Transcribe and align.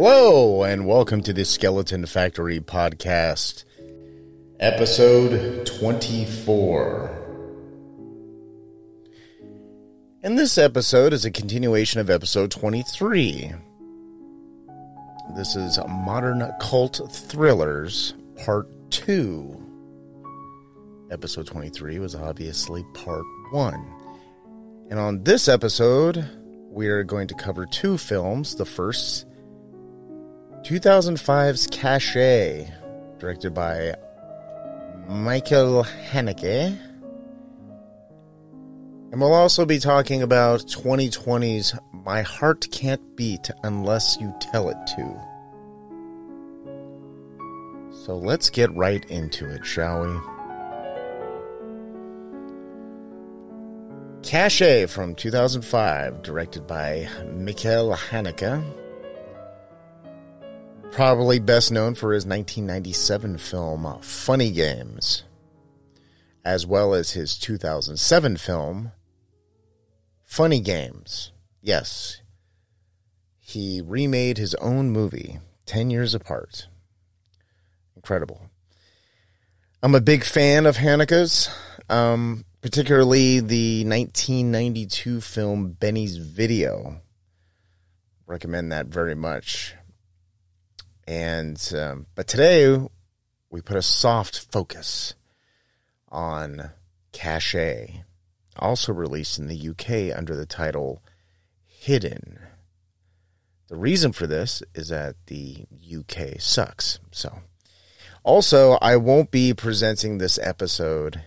Hello, 0.00 0.62
and 0.62 0.86
welcome 0.86 1.24
to 1.24 1.32
the 1.32 1.44
Skeleton 1.44 2.06
Factory 2.06 2.60
podcast, 2.60 3.64
episode 4.60 5.66
24. 5.66 7.10
And 10.22 10.38
this 10.38 10.56
episode 10.56 11.12
is 11.12 11.24
a 11.24 11.32
continuation 11.32 12.00
of 12.00 12.10
episode 12.10 12.52
23. 12.52 13.52
This 15.36 15.56
is 15.56 15.80
Modern 15.88 16.48
Cult 16.60 17.00
Thrillers, 17.10 18.14
Part 18.44 18.68
2. 18.92 21.08
Episode 21.10 21.48
23 21.48 21.98
was 21.98 22.14
obviously 22.14 22.84
Part 22.94 23.24
1. 23.50 23.74
And 24.90 25.00
on 25.00 25.24
this 25.24 25.48
episode, 25.48 26.24
we 26.70 26.86
are 26.86 27.02
going 27.02 27.26
to 27.26 27.34
cover 27.34 27.66
two 27.66 27.98
films. 27.98 28.54
The 28.54 28.64
first, 28.64 29.26
2005's 30.68 31.66
Cache, 31.68 32.70
directed 33.18 33.54
by 33.54 33.94
Michael 35.08 35.82
Haneke. 36.10 36.78
And 39.10 39.18
we'll 39.18 39.32
also 39.32 39.64
be 39.64 39.78
talking 39.78 40.20
about 40.20 40.60
2020's 40.66 41.74
My 41.94 42.20
Heart 42.20 42.70
Can't 42.70 43.16
Beat 43.16 43.50
Unless 43.64 44.18
You 44.20 44.34
Tell 44.40 44.68
It 44.68 44.76
to. 44.88 45.24
So 48.04 48.18
let's 48.18 48.50
get 48.50 48.70
right 48.76 49.02
into 49.06 49.46
it, 49.50 49.64
shall 49.64 50.02
we? 50.02 50.12
Cache 54.22 54.86
from 54.86 55.14
2005, 55.14 56.20
directed 56.20 56.66
by 56.66 57.08
Michael 57.32 57.94
Haneke. 57.94 58.62
Probably 60.90 61.38
best 61.38 61.70
known 61.70 61.94
for 61.94 62.12
his 62.12 62.26
1997 62.26 63.38
film 63.38 63.98
Funny 64.00 64.50
Games, 64.50 65.22
as 66.44 66.66
well 66.66 66.94
as 66.94 67.12
his 67.12 67.38
2007 67.38 68.36
film 68.36 68.92
Funny 70.24 70.60
Games. 70.60 71.32
Yes, 71.62 72.20
he 73.38 73.80
remade 73.80 74.38
his 74.38 74.54
own 74.56 74.90
movie 74.90 75.38
10 75.66 75.90
years 75.90 76.14
apart. 76.14 76.66
Incredible. 77.94 78.50
I'm 79.82 79.94
a 79.94 80.00
big 80.00 80.24
fan 80.24 80.66
of 80.66 80.78
Haneke's. 80.78 81.48
Um, 81.88 82.44
particularly 82.60 83.40
the 83.40 83.84
1992 83.84 85.20
film 85.20 85.72
Benny's 85.72 86.16
Video. 86.16 87.00
Recommend 88.26 88.72
that 88.72 88.86
very 88.86 89.14
much. 89.14 89.74
And 91.08 91.72
um, 91.74 92.06
but 92.14 92.28
today 92.28 92.78
we 93.48 93.62
put 93.62 93.78
a 93.78 93.82
soft 93.82 94.40
focus 94.52 95.14
on 96.10 96.72
Cache, 97.12 98.04
also 98.58 98.92
released 98.92 99.38
in 99.38 99.46
the 99.46 99.68
UK 99.70 100.14
under 100.14 100.36
the 100.36 100.44
title 100.44 101.02
Hidden. 101.64 102.38
The 103.68 103.76
reason 103.76 104.12
for 104.12 104.26
this 104.26 104.62
is 104.74 104.88
that 104.88 105.16
the 105.28 105.64
UK 105.90 106.42
sucks. 106.42 106.98
So, 107.10 107.40
also, 108.22 108.72
I 108.82 108.96
won't 108.96 109.30
be 109.30 109.54
presenting 109.54 110.18
this 110.18 110.38
episode 110.42 111.22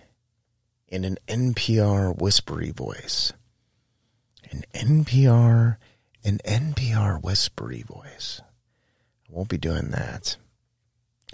in 0.86 1.04
an 1.04 1.18
NPR 1.26 2.16
whispery 2.16 2.70
voice. 2.70 3.32
An 4.48 4.62
NPR, 4.72 5.78
an 6.22 6.38
NPR 6.44 7.20
whispery 7.20 7.82
voice. 7.82 8.42
Won't 9.32 9.48
be 9.48 9.56
doing 9.56 9.90
that. 9.90 10.36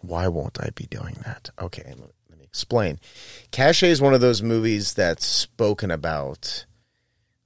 Why 0.02 0.28
won't 0.28 0.60
I 0.60 0.70
be 0.70 0.86
doing 0.86 1.16
that? 1.24 1.50
Okay, 1.60 1.82
let, 1.84 2.38
me 2.38 2.44
explain. 2.44 3.00
Cache 3.50 3.82
is 3.82 4.00
one 4.00 4.14
of 4.14 4.20
those 4.20 4.40
movies 4.40 4.94
that's 4.94 5.26
spoken 5.26 5.90
about, 5.90 6.64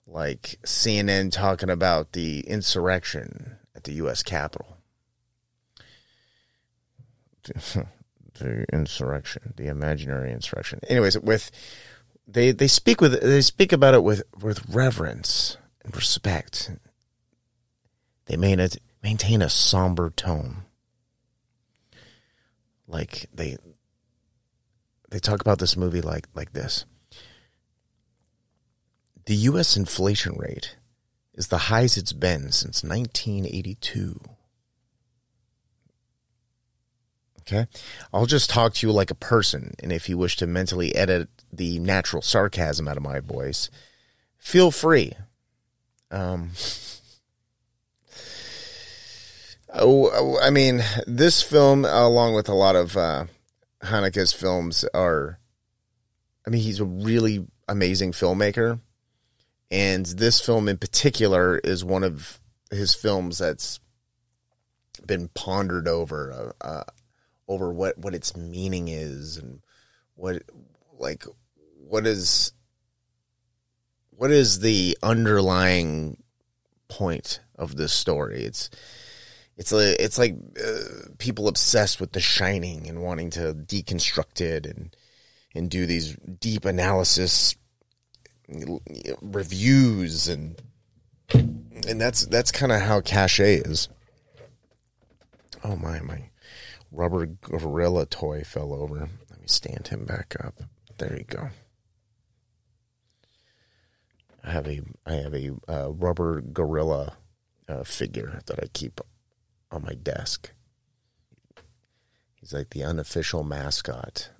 like 0.07 0.59
CNN 0.67 1.33
talking 1.33 1.71
about 1.71 2.13
the 2.13 2.41
insurrection 2.41 3.57
at 3.75 3.85
the 3.85 3.95
U.S. 3.95 4.23
Capitol. 4.23 4.77
the 8.35 8.67
insurrection, 8.71 9.55
the 9.57 9.69
imaginary 9.69 10.33
insurrection. 10.33 10.81
Anyways, 10.87 11.19
with 11.19 11.51
they 12.29 12.53
they 12.53 12.69
speak 12.69 13.01
with 13.01 13.19
they 13.23 13.41
speak 13.41 13.73
about 13.73 13.95
it 13.95 14.05
with 14.05 14.23
with 14.39 14.69
reverence 14.69 15.57
and 15.83 15.97
respect. 15.97 16.71
They 18.27 18.37
maintain 18.37 18.79
maintain 19.03 19.43
a 19.43 19.49
somber 19.49 20.11
tone. 20.11 20.63
Like 22.87 23.27
they 23.33 23.57
they 25.11 25.19
talk 25.19 25.41
about 25.41 25.59
this 25.59 25.77
movie 25.77 26.01
like 26.01 26.27
like 26.35 26.53
this. 26.53 26.85
The 29.27 29.35
US 29.35 29.77
inflation 29.77 30.37
rate 30.37 30.77
is 31.35 31.49
the 31.49 31.59
highest 31.59 31.97
it's 31.97 32.13
been 32.13 32.53
since 32.53 32.83
1982. 32.83 34.21
Okay. 37.41 37.67
I'll 38.13 38.27
just 38.27 38.51
talk 38.51 38.75
to 38.75 38.87
you 38.87 38.93
like 38.93 39.11
a 39.11 39.17
person. 39.17 39.75
And 39.83 39.93
if 39.93 40.09
you 40.09 40.17
wish 40.17 40.37
to 40.37 40.47
mentally 40.47 40.95
edit 40.95 41.29
the 41.53 41.79
natural 41.81 42.23
sarcasm 42.23 42.87
out 42.87 42.97
of 42.97 43.03
my 43.03 43.21
voice, 43.21 43.69
feel 44.39 44.71
free. 44.71 45.13
Um, 46.11 46.51
oh, 49.75 50.39
I 50.41 50.51
mean, 50.51 50.83
this 51.07 51.43
film, 51.43 51.85
along 51.85 52.35
with 52.35 52.49
a 52.49 52.55
lot 52.55 52.77
of 52.77 52.97
uh, 52.97 53.27
films, 54.37 54.85
are. 54.95 55.39
I 56.47 56.51
mean, 56.51 56.63
he's 56.63 56.81
a 56.81 56.85
really 56.85 57.47
amazing 57.69 58.13
filmmaker. 58.13 58.81
And 59.71 60.05
this 60.05 60.41
film 60.41 60.69
in 60.69 60.77
particular 60.77 61.57
is 61.59 61.85
one 61.85 62.05
of 62.05 62.41
his 62.71 62.95
films 62.95 63.39
that's 63.39 63.81
been 65.07 65.29
pondered 65.29 65.89
over. 65.89 66.55
Uh, 66.61 66.67
uh, 66.67 66.85
over 67.49 67.73
what 67.73 67.99
what 67.99 68.15
its 68.15 68.37
meaning 68.37 68.89
is 68.89 69.37
and 69.37 69.61
what 70.15 70.43
like 70.99 71.25
what 71.77 72.07
is 72.07 72.53
what 74.11 74.31
is 74.31 74.61
the 74.61 74.97
underlying 75.03 76.17
point 76.89 77.41
of 77.57 77.77
this 77.77 77.93
story 77.93 78.43
it's 78.45 78.71
it's 79.57 79.73
like 79.73 79.97
it's 79.99 80.19
like 80.19 80.37
uh, 80.63 81.09
people 81.19 81.49
obsessed 81.49 82.01
with 82.01 82.13
the 82.13 82.21
shining 82.21 82.89
and 82.89 83.03
wanting 83.03 83.31
to 83.31 83.55
deconstruct 83.55 84.41
it 84.41 84.67
and 84.67 84.97
and 85.55 85.71
do 85.71 85.87
these 85.87 86.17
deep 86.41 86.65
analysis 86.65 87.55
reviews 89.21 90.29
and 90.29 90.61
and 91.33 92.01
that's 92.01 92.27
that's 92.27 92.53
kind 92.53 92.73
of 92.73 92.81
how 92.81 93.01
Cache 93.01 93.41
is 93.41 93.89
oh 95.65 95.77
my 95.77 96.01
my 96.01 96.31
rubber 96.91 97.27
gorilla 97.27 98.07
toy 98.07 98.43
fell 98.45 98.73
over. 98.73 99.09
Let 99.31 99.41
me 99.41 99.47
stand 99.47 99.89
him 99.89 100.05
back 100.05 100.37
up. 100.45 100.55
There 100.99 101.17
you 101.17 101.25
go. 101.25 101.49
I 104.45 104.51
have 104.51 104.67
a 104.67 104.81
I 105.07 105.15
have 105.15 105.35
a 105.35 105.53
uh, 105.69 105.89
rubber 105.91 106.41
gorilla 106.41 107.17
uh, 107.69 107.85
figure 107.85 108.41
that 108.47 108.59
I 108.63 108.67
keep 108.73 109.01
on 109.73 109.83
my 109.83 109.95
desk. 109.95 110.53
He's 112.35 112.53
like 112.53 112.71
the 112.71 112.85
unofficial 112.85 113.45
mascot 113.45 114.31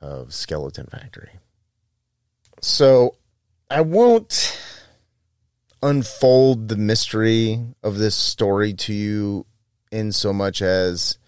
of 0.00 0.32
Skeleton 0.32 0.86
Factory. 0.86 1.32
So 2.60 3.16
I 3.70 3.80
won't 3.80 4.58
unfold 5.82 6.68
the 6.68 6.76
mystery 6.76 7.60
of 7.82 7.98
this 7.98 8.14
story 8.14 8.74
to 8.74 8.92
you 8.92 9.46
in 9.90 10.12
so 10.12 10.32
much 10.32 10.60
as 10.60 11.18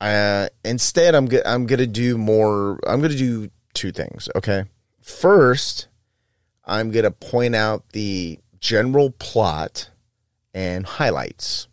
uh, 0.00 0.48
instead 0.64 1.14
I'm 1.14 1.26
go- 1.26 1.42
I'm 1.44 1.66
gonna 1.66 1.86
do 1.86 2.16
more. 2.16 2.78
I'm 2.86 3.00
gonna 3.00 3.16
do 3.16 3.50
two 3.74 3.90
things. 3.90 4.28
Okay, 4.36 4.64
first 5.00 5.88
I'm 6.64 6.90
gonna 6.90 7.10
point 7.10 7.54
out 7.56 7.88
the 7.90 8.38
general 8.60 9.10
plot 9.10 9.90
and 10.58 10.86
highlights 10.86 11.68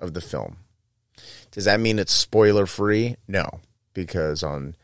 of 0.00 0.14
the 0.14 0.20
film. 0.20 0.56
Does 1.50 1.66
that 1.66 1.80
mean 1.80 1.98
it's 1.98 2.12
spoiler 2.12 2.66
free? 2.66 3.16
No, 3.28 3.60
because 3.94 4.42
on 4.42 4.74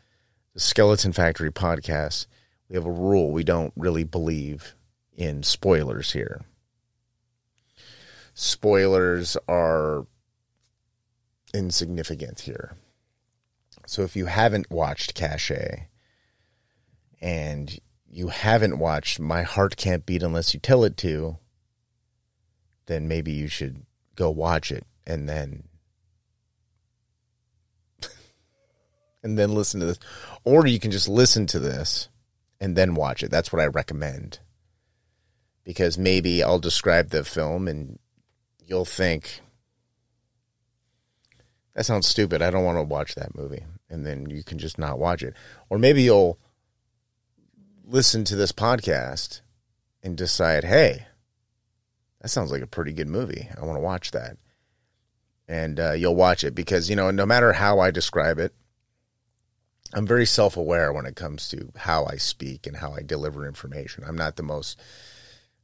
the 0.55 0.61
Skeleton 0.61 1.13
Factory 1.13 1.51
podcast, 1.51 2.27
we 2.69 2.77
have 2.77 2.87
a 2.87 2.93
rule 2.93 3.33
we 3.33 3.45
don't 3.45 3.73
really 3.77 4.05
believe 4.05 4.75
in 5.17 5.43
spoilers 5.43 6.13
here 6.13 6.43
spoilers 8.39 9.37
are 9.49 10.07
insignificant 11.53 12.43
here. 12.43 12.77
So 13.85 14.03
if 14.03 14.15
you 14.15 14.27
haven't 14.27 14.71
watched 14.71 15.15
Cache 15.15 15.89
and 17.21 17.81
you 18.09 18.29
haven't 18.29 18.79
watched 18.79 19.19
My 19.19 19.43
Heart 19.43 19.77
Can't 19.77 20.07
Beat 20.07 20.23
Unless 20.23 20.55
You 20.55 20.61
Tell 20.61 20.85
It 20.85 20.97
to, 20.99 21.39
then 22.89 23.07
maybe 23.07 23.33
you 23.33 23.47
should 23.47 23.87
go 24.17 24.31
watch 24.31 24.73
it 24.73 24.85
and 25.07 25.29
then 25.29 25.63
and 29.23 29.39
then 29.39 29.55
listen 29.55 29.79
to 29.81 29.87
this. 29.87 29.99
Or 30.45 30.67
you 30.67 30.81
can 30.81 30.91
just 30.91 31.09
listen 31.09 31.47
to 31.47 31.61
this 31.61 32.09
and 32.61 32.75
then 32.75 32.97
watch 32.97 33.23
it. 33.23 33.31
That's 33.31 33.53
what 33.53 33.63
i 33.63 33.67
recommend. 33.67 34.41
Because 35.65 35.97
maybe 35.97 36.43
i'll 36.43 36.59
describe 36.59 37.11
the 37.11 37.23
film 37.23 37.69
and 37.69 37.99
you'll 38.67 38.85
think 38.85 39.41
that 41.75 41.85
sounds 41.85 42.09
stupid. 42.09 42.43
I 42.43 42.51
don't 42.51 42.65
want 42.65 42.79
to 42.79 42.83
watch 42.83 43.15
that 43.15 43.37
movie. 43.37 43.65
And 43.89 44.05
then 44.05 44.29
you 44.31 44.43
can 44.43 44.59
just 44.59 44.81
not 44.81 44.99
watch 44.99 45.23
it. 45.23 45.35
Or 45.71 45.79
maybe 45.79 46.03
you'll 46.03 46.37
listen 47.85 48.25
to 48.25 48.35
this 48.35 48.51
podcast 48.51 49.43
and 50.03 50.17
decide 50.17 50.65
hey 50.65 51.07
that 52.21 52.29
sounds 52.29 52.51
like 52.51 52.63
a 52.63 52.67
pretty 52.67 52.93
good 52.93 53.09
movie. 53.09 53.49
I 53.57 53.65
want 53.65 53.77
to 53.77 53.83
watch 53.83 54.11
that. 54.13 54.37
And 55.47 55.81
uh, 55.81 55.93
you'll 55.93 56.17
watch 56.17 56.45
it 56.45 56.55
because, 56.55 56.91
you 56.91 56.97
know, 56.97 57.11
no 57.11 57.25
matter 57.25 57.53
how 57.53 57.81
I 57.81 57.91
describe 57.91 58.39
it, 58.39 58.53
I'm 59.95 60.07
very 60.07 60.27
self 60.27 60.57
aware 60.57 60.93
when 60.93 61.07
it 61.07 61.17
comes 61.17 61.49
to 61.51 61.73
how 61.77 62.05
I 62.05 62.17
speak 62.17 62.67
and 62.67 62.77
how 62.77 62.93
I 62.93 63.01
deliver 63.01 63.47
information. 63.47 64.05
I'm 64.07 64.17
not 64.17 64.37
the 64.37 64.43
most 64.43 64.79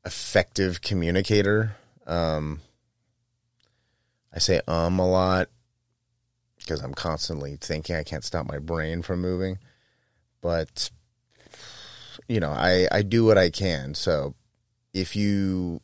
effective 0.06 0.80
communicator. 0.80 1.76
Um, 2.06 2.60
I 4.32 4.38
say 4.38 4.60
um 4.66 4.98
a 4.98 5.06
lot 5.06 5.48
because 6.58 6.80
I'm 6.80 6.94
constantly 6.94 7.56
thinking. 7.56 7.96
I 7.96 8.02
can't 8.02 8.24
stop 8.24 8.46
my 8.46 8.58
brain 8.58 9.02
from 9.02 9.20
moving. 9.20 9.58
But, 10.40 10.90
you 12.26 12.40
know, 12.40 12.50
I, 12.50 12.88
I 12.90 13.02
do 13.02 13.24
what 13.24 13.36
I 13.38 13.50
can. 13.50 13.94
So 13.94 14.34
if 14.94 15.14
you 15.14 15.80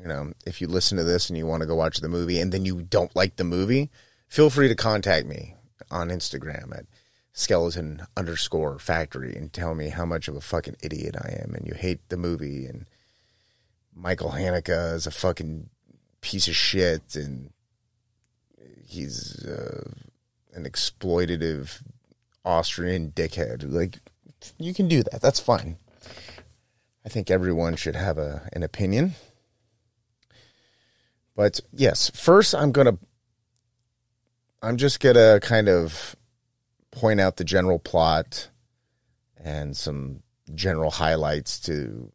you 0.00 0.08
know, 0.08 0.32
if 0.46 0.60
you 0.60 0.66
listen 0.66 0.96
to 0.98 1.04
this 1.04 1.28
and 1.28 1.36
you 1.36 1.46
want 1.46 1.60
to 1.60 1.66
go 1.66 1.74
watch 1.74 1.98
the 1.98 2.08
movie 2.08 2.40
and 2.40 2.52
then 2.52 2.64
you 2.64 2.82
don't 2.82 3.14
like 3.14 3.36
the 3.36 3.44
movie, 3.44 3.90
feel 4.28 4.50
free 4.50 4.68
to 4.68 4.74
contact 4.74 5.26
me 5.26 5.54
on 5.90 6.08
Instagram 6.08 6.76
at 6.76 6.86
skeleton 7.32 8.02
underscore 8.16 8.78
factory 8.78 9.34
and 9.34 9.52
tell 9.52 9.74
me 9.74 9.88
how 9.88 10.04
much 10.04 10.28
of 10.28 10.36
a 10.36 10.40
fucking 10.40 10.76
idiot 10.82 11.16
I 11.16 11.38
am 11.42 11.54
and 11.54 11.66
you 11.66 11.74
hate 11.74 12.00
the 12.08 12.16
movie 12.16 12.66
and 12.66 12.86
Michael 13.94 14.30
Haneke 14.30 14.94
is 14.94 15.06
a 15.06 15.10
fucking 15.10 15.68
piece 16.20 16.48
of 16.48 16.56
shit 16.56 17.14
and 17.14 17.50
he's 18.86 19.44
uh, 19.44 19.90
an 20.54 20.64
exploitative 20.64 21.82
Austrian 22.44 23.12
dickhead. 23.12 23.70
Like, 23.70 23.98
you 24.58 24.72
can 24.72 24.88
do 24.88 25.02
that. 25.02 25.20
That's 25.20 25.40
fine. 25.40 25.76
I 27.04 27.08
think 27.08 27.30
everyone 27.30 27.76
should 27.76 27.96
have 27.96 28.18
a 28.18 28.48
an 28.52 28.62
opinion. 28.62 29.14
But 31.40 31.58
yes, 31.72 32.10
first 32.10 32.54
I'm 32.54 32.70
going 32.70 32.86
to 32.86 32.98
I'm 34.60 34.76
just 34.76 35.00
going 35.00 35.14
to 35.14 35.40
kind 35.42 35.70
of 35.70 36.14
point 36.90 37.18
out 37.18 37.38
the 37.38 37.44
general 37.44 37.78
plot 37.78 38.50
and 39.42 39.74
some 39.74 40.22
general 40.54 40.90
highlights 40.90 41.58
to 41.60 42.12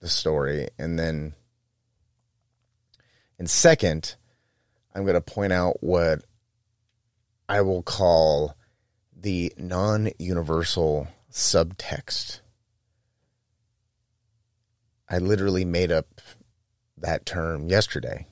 the 0.00 0.08
story 0.08 0.70
and 0.76 0.98
then 0.98 1.34
and 3.38 3.48
second 3.48 4.16
I'm 4.92 5.04
going 5.04 5.14
to 5.14 5.20
point 5.20 5.52
out 5.52 5.76
what 5.80 6.24
I 7.48 7.60
will 7.60 7.84
call 7.84 8.56
the 9.16 9.52
non-universal 9.56 11.06
subtext. 11.30 12.40
I 15.08 15.18
literally 15.18 15.64
made 15.64 15.92
up 15.92 16.20
that 17.00 17.26
term 17.26 17.68
yesterday. 17.68 18.26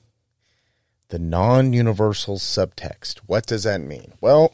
The 1.09 1.19
non 1.19 1.73
universal 1.73 2.37
subtext. 2.37 3.19
What 3.25 3.45
does 3.45 3.63
that 3.63 3.81
mean? 3.81 4.13
Well, 4.21 4.53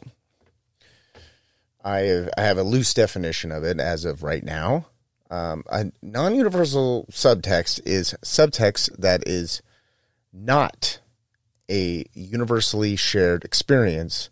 I 1.84 1.98
have, 2.00 2.30
I 2.36 2.42
have 2.42 2.58
a 2.58 2.62
loose 2.62 2.94
definition 2.94 3.52
of 3.52 3.62
it 3.62 3.78
as 3.78 4.04
of 4.04 4.22
right 4.22 4.42
now. 4.42 4.86
Um, 5.30 5.64
a 5.68 5.86
non 6.02 6.34
universal 6.34 7.06
subtext 7.10 7.80
is 7.84 8.14
subtext 8.24 8.96
that 8.96 9.26
is 9.26 9.62
not 10.32 11.00
a 11.70 12.04
universally 12.12 12.96
shared 12.96 13.44
experience, 13.44 14.30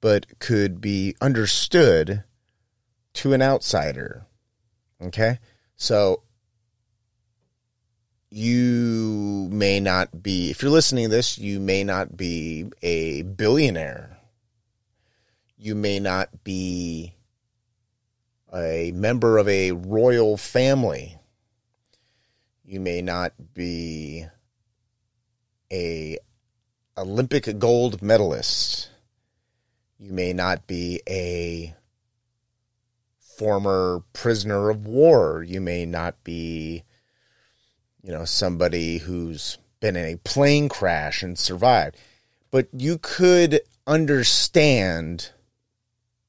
but 0.00 0.38
could 0.38 0.80
be 0.80 1.14
understood 1.20 2.24
to 3.14 3.32
an 3.32 3.42
outsider. 3.42 4.26
Okay? 5.00 5.38
So 5.76 6.22
you 8.34 9.46
may 9.52 9.78
not 9.78 10.22
be, 10.22 10.50
if 10.50 10.62
you're 10.62 10.70
listening 10.70 11.04
to 11.04 11.10
this, 11.10 11.36
you 11.36 11.60
may 11.60 11.84
not 11.84 12.16
be 12.16 12.64
a 12.80 13.22
billionaire. 13.22 14.16
You 15.58 15.74
may 15.74 16.00
not 16.00 16.42
be 16.42 17.12
a 18.54 18.90
member 18.94 19.36
of 19.36 19.48
a 19.48 19.72
royal 19.72 20.38
family. 20.38 21.18
You 22.64 22.80
may 22.80 23.02
not 23.02 23.34
be 23.52 24.24
a 25.70 26.16
Olympic 26.96 27.58
gold 27.58 28.00
medalist. 28.00 28.88
You 29.98 30.10
may 30.10 30.32
not 30.32 30.66
be 30.66 31.02
a 31.06 31.74
former 33.18 34.02
prisoner 34.14 34.70
of 34.70 34.86
war. 34.86 35.44
You 35.46 35.60
may 35.60 35.84
not 35.84 36.24
be 36.24 36.84
you 38.02 38.12
know, 38.12 38.24
somebody 38.24 38.98
who's 38.98 39.58
been 39.80 39.96
in 39.96 40.04
a 40.04 40.18
plane 40.18 40.68
crash 40.68 41.22
and 41.22 41.38
survived. 41.38 41.96
But 42.50 42.68
you 42.72 42.98
could 42.98 43.60
understand 43.86 45.30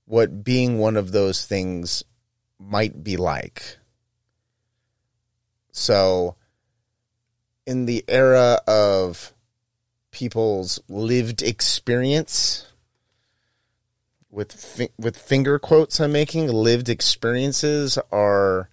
what 0.05 0.43
being 0.43 0.77
one 0.77 0.97
of 0.97 1.11
those 1.11 1.45
things 1.45 2.03
might 2.59 3.03
be 3.03 3.17
like. 3.17 3.77
So, 5.71 6.35
in 7.65 7.85
the 7.85 8.03
era 8.07 8.59
of 8.67 9.33
people's 10.11 10.79
lived 10.87 11.41
experience, 11.41 12.67
with 14.29 14.51
fi- 14.51 14.89
with 14.97 15.17
finger 15.17 15.59
quotes 15.59 15.99
I'm 15.99 16.11
making, 16.11 16.47
lived 16.47 16.89
experiences 16.89 17.97
are 18.11 18.69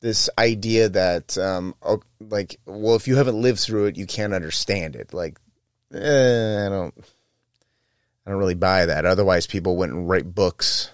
this 0.00 0.30
idea 0.38 0.88
that 0.88 1.36
um 1.38 1.74
like 2.20 2.58
well 2.66 2.96
if 2.96 3.06
you 3.06 3.16
haven't 3.16 3.40
lived 3.40 3.60
through 3.60 3.86
it 3.86 3.96
you 3.96 4.06
can't 4.06 4.34
understand 4.34 4.96
it. 4.96 5.12
Like 5.12 5.38
eh, 5.92 6.66
I 6.66 6.68
don't 6.68 6.94
I 8.26 8.30
don't 8.30 8.38
really 8.38 8.54
buy 8.54 8.86
that. 8.86 9.06
Otherwise 9.06 9.46
people 9.46 9.76
wouldn't 9.76 10.08
write 10.08 10.34
books 10.34 10.90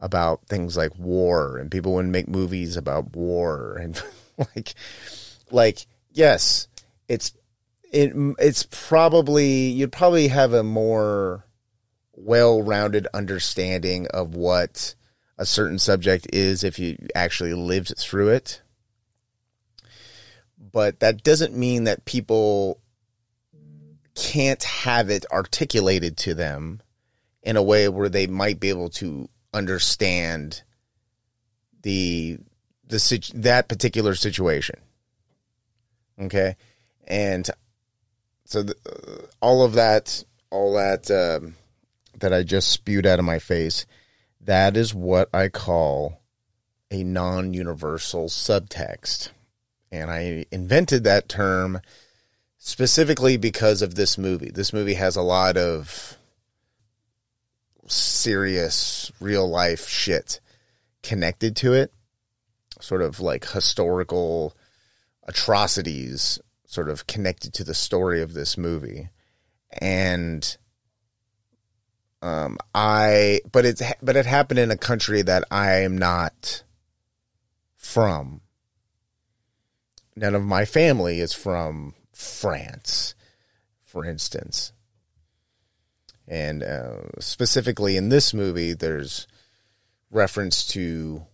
about 0.00 0.46
things 0.46 0.76
like 0.76 0.96
war 0.98 1.56
and 1.56 1.70
people 1.70 1.94
wouldn't 1.94 2.12
make 2.12 2.28
movies 2.28 2.76
about 2.76 3.16
war 3.16 3.76
and 3.80 4.02
like 4.54 4.74
like 5.50 5.86
yes 6.12 6.68
it's 7.08 7.32
it 7.92 8.12
it's 8.38 8.66
probably 8.70 9.68
you'd 9.68 9.92
probably 9.92 10.28
have 10.28 10.52
a 10.52 10.62
more 10.62 11.46
well-rounded 12.16 13.06
understanding 13.14 14.06
of 14.08 14.34
what 14.34 14.94
a 15.36 15.46
certain 15.46 15.78
subject 15.78 16.26
is 16.32 16.64
if 16.64 16.78
you 16.78 16.96
actually 17.14 17.54
lived 17.54 17.94
through 17.98 18.28
it. 18.28 18.62
But 20.58 21.00
that 21.00 21.22
doesn't 21.22 21.56
mean 21.56 21.84
that 21.84 22.04
people 22.04 22.80
can't 24.14 24.62
have 24.62 25.10
it 25.10 25.26
articulated 25.32 26.16
to 26.16 26.34
them 26.34 26.80
in 27.42 27.56
a 27.56 27.62
way 27.62 27.88
where 27.88 28.08
they 28.08 28.26
might 28.26 28.60
be 28.60 28.68
able 28.68 28.88
to 28.88 29.28
understand 29.52 30.62
the 31.82 32.38
the 32.86 33.32
that 33.34 33.68
particular 33.68 34.14
situation. 34.14 34.76
Okay, 36.20 36.56
and 37.06 37.48
so 38.44 38.62
the, 38.62 38.76
uh, 38.86 39.26
all 39.40 39.64
of 39.64 39.72
that, 39.74 40.24
all 40.50 40.74
that 40.74 41.10
um, 41.10 41.56
that 42.20 42.32
I 42.32 42.42
just 42.42 42.70
spewed 42.70 43.06
out 43.06 43.18
of 43.18 43.24
my 43.24 43.38
face 43.38 43.84
that 44.44 44.76
is 44.76 44.94
what 44.94 45.28
I 45.32 45.48
call 45.48 46.20
a 46.90 47.02
non 47.02 47.54
universal 47.54 48.26
subtext. 48.26 49.30
And 49.90 50.10
I 50.10 50.46
invented 50.50 51.04
that 51.04 51.28
term 51.28 51.80
specifically 52.58 53.36
because 53.36 53.82
of 53.82 53.94
this 53.94 54.18
movie. 54.18 54.50
This 54.50 54.72
movie 54.72 54.94
has 54.94 55.16
a 55.16 55.22
lot 55.22 55.56
of 55.56 56.16
serious, 57.86 59.12
real 59.20 59.48
life 59.48 59.88
shit 59.88 60.40
connected 61.02 61.54
to 61.56 61.74
it, 61.74 61.92
sort 62.80 63.02
of 63.02 63.20
like 63.20 63.50
historical 63.50 64.56
atrocities, 65.24 66.40
sort 66.66 66.88
of 66.88 67.06
connected 67.06 67.52
to 67.54 67.64
the 67.64 67.74
story 67.74 68.22
of 68.22 68.34
this 68.34 68.56
movie. 68.56 69.10
And 69.80 70.56
um, 72.24 72.56
I 72.74 73.40
but 73.52 73.66
it's 73.66 73.82
but 74.02 74.16
it 74.16 74.24
happened 74.24 74.58
in 74.58 74.70
a 74.70 74.78
country 74.78 75.20
that 75.20 75.44
I 75.50 75.80
am 75.80 75.98
not 75.98 76.62
from. 77.76 78.40
none 80.16 80.34
of 80.34 80.42
my 80.42 80.64
family 80.64 81.20
is 81.20 81.34
from 81.34 81.94
France, 82.12 83.14
for 83.82 84.06
instance. 84.06 84.72
And 86.26 86.62
uh, 86.62 87.18
specifically 87.18 87.98
in 87.98 88.08
this 88.08 88.32
movie, 88.32 88.72
there's 88.72 89.26
reference 90.10 90.66
to 90.68 91.26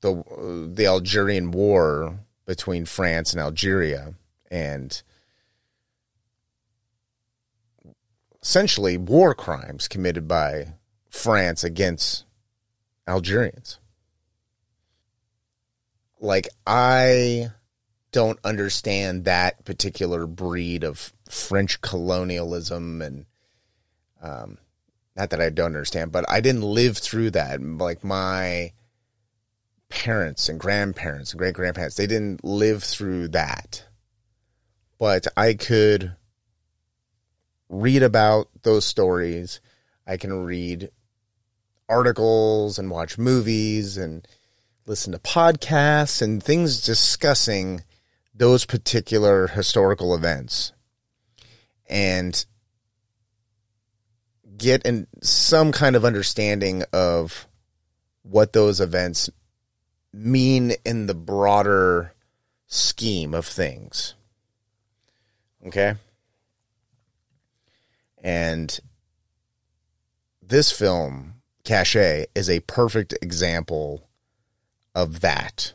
the 0.00 0.12
uh, 0.14 0.74
the 0.74 0.86
Algerian 0.86 1.50
War 1.50 2.18
between 2.46 2.86
France 2.86 3.34
and 3.34 3.42
Algeria, 3.42 4.14
and 4.50 5.02
essentially 8.48 8.96
war 8.96 9.34
crimes 9.34 9.88
committed 9.88 10.26
by 10.26 10.66
France 11.10 11.62
against 11.62 12.24
Algerians. 13.06 13.78
Like 16.18 16.48
I 16.66 17.50
don't 18.10 18.38
understand 18.42 19.26
that 19.26 19.66
particular 19.66 20.26
breed 20.26 20.82
of 20.82 21.12
French 21.28 21.82
colonialism 21.82 23.02
and 23.02 23.26
um, 24.22 24.56
not 25.14 25.28
that 25.28 25.42
I 25.42 25.50
don't 25.50 25.66
understand, 25.66 26.10
but 26.10 26.24
I 26.26 26.40
didn't 26.40 26.62
live 26.62 26.96
through 26.96 27.32
that. 27.32 27.60
Like 27.60 28.02
my 28.02 28.72
parents 29.90 30.48
and 30.48 30.58
grandparents 30.58 31.32
and 31.32 31.38
great 31.38 31.52
grandparents, 31.54 31.96
they 31.96 32.06
didn't 32.06 32.42
live 32.42 32.82
through 32.82 33.28
that. 33.28 33.84
But 34.98 35.26
I 35.36 35.52
could 35.52 36.16
read 37.68 38.02
about 38.02 38.48
those 38.62 38.84
stories. 38.84 39.60
I 40.06 40.16
can 40.16 40.44
read 40.44 40.90
articles 41.88 42.78
and 42.78 42.90
watch 42.90 43.18
movies 43.18 43.96
and 43.96 44.26
listen 44.86 45.12
to 45.12 45.18
podcasts 45.18 46.22
and 46.22 46.42
things 46.42 46.80
discussing 46.80 47.84
those 48.34 48.64
particular 48.64 49.48
historical 49.48 50.14
events. 50.14 50.72
And 51.90 52.44
get 54.56 54.84
in 54.84 55.06
some 55.22 55.72
kind 55.72 55.96
of 55.96 56.04
understanding 56.04 56.82
of 56.92 57.46
what 58.22 58.52
those 58.52 58.80
events 58.80 59.30
mean 60.12 60.72
in 60.84 61.06
the 61.06 61.14
broader 61.14 62.12
scheme 62.66 63.34
of 63.34 63.46
things. 63.46 64.14
Okay? 65.66 65.94
And 68.22 68.78
this 70.42 70.72
film, 70.72 71.34
Caché, 71.64 72.26
is 72.34 72.50
a 72.50 72.60
perfect 72.60 73.14
example 73.22 74.08
of 74.94 75.20
that. 75.20 75.74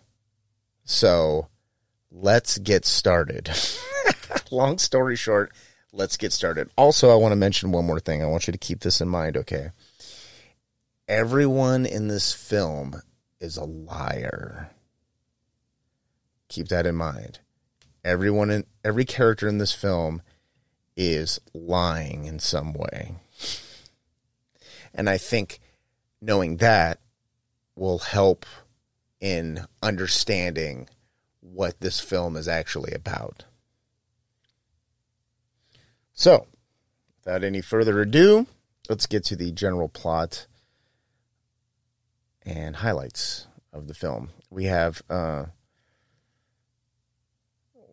So 0.84 1.48
let's 2.12 2.58
get 2.58 2.86
started. 2.86 3.50
Long 4.52 4.78
story 4.78 5.16
short, 5.16 5.52
let's 5.92 6.18
get 6.18 6.34
started. 6.34 6.70
Also, 6.76 7.10
I 7.10 7.16
want 7.16 7.32
to 7.32 7.38
mention 7.38 7.72
one 7.72 7.86
more 7.86 8.00
thing. 8.00 8.22
I 8.22 8.28
want 8.28 8.48
you 8.48 8.52
to 8.52 8.60
keep 8.60 8.82
this 8.82 9.00
in 9.00 9.08
mind, 9.08 9.38
okay? 9.38 9.72
Everyone 11.08 11.86
in 11.86 12.08
this 12.08 12.34
film 12.34 13.02
is 13.40 13.58
a 13.58 13.64
liar. 13.64 14.72
Keep 16.50 16.70
that 16.70 16.86
in 16.86 16.96
mind. 16.96 17.40
Everyone 18.04 18.50
in 18.50 18.66
every 18.84 19.06
character 19.06 19.48
in 19.48 19.58
this 19.58 19.74
film 19.74 20.22
is 20.96 21.40
lying 21.54 22.26
in 22.26 22.40
some 22.40 22.74
way. 22.74 23.16
And 24.94 25.10
I 25.10 25.18
think 25.18 25.60
knowing 26.22 26.58
that 26.58 27.00
will 27.76 28.00
help 28.00 28.46
in 29.20 29.66
understanding 29.82 30.88
what 31.40 31.80
this 31.80 32.00
film 32.00 32.36
is 32.36 32.48
actually 32.48 32.94
about. 32.94 33.46
So, 36.14 36.48
without 37.20 37.44
any 37.44 37.62
further 37.62 38.02
ado, 38.02 38.48
let's 38.90 39.08
get 39.08 39.24
to 39.26 39.36
the 39.36 39.52
general 39.52 39.90
plot 39.90 40.46
and 42.46 42.78
highlights 42.78 43.48
of 43.72 43.88
the 43.88 43.94
film. 43.94 44.30
We 44.50 44.66
have 44.66 45.02
uh, 45.10 45.46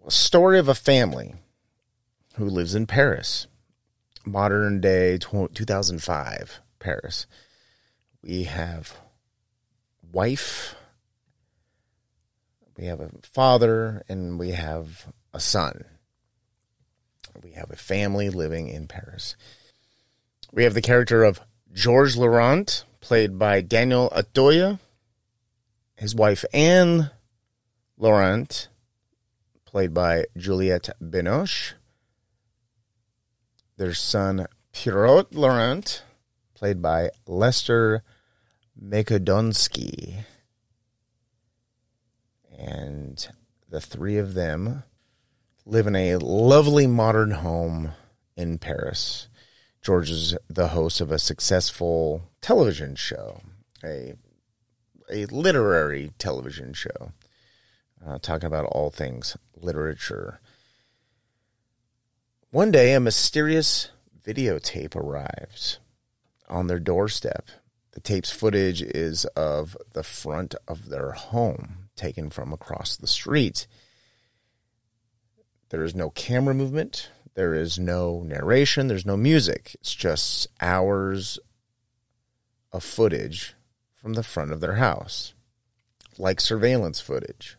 a 0.06 0.10
story 0.10 0.58
of 0.58 0.68
a 0.68 0.74
family 0.74 1.34
who 2.40 2.48
lives 2.48 2.74
in 2.74 2.86
Paris, 2.86 3.46
modern 4.24 4.80
day 4.80 5.18
2005 5.18 6.60
Paris. 6.78 7.26
We 8.22 8.44
have 8.44 8.96
wife, 10.10 10.74
we 12.78 12.86
have 12.86 13.00
a 13.00 13.10
father, 13.22 14.02
and 14.08 14.38
we 14.38 14.52
have 14.52 15.12
a 15.34 15.38
son. 15.40 15.84
We 17.42 17.50
have 17.52 17.70
a 17.70 17.76
family 17.76 18.30
living 18.30 18.68
in 18.68 18.88
Paris. 18.88 19.36
We 20.50 20.64
have 20.64 20.72
the 20.72 20.80
character 20.80 21.24
of 21.24 21.42
Georges 21.74 22.16
Laurent, 22.16 22.84
played 23.00 23.38
by 23.38 23.60
Daniel 23.60 24.10
Auteuil. 24.16 24.78
His 25.94 26.14
wife 26.14 26.46
Anne 26.54 27.10
Laurent, 27.98 28.68
played 29.66 29.92
by 29.92 30.24
Juliette 30.38 30.88
Binoche. 31.02 31.74
Their 33.80 33.94
son 33.94 34.46
Pierrot 34.74 35.34
Laurent, 35.34 36.02
played 36.52 36.82
by 36.82 37.12
Lester 37.26 38.02
Makedonsky. 38.78 40.26
And 42.58 43.26
the 43.70 43.80
three 43.80 44.18
of 44.18 44.34
them 44.34 44.82
live 45.64 45.86
in 45.86 45.96
a 45.96 46.16
lovely 46.16 46.86
modern 46.86 47.30
home 47.30 47.92
in 48.36 48.58
Paris. 48.58 49.28
George 49.80 50.10
is 50.10 50.36
the 50.50 50.68
host 50.68 51.00
of 51.00 51.10
a 51.10 51.18
successful 51.18 52.24
television 52.42 52.96
show, 52.96 53.40
a 53.82 54.12
a 55.10 55.24
literary 55.24 56.12
television 56.18 56.74
show, 56.74 57.12
uh, 58.06 58.18
talking 58.18 58.46
about 58.46 58.66
all 58.66 58.90
things 58.90 59.38
literature. 59.56 60.38
One 62.52 62.72
day, 62.72 62.94
a 62.94 63.00
mysterious 63.00 63.90
videotape 64.24 64.96
arrives 64.96 65.78
on 66.48 66.66
their 66.66 66.80
doorstep. 66.80 67.48
The 67.92 68.00
tape's 68.00 68.32
footage 68.32 68.82
is 68.82 69.24
of 69.36 69.76
the 69.92 70.02
front 70.02 70.56
of 70.66 70.88
their 70.88 71.12
home, 71.12 71.90
taken 71.94 72.28
from 72.28 72.52
across 72.52 72.96
the 72.96 73.06
street. 73.06 73.68
There 75.68 75.84
is 75.84 75.94
no 75.94 76.10
camera 76.10 76.52
movement. 76.52 77.10
There 77.34 77.54
is 77.54 77.78
no 77.78 78.24
narration. 78.24 78.88
There's 78.88 79.06
no 79.06 79.16
music. 79.16 79.76
It's 79.78 79.94
just 79.94 80.48
hours 80.60 81.38
of 82.72 82.82
footage 82.82 83.54
from 83.94 84.14
the 84.14 84.24
front 84.24 84.50
of 84.50 84.60
their 84.60 84.74
house, 84.74 85.34
like 86.18 86.40
surveillance 86.40 87.00
footage. 87.00 87.56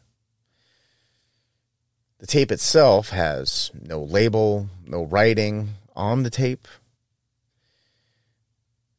The 2.21 2.27
tape 2.27 2.51
itself 2.51 3.09
has 3.09 3.71
no 3.73 3.99
label, 3.99 4.69
no 4.85 5.05
writing 5.05 5.69
on 5.95 6.21
the 6.21 6.29
tape. 6.29 6.67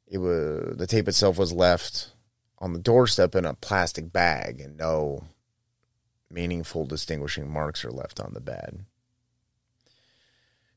It 0.08 0.18
was 0.18 0.76
the 0.76 0.88
tape 0.88 1.06
itself 1.06 1.38
was 1.38 1.52
left 1.52 2.10
on 2.58 2.72
the 2.72 2.80
doorstep 2.80 3.36
in 3.36 3.44
a 3.44 3.54
plastic 3.54 4.12
bag, 4.12 4.60
and 4.60 4.76
no 4.76 5.22
meaningful 6.32 6.84
distinguishing 6.84 7.48
marks 7.48 7.84
are 7.84 7.92
left 7.92 8.18
on 8.18 8.34
the 8.34 8.40
bed. 8.40 8.86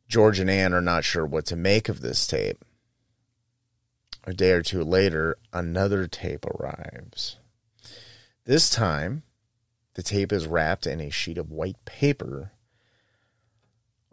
George 0.07 0.39
and 0.39 0.49
Anne 0.49 0.73
are 0.73 0.81
not 0.81 1.03
sure 1.03 1.25
what 1.25 1.47
to 1.47 1.55
make 1.55 1.89
of 1.89 2.01
this 2.01 2.27
tape. 2.27 2.63
A 4.25 4.33
day 4.33 4.51
or 4.51 4.61
two 4.61 4.83
later, 4.83 5.35
another 5.51 6.05
tape 6.05 6.45
arrives. 6.45 7.37
This 8.45 8.69
time, 8.69 9.23
the 9.95 10.03
tape 10.03 10.31
is 10.31 10.47
wrapped 10.47 10.85
in 10.85 11.01
a 11.01 11.09
sheet 11.09 11.37
of 11.37 11.51
white 11.51 11.83
paper. 11.85 12.51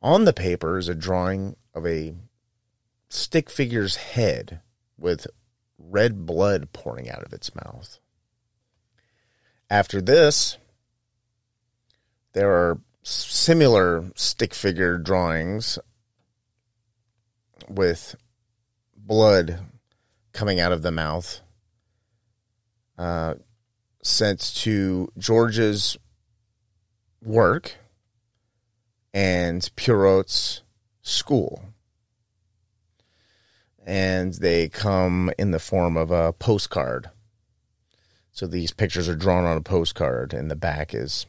On 0.00 0.24
the 0.24 0.32
paper 0.32 0.78
is 0.78 0.88
a 0.88 0.94
drawing 0.94 1.56
of 1.74 1.86
a 1.86 2.14
stick 3.08 3.50
figure's 3.50 3.96
head 3.96 4.60
with 4.96 5.26
red 5.78 6.24
blood 6.24 6.72
pouring 6.72 7.10
out 7.10 7.22
of 7.22 7.32
its 7.32 7.54
mouth. 7.54 7.98
After 9.68 10.00
this, 10.00 10.56
there 12.32 12.50
are 12.50 12.80
similar 13.02 14.10
stick 14.14 14.54
figure 14.54 14.98
drawings 14.98 15.78
with 17.68 18.16
blood 18.96 19.60
coming 20.32 20.60
out 20.60 20.72
of 20.72 20.82
the 20.82 20.90
mouth 20.90 21.40
uh, 22.98 23.34
sent 24.02 24.40
to 24.56 25.10
George's 25.16 25.96
work 27.24 27.76
and 29.14 29.70
Pierrot's 29.76 30.62
school. 31.02 31.64
And 33.84 34.34
they 34.34 34.68
come 34.68 35.30
in 35.38 35.50
the 35.50 35.58
form 35.58 35.96
of 35.96 36.10
a 36.10 36.32
postcard. 36.32 37.10
So 38.32 38.46
these 38.46 38.72
pictures 38.72 39.08
are 39.08 39.16
drawn 39.16 39.44
on 39.44 39.56
a 39.56 39.62
postcard, 39.62 40.32
and 40.32 40.50
the 40.50 40.56
back 40.56 40.94
is 40.94 41.26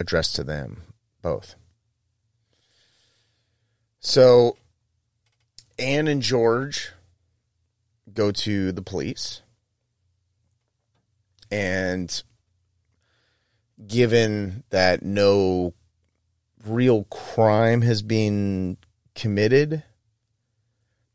addressed 0.00 0.34
to 0.36 0.44
them 0.44 0.82
both. 1.22 1.54
So 4.00 4.56
Anne 5.78 6.08
and 6.08 6.22
George 6.22 6.92
go 8.12 8.30
to 8.32 8.72
the 8.72 8.82
police. 8.82 9.42
And 11.50 12.22
given 13.86 14.64
that 14.70 15.02
no 15.02 15.74
real 16.64 17.04
crime 17.04 17.82
has 17.82 18.02
been 18.02 18.76
committed, 19.14 19.82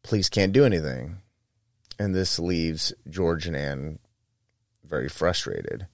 police 0.04 0.30
can't 0.30 0.54
do 0.54 0.66
anything. 0.66 1.18
And 2.00 2.16
this 2.16 2.40
leaves 2.40 2.94
George 3.10 3.46
and 3.48 3.56
Anne 3.56 4.00
very 4.84 5.10
frustrated. 5.10 5.88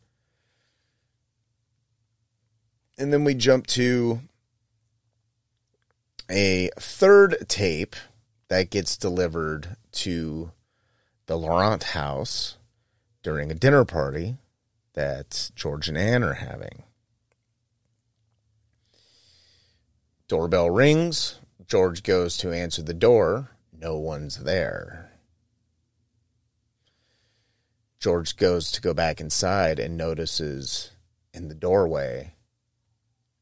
And 2.97 3.13
then 3.13 3.23
we 3.23 3.35
jump 3.35 3.67
to 3.67 4.21
a 6.29 6.69
third 6.79 7.45
tape 7.47 7.95
that 8.47 8.69
gets 8.69 8.97
delivered 8.97 9.75
to 9.91 10.51
the 11.27 11.37
Laurent 11.37 11.83
house 11.83 12.57
during 13.27 13.51
a 13.51 13.55
dinner 13.55 13.83
party 13.83 14.37
that 14.93 15.51
George 15.53 15.89
and 15.89 15.97
Anne 15.97 16.23
are 16.23 16.35
having. 16.35 16.83
Doorbell 20.29 20.69
rings. 20.69 21.41
George 21.67 22.03
goes 22.03 22.37
to 22.37 22.53
answer 22.53 22.81
the 22.81 22.93
door. 22.93 23.51
No 23.77 23.97
one's 23.97 24.45
there. 24.45 25.11
George 27.99 28.37
goes 28.37 28.71
to 28.71 28.79
go 28.79 28.93
back 28.93 29.19
inside 29.19 29.77
and 29.77 29.97
notices 29.97 30.91
in 31.33 31.49
the 31.49 31.53
doorway 31.53 32.33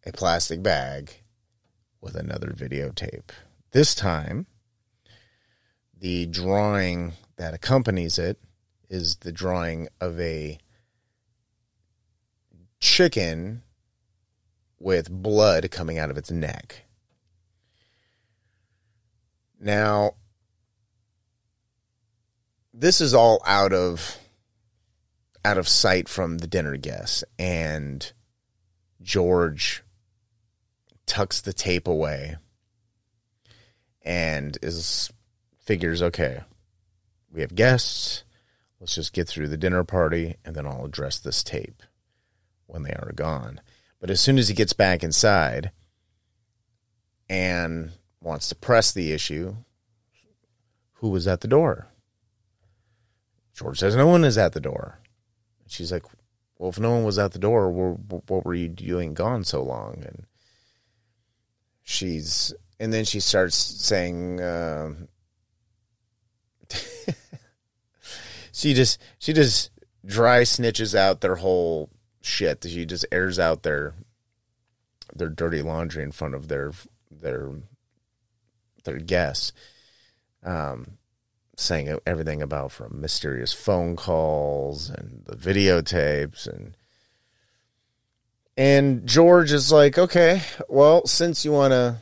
a 0.04 0.12
plastic 0.12 0.63
bag 0.63 1.12
with 2.01 2.15
another 2.15 2.48
videotape. 2.48 3.30
This 3.70 3.94
time, 3.94 4.48
the 5.96 6.25
drawing 6.25 7.13
that 7.36 7.54
accompanies 7.54 8.18
it 8.18 8.39
is 8.89 9.18
the 9.18 9.32
drawing 9.32 9.88
of 10.00 10.20
a 10.20 10.58
chicken 12.80 13.63
with 14.80 15.10
blood 15.10 15.72
coming 15.72 15.98
out 15.98 16.12
of 16.12 16.18
its 16.18 16.30
neck. 16.30 16.86
Now, 19.60 20.12
this 22.74 23.01
is 23.01 23.13
all 23.13 23.42
out 23.46 23.74
of 23.74 24.18
out 25.44 25.58
of 25.58 25.68
sight 25.68 26.10
from 26.10 26.39
the 26.39 26.48
dinner 26.48 26.75
guests 26.75 27.24
and 27.39 28.12
George 29.01 29.84
tucks 31.06 31.39
the 31.39 31.54
tape 31.54 31.88
away 31.88 32.36
and 34.01 34.58
is 34.62 35.12
figures 35.60 36.01
okay 36.01 36.42
we 37.32 37.42
have 37.42 37.54
guests 37.56 38.25
let's 38.79 38.96
just 38.96 39.13
get 39.13 39.27
through 39.27 39.48
the 39.48 39.58
dinner 39.58 39.84
party 39.84 40.36
and 40.44 40.55
then 40.55 40.65
I'll 40.65 40.86
address 40.86 41.20
this 41.20 41.44
tape 41.44 41.84
when 42.67 42.84
they 42.84 42.94
are 42.94 43.12
gone. 43.15 43.62
But 44.00 44.10
as 44.10 44.22
soon 44.22 44.38
as 44.38 44.48
he 44.48 44.53
gets 44.53 44.74
back 44.74 45.03
inside 45.03 45.72
and 47.29 47.91
wants 48.22 48.50
to 48.50 48.55
press 48.55 48.91
the 48.91 49.12
issue 49.12 49.55
who 50.96 51.10
was 51.10 51.27
at 51.27 51.41
the 51.41 51.48
door? 51.48 51.88
George 53.53 53.79
says 53.79 53.96
no 53.96 54.08
one 54.08 54.24
is 54.24 54.38
at 54.38 54.53
the 54.53 54.60
door. 54.60 55.00
She's 55.67 55.91
like 55.91 56.03
well 56.58 56.70
if 56.70 56.79
no 56.79 56.91
one 56.91 57.03
was 57.03 57.20
at 57.20 57.32
the 57.32 57.39
door 57.39 57.70
what 57.72 58.46
were 58.46 58.53
you 58.53 58.70
doing 58.70 59.13
gone 59.13 59.43
so 59.43 59.63
long? 59.63 60.04
And 60.06 60.26
she's 61.84 62.54
and 62.80 62.91
then 62.91 63.06
she 63.06 63.19
starts 63.19 63.56
saying 63.56 64.41
uh, 64.41 64.93
she 68.56 68.74
just 68.74 69.02
she 69.20 69.34
just 69.34 69.70
dry 70.06 70.41
snitches 70.41 70.96
out 70.96 71.22
their 71.22 71.36
whole 71.36 71.89
shit. 72.22 72.65
She 72.68 72.86
just 72.86 73.06
airs 73.12 73.38
out 73.38 73.63
their 73.63 73.94
their 75.13 75.30
dirty 75.30 75.62
laundry 75.62 76.04
in 76.04 76.12
front 76.12 76.36
of 76.36 76.48
their 76.48 76.72
their 77.12 77.52
their 78.86 78.98
guests. 78.98 79.52
Um 80.44 80.98
saying 81.58 82.00
everything 82.06 82.41
about 82.41 82.72
from 82.72 83.00
mysterious 83.00 83.54
phone 83.54 83.96
calls 83.96 84.89
and 84.89 85.24
the 85.26 85.36
videotapes 85.36 86.48
and 86.48 86.76
and 88.58 89.06
George 89.06 89.52
is 89.52 89.70
like, 89.70 89.98
okay, 89.98 90.41
well, 90.70 91.06
since 91.06 91.44
you 91.44 91.52
want 91.52 91.74
to 91.74 92.02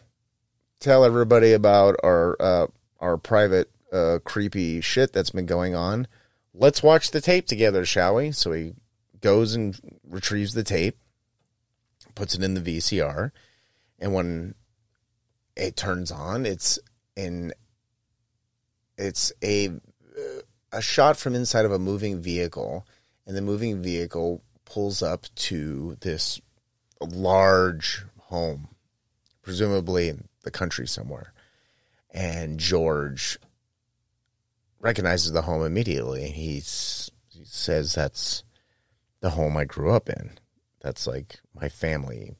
tell 0.79 1.03
everybody 1.03 1.53
about 1.53 1.95
our 2.03 2.37
uh, 2.39 2.67
our 2.99 3.17
private 3.17 3.71
uh, 3.91 4.19
creepy 4.23 4.79
shit 4.81 5.13
that's 5.13 5.31
been 5.31 5.47
going 5.47 5.73
on, 5.73 6.07
let's 6.53 6.83
watch 6.83 7.11
the 7.11 7.21
tape 7.21 7.47
together, 7.47 7.85
shall 7.85 8.15
we? 8.15 8.31
So 8.31 8.51
he 8.51 8.73
goes 9.21 9.55
and 9.55 9.79
retrieves 10.07 10.53
the 10.53 10.63
tape, 10.63 10.97
puts 12.15 12.35
it 12.35 12.43
in 12.43 12.53
the 12.53 12.61
VCR, 12.61 13.31
and 13.99 14.13
when 14.13 14.55
it 15.55 15.75
turns 15.75 16.11
on, 16.11 16.45
it's 16.45 16.79
in 17.15 17.53
it's 18.97 19.31
a 19.43 19.69
a 20.71 20.81
shot 20.81 21.17
from 21.17 21.35
inside 21.35 21.65
of 21.65 21.71
a 21.71 21.79
moving 21.79 22.19
vehicle, 22.19 22.85
and 23.25 23.35
the 23.35 23.41
moving 23.41 23.81
vehicle 23.81 24.41
pulls 24.65 25.01
up 25.01 25.25
to 25.35 25.97
this 26.01 26.41
large 26.99 28.03
home, 28.19 28.69
presumably 29.41 30.09
in 30.09 30.27
the 30.43 30.51
country 30.51 30.87
somewhere. 30.87 31.33
And 32.11 32.59
George 32.59 33.39
recognizes 34.83 35.31
the 35.31 35.43
home 35.43 35.63
immediately. 35.63 36.29
He's, 36.29 37.09
he 37.29 37.45
says, 37.45 37.95
That's 37.95 38.43
the 39.21 39.31
home 39.31 39.57
I 39.57 39.63
grew 39.63 39.91
up 39.91 40.09
in. 40.09 40.37
That's 40.81 41.07
like 41.07 41.39
my 41.55 41.69
family 41.69 42.35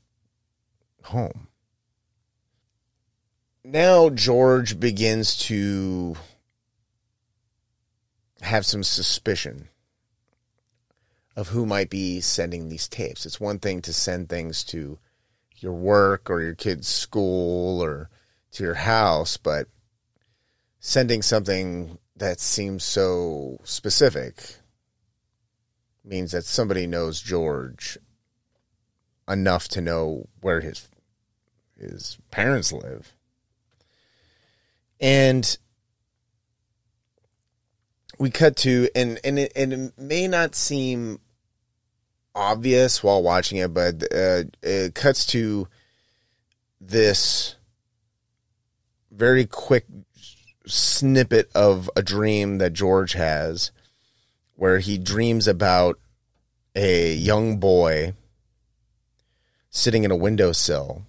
home. 1.06 1.48
Now, 3.64 4.10
George 4.10 4.78
begins 4.78 5.38
to 5.48 6.18
have 8.42 8.66
some 8.66 8.84
suspicion 8.84 9.70
of 11.38 11.48
who 11.48 11.66
might 11.66 11.90
be 11.90 12.20
sending 12.20 12.68
these 12.68 12.90
tapes. 12.90 13.26
It's 13.26 13.40
one 13.40 13.60
thing 13.60 13.82
to 13.84 13.94
send 13.94 14.28
things 14.28 14.66
to 14.66 15.00
your 15.58 15.74
work 15.74 16.30
or 16.30 16.42
your 16.42 16.56
kid's 16.56 16.90
school 16.90 17.82
or 17.82 18.10
to 18.52 18.64
your 18.64 18.74
house, 18.74 19.38
but 19.38 19.68
sending 20.82 21.22
something 21.22 21.98
that 22.16 22.40
seems 22.40 22.84
so 22.84 23.60
specific 23.64 24.58
means 26.04 26.32
that 26.32 26.46
somebody 26.46 26.86
knows 26.86 27.22
George 27.22 27.98
enough 29.28 29.68
to 29.70 29.82
know 29.82 30.28
where 30.42 30.62
his 30.62 30.90
his 31.78 32.18
parents 32.30 32.72
live. 32.72 33.14
And 35.00 35.58
we 38.20 38.30
cut 38.30 38.56
to 38.58 38.90
and 38.96 39.20
and 39.24 39.40
it, 39.40 39.52
and 39.56 39.74
it 39.74 39.94
may 39.98 40.28
not 40.28 40.56
seem 40.56 41.20
obvious 42.36 43.04
while 43.04 43.22
watching 43.22 43.58
it, 43.58 43.74
but 43.74 44.04
uh, 44.14 44.44
it 44.62 44.96
cuts 44.96 45.26
to 45.28 45.68
this 46.80 47.56
very 49.12 49.46
quick 49.46 49.86
snippet 50.66 51.50
of 51.54 51.90
a 51.96 52.02
dream 52.02 52.58
that 52.60 52.74
George 52.74 53.14
has, 53.14 53.72
where 54.56 54.80
he 54.80 54.98
dreams 54.98 55.48
about 55.48 56.00
a 56.76 57.14
young 57.14 57.58
boy 57.58 58.14
sitting 59.70 60.04
in 60.04 60.12
a 60.12 60.16
windowsill. 60.16 61.04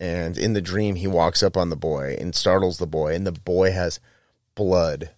And 0.00 0.36
in 0.36 0.52
the 0.52 0.60
dream, 0.60 0.96
he 0.96 1.06
walks 1.06 1.42
up 1.42 1.56
on 1.56 1.70
the 1.70 1.76
boy 1.76 2.16
and 2.20 2.34
startles 2.34 2.78
the 2.78 2.86
boy, 2.86 3.14
and 3.14 3.26
the 3.26 3.32
boy 3.32 3.70
has 3.70 4.00
blood 4.54 5.10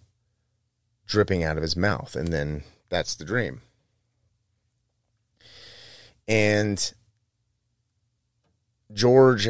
dripping 1.07 1.43
out 1.43 1.57
of 1.57 1.63
his 1.63 1.75
mouth. 1.75 2.15
And 2.15 2.31
then 2.31 2.63
that's 2.89 3.15
the 3.15 3.25
dream. 3.25 3.61
And 6.27 6.93
George 8.93 9.49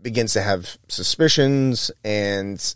begins 0.00 0.32
to 0.34 0.42
have 0.42 0.78
suspicions 0.88 1.90
and 2.04 2.74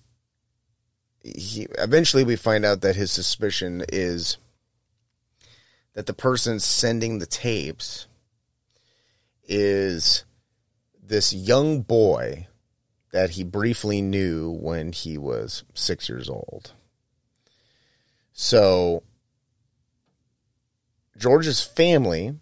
he 1.25 1.67
eventually 1.79 2.23
we 2.23 2.37
find 2.37 2.65
out 2.65 2.83
that 2.83 2.97
his 2.97 3.11
suspicion 3.11 3.83
is 3.89 4.37
that 5.95 6.07
the 6.07 6.15
person 6.15 6.61
sending 6.61 7.19
the 7.19 7.27
tapes 7.27 8.07
is 9.49 10.25
this 11.03 11.33
young 11.33 11.81
boy 11.81 12.47
that 13.13 13.31
he 13.31 13.45
briefly 13.45 14.03
knew 14.03 14.51
when 14.51 14.93
he 14.93 15.17
was 15.17 15.65
6 15.75 16.09
years 16.09 16.29
old. 16.29 16.73
So 18.33 19.05
George's 21.17 21.63
family 21.63 22.35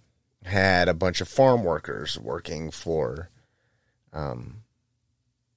had 0.44 0.88
a 0.88 0.94
bunch 0.94 1.20
of 1.20 1.28
farm 1.28 1.62
workers 1.62 2.18
working 2.18 2.70
for, 2.70 3.28
um, 4.12 4.62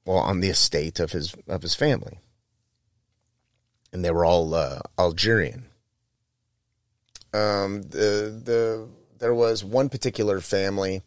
well, 0.06 0.18
on 0.18 0.42
the 0.42 0.50
estate 0.50 1.00
of 1.00 1.14
his 1.14 1.34
of 1.48 1.62
his 1.62 1.76
family, 1.76 2.20
and 3.96 4.04
they 4.04 4.12
were 4.12 4.26
all 4.26 4.54
uh, 4.54 4.80
Algerian. 5.00 5.68
Um, 7.34 7.84
the 7.84 8.38
the 8.44 8.90
there 9.20 9.34
was 9.34 9.64
one 9.64 9.88
particular 9.88 10.42
family 10.42 11.02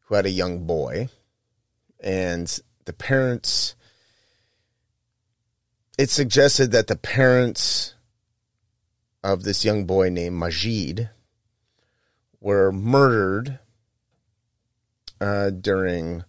who 0.00 0.14
had 0.14 0.26
a 0.26 0.30
young 0.30 0.66
boy, 0.66 1.08
and 2.00 2.60
the 2.84 2.92
parents. 2.92 3.74
It 5.96 6.10
suggested 6.10 6.70
that 6.72 6.86
the 6.86 6.96
parents 6.96 7.94
of 9.22 9.44
this 9.44 9.64
young 9.64 9.86
boy 9.86 10.10
named 10.10 10.36
Majid 10.36 11.08
were 12.42 12.70
murdered 12.70 13.58
uh, 15.18 15.48
during 15.48 16.24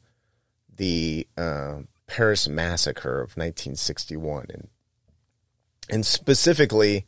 the 0.77 1.27
uh, 1.35 1.79
Paris 2.07 2.47
massacre 2.47 3.15
of 3.19 3.35
1961, 3.35 4.45
and 4.53 4.69
and 5.89 6.05
specifically, 6.05 7.05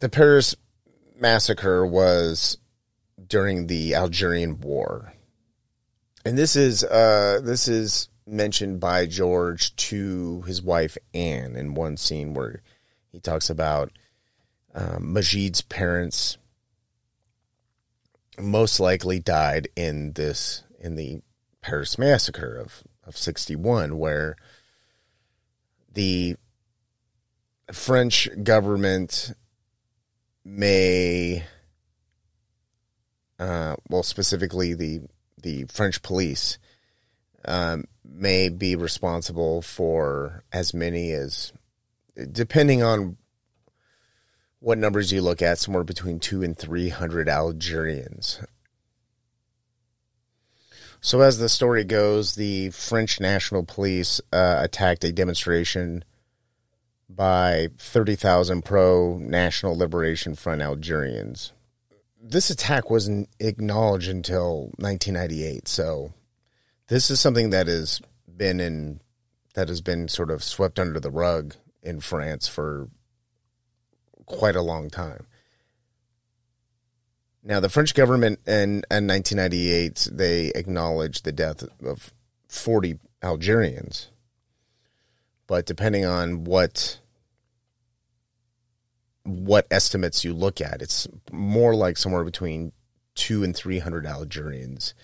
the 0.00 0.08
Paris 0.08 0.54
massacre 1.18 1.86
was 1.86 2.58
during 3.26 3.66
the 3.66 3.94
Algerian 3.94 4.60
War, 4.60 5.14
and 6.24 6.36
this 6.36 6.56
is 6.56 6.84
uh, 6.84 7.40
this 7.42 7.68
is 7.68 8.08
mentioned 8.26 8.80
by 8.80 9.06
George 9.06 9.74
to 9.76 10.42
his 10.42 10.62
wife 10.62 10.96
Anne 11.12 11.56
in 11.56 11.74
one 11.74 11.96
scene 11.96 12.34
where 12.34 12.62
he 13.12 13.20
talks 13.20 13.50
about 13.50 13.90
um, 14.74 15.12
Majid's 15.12 15.60
parents 15.62 16.38
most 18.38 18.80
likely 18.80 19.18
died 19.18 19.68
in 19.76 20.12
this 20.12 20.62
in 20.80 20.96
the 20.96 21.20
Paris 21.60 21.98
massacre 21.98 22.56
of 22.56 22.82
of 23.06 23.16
61 23.16 23.98
where 23.98 24.36
the 25.92 26.36
French 27.72 28.28
government 28.42 29.32
may 30.44 31.44
uh, 33.38 33.76
well 33.88 34.02
specifically 34.02 34.74
the 34.74 35.00
the 35.42 35.64
French 35.64 36.02
police 36.02 36.58
um, 37.44 37.84
may 38.04 38.48
be 38.48 38.76
responsible 38.76 39.62
for 39.62 40.44
as 40.52 40.72
many 40.72 41.12
as 41.12 41.52
depending 42.32 42.82
on 42.82 43.16
what 44.60 44.78
numbers 44.78 45.12
you 45.12 45.20
look 45.20 45.42
at, 45.42 45.58
somewhere 45.58 45.84
between 45.84 46.18
two 46.18 46.42
and 46.42 46.56
three 46.56 46.88
hundred 46.88 47.28
Algerians. 47.28 48.40
So, 51.02 51.20
as 51.20 51.36
the 51.36 51.50
story 51.50 51.84
goes, 51.84 52.34
the 52.34 52.70
French 52.70 53.20
National 53.20 53.62
Police 53.62 54.22
uh, 54.32 54.60
attacked 54.62 55.04
a 55.04 55.12
demonstration 55.12 56.02
by 57.08 57.68
30,000 57.78 58.64
pro 58.64 59.18
National 59.18 59.76
Liberation 59.76 60.34
Front 60.34 60.62
Algerians. 60.62 61.52
This 62.20 62.50
attack 62.50 62.90
wasn't 62.90 63.28
acknowledged 63.38 64.08
until 64.08 64.72
1998, 64.78 65.68
so 65.68 66.14
this 66.88 67.10
is 67.10 67.20
something 67.20 67.50
that 67.50 67.66
has 67.66 68.00
been 68.36 68.60
in 68.60 69.00
that 69.54 69.68
has 69.68 69.80
been 69.80 70.08
sort 70.08 70.30
of 70.30 70.42
swept 70.42 70.78
under 70.78 70.98
the 70.98 71.10
rug 71.10 71.54
in 71.82 72.00
France 72.00 72.48
for 72.48 72.88
quite 74.26 74.56
a 74.56 74.62
long 74.62 74.90
time. 74.90 75.26
Now, 77.42 77.60
the 77.60 77.68
French 77.68 77.94
government 77.94 78.40
in, 78.46 78.82
in 78.90 79.06
1998 79.06 80.08
they 80.10 80.48
acknowledged 80.54 81.24
the 81.24 81.32
death 81.32 81.62
of 81.84 82.12
40 82.48 82.98
Algerians, 83.22 84.08
but 85.46 85.66
depending 85.66 86.04
on 86.04 86.44
what 86.44 87.00
what 89.24 89.66
estimates 89.70 90.24
you 90.24 90.34
look 90.34 90.60
at, 90.60 90.82
it's 90.82 91.08
more 91.32 91.74
like 91.74 91.96
somewhere 91.96 92.24
between 92.24 92.72
two 93.14 93.42
and 93.42 93.56
three 93.56 93.78
hundred 93.78 94.06
Algerians 94.06 94.94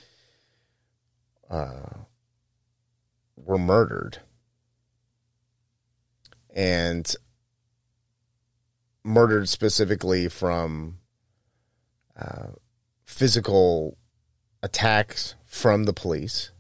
uh, 1.51 2.05
were 3.37 3.59
murdered, 3.59 4.19
and 6.55 7.15
murdered 9.03 9.49
specifically 9.49 10.29
from 10.29 10.99
uh, 12.19 12.49
physical 13.05 13.97
attacks 14.63 15.35
from 15.47 15.85
the 15.85 15.93
police, 15.95 16.51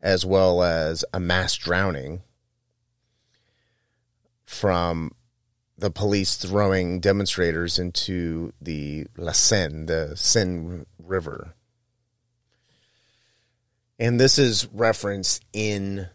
as 0.00 0.24
well 0.24 0.62
as 0.62 1.04
a 1.12 1.18
mass 1.18 1.54
drowning 1.56 2.22
from 4.52 5.12
the 5.78 5.90
police 5.90 6.36
throwing 6.36 7.00
demonstrators 7.00 7.78
into 7.78 8.52
the 8.60 9.06
La 9.16 9.32
Seine, 9.32 9.86
the 9.86 10.12
Seine 10.14 10.84
River. 10.98 11.54
And 13.98 14.20
this 14.20 14.38
is 14.38 14.68
referenced 14.72 15.42
in 15.52 16.08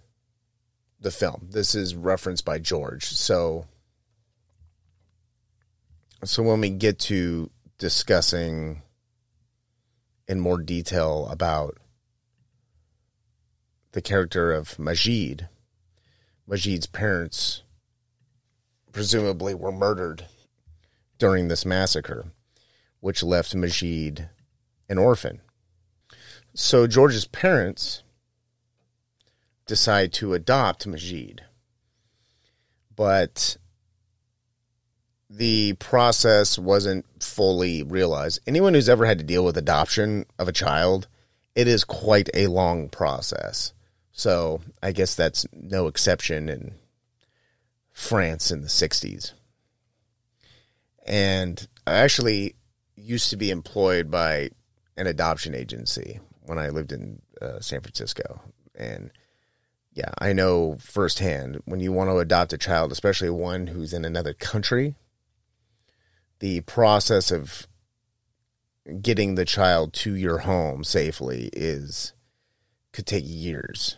the 1.00 1.12
film. 1.12 1.48
This 1.52 1.74
is 1.74 1.96
referenced 1.96 2.46
by 2.46 2.60
George. 2.60 3.06
So 3.06 3.66
so 6.24 6.44
when 6.44 6.62
we 6.62 6.70
get 6.70 7.00
to 7.00 7.50
discussing 7.78 8.84
in 10.28 10.40
more 10.40 10.62
detail 10.62 11.28
about 11.30 11.78
the 13.92 14.02
character 14.02 14.52
of 14.52 14.78
Majid, 14.80 15.48
Majid's 16.48 16.88
parents 16.88 17.64
presumably 18.98 19.54
were 19.54 19.72
murdered 19.72 20.26
during 21.20 21.50
this 21.50 21.68
massacre, 21.68 22.26
which 23.00 23.22
left 23.22 23.54
Majid 23.54 24.28
an 24.90 24.98
orphan. 24.98 25.40
So 26.56 26.88
George's 26.88 27.26
parents 27.26 28.02
decide 29.68 30.14
to 30.14 30.34
adopt 30.34 30.88
Majid. 30.88 31.44
But 32.96 33.58
the 35.30 35.74
process 35.74 36.58
wasn't 36.58 37.06
fully 37.22 37.84
realized. 37.84 38.40
Anyone 38.48 38.74
who's 38.74 38.90
ever 38.90 39.06
had 39.06 39.20
to 39.20 39.24
deal 39.24 39.46
with 39.46 39.58
adoption 39.58 40.26
of 40.40 40.48
a 40.48 40.52
child, 40.52 41.08
it 41.54 41.68
is 41.68 41.84
quite 41.84 42.32
a 42.34 42.48
long 42.48 42.90
process. 42.90 43.74
So 44.12 44.62
I 44.82 44.92
guess 44.92 45.14
that's 45.14 45.46
no 45.54 45.86
exception 45.86 46.50
in 46.50 46.74
France 47.98 48.52
in 48.52 48.62
the 48.62 48.68
60s. 48.68 49.34
And 51.04 51.68
I 51.88 51.96
actually 51.96 52.56
used 52.96 53.32
to 53.32 53.38
be 53.38 53.50
employed 53.50 54.12
by 54.12 54.52
an 54.98 55.08
adoption 55.08 55.56
agency 55.56 56.20
when 56.46 56.60
I 56.60 56.70
lived 56.70 56.92
in 56.92 57.24
uh, 57.42 57.60
San 57.60 57.82
Francisco. 57.82 58.40
And 58.76 59.10
yeah, 59.94 60.12
I 60.20 60.32
know 60.32 60.78
firsthand 60.80 61.64
when 61.66 61.80
you 61.80 61.92
want 61.92 62.12
to 62.12 62.20
adopt 62.20 62.54
a 62.54 62.58
child, 62.60 62.92
especially 62.92 63.32
one 63.32 63.66
who's 63.66 63.94
in 63.94 64.06
another 64.06 64.36
country, 64.36 64.94
the 66.38 66.62
process 66.62 67.32
of 67.32 67.68
getting 69.02 69.34
the 69.34 69.46
child 69.46 69.92
to 69.94 70.14
your 70.14 70.40
home 70.40 70.84
safely 70.84 71.50
is 71.52 72.14
could 72.94 73.08
take 73.08 73.26
years. 73.26 73.98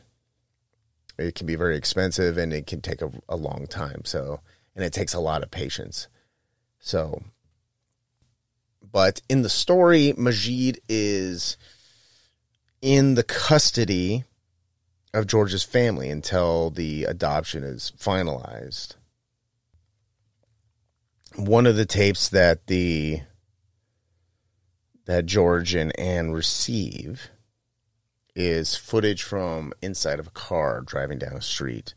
It 1.20 1.36
can 1.36 1.46
be 1.46 1.56
very 1.56 1.76
expensive 1.76 2.38
and 2.38 2.54
it 2.54 2.68
can 2.68 2.82
take 2.82 3.02
a, 3.02 3.12
a 3.28 3.36
long 3.36 3.68
time. 3.68 4.02
So, 4.06 4.42
and 4.76 4.84
it 4.84 4.94
takes 4.94 5.14
a 5.14 5.20
lot 5.20 5.44
of 5.44 5.52
patience. 5.52 6.08
So, 6.80 7.24
but 8.92 9.22
in 9.30 9.42
the 9.42 9.50
story, 9.50 10.14
Majid 10.18 10.82
is 10.88 11.58
in 12.82 13.16
the 13.16 13.24
custody 13.24 14.24
of 15.14 15.28
George's 15.28 15.64
family 15.64 16.10
until 16.10 16.70
the 16.70 17.04
adoption 17.04 17.64
is 17.64 17.92
finalized 18.00 18.96
one 21.36 21.66
of 21.66 21.76
the 21.76 21.86
tapes 21.86 22.30
that 22.30 22.68
the 22.68 23.22
that 25.06 25.26
George 25.26 25.74
and 25.74 25.98
Anne 26.00 26.32
receive 26.32 27.30
is 28.36 28.76
footage 28.76 29.24
from 29.24 29.74
inside 29.82 30.20
of 30.20 30.28
a 30.28 30.32
car 30.32 30.82
driving 30.82 31.20
down 31.20 31.34
a 31.34 31.42
street. 31.42 31.94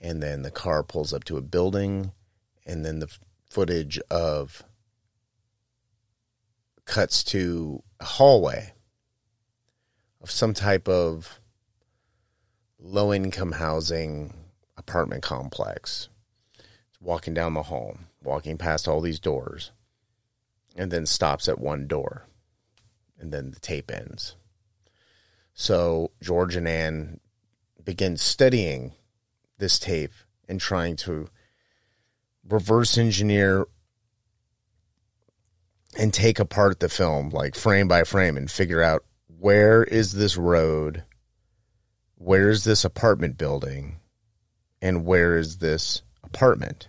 And 0.00 0.22
then 0.22 0.42
the 0.42 0.50
car 0.50 0.82
pulls 0.82 1.12
up 1.12 1.24
to 1.24 1.36
a 1.36 1.42
building, 1.42 2.12
and 2.64 2.84
then 2.84 3.00
the 3.00 3.12
footage 3.50 3.98
of 4.10 4.62
cuts 6.84 7.24
to 7.24 7.82
a 8.00 8.04
hallway 8.04 8.72
of 10.22 10.30
some 10.30 10.54
type 10.54 10.88
of 10.88 11.40
low 12.78 13.12
income 13.12 13.52
housing 13.52 14.34
apartment 14.76 15.22
complex. 15.22 16.08
It's 16.90 17.00
walking 17.00 17.34
down 17.34 17.54
the 17.54 17.64
hall 17.64 17.98
walking 18.22 18.58
past 18.58 18.88
all 18.88 19.00
these 19.00 19.20
doors. 19.20 19.72
and 20.76 20.92
then 20.92 21.06
stops 21.06 21.48
at 21.48 21.58
one 21.58 21.88
door. 21.88 22.26
And 23.18 23.32
then 23.32 23.50
the 23.50 23.58
tape 23.58 23.90
ends. 23.90 24.36
So 25.60 26.12
George 26.22 26.54
and 26.54 26.68
Anne 26.68 27.18
begin 27.84 28.16
studying 28.16 28.92
this 29.58 29.80
tape 29.80 30.12
and 30.48 30.60
trying 30.60 30.94
to 30.98 31.30
reverse 32.48 32.96
engineer 32.96 33.66
and 35.98 36.14
take 36.14 36.38
apart 36.38 36.78
the 36.78 36.88
film 36.88 37.30
like 37.30 37.56
frame 37.56 37.88
by 37.88 38.04
frame 38.04 38.36
and 38.36 38.48
figure 38.48 38.80
out 38.80 39.04
where 39.26 39.82
is 39.82 40.12
this 40.12 40.36
road 40.36 41.02
where 42.14 42.50
is 42.50 42.62
this 42.62 42.84
apartment 42.84 43.36
building 43.36 43.98
and 44.80 45.04
where 45.04 45.36
is 45.36 45.58
this 45.58 46.02
apartment? 46.22 46.86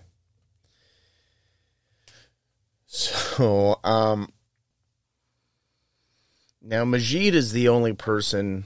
So 2.85 3.79
um 3.83 4.31
now 6.69 6.85
Majid 6.85 7.33
is 7.33 7.51
the 7.51 7.67
only 7.67 7.93
person 7.93 8.65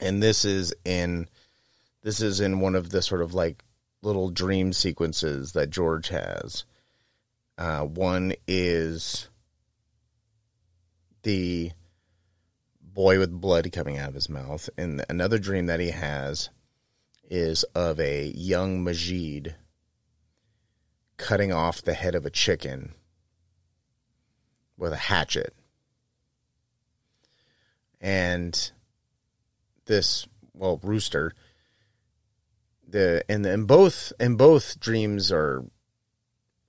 and 0.00 0.22
this 0.22 0.44
is 0.44 0.72
in 0.84 1.28
this 2.02 2.20
is 2.20 2.40
in 2.40 2.60
one 2.60 2.74
of 2.74 2.90
the 2.90 3.02
sort 3.02 3.22
of 3.22 3.34
like 3.34 3.64
little 4.02 4.28
dream 4.28 4.72
sequences 4.72 5.52
that 5.52 5.70
George 5.70 6.08
has. 6.08 6.64
Uh, 7.56 7.80
one 7.80 8.34
is 8.46 9.28
the 11.22 11.72
boy 12.80 13.18
with 13.18 13.40
blood 13.40 13.72
coming 13.72 13.96
out 13.96 14.10
of 14.10 14.14
his 14.14 14.28
mouth, 14.28 14.68
and 14.76 15.04
another 15.08 15.38
dream 15.38 15.66
that 15.66 15.80
he 15.80 15.90
has 15.90 16.50
is 17.30 17.64
of 17.74 17.98
a 17.98 18.26
young 18.36 18.84
Majid 18.84 19.54
cutting 21.16 21.52
off 21.52 21.80
the 21.80 21.94
head 21.94 22.14
of 22.14 22.26
a 22.26 22.30
chicken 22.30 22.92
with 24.76 24.92
a 24.92 24.96
hatchet. 24.96 25.54
And 28.04 28.70
this, 29.86 30.28
well, 30.52 30.78
rooster 30.82 31.34
the 32.94 33.24
and 33.28 33.44
and 33.44 33.66
both 33.66 34.12
and 34.20 34.38
both 34.38 34.78
dreams 34.78 35.32
are 35.32 35.64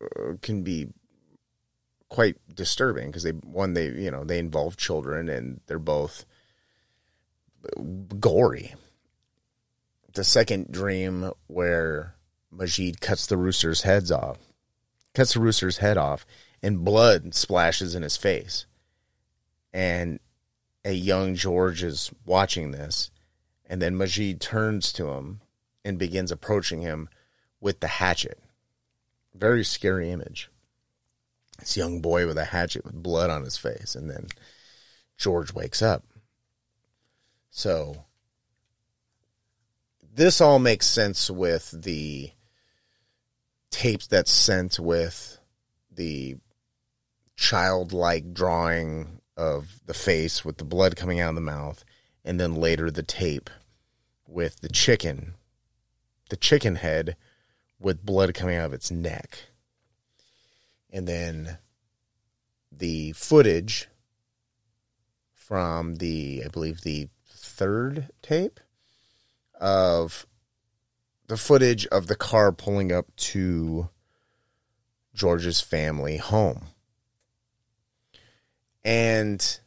uh, 0.01 0.33
can 0.41 0.63
be 0.63 0.87
quite 2.09 2.35
disturbing 2.53 3.07
because 3.07 3.23
they 3.23 3.31
one 3.31 3.73
they 3.73 3.89
you 3.89 4.09
know 4.09 4.23
they 4.23 4.39
involve 4.39 4.75
children 4.75 5.29
and 5.29 5.61
they're 5.67 5.79
both 5.79 6.25
gory. 8.19 8.73
The 10.13 10.23
second 10.23 10.71
dream 10.71 11.31
where 11.47 12.15
Majid 12.51 13.01
cuts 13.01 13.27
the 13.27 13.37
rooster's 13.37 13.81
heads 13.81 14.11
off, 14.11 14.37
cuts 15.13 15.33
the 15.33 15.41
rooster's 15.41 15.77
head 15.77 15.97
off, 15.97 16.25
and 16.63 16.85
blood 16.85 17.35
splashes 17.35 17.93
in 17.95 18.01
his 18.01 18.17
face. 18.17 18.65
And 19.73 20.19
a 20.85 20.93
young 20.93 21.33
George 21.35 21.81
is 21.83 22.11
watching 22.25 22.71
this, 22.71 23.09
and 23.65 23.81
then 23.81 23.97
Majid 23.97 24.39
turns 24.39 24.93
to 24.93 25.09
him 25.09 25.41
and 25.83 25.97
begins 25.97 26.31
approaching 26.31 26.81
him 26.81 27.09
with 27.59 27.79
the 27.79 27.87
hatchet. 27.87 28.39
Very 29.33 29.65
scary 29.65 30.11
image. 30.11 30.49
This 31.59 31.75
young 31.75 32.01
boy 32.01 32.27
with 32.27 32.37
a 32.37 32.45
hatchet 32.45 32.85
with 32.85 33.01
blood 33.01 33.31
on 33.31 33.43
his 33.43 33.57
face, 33.57 33.95
and 33.95 34.09
then 34.09 34.27
George 35.17 35.53
wakes 35.53 35.81
up. 35.81 36.03
So 37.49 38.05
this 40.13 40.39
all 40.39 40.59
makes 40.59 40.85
sense 40.85 41.31
with 41.31 41.71
the 41.71 42.31
tapes 43.71 44.07
that's 44.07 44.31
sent 44.31 44.79
with 44.79 45.39
the 45.91 46.35
childlike 47.35 48.33
drawing 48.33 49.19
of 49.37 49.79
the 49.85 49.93
face 49.93 50.45
with 50.45 50.57
the 50.57 50.63
blood 50.63 50.95
coming 50.95 51.19
out 51.19 51.29
of 51.29 51.35
the 51.35 51.41
mouth, 51.41 51.83
and 52.23 52.39
then 52.39 52.55
later 52.55 52.89
the 52.89 53.03
tape 53.03 53.49
with 54.27 54.61
the 54.61 54.69
chicken 54.69 55.35
the 56.29 56.35
chicken 56.35 56.75
head 56.75 57.15
with 57.79 58.05
blood 58.05 58.33
coming 58.33 58.55
out 58.55 58.65
of 58.65 58.73
its 58.73 58.89
neck. 58.89 59.39
And 60.91 61.07
then 61.07 61.57
the 62.71 63.11
footage 63.13 63.87
from 65.33 65.95
the, 65.95 66.43
I 66.45 66.47
believe, 66.47 66.81
the 66.81 67.09
third 67.27 68.09
tape 68.21 68.59
of 69.59 70.25
the 71.27 71.37
footage 71.37 71.85
of 71.87 72.07
the 72.07 72.15
car 72.15 72.51
pulling 72.51 72.91
up 72.91 73.15
to 73.15 73.89
George's 75.13 75.61
family 75.61 76.17
home. 76.17 76.67
And 78.85 79.59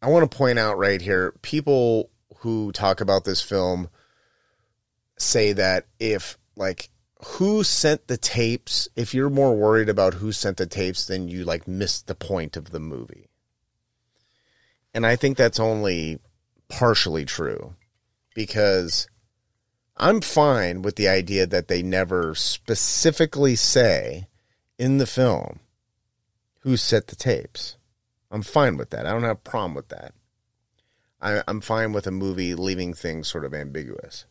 I 0.00 0.08
want 0.08 0.28
to 0.28 0.36
point 0.36 0.58
out 0.58 0.78
right 0.78 1.00
here 1.00 1.34
people 1.42 2.08
who 2.38 2.72
talk 2.72 3.02
about 3.02 3.24
this 3.24 3.42
film 3.42 3.90
say 5.18 5.52
that 5.52 5.86
if 6.00 6.38
like 6.56 6.88
who 7.24 7.62
sent 7.62 8.06
the 8.06 8.16
tapes, 8.16 8.88
if 8.96 9.12
you're 9.12 9.30
more 9.30 9.54
worried 9.54 9.90
about 9.90 10.14
who 10.14 10.32
sent 10.32 10.56
the 10.56 10.66
tapes, 10.66 11.06
then 11.06 11.28
you 11.28 11.44
like 11.44 11.68
missed 11.68 12.06
the 12.06 12.14
point 12.14 12.56
of 12.56 12.70
the 12.70 12.80
movie. 12.80 13.28
And 14.94 15.06
I 15.06 15.16
think 15.16 15.36
that's 15.36 15.60
only 15.60 16.18
partially 16.68 17.26
true 17.26 17.74
because 18.34 19.06
I'm 19.98 20.22
fine 20.22 20.80
with 20.80 20.96
the 20.96 21.08
idea 21.08 21.46
that 21.46 21.68
they 21.68 21.82
never 21.82 22.34
specifically 22.34 23.54
say 23.54 24.28
in 24.78 24.96
the 24.96 25.06
film 25.06 25.60
who 26.66 26.76
set 26.76 27.06
the 27.06 27.14
tapes. 27.14 27.76
I'm 28.28 28.42
fine 28.42 28.76
with 28.76 28.90
that. 28.90 29.06
I 29.06 29.12
don't 29.12 29.22
have 29.22 29.36
a 29.36 29.50
problem 29.50 29.74
with 29.74 29.88
that. 29.90 30.12
I, 31.20 31.40
am 31.46 31.60
fine 31.60 31.92
with 31.92 32.08
a 32.08 32.10
movie 32.10 32.56
leaving 32.56 32.92
things 32.92 33.28
sort 33.28 33.44
of 33.44 33.54
ambiguous. 33.54 34.24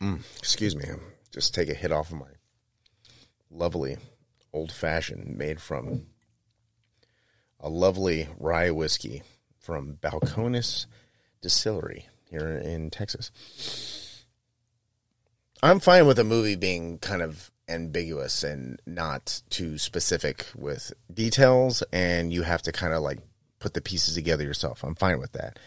Mm, 0.00 0.20
excuse 0.38 0.76
me. 0.76 0.84
Just 1.32 1.56
take 1.56 1.68
a 1.68 1.74
hit 1.74 1.90
off 1.90 2.12
of 2.12 2.18
my 2.18 2.28
lovely 3.50 3.96
old 4.52 4.70
fashioned 4.70 5.36
made 5.36 5.60
from 5.60 6.06
a 7.58 7.68
lovely 7.68 8.28
rye 8.38 8.70
whiskey 8.70 9.24
from 9.58 9.94
Balcones 10.00 10.86
Distillery 11.42 12.06
here 12.30 12.56
in 12.56 12.90
Texas. 12.90 13.32
I'm 15.64 15.80
fine 15.80 16.06
with 16.06 16.20
a 16.20 16.24
movie 16.24 16.54
being 16.54 16.98
kind 16.98 17.22
of 17.22 17.49
ambiguous 17.70 18.42
and 18.42 18.80
not 18.86 19.42
too 19.48 19.78
specific 19.78 20.46
with 20.54 20.92
details, 21.12 21.82
and 21.92 22.32
you 22.32 22.42
have 22.42 22.62
to 22.62 22.72
kind 22.72 22.92
of 22.92 23.02
like 23.02 23.18
put 23.58 23.74
the 23.74 23.80
pieces 23.80 24.14
together 24.14 24.44
yourself. 24.44 24.82
I'm 24.82 24.94
fine 24.94 25.18
with 25.18 25.32
that. 25.32 25.58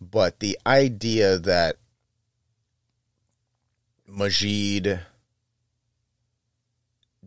But 0.00 0.40
the 0.40 0.58
idea 0.66 1.38
that 1.38 1.76
Majid 4.06 5.00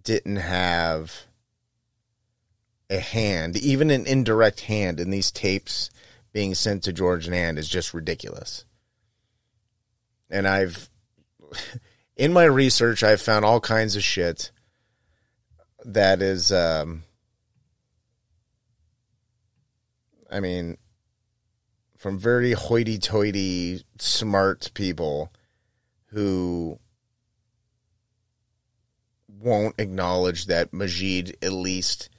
didn't 0.02 0.38
have 0.38 1.26
a 2.90 3.00
hand, 3.00 3.58
even 3.58 3.90
an 3.90 4.06
indirect 4.06 4.62
hand 4.62 5.00
in 5.00 5.10
these 5.10 5.32
tapes 5.32 5.90
being 6.34 6.54
sent 6.56 6.84
to 6.84 6.94
George 6.94 7.26
and 7.26 7.36
Anne 7.36 7.58
is 7.58 7.68
just 7.68 7.94
ridiculous. 7.94 8.66
And 10.30 10.48
I've, 10.48 10.90
in 12.18 12.34
my 12.34 12.44
research, 12.44 13.04
I've 13.04 13.22
found 13.22 13.46
all 13.46 13.62
kinds 13.62 13.96
of 13.96 14.04
shit 14.04 14.52
that 15.86 16.22
is, 16.22 16.52
um, 16.52 17.04
I 20.30 20.40
mean, 20.40 20.78
from 21.96 22.20
very 22.20 22.52
hoity 22.52 22.98
toity, 22.98 23.84
smart 24.00 24.72
people 24.74 25.32
who 26.08 26.80
won't 29.28 29.76
acknowledge 29.78 30.48
that 30.48 30.74
Majid 30.74 31.38
at 31.42 31.54
least 31.54 32.10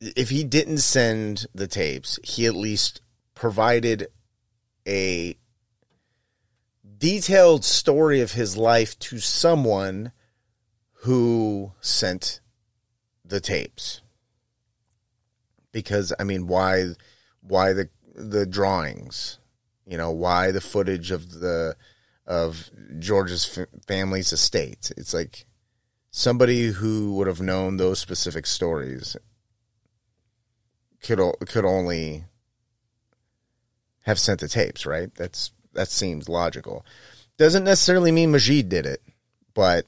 if 0.00 0.30
he 0.30 0.42
didn't 0.42 0.78
send 0.78 1.46
the 1.54 1.68
tapes, 1.68 2.18
he 2.24 2.46
at 2.46 2.54
least 2.54 3.00
provided 3.34 4.08
a 4.86 5.36
detailed 7.02 7.64
story 7.64 8.20
of 8.20 8.30
his 8.30 8.56
life 8.56 8.96
to 8.96 9.18
someone 9.18 10.12
who 11.00 11.72
sent 11.80 12.40
the 13.24 13.40
tapes. 13.40 14.02
Because 15.72 16.12
I 16.20 16.22
mean, 16.22 16.46
why 16.46 16.90
why 17.40 17.72
the 17.72 17.88
the 18.14 18.46
drawings? 18.46 19.40
You 19.84 19.98
know, 19.98 20.12
why 20.12 20.52
the 20.52 20.60
footage 20.60 21.10
of 21.10 21.40
the 21.40 21.74
of 22.24 22.70
George's 23.00 23.58
family's 23.88 24.32
estate. 24.32 24.92
It's 24.96 25.12
like 25.12 25.44
somebody 26.12 26.68
who 26.68 27.16
would 27.16 27.26
have 27.26 27.40
known 27.40 27.78
those 27.78 27.98
specific 27.98 28.46
stories 28.46 29.16
could 31.02 31.18
could 31.48 31.64
only 31.64 32.26
have 34.04 34.20
sent 34.20 34.38
the 34.38 34.46
tapes, 34.46 34.86
right? 34.86 35.12
That's 35.16 35.50
that 35.74 35.88
seems 35.88 36.28
logical. 36.28 36.84
Doesn't 37.38 37.64
necessarily 37.64 38.12
mean 38.12 38.30
Majid 38.30 38.68
did 38.68 38.86
it, 38.86 39.02
but 39.54 39.86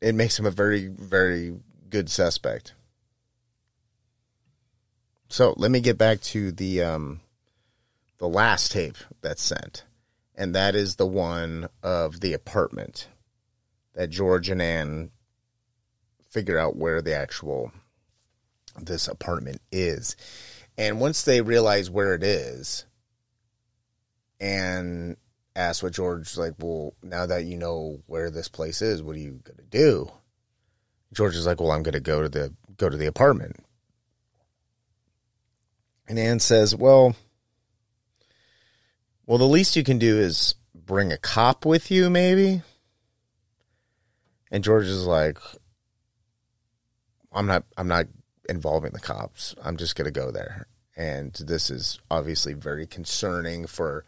it 0.00 0.14
makes 0.14 0.38
him 0.38 0.46
a 0.46 0.50
very, 0.50 0.88
very 0.88 1.56
good 1.88 2.10
suspect. 2.10 2.74
So 5.28 5.54
let 5.56 5.70
me 5.70 5.80
get 5.80 5.98
back 5.98 6.20
to 6.22 6.52
the 6.52 6.82
um, 6.82 7.20
the 8.18 8.28
last 8.28 8.72
tape 8.72 8.96
that's 9.22 9.42
sent, 9.42 9.84
and 10.34 10.54
that 10.54 10.74
is 10.74 10.96
the 10.96 11.06
one 11.06 11.68
of 11.82 12.20
the 12.20 12.32
apartment 12.32 13.08
that 13.94 14.10
George 14.10 14.48
and 14.48 14.62
Anne 14.62 15.10
figure 16.30 16.58
out 16.58 16.76
where 16.76 17.02
the 17.02 17.14
actual 17.14 17.72
this 18.78 19.08
apartment 19.08 19.60
is. 19.72 20.16
And 20.78 21.00
once 21.00 21.22
they 21.22 21.40
realize 21.40 21.90
where 21.90 22.14
it 22.14 22.22
is, 22.22 22.84
and 24.40 25.16
ask 25.54 25.82
what 25.82 25.92
George's 25.92 26.36
like, 26.36 26.54
well, 26.58 26.94
now 27.02 27.26
that 27.26 27.44
you 27.44 27.56
know 27.56 28.00
where 28.06 28.30
this 28.30 28.48
place 28.48 28.82
is, 28.82 29.02
what 29.02 29.16
are 29.16 29.20
you 29.20 29.40
gonna 29.44 29.68
do? 29.68 30.10
George 31.12 31.34
is 31.36 31.46
like, 31.46 31.60
well, 31.60 31.72
I'm 31.72 31.82
gonna 31.82 32.00
go 32.00 32.22
to 32.22 32.28
the 32.28 32.52
go 32.76 32.88
to 32.88 32.96
the 32.96 33.06
apartment. 33.06 33.56
And 36.08 36.18
Anne 36.18 36.40
says, 36.40 36.74
well, 36.74 37.16
well, 39.26 39.38
the 39.38 39.44
least 39.44 39.74
you 39.74 39.82
can 39.82 39.98
do 39.98 40.18
is 40.18 40.54
bring 40.72 41.10
a 41.10 41.18
cop 41.18 41.66
with 41.66 41.90
you, 41.90 42.08
maybe. 42.08 42.62
And 44.52 44.62
George 44.62 44.86
is 44.86 45.04
like, 45.04 45.38
I'm 47.32 47.46
not, 47.46 47.64
I'm 47.76 47.88
not 47.88 48.06
involving 48.48 48.92
the 48.92 49.00
cops. 49.00 49.56
I'm 49.60 49.76
just 49.76 49.96
going 49.96 50.04
to 50.04 50.12
go 50.12 50.30
there. 50.30 50.68
And 50.96 51.32
this 51.34 51.70
is 51.70 51.98
obviously 52.10 52.54
very 52.54 52.86
concerning 52.86 53.66
for. 53.66 54.04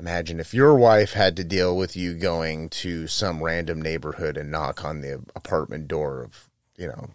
Imagine 0.00 0.40
if 0.40 0.54
your 0.54 0.74
wife 0.76 1.12
had 1.12 1.36
to 1.36 1.44
deal 1.44 1.76
with 1.76 1.94
you 1.94 2.14
going 2.14 2.70
to 2.70 3.06
some 3.06 3.42
random 3.42 3.82
neighborhood 3.82 4.38
and 4.38 4.50
knock 4.50 4.82
on 4.82 5.02
the 5.02 5.22
apartment 5.36 5.88
door 5.88 6.22
of, 6.22 6.48
you 6.78 6.86
know, 6.86 7.10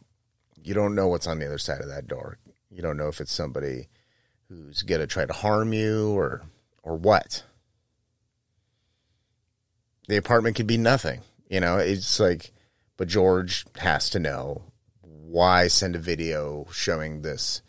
you 0.64 0.76
don't 0.76 0.94
know 0.94 1.08
what's 1.08 1.26
on 1.26 1.40
the 1.40 1.48
other 1.48 1.58
side 1.58 1.82
of 1.82 1.88
that 1.88 2.06
door. 2.06 2.38
You 2.70 2.84
don't 2.84 2.96
know 2.96 3.08
if 3.08 3.20
it's 3.20 3.32
somebody 3.32 3.88
who's 4.50 4.84
going 4.84 5.02
to 5.02 5.08
try 5.08 5.26
to 5.26 5.34
harm 5.34 5.74
you 5.74 6.10
or 6.10 6.44
or 6.84 6.96
what. 6.96 7.44
The 10.08 10.18
apartment 10.18 10.56
could 10.56 10.68
be 10.68 10.78
nothing. 10.78 11.22
You 11.50 11.62
know, 11.62 11.78
it's 11.78 12.20
like 12.20 12.54
but 12.98 13.08
George 13.08 13.66
has 13.78 14.12
to 14.12 14.20
know 14.20 14.62
why 15.02 15.70
send 15.70 15.96
a 15.96 16.00
video 16.00 16.68
showing 16.72 17.24
this 17.24 17.64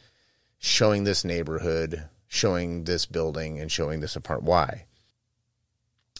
showing 0.59 1.05
this 1.05 1.25
neighborhood, 1.25 2.07
showing 2.27 2.85
this 2.85 3.07
building 3.07 3.59
and 3.59 3.73
showing 3.73 4.01
this 4.01 4.15
apartment 4.15 4.51
why. 4.51 4.86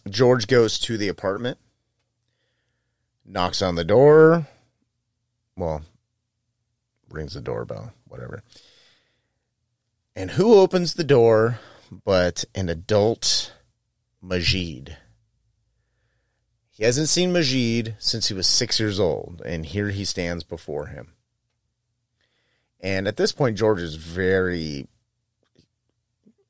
George 0.09 0.47
goes 0.47 0.79
to 0.81 0.97
the 0.97 1.09
apartment, 1.09 1.59
knocks 3.25 3.61
on 3.61 3.75
the 3.75 3.85
door. 3.85 4.47
Well, 5.57 5.83
rings 7.11 7.35
the 7.35 7.41
doorbell, 7.41 7.93
whatever. 8.07 8.43
And 10.15 10.33
who 10.33 10.55
opens 10.55 10.95
the 10.95 11.05
door 11.05 11.59
but 12.05 12.45
an 12.55 12.69
adult 12.69 13.53
Majid? 14.23 14.97
He 16.71 16.85
hasn't 16.85 17.09
seen 17.09 17.33
Majid 17.33 17.97
since 17.99 18.29
he 18.29 18.35
was 18.35 18.47
six 18.47 18.79
years 18.79 19.01
old, 19.01 19.43
and 19.47 19.65
here 19.65 19.89
he 19.89 20.05
stands 20.05 20.45
before 20.45 20.87
him. 20.87 21.15
And 22.81 23.09
at 23.09 23.17
this 23.17 23.33
point, 23.33 23.57
George 23.57 23.81
is 23.81 23.95
very, 23.95 24.87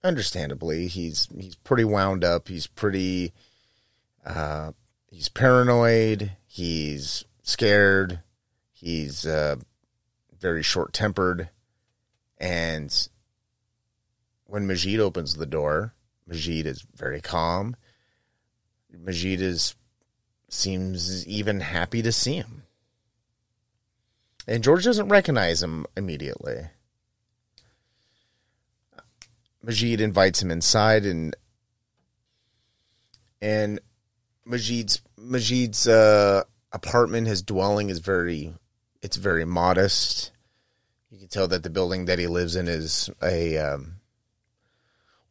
understandably, 0.03 0.89
he's 0.89 1.29
he's 1.39 1.55
pretty 1.55 1.85
wound 1.85 2.25
up. 2.25 2.49
He's 2.49 2.67
pretty, 2.67 3.33
uh, 4.27 4.73
he's 5.11 5.29
paranoid. 5.29 6.33
He's 6.47 7.25
scared. 7.43 8.21
He's 8.73 9.25
uh, 9.27 9.57
very 10.39 10.63
short 10.63 10.93
tempered, 10.93 11.49
and 12.39 13.09
when 14.45 14.67
Majid 14.67 15.01
opens 15.01 15.35
the 15.35 15.47
door, 15.47 15.95
Majid 16.27 16.67
is 16.67 16.85
very 16.95 17.21
calm. 17.21 17.77
Majid 18.91 19.41
is 19.41 19.75
seems 20.49 21.27
even 21.27 21.61
happy 21.61 22.03
to 22.03 22.13
see 22.13 22.35
him. 22.35 22.63
And 24.47 24.63
George 24.63 24.85
doesn't 24.85 25.09
recognize 25.09 25.63
him 25.63 25.87
immediately. 25.97 26.69
Majid 29.63 30.01
invites 30.01 30.41
him 30.43 30.51
inside 30.51 31.05
and 31.05 31.35
and 33.43 33.81
Majid's 34.47 35.03
Majid's 35.19 35.89
uh, 35.89 36.45
apartment, 36.73 37.27
his 37.27 37.43
dwelling 37.43 37.91
is 37.91 37.99
very 37.99 38.55
it's 39.03 39.17
very 39.17 39.45
modest. 39.45 40.31
You 41.11 41.19
can 41.19 41.29
tell 41.29 41.49
that 41.49 41.63
the 41.63 41.71
building 41.71 42.07
that 42.07 42.19
he 42.19 42.27
lives 42.27 42.57
in 42.57 42.69
is 42.69 43.11
a 43.23 43.59
um, 43.59 43.97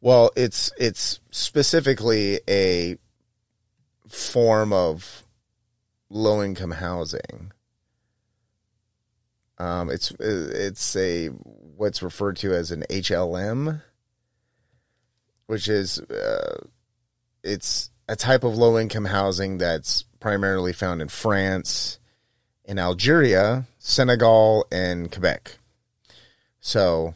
well, 0.00 0.30
it's 0.36 0.70
it's 0.78 1.20
specifically 1.30 2.40
a 2.48 2.96
form 4.06 4.72
of 4.72 5.24
low 6.10 6.42
income 6.42 6.72
housing. 6.72 7.52
Um, 9.58 9.90
it's 9.90 10.12
it's 10.20 10.94
a 10.96 11.28
what's 11.28 12.02
referred 12.02 12.36
to 12.36 12.52
as 12.52 12.70
an 12.70 12.84
HLM, 12.90 13.80
which 15.46 15.68
is 15.68 16.00
uh, 16.00 16.66
it's 17.42 17.90
a 18.08 18.16
type 18.16 18.44
of 18.44 18.56
low 18.56 18.78
income 18.78 19.06
housing 19.06 19.58
that's 19.58 20.04
primarily 20.20 20.72
found 20.72 21.02
in 21.02 21.08
France, 21.08 21.98
in 22.64 22.78
Algeria, 22.78 23.66
Senegal, 23.78 24.66
and 24.70 25.10
Quebec. 25.10 25.58
So, 26.60 27.14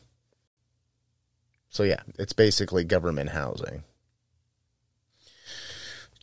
so 1.68 1.83
yeah, 1.83 2.00
it's 2.18 2.33
basically 2.33 2.85
government 2.85 3.31
housing. 3.31 3.85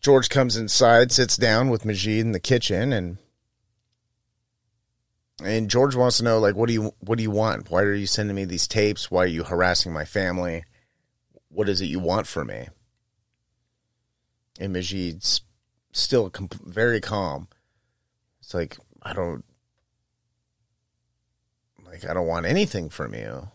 George 0.01 0.30
comes 0.30 0.56
inside, 0.56 1.12
sits 1.12 1.36
down 1.36 1.69
with 1.69 1.84
Majid 1.84 2.19
in 2.19 2.32
the 2.32 2.39
kitchen, 2.39 2.93
and 2.93 3.17
and 5.43 5.69
George 5.69 5.95
wants 5.95 6.17
to 6.17 6.23
know 6.23 6.39
like 6.39 6.56
what 6.56 6.67
do 6.67 6.73
you 6.73 6.93
what 6.99 7.17
do 7.17 7.23
you 7.23 7.32
want? 7.32 7.69
Why 7.69 7.82
are 7.82 7.93
you 7.93 8.08
sending 8.08 8.36
me 8.36 8.45
these 8.45 8.67
tapes? 8.67 9.12
Why 9.12 9.23
are 9.23 9.27
you 9.27 9.43
harassing 9.43 9.91
my 9.91 10.06
family? 10.06 10.63
What 11.49 11.69
is 11.69 11.82
it 11.82 11.86
you 11.86 11.99
want 11.99 12.27
from 12.27 12.47
me? 12.47 12.67
And 14.60 14.74
Majid's 14.74 15.41
still 15.91 16.30
comp- 16.30 16.65
very 16.65 17.02
calm. 17.02 17.48
It's 18.41 18.54
like 18.54 18.78
I 19.04 19.13
don't 19.13 19.43
like 21.86 22.10
I 22.10 22.13
don't 22.13 22.28
want 22.28 22.46
anything 22.46 22.89
from 22.89 23.13
you. 23.13 23.50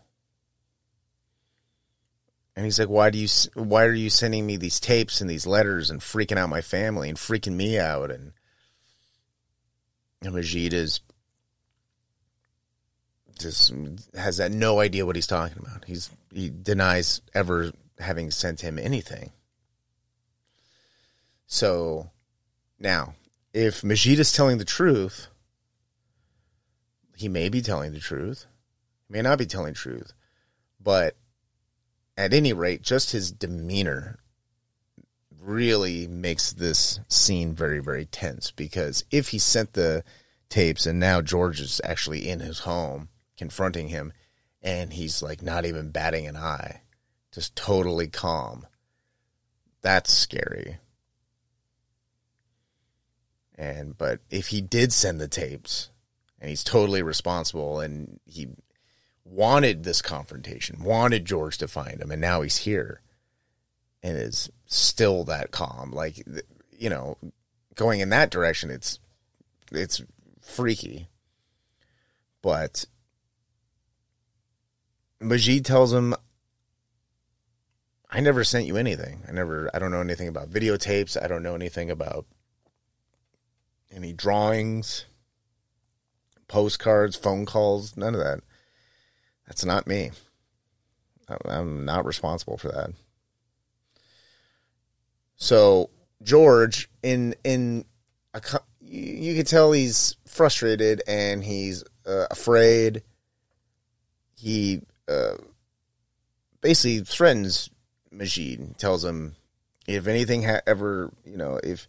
And 2.55 2.67
he's 2.67 2.79
like, 2.79 2.89
"Why 2.91 3.09
do 3.11 3.19
you? 3.19 3.29
Why 3.55 3.85
are 3.85 3.95
you 3.95 4.11
sending 4.11 4.47
me 4.47 4.57
these 4.57 4.79
tapes 4.79 5.21
and 5.21 5.31
these 5.31 5.47
letters 5.47 5.91
and 5.91 6.01
freaking 6.01 6.37
out 6.37 6.51
my 6.51 6.61
family 6.61 7.09
and 7.09 7.17
freaking 7.17 7.55
me 7.55 7.79
out?" 7.79 8.11
And, 8.11 8.33
and 10.21 10.35
Majid 10.35 10.75
is 10.75 11.01
just 13.39 13.73
has 14.15 14.37
that 14.37 14.53
no 14.53 14.81
idea 14.81 15.07
what 15.07 15.17
he's 15.17 15.27
talking 15.27 15.59
about. 15.59 15.85
He's 15.87 16.11
he 16.33 16.51
denies 16.51 17.23
ever 17.35 17.73
having 17.99 18.31
sent 18.31 18.61
him 18.61 18.79
anything. 18.79 19.33
So 21.53 22.11
now, 22.79 23.15
if 23.53 23.85
Majid 23.85 24.19
is 24.19 24.33
telling 24.33 24.57
the 24.57 24.65
truth, 24.65 25.29
he 27.15 27.29
may 27.29 27.51
be 27.51 27.61
telling 27.61 27.93
the 27.93 28.01
truth, 28.01 28.47
he 29.07 29.13
may 29.13 29.21
not 29.21 29.37
be 29.37 29.45
telling 29.45 29.75
truth, 29.75 30.15
but 30.81 31.15
at 32.17 32.33
any 32.33 32.55
rate, 32.55 32.81
just 32.81 33.13
his 33.13 33.31
demeanor 33.31 34.19
really 35.39 36.07
makes 36.07 36.55
this 36.55 37.01
scene 37.09 37.55
very, 37.55 37.81
very 37.81 38.07
tense 38.07 38.51
because 38.51 39.05
if 39.11 39.29
he 39.29 39.39
sent 39.39 39.75
the 39.75 40.05
tapes 40.49 40.87
and 40.87 40.99
now 40.99 41.21
George 41.21 41.61
is 41.61 41.83
actually 41.85 42.31
in 42.31 42.41
his 42.41 42.61
home 42.61 43.11
confronting 43.37 43.89
him 43.89 44.15
and 44.63 44.95
he's 44.95 45.23
like 45.23 45.43
not 45.43 45.67
even 45.67 45.91
batting 45.91 46.27
an 46.27 46.37
eye, 46.39 46.81
just 47.31 47.55
totally 47.55 48.09
calm, 48.09 48.67
that's 49.83 50.11
scary. 50.11 50.79
And 53.63 53.97
but 53.97 54.19
if 54.29 54.49
he 54.49 54.61
did 54.61 54.93
send 54.93 55.21
the 55.21 55.29
tapes 55.29 55.91
and 56.41 56.51
he's 56.51 56.65
totally 56.65 57.01
responsible 57.01 57.79
and 57.79 58.19
he 58.27 58.49
wanted 59.25 59.85
this 59.85 60.03
confrontation, 60.03 60.83
wanted 60.83 61.25
George 61.25 61.59
to 61.59 61.69
find 61.69 62.01
him, 62.01 62.11
and 62.11 62.21
now 62.21 62.43
he's 62.43 62.57
here 62.57 63.03
and 64.03 64.17
is 64.17 64.51
still 64.67 65.23
that 65.25 65.53
calm. 65.53 65.93
Like, 65.93 66.25
you 66.77 66.91
know, 66.91 67.17
going 67.77 68.01
in 68.01 68.09
that 68.09 68.33
direction, 68.33 68.69
it's 68.69 68.99
it's 69.71 70.03
freaky. 70.41 71.09
But 72.43 72.85
Majid 75.21 75.65
tells 75.65 75.93
him, 75.93 76.17
"I 78.11 78.19
never 78.19 78.43
sent 78.43 78.67
you 78.67 78.77
anything. 78.77 79.23
I 79.29 79.31
never. 79.31 79.71
I 79.73 79.79
don't 79.79 79.93
know 79.93 80.01
anything 80.01 80.27
about 80.27 80.51
videotapes. 80.51 81.17
I 81.23 81.29
don't 81.29 81.45
know 81.45 81.55
anything 81.55 81.93
about." 81.93 82.27
Any 83.95 84.13
drawings, 84.13 85.05
postcards, 86.49 87.17
phone 87.17 87.47
calls, 87.47 87.97
none 87.97 88.15
of 88.15 88.21
that. 88.21 88.41
That's 89.47 89.65
not 89.65 89.87
me. 89.87 90.11
I'm 91.47 91.85
not 91.85 92.05
responsible 92.05 92.59
for 92.59 92.69
that. 92.69 92.91
So 95.37 95.91
George, 96.23 96.89
in 97.03 97.35
in 97.45 97.85
a, 98.35 98.41
you 98.81 99.35
can 99.35 99.45
tell 99.45 99.73
he's 99.73 100.17
frustrated 100.27 101.03
and 101.07 101.43
he's 101.43 101.85
uh, 102.07 102.27
afraid. 102.31 103.03
He 104.37 104.83
uh, 105.09 105.37
basically 106.61 107.01
threatens 107.01 107.71
Majid, 108.11 108.79
tells 108.79 109.05
him 109.05 109.37
if 109.87 110.07
anything 110.07 110.43
ha- 110.45 110.61
ever, 110.67 111.11
you 111.25 111.37
know, 111.37 111.59
if 111.63 111.89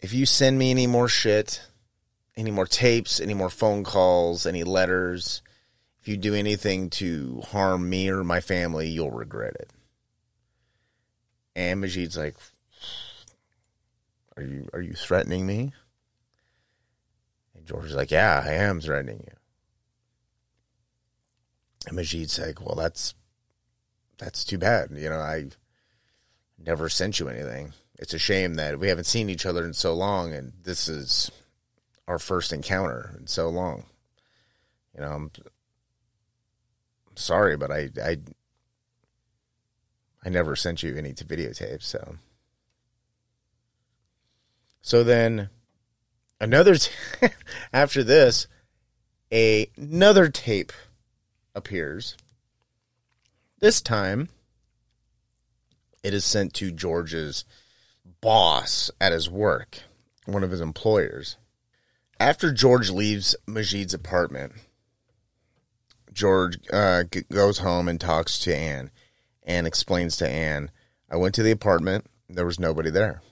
if 0.00 0.12
you 0.12 0.26
send 0.26 0.58
me 0.58 0.70
any 0.70 0.86
more 0.86 1.08
shit, 1.08 1.62
any 2.36 2.50
more 2.50 2.66
tapes, 2.66 3.20
any 3.20 3.34
more 3.34 3.50
phone 3.50 3.84
calls, 3.84 4.46
any 4.46 4.64
letters, 4.64 5.42
if 6.00 6.08
you 6.08 6.16
do 6.16 6.34
anything 6.34 6.90
to 6.90 7.42
harm 7.48 7.90
me 7.90 8.08
or 8.08 8.22
my 8.22 8.40
family, 8.40 8.88
you'll 8.88 9.10
regret 9.10 9.54
it. 9.56 9.70
And 11.56 11.80
Majid's 11.80 12.16
like, 12.16 12.36
"Are 14.36 14.42
you 14.42 14.68
are 14.72 14.80
you 14.80 14.94
threatening 14.94 15.44
me?" 15.44 15.72
And 17.54 17.66
George's 17.66 17.96
like, 17.96 18.12
"Yeah, 18.12 18.42
I 18.44 18.52
am 18.52 18.80
threatening 18.80 19.24
you." 19.26 19.36
And 21.88 21.96
Majid's 21.96 22.38
like, 22.38 22.60
"Well, 22.64 22.76
that's 22.76 23.14
that's 24.18 24.44
too 24.44 24.58
bad. 24.58 24.90
You 24.92 25.10
know, 25.10 25.18
I 25.18 25.48
never 26.56 26.88
sent 26.88 27.18
you 27.18 27.28
anything. 27.28 27.72
It's 27.98 28.14
a 28.14 28.18
shame 28.18 28.54
that 28.54 28.78
we 28.78 28.88
haven't 28.88 29.04
seen 29.04 29.28
each 29.28 29.44
other 29.44 29.64
in 29.64 29.72
so 29.72 29.92
long, 29.92 30.32
and 30.32 30.52
this 30.62 30.88
is 30.88 31.30
our 32.06 32.18
first 32.18 32.52
encounter 32.52 33.16
in 33.18 33.26
so 33.26 33.48
long. 33.48 33.84
You 34.94 35.00
know, 35.02 35.12
I'm 35.12 35.30
sorry, 37.16 37.56
but 37.56 37.70
I 37.70 37.90
I 38.02 38.18
I 40.24 40.28
never 40.28 40.54
sent 40.56 40.82
you 40.82 40.96
any 40.96 41.12
to 41.14 41.24
videotape, 41.24 41.82
so. 41.82 42.16
So 44.80 45.02
then 45.02 45.50
another 46.40 46.76
t- 46.76 46.92
after 47.72 48.02
this 48.04 48.46
a, 49.30 49.70
another 49.76 50.28
tape 50.28 50.72
appears. 51.54 52.16
This 53.60 53.80
time 53.80 54.28
it 56.02 56.14
is 56.14 56.24
sent 56.24 56.54
to 56.54 56.70
George's 56.70 57.44
boss 58.20 58.90
at 59.00 59.12
his 59.12 59.30
work, 59.30 59.80
one 60.26 60.42
of 60.42 60.50
his 60.50 60.60
employers. 60.60 61.36
After 62.20 62.52
George 62.52 62.90
leaves 62.90 63.36
Majid's 63.46 63.94
apartment, 63.94 64.52
George 66.12 66.58
uh, 66.72 67.04
goes 67.30 67.58
home 67.58 67.88
and 67.88 68.00
talks 68.00 68.38
to 68.40 68.54
Anne 68.54 68.90
and 69.44 69.66
explains 69.66 70.16
to 70.16 70.28
Anne, 70.28 70.70
I 71.10 71.16
went 71.16 71.34
to 71.36 71.42
the 71.42 71.52
apartment, 71.52 72.06
there 72.28 72.46
was 72.46 72.60
nobody 72.60 72.90
there. 72.90 73.22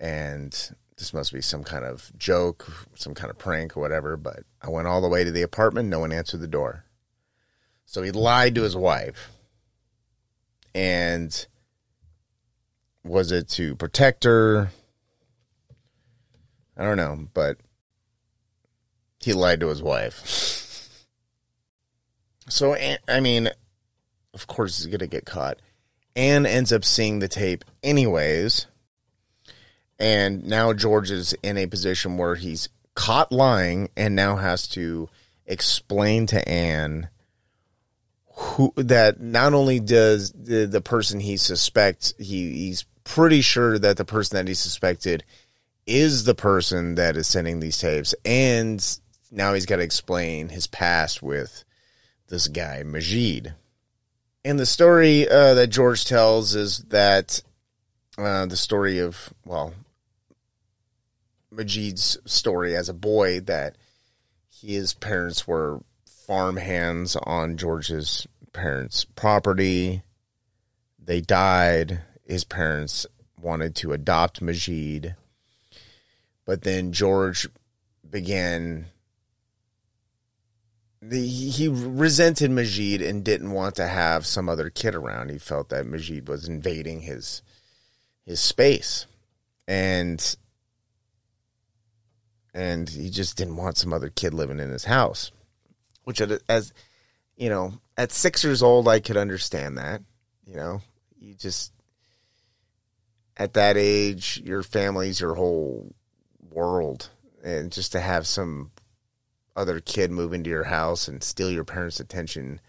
And 0.00 0.52
this 0.96 1.12
must 1.12 1.32
be 1.32 1.42
some 1.42 1.64
kind 1.64 1.84
of 1.84 2.10
joke, 2.16 2.70
some 2.94 3.14
kind 3.14 3.30
of 3.30 3.38
prank 3.38 3.76
or 3.76 3.80
whatever, 3.80 4.16
but 4.16 4.44
I 4.62 4.70
went 4.70 4.86
all 4.86 5.00
the 5.00 5.08
way 5.08 5.24
to 5.24 5.30
the 5.30 5.42
apartment, 5.42 5.88
no 5.88 5.98
one 5.98 6.12
answered 6.12 6.40
the 6.40 6.46
door. 6.46 6.84
So 7.84 8.02
he 8.02 8.12
lied 8.12 8.54
to 8.54 8.62
his 8.62 8.76
wife. 8.76 9.30
And 10.74 11.46
was 13.04 13.32
it 13.32 13.48
to 13.50 13.74
protect 13.76 14.24
her? 14.24 14.70
I 16.76 16.84
don't 16.84 16.96
know, 16.96 17.26
but 17.34 17.58
he 19.20 19.32
lied 19.32 19.60
to 19.60 19.68
his 19.68 19.82
wife. 19.82 21.04
so, 22.48 22.74
I 23.08 23.20
mean, 23.20 23.50
of 24.34 24.46
course 24.46 24.78
he's 24.78 24.86
going 24.86 25.00
to 25.00 25.06
get 25.06 25.26
caught. 25.26 25.58
Anne 26.16 26.46
ends 26.46 26.72
up 26.72 26.84
seeing 26.84 27.18
the 27.18 27.28
tape 27.28 27.64
anyways. 27.82 28.66
And 29.98 30.44
now 30.44 30.72
George 30.72 31.10
is 31.10 31.34
in 31.42 31.58
a 31.58 31.66
position 31.66 32.16
where 32.16 32.34
he's 32.34 32.68
caught 32.94 33.30
lying 33.30 33.90
and 33.96 34.16
now 34.16 34.36
has 34.36 34.66
to 34.68 35.08
explain 35.46 36.26
to 36.26 36.48
Anne 36.48 37.08
who 38.32 38.72
that 38.76 39.20
not 39.20 39.52
only 39.52 39.80
does 39.80 40.32
the, 40.32 40.64
the 40.64 40.80
person 40.80 41.20
he 41.20 41.36
suspects 41.36 42.14
he 42.18 42.50
he's 42.52 42.86
pretty 43.14 43.40
sure 43.40 43.78
that 43.78 43.96
the 43.96 44.04
person 44.04 44.36
that 44.36 44.48
he 44.48 44.54
suspected 44.54 45.24
is 45.86 46.24
the 46.24 46.34
person 46.34 46.94
that 46.94 47.16
is 47.16 47.26
sending 47.26 47.60
these 47.60 47.78
tapes 47.78 48.14
and 48.24 48.98
now 49.30 49.54
he's 49.54 49.66
got 49.66 49.76
to 49.76 49.82
explain 49.82 50.48
his 50.48 50.66
past 50.66 51.22
with 51.22 51.64
this 52.28 52.48
guy 52.48 52.82
Majid 52.84 53.54
and 54.44 54.58
the 54.58 54.66
story 54.66 55.28
uh, 55.28 55.54
that 55.54 55.68
George 55.68 56.04
tells 56.04 56.54
is 56.54 56.78
that 56.88 57.42
uh, 58.16 58.46
the 58.46 58.56
story 58.56 58.98
of, 58.98 59.32
well, 59.44 59.74
Majid's 61.50 62.16
story 62.24 62.74
as 62.74 62.88
a 62.88 62.94
boy 62.94 63.40
that 63.40 63.76
his 64.62 64.94
parents 64.94 65.46
were 65.46 65.80
farm 66.26 66.56
hands 66.56 67.16
on 67.16 67.56
George's 67.56 68.26
parents' 68.52 69.04
property. 69.04 70.02
They 70.98 71.20
died. 71.20 72.00
His 72.30 72.44
parents 72.44 73.06
wanted 73.40 73.74
to 73.76 73.92
adopt 73.92 74.40
Majid. 74.40 75.16
But 76.44 76.62
then 76.62 76.92
George 76.92 77.48
began 78.08 78.86
the, 81.02 81.26
he 81.26 81.66
resented 81.66 82.52
Majid 82.52 83.02
and 83.02 83.24
didn't 83.24 83.50
want 83.50 83.74
to 83.76 83.86
have 83.88 84.26
some 84.26 84.48
other 84.48 84.70
kid 84.70 84.94
around. 84.94 85.30
He 85.30 85.38
felt 85.38 85.70
that 85.70 85.86
Majid 85.86 86.28
was 86.28 86.46
invading 86.46 87.00
his 87.00 87.42
his 88.24 88.38
space, 88.38 89.06
and 89.66 90.36
and 92.54 92.88
he 92.88 93.10
just 93.10 93.36
didn't 93.36 93.56
want 93.56 93.76
some 93.76 93.92
other 93.92 94.10
kid 94.10 94.34
living 94.34 94.60
in 94.60 94.70
his 94.70 94.84
house. 94.84 95.32
Which, 96.04 96.20
as 96.48 96.72
you 97.36 97.48
know, 97.48 97.80
at 97.96 98.12
six 98.12 98.44
years 98.44 98.62
old, 98.62 98.86
I 98.86 99.00
could 99.00 99.16
understand 99.16 99.78
that. 99.78 100.02
You 100.46 100.54
know, 100.54 100.82
you 101.18 101.34
just 101.34 101.72
at 103.40 103.54
that 103.54 103.78
age, 103.78 104.42
your 104.44 104.62
family's 104.62 105.18
your 105.18 105.34
whole 105.34 105.94
world, 106.50 107.08
and 107.42 107.72
just 107.72 107.90
to 107.92 107.98
have 107.98 108.26
some 108.26 108.70
other 109.56 109.80
kid 109.80 110.10
move 110.10 110.34
into 110.34 110.50
your 110.50 110.64
house 110.64 111.08
and 111.08 111.24
steal 111.24 111.50
your 111.50 111.64
parents' 111.64 112.00
attention 112.00 112.60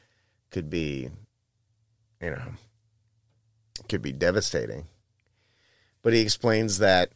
could 0.50 0.70
be, 0.70 1.10
you 2.22 2.30
know, 2.30 2.54
could 3.90 4.02
be 4.02 4.14
devastating. 4.14 4.86
But 6.02 6.14
he 6.14 6.22
explains 6.22 6.78
that 6.78 7.12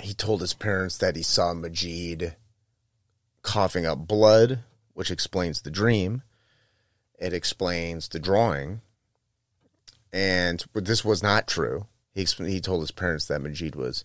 he 0.00 0.12
told 0.12 0.40
his 0.40 0.52
parents 0.52 0.98
that 0.98 1.14
he 1.14 1.22
saw 1.22 1.54
Majid 1.54 2.34
coughing 3.42 3.86
up 3.86 4.08
blood, 4.08 4.64
which 4.94 5.12
explains 5.12 5.62
the 5.62 5.70
dream. 5.70 6.22
It 7.20 7.32
explains 7.32 8.08
the 8.08 8.18
drawing. 8.18 8.80
And 10.12 10.64
this 10.74 11.04
was 11.04 11.22
not 11.22 11.46
true. 11.46 11.86
He 12.16 12.24
he 12.24 12.60
told 12.62 12.80
his 12.80 12.90
parents 12.90 13.26
that 13.26 13.42
Majid 13.42 13.76
was 13.76 14.02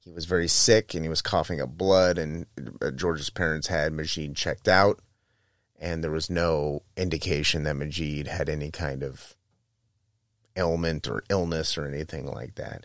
he 0.00 0.10
was 0.10 0.24
very 0.24 0.48
sick 0.48 0.94
and 0.94 1.04
he 1.04 1.08
was 1.08 1.22
coughing 1.22 1.60
up 1.60 1.70
blood. 1.78 2.18
And 2.18 2.46
uh, 2.82 2.90
George's 2.90 3.30
parents 3.30 3.68
had 3.68 3.92
Majid 3.92 4.34
checked 4.34 4.66
out, 4.66 4.98
and 5.78 6.02
there 6.02 6.10
was 6.10 6.28
no 6.28 6.82
indication 6.96 7.62
that 7.62 7.76
Majid 7.76 8.26
had 8.26 8.48
any 8.48 8.72
kind 8.72 9.04
of 9.04 9.36
ailment 10.56 11.06
or 11.06 11.22
illness 11.30 11.78
or 11.78 11.86
anything 11.86 12.26
like 12.26 12.56
that. 12.56 12.84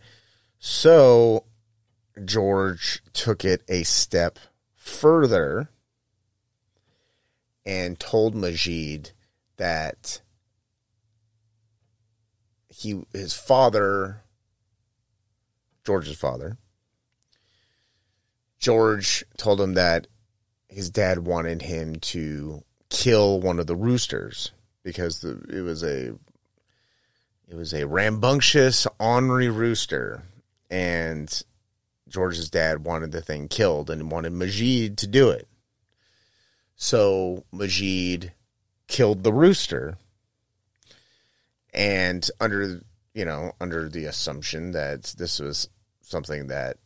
So 0.59 1.45
George 2.23 3.01
took 3.13 3.43
it 3.43 3.63
a 3.67 3.81
step 3.81 4.37
further 4.75 5.69
and 7.65 7.99
told 7.99 8.35
Majid 8.35 9.11
that 9.57 10.21
he 12.69 13.01
his 13.11 13.33
father 13.33 14.21
George's 15.87 16.17
father. 16.17 16.57
George 18.59 19.23
told 19.37 19.61
him 19.61 19.75
that 19.75 20.07
his 20.67 20.89
dad 20.89 21.19
wanted 21.19 21.61
him 21.61 21.95
to 21.95 22.61
kill 22.89 23.39
one 23.39 23.57
of 23.57 23.67
the 23.67 23.75
roosters 23.75 24.51
because 24.83 25.21
the, 25.21 25.41
it 25.47 25.61
was 25.61 25.85
a 25.85 26.09
it 27.47 27.55
was 27.55 27.73
a 27.73 27.87
rambunctious, 27.87 28.85
ornery 28.99 29.47
rooster, 29.47 30.23
and 30.69 31.41
George's 32.09 32.49
dad 32.49 32.83
wanted 32.83 33.13
the 33.13 33.21
thing 33.21 33.47
killed 33.47 33.89
and 33.89 34.11
wanted 34.11 34.33
Majid 34.33 34.97
to 34.97 35.07
do 35.07 35.29
it. 35.29 35.47
So 36.75 37.45
Majid 37.53 38.33
killed 38.89 39.23
the 39.23 39.31
rooster, 39.31 39.97
and 41.73 42.29
under 42.41 42.81
you 43.13 43.23
know 43.23 43.53
under 43.61 43.87
the 43.87 44.03
assumption 44.03 44.71
that 44.73 45.15
this 45.17 45.39
was 45.39 45.69
something 46.07 46.47
that 46.47 46.77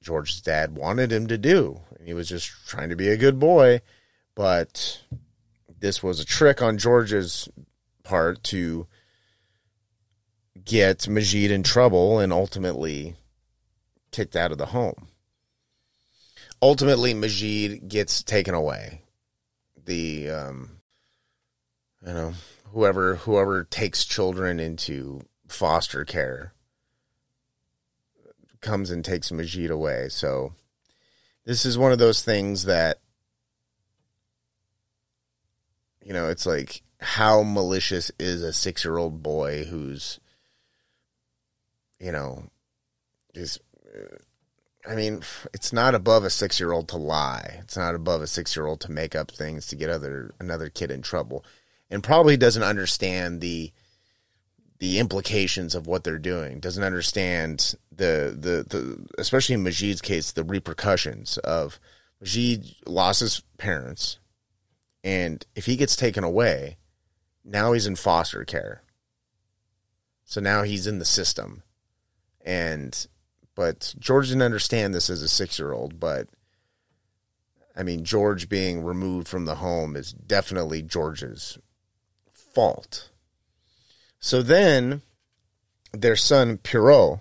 George's 0.00 0.40
dad 0.40 0.76
wanted 0.76 1.10
him 1.10 1.26
to 1.26 1.38
do. 1.38 1.80
And 1.98 2.06
he 2.06 2.14
was 2.14 2.28
just 2.28 2.46
trying 2.66 2.90
to 2.90 2.96
be 2.96 3.08
a 3.08 3.16
good 3.16 3.38
boy. 3.38 3.80
But 4.34 5.02
this 5.80 6.02
was 6.02 6.20
a 6.20 6.24
trick 6.24 6.62
on 6.62 6.78
George's 6.78 7.48
part 8.02 8.42
to 8.44 8.86
get 10.64 11.08
Majid 11.08 11.50
in 11.50 11.62
trouble 11.62 12.18
and 12.18 12.32
ultimately 12.32 13.16
kicked 14.12 14.36
out 14.36 14.52
of 14.52 14.58
the 14.58 14.66
home. 14.66 15.08
Ultimately, 16.62 17.12
Majid 17.12 17.88
gets 17.88 18.22
taken 18.22 18.54
away. 18.54 19.02
The 19.84 20.30
um, 20.30 20.80
you 22.06 22.14
know 22.14 22.32
whoever 22.72 23.16
whoever 23.16 23.64
takes 23.64 24.06
children 24.06 24.58
into 24.58 25.20
foster 25.46 26.06
care 26.06 26.53
comes 28.64 28.90
and 28.90 29.04
takes 29.04 29.30
Majid 29.30 29.70
away. 29.70 30.08
So 30.08 30.54
this 31.44 31.64
is 31.64 31.78
one 31.78 31.92
of 31.92 31.98
those 31.98 32.22
things 32.22 32.64
that 32.64 32.98
you 36.02 36.12
know, 36.12 36.28
it's 36.28 36.44
like 36.44 36.82
how 37.00 37.42
malicious 37.42 38.10
is 38.18 38.42
a 38.42 38.48
6-year-old 38.48 39.22
boy 39.22 39.64
who's 39.64 40.20
you 42.00 42.12
know 42.12 42.44
is 43.34 43.60
I 44.86 44.94
mean, 44.96 45.22
it's 45.54 45.72
not 45.72 45.94
above 45.94 46.24
a 46.24 46.28
6-year-old 46.28 46.88
to 46.88 46.98
lie. 46.98 47.60
It's 47.62 47.76
not 47.76 47.94
above 47.94 48.20
a 48.20 48.26
6-year-old 48.26 48.80
to 48.80 48.92
make 48.92 49.14
up 49.14 49.30
things 49.30 49.66
to 49.68 49.76
get 49.76 49.88
other 49.88 50.34
another 50.40 50.68
kid 50.68 50.90
in 50.90 51.02
trouble 51.02 51.44
and 51.90 52.02
probably 52.02 52.36
doesn't 52.36 52.62
understand 52.62 53.40
the 53.40 53.72
the 54.78 54.98
implications 54.98 55.74
of 55.74 55.86
what 55.86 56.04
they're 56.04 56.18
doing. 56.18 56.60
Doesn't 56.60 56.82
understand 56.82 57.74
the 57.90 58.36
the 58.38 58.64
the 58.68 59.06
especially 59.18 59.54
in 59.54 59.62
Majid's 59.62 60.00
case 60.00 60.32
the 60.32 60.44
repercussions 60.44 61.38
of 61.38 61.78
Majid 62.20 62.74
lost 62.86 63.20
his 63.20 63.42
parents, 63.58 64.18
and 65.02 65.44
if 65.54 65.66
he 65.66 65.76
gets 65.76 65.96
taken 65.96 66.24
away, 66.24 66.76
now 67.44 67.72
he's 67.72 67.86
in 67.86 67.96
foster 67.96 68.44
care. 68.44 68.82
So 70.24 70.40
now 70.40 70.62
he's 70.62 70.86
in 70.86 70.98
the 70.98 71.04
system, 71.04 71.62
and 72.44 73.06
but 73.54 73.94
George 73.98 74.28
didn't 74.28 74.42
understand 74.42 74.94
this 74.94 75.08
as 75.10 75.22
a 75.22 75.28
six 75.28 75.58
year 75.58 75.72
old, 75.72 76.00
but. 76.00 76.28
I 77.76 77.82
mean, 77.82 78.04
George 78.04 78.48
being 78.48 78.84
removed 78.84 79.26
from 79.26 79.46
the 79.46 79.56
home 79.56 79.96
is 79.96 80.12
definitely 80.12 80.80
George's 80.80 81.58
fault. 82.30 83.10
So 84.24 84.40
then 84.40 85.02
their 85.92 86.16
son, 86.16 86.56
Pierrot, 86.56 87.18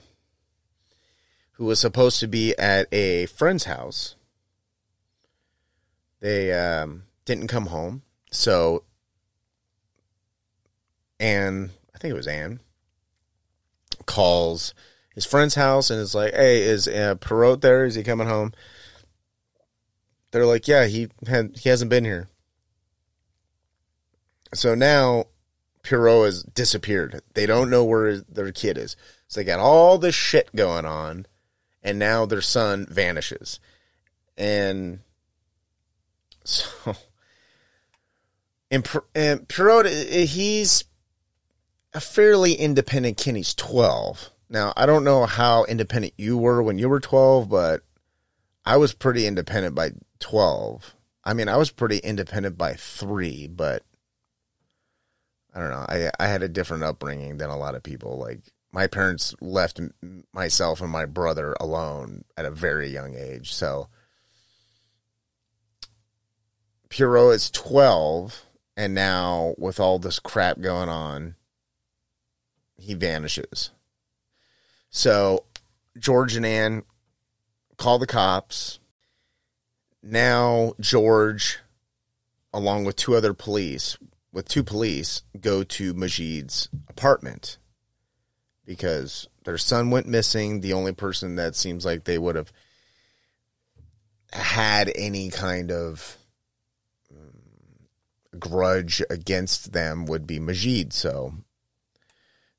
who 1.52 1.66
was 1.66 1.78
supposed 1.78 2.22
to 2.22 2.28
be 2.28 2.58
at 2.58 2.88
a 2.94 3.26
friend's 3.26 3.66
house, 3.66 4.16
they 6.22 6.54
um, 6.54 7.04
didn't 7.26 7.50
come 7.50 7.66
home. 7.66 8.04
So 8.32 8.86
Anne, 11.20 11.72
I 11.94 11.98
think 11.98 12.14
it 12.14 12.16
was 12.16 12.26
Anne, 12.26 12.62
calls 14.06 14.74
his 15.14 15.26
friend's 15.26 15.56
house 15.56 15.90
and 15.90 16.00
is 16.00 16.16
like, 16.16 16.34
"Hey, 16.34 16.62
is 16.62 16.88
uh, 16.88 17.16
Pierrot 17.16 17.60
there? 17.60 17.84
Is 17.84 17.96
he 17.96 18.04
coming 18.04 18.28
home?" 18.28 18.54
They're 20.32 20.46
like, 20.46 20.70
"Yeah, 20.70 20.86
he 20.86 21.10
had 21.28 21.58
he 21.58 21.68
hasn't 21.68 21.90
been 21.90 22.06
here." 22.06 22.30
So 24.54 24.74
now 24.74 25.26
Pierrot 25.84 26.26
has 26.26 26.44
disappeared. 26.44 27.22
They 27.34 27.46
don't 27.46 27.70
know 27.70 27.84
where 27.84 28.20
their 28.20 28.52
kid 28.52 28.78
is. 28.78 28.96
So 29.28 29.40
they 29.40 29.46
got 29.46 29.60
all 29.60 29.98
this 29.98 30.16
shit 30.16 30.56
going 30.56 30.86
on, 30.86 31.26
and 31.84 32.00
now 32.00 32.26
their 32.26 32.42
son 32.42 32.88
vanishes. 32.90 33.60
And 34.38 35.00
so, 36.44 36.96
and, 38.72 38.88
and 39.14 39.46
he's 39.52 40.86
a 41.94 42.00
fairly 42.00 42.54
independent 42.54 43.18
kid. 43.18 43.36
He's 43.36 43.54
12. 43.54 44.32
Now, 44.50 44.74
I 44.78 44.86
don't 44.86 45.04
know 45.04 45.26
how 45.26 45.66
independent 45.66 46.14
you 46.18 46.38
were 46.38 46.62
when 46.64 46.78
you 46.78 46.88
were 46.88 47.00
12, 47.00 47.50
but 47.50 47.82
I 48.66 48.78
was 48.78 48.94
pretty 48.94 49.28
independent 49.28 49.76
by 49.76 49.92
12. 50.20 50.96
I 51.24 51.34
mean, 51.34 51.50
I 51.50 51.58
was 51.58 51.72
pretty 51.72 51.98
independent 51.98 52.58
by 52.58 52.74
three, 52.74 53.48
but 53.48 53.84
I 55.54 55.60
don't 55.60 55.70
know. 55.70 55.86
I 55.88 56.10
I 56.20 56.28
had 56.28 56.44
a 56.44 56.50
different 56.50 56.84
upbringing 56.84 57.38
than 57.38 57.50
a 57.50 57.58
lot 57.58 57.76
of 57.76 57.84
people. 57.84 58.18
Like 58.18 58.42
my 58.72 58.88
parents 58.88 59.36
left 59.40 59.80
myself 60.34 60.82
and 60.82 60.90
my 60.90 61.06
brother 61.06 61.56
alone 61.60 62.26
at 62.36 62.46
a 62.46 62.52
very 62.52 62.90
young 62.90 63.14
age. 63.16 63.54
So 63.54 63.88
Pierrot 66.90 67.36
is 67.36 67.52
12 67.52 68.46
and 68.76 68.96
now 68.96 69.54
with 69.60 69.80
all 69.80 70.00
this 70.00 70.20
crap 70.20 70.60
going 70.60 70.90
on 70.90 71.36
he 72.76 72.96
vanishes. 72.96 73.72
So 74.90 75.46
George 75.98 76.36
and 76.36 76.46
Anne 76.46 76.84
call 77.78 78.00
the 78.00 78.08
cops. 78.08 78.80
Now 80.02 80.74
George 80.80 81.60
along 82.52 82.86
with 82.86 82.96
two 82.96 83.16
other 83.16 83.34
police 83.34 83.98
with 84.34 84.50
two 84.50 84.64
police 84.64 85.22
go 85.40 85.64
to 85.64 85.94
Majid's 85.94 86.68
apartment 86.90 87.60
because 88.66 89.28
their 89.46 89.60
son 89.60 89.92
went 89.92 90.08
missing. 90.08 90.60
The 90.60 90.74
only 90.74 90.94
person 90.94 91.36
that 91.36 91.56
seems 91.56 91.86
like 91.86 92.04
they 92.04 92.18
would 92.18 92.36
have 92.36 92.52
had 94.34 94.92
any 94.96 95.30
kind 95.30 95.72
of 95.72 96.18
um, 97.12 98.40
grudge 98.40 99.02
against 99.10 99.72
them 99.72 100.08
would 100.08 100.26
be 100.26 100.40
Majid. 100.40 100.92
So 100.92 101.34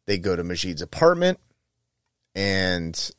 they 0.07 0.18
go 0.18 0.37
to 0.37 0.45
Majid's 0.45 0.83
apartment, 0.83 1.41
and 2.35 3.11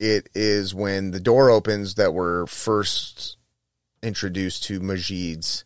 it 0.00 0.28
is 0.34 0.74
when 0.74 1.12
the 1.12 1.20
door 1.20 1.50
opens 1.50 1.94
that 1.94 2.12
we're 2.12 2.46
first 2.46 3.36
introduced 4.02 4.64
to 4.64 4.80
Majid's 4.80 5.64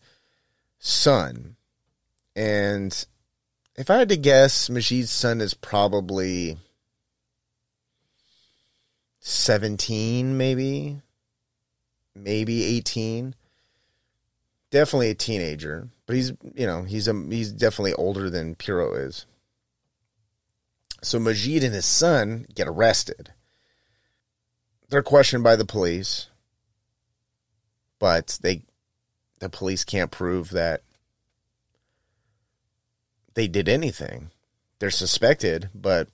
son 0.79 1.57
and 2.41 3.05
if 3.77 3.91
I 3.91 3.99
had 3.99 4.09
to 4.09 4.17
guess, 4.17 4.71
Majid's 4.71 5.11
son 5.11 5.43
is 5.43 5.53
probably 5.53 6.57
17, 9.19 10.39
maybe, 10.39 11.03
maybe 12.15 12.65
18. 12.65 13.35
Definitely 14.71 15.11
a 15.11 15.15
teenager, 15.15 15.91
but 16.07 16.17
he's, 16.17 16.33
you 16.55 16.67
know, 16.67 16.85
he's 16.85 17.09
a, 17.09 17.13
he's 17.29 17.53
definitely 17.53 17.93
older 17.93 18.31
than 18.31 18.55
Pierrot 18.55 18.97
is. 18.97 19.27
So 21.03 21.19
Majid 21.19 21.63
and 21.63 21.75
his 21.75 21.85
son 21.85 22.47
get 22.55 22.69
arrested. 22.69 23.35
They're 24.89 25.03
questioned 25.03 25.45
by 25.45 25.57
the 25.57 25.67
police, 25.67 26.29
but 27.99 28.39
they, 28.41 28.63
the 29.41 29.51
police 29.51 29.85
can't 29.85 30.11
prove 30.11 30.49
that 30.51 30.83
they 33.35 33.49
did 33.49 33.69
anything. 33.69 34.31
They're 34.79 34.91
suspected, 34.91 35.71
but 35.75 36.09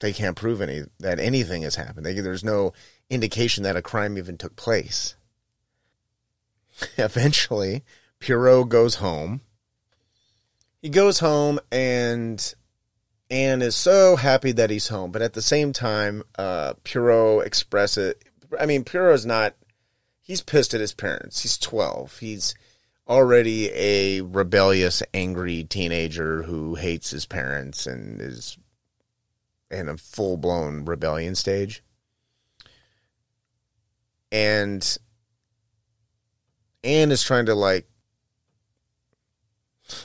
they 0.00 0.12
can't 0.12 0.36
prove 0.36 0.60
any 0.60 0.82
that 0.98 1.20
anything 1.20 1.62
has 1.62 1.76
happened. 1.76 2.04
They, 2.04 2.14
there's 2.14 2.44
no 2.44 2.72
indication 3.08 3.62
that 3.64 3.76
a 3.76 3.82
crime 3.82 4.18
even 4.18 4.36
took 4.36 4.56
place. 4.56 5.14
Eventually, 6.98 7.84
Pierrot 8.18 8.68
goes 8.68 8.96
home. 8.96 9.40
He 10.80 10.88
goes 10.88 11.20
home 11.20 11.60
and 11.70 12.54
Anne 13.30 13.62
is 13.62 13.76
so 13.76 14.16
happy 14.16 14.52
that 14.52 14.70
he's 14.70 14.88
home, 14.88 15.12
but 15.12 15.22
at 15.22 15.32
the 15.32 15.40
same 15.40 15.72
time, 15.72 16.22
uh, 16.36 16.74
Pierrot 16.84 17.46
expresses. 17.46 18.14
I 18.58 18.66
mean, 18.66 18.84
Pierrot's 18.84 19.24
not. 19.24 19.54
He's 20.20 20.42
pissed 20.42 20.74
at 20.74 20.80
his 20.80 20.92
parents. 20.92 21.42
He's 21.42 21.56
twelve. 21.56 22.18
He's 22.18 22.54
already 23.08 23.70
a 23.72 24.20
rebellious, 24.20 25.02
angry 25.12 25.64
teenager 25.64 26.42
who 26.42 26.74
hates 26.76 27.10
his 27.10 27.26
parents 27.26 27.86
and 27.86 28.20
is 28.20 28.56
in 29.70 29.88
a 29.88 29.96
full 29.96 30.36
blown 30.36 30.84
rebellion 30.84 31.34
stage. 31.34 31.82
And 34.30 34.98
Anne 36.84 37.10
is 37.10 37.22
trying 37.22 37.46
to 37.46 37.54
like 37.54 37.88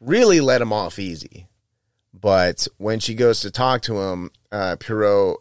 really 0.00 0.40
let 0.40 0.62
him 0.62 0.72
off 0.72 0.98
easy. 0.98 1.46
But 2.12 2.66
when 2.78 2.98
she 2.98 3.14
goes 3.14 3.40
to 3.40 3.50
talk 3.50 3.82
to 3.82 4.00
him, 4.00 4.30
uh, 4.50 4.76
Pierrot 4.80 5.38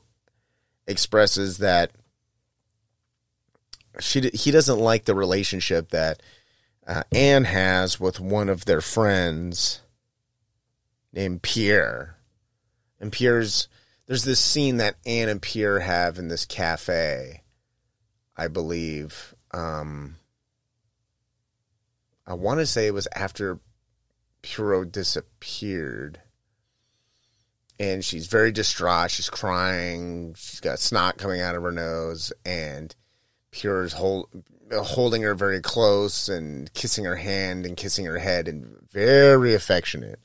expresses 0.86 1.58
that 1.60 1.91
she 3.99 4.30
he 4.34 4.51
doesn't 4.51 4.80
like 4.80 5.05
the 5.05 5.16
relationship 5.16 5.89
that 5.89 6.22
uh, 6.88 7.04
Anne 7.12 7.44
has 7.44 8.00
with 8.00 8.20
one 8.20 8.48
of 8.48 8.66
their 8.66 8.82
friends 8.82 9.82
named 11.12 11.42
Pierre. 11.42 12.18
And 13.00 13.12
Pierre's 13.12 13.68
there's 14.08 14.24
this 14.24 14.40
scene 14.40 14.78
that 14.78 14.96
Anne 15.06 15.28
and 15.28 15.42
Pierre 15.42 15.82
have 15.82 16.18
in 16.18 16.30
this 16.30 16.46
cafe, 16.46 17.44
I 18.38 18.48
believe. 18.48 19.36
Um, 19.52 20.16
I 22.26 22.34
want 22.34 22.62
to 22.62 22.66
say 22.66 22.88
it 22.88 22.94
was 22.94 23.08
after 23.14 23.60
Pierrot 24.42 24.94
disappeared. 24.94 26.22
And 27.80 28.04
she's 28.04 28.28
very 28.28 28.52
distraught. 28.52 29.12
She's 29.12 29.30
crying. 29.30 30.34
She's 30.38 30.62
got 30.62 30.80
snot 30.80 31.18
coming 31.18 31.42
out 31.42 31.56
of 31.56 31.64
her 31.64 31.72
nose. 31.72 32.32
And 32.46 32.96
Pierre's 33.52 33.94
hold, 33.94 34.30
Uh, 34.72 34.82
holding 34.82 35.22
her 35.22 35.34
very 35.34 35.61
close 35.61 36.28
and 36.28 36.74
kissing 36.74 37.05
her 37.05 37.15
hand 37.15 37.65
and 37.65 37.78
kissing 37.78 38.05
her 38.05 38.18
head 38.18 38.47
and 38.47 38.65
very 38.91 39.53
affectionate. 39.53 40.20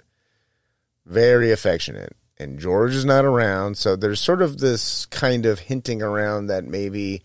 Very 1.06 1.52
affectionate 1.52 2.16
and 2.42 2.58
George 2.58 2.94
is 2.94 3.04
not 3.04 3.24
around. 3.24 3.78
So 3.78 3.96
there's 3.96 4.20
sort 4.20 4.42
of 4.42 4.58
this 4.58 5.06
kind 5.06 5.46
of 5.46 5.60
hinting 5.60 6.02
around 6.02 6.48
that 6.48 6.64
maybe 6.64 7.22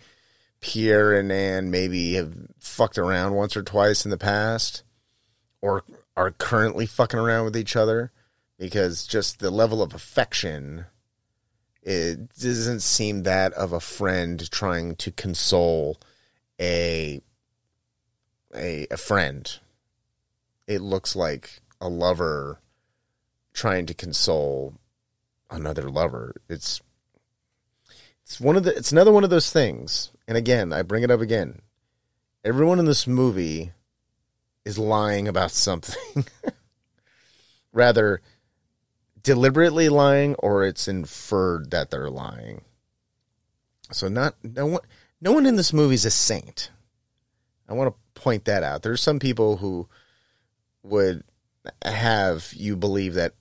Pierre 0.61 1.17
and 1.17 1.31
Anne 1.31 1.71
maybe 1.71 2.13
have 2.13 2.33
fucked 2.59 2.97
around 2.97 3.33
once 3.33 3.57
or 3.57 3.63
twice 3.63 4.05
in 4.05 4.11
the 4.11 4.17
past 4.17 4.83
or 5.61 5.83
are 6.15 6.31
currently 6.31 6.85
fucking 6.85 7.19
around 7.19 7.45
with 7.45 7.57
each 7.57 7.75
other 7.75 8.11
because 8.57 9.05
just 9.05 9.39
the 9.39 9.51
level 9.51 9.81
of 9.81 9.93
affection 9.93 10.85
it 11.83 12.33
doesn't 12.37 12.81
seem 12.81 13.23
that 13.23 13.53
of 13.53 13.71
a 13.71 13.79
friend 13.79 14.49
trying 14.51 14.95
to 14.95 15.11
console 15.11 15.97
a 16.59 17.21
a, 18.55 18.87
a 18.91 18.97
friend. 18.97 19.59
It 20.67 20.81
looks 20.81 21.15
like 21.15 21.61
a 21.79 21.87
lover 21.87 22.59
trying 23.53 23.85
to 23.85 23.93
console 23.93 24.75
another 25.49 25.89
lover. 25.89 26.35
It's 26.49 26.81
it's 28.23 28.39
one 28.39 28.57
of 28.57 28.63
the 28.63 28.75
it's 28.75 28.91
another 28.91 29.11
one 29.11 29.23
of 29.23 29.29
those 29.29 29.51
things. 29.51 30.11
And 30.27 30.37
again, 30.37 30.73
I 30.73 30.81
bring 30.81 31.03
it 31.03 31.11
up 31.11 31.21
again. 31.21 31.61
Everyone 32.43 32.79
in 32.79 32.85
this 32.85 33.07
movie 33.07 33.71
is 34.65 34.77
lying 34.77 35.27
about 35.27 35.51
something. 35.51 36.25
Rather 37.73 38.21
deliberately 39.21 39.89
lying 39.89 40.35
or 40.35 40.63
it's 40.63 40.87
inferred 40.87 41.71
that 41.71 41.89
they're 41.89 42.09
lying. 42.09 42.61
So 43.91 44.07
not 44.07 44.35
no 44.43 44.65
one 44.65 44.81
no 45.21 45.31
one 45.31 45.45
in 45.45 45.55
this 45.55 45.73
movie 45.73 45.95
is 45.95 46.05
a 46.05 46.11
saint. 46.11 46.71
I 47.67 47.73
want 47.73 47.93
to 47.93 48.21
point 48.21 48.45
that 48.45 48.63
out. 48.63 48.83
There's 48.83 49.01
some 49.01 49.19
people 49.19 49.57
who 49.57 49.87
would 50.83 51.23
have 51.83 52.53
you 52.53 52.75
believe 52.75 53.15
that 53.15 53.33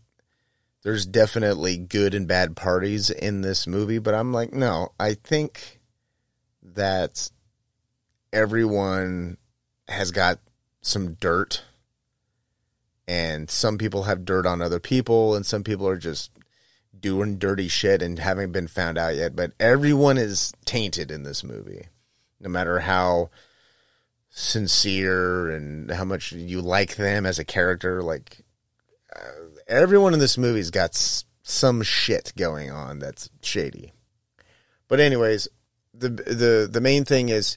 there's 0.82 1.06
definitely 1.06 1.76
good 1.76 2.14
and 2.14 2.28
bad 2.28 2.56
parties 2.56 3.10
in 3.10 3.40
this 3.40 3.66
movie, 3.66 3.98
but 3.98 4.14
I'm 4.14 4.32
like, 4.32 4.52
no, 4.52 4.92
I 5.00 5.14
think 5.14 5.80
that 6.62 7.30
everyone 8.32 9.36
has 9.88 10.10
got 10.10 10.38
some 10.82 11.14
dirt 11.14 11.62
and 13.08 13.50
some 13.50 13.78
people 13.78 14.04
have 14.04 14.24
dirt 14.24 14.46
on 14.46 14.62
other 14.62 14.80
people 14.80 15.34
and 15.34 15.44
some 15.44 15.62
people 15.62 15.88
are 15.88 15.96
just 15.96 16.30
doing 17.00 17.38
dirty 17.38 17.68
shit 17.68 18.02
and 18.02 18.18
haven't 18.18 18.52
been 18.52 18.68
found 18.68 18.98
out 18.98 19.16
yet, 19.16 19.36
but 19.36 19.52
everyone 19.58 20.18
is 20.18 20.52
tainted 20.64 21.10
in 21.10 21.22
this 21.22 21.42
movie. 21.44 21.86
No 22.40 22.48
matter 22.48 22.80
how 22.80 23.30
sincere 24.30 25.50
and 25.50 25.90
how 25.90 26.04
much 26.04 26.32
you 26.32 26.60
like 26.60 26.96
them 26.96 27.24
as 27.24 27.38
a 27.38 27.44
character, 27.44 28.02
like 28.02 28.44
uh, 29.14 29.20
everyone 29.66 30.12
in 30.12 30.20
this 30.20 30.36
movie's 30.36 30.70
got 30.70 30.94
some 31.42 31.82
shit 31.82 32.32
going 32.36 32.70
on 32.70 32.98
that's 32.98 33.30
shady. 33.42 33.92
But 34.88 35.00
anyways, 35.00 35.48
the 35.94 36.08
the 36.08 36.68
the 36.70 36.80
main 36.80 37.04
thing 37.04 37.28
is 37.28 37.56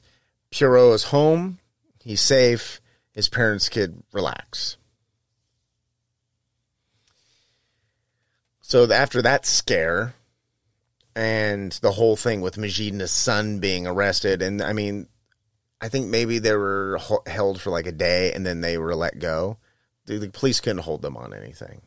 Pierrot 0.51 0.95
is 0.95 1.03
home. 1.05 1.59
He's 2.03 2.21
safe. 2.21 2.81
His 3.11 3.29
parents 3.29 3.69
could 3.69 4.03
relax. 4.13 4.77
So 8.69 8.91
after 8.91 9.23
that 9.23 9.47
scare 9.47 10.13
and 11.15 11.71
the 11.81 11.93
whole 11.93 12.15
thing 12.15 12.41
with 12.41 12.55
Majid 12.55 12.93
and 12.93 13.01
his 13.01 13.09
son 13.09 13.57
being 13.59 13.87
arrested, 13.87 14.43
and 14.43 14.61
I 14.61 14.73
mean, 14.73 15.07
I 15.81 15.89
think 15.89 16.07
maybe 16.07 16.37
they 16.37 16.53
were 16.53 16.99
held 17.25 17.59
for 17.59 17.71
like 17.71 17.87
a 17.87 17.91
day 17.91 18.31
and 18.31 18.45
then 18.45 18.61
they 18.61 18.77
were 18.77 18.93
let 18.93 19.17
go. 19.17 19.57
The, 20.05 20.19
the 20.19 20.29
police 20.29 20.59
couldn't 20.59 20.83
hold 20.83 21.01
them 21.01 21.17
on 21.17 21.33
anything. 21.33 21.81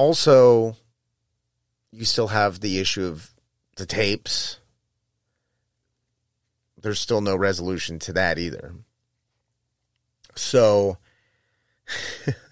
also, 0.00 0.76
you 1.90 2.06
still 2.06 2.28
have 2.28 2.60
the 2.60 2.78
issue 2.78 3.04
of 3.04 3.34
the 3.76 3.84
tapes. 3.84 4.58
There's 6.80 7.00
still 7.00 7.20
no 7.20 7.36
resolution 7.36 7.98
to 7.98 8.12
that 8.14 8.38
either. 8.38 8.76
So, 10.36 10.96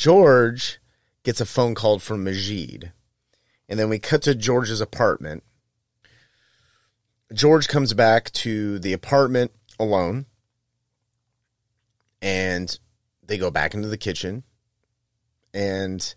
George 0.00 0.80
gets 1.24 1.42
a 1.42 1.44
phone 1.44 1.74
call 1.74 1.98
from 1.98 2.24
Majid. 2.24 2.92
And 3.68 3.78
then 3.78 3.90
we 3.90 3.98
cut 3.98 4.22
to 4.22 4.34
George's 4.34 4.80
apartment. 4.80 5.42
George 7.34 7.68
comes 7.68 7.92
back 7.92 8.30
to 8.30 8.78
the 8.78 8.94
apartment 8.94 9.52
alone. 9.78 10.24
And 12.22 12.78
they 13.22 13.36
go 13.36 13.50
back 13.50 13.74
into 13.74 13.88
the 13.88 13.98
kitchen. 13.98 14.42
And 15.52 16.14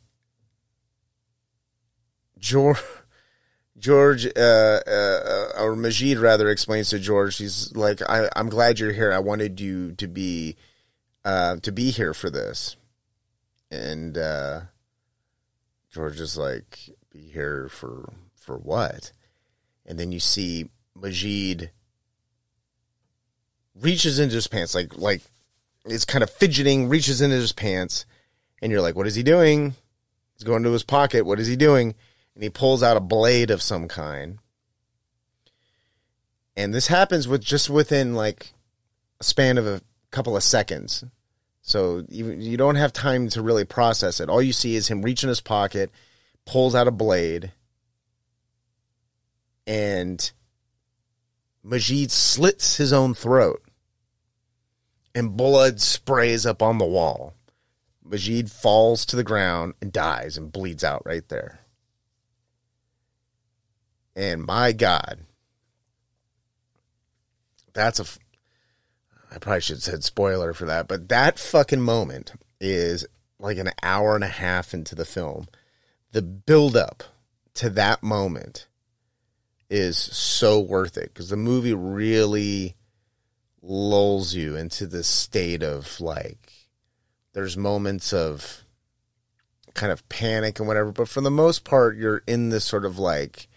George, 2.40 2.80
George, 3.78 4.26
uh, 4.28 4.80
uh, 4.88 5.48
or 5.60 5.76
Majid 5.76 6.20
rather 6.20 6.50
explains 6.50 6.90
to 6.92 7.00
George, 7.00 7.36
he's 7.36 7.76
like, 7.76 8.02
I, 8.08 8.30
am 8.34 8.48
glad 8.48 8.80
you're 8.80 8.94
here. 8.94 9.12
I 9.12 9.20
wanted 9.20 9.60
you 9.60 9.92
to 9.96 10.08
be, 10.08 10.56
uh, 11.26 11.58
to 11.58 11.72
be 11.74 11.92
here 11.92 12.14
for 12.14 12.30
this. 12.30 12.78
And, 13.74 14.18
uh, 14.18 14.62
George 15.92 16.20
is 16.20 16.38
like, 16.38 16.80
be 17.12 17.20
here 17.20 17.70
for, 17.70 18.14
for 18.36 18.58
what? 18.58 19.12
And 19.86 20.00
then 20.00 20.12
you 20.12 20.20
see 20.20 20.70
Majid 20.96 21.72
reaches 23.76 24.20
into 24.20 24.36
his 24.36 24.48
pants, 24.48 24.76
like, 24.76 24.98
like, 24.98 25.22
it's 25.86 26.06
kind 26.06 26.24
of 26.24 26.30
fidgeting, 26.30 26.88
reaches 26.88 27.22
into 27.22 27.36
his 27.36 27.52
pants, 27.52 28.06
and 28.62 28.72
you're 28.72 28.82
like, 28.82 28.96
what 28.96 29.08
is 29.08 29.16
he 29.16 29.24
doing? 29.24 29.76
He's 30.34 30.44
going 30.44 30.64
to 30.64 30.72
his 30.72 30.84
pocket. 30.84 31.26
What 31.26 31.40
is 31.40 31.48
he 31.48 31.56
doing? 31.56 31.96
and 32.36 32.44
he 32.44 32.50
pulls 32.50 32.82
out 32.82 32.98
a 32.98 33.02
blade 33.02 33.52
of 33.52 33.62
some 33.62 33.88
kind. 33.88 34.40
And 36.56 36.74
this 36.74 36.88
happens 36.88 37.28
with 37.28 37.42
just 37.42 37.70
within 37.70 38.14
like 38.14 38.54
a 39.20 39.24
span 39.24 39.58
of 39.58 39.66
a 39.66 39.82
couple 40.12 40.36
of 40.36 40.44
seconds. 40.44 41.04
So 41.64 42.04
you, 42.10 42.32
you 42.32 42.58
don't 42.58 42.76
have 42.76 42.92
time 42.92 43.30
to 43.30 43.42
really 43.42 43.64
process 43.64 44.20
it. 44.20 44.30
All 44.30 44.42
you 44.42 44.52
see 44.52 44.76
is 44.76 44.90
him 44.90 45.02
reach 45.02 45.24
in 45.24 45.30
his 45.30 45.40
pocket, 45.40 45.92
pulls 46.46 46.76
out 46.76 46.90
a 46.90 46.92
blade, 46.92 47.54
and 49.66 50.32
Majid 51.64 52.12
slits 52.12 52.76
his 52.76 52.92
own 52.92 53.14
throat. 53.14 53.64
And 55.16 55.38
blood 55.38 55.80
sprays 55.80 56.46
up 56.46 56.62
on 56.62 56.80
the 56.80 56.86
wall. 56.86 57.34
Majid 58.04 58.52
falls 58.52 59.06
to 59.06 59.16
the 59.16 59.24
ground 59.24 59.76
and 59.82 59.94
dies 59.94 60.38
and 60.38 60.52
bleeds 60.52 60.84
out 60.84 61.04
right 61.06 61.28
there. 61.30 61.62
And 64.16 64.44
my 64.44 64.74
God, 64.74 65.20
that's 67.74 68.00
a. 68.00 68.06
I 69.34 69.40
probably 69.40 69.62
should 69.62 69.78
have 69.78 69.84
said 69.84 70.04
spoiler 70.04 70.54
for 70.54 70.66
that, 70.66 70.88
but 70.88 71.10
that 71.10 71.40
fucking 71.40 71.82
moment 71.82 72.34
is 72.60 73.06
like 73.40 73.58
an 73.58 73.72
hour 73.82 74.16
and 74.16 74.24
a 74.24 74.28
half 74.28 74.74
into 74.74 74.94
the 74.94 75.06
film. 75.06 75.48
The 76.12 76.22
build 76.22 76.78
up 76.78 77.04
to 77.56 77.70
that 77.72 78.04
moment 78.04 78.68
is 79.70 79.98
so 79.98 80.60
worth 80.60 80.98
it 80.98 81.12
because 81.14 81.30
the 81.30 81.38
movie 81.38 81.74
really 81.74 82.76
lulls 83.64 84.36
you 84.36 84.56
into 84.56 84.86
this 84.86 85.08
state 85.08 85.64
of 85.64 86.00
like 86.00 86.52
there's 87.34 87.58
moments 87.58 88.14
of 88.14 88.64
kind 89.74 89.92
of 89.92 90.08
panic 90.10 90.60
and 90.60 90.68
whatever 90.68 90.92
but 90.92 91.08
for 91.08 91.22
the 91.22 91.32
most 91.32 91.64
part 91.64 91.96
you're 91.96 92.22
in 92.28 92.50
this 92.50 92.66
sort 92.66 92.86
of 92.86 93.00
like 93.00 93.48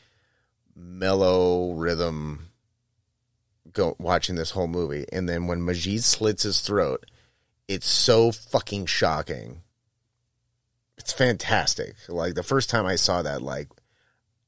mellow 0.77 1.73
rhythm 1.73 2.46
go 3.77 3.95
watching 3.99 4.35
this 4.35 4.53
whole 4.53 4.67
movie 4.67 5.05
and 5.13 5.29
then 5.29 5.47
when 5.47 5.65
Majid 5.65 6.03
slits 6.03 6.43
his 6.43 6.61
throat 6.61 7.05
it's 7.69 7.89
so 7.89 8.31
fucking 8.31 8.87
shocking. 8.87 9.63
It's 10.97 11.13
fantastic. 11.13 11.97
Like 12.09 12.35
the 12.35 12.43
first 12.43 12.71
time 12.71 12.87
I 12.87 12.97
saw 12.97 13.23
that 13.23 13.43
like 13.43 13.69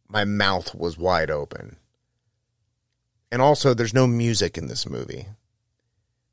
my 0.09 0.25
mouth 0.25 0.75
was 0.75 0.97
wide 0.97 1.31
open. 1.31 1.77
And 3.31 3.43
also 3.43 3.75
there's 3.75 3.95
no 3.95 4.07
music 4.07 4.57
in 4.57 4.69
this 4.69 4.89
movie. 4.89 5.27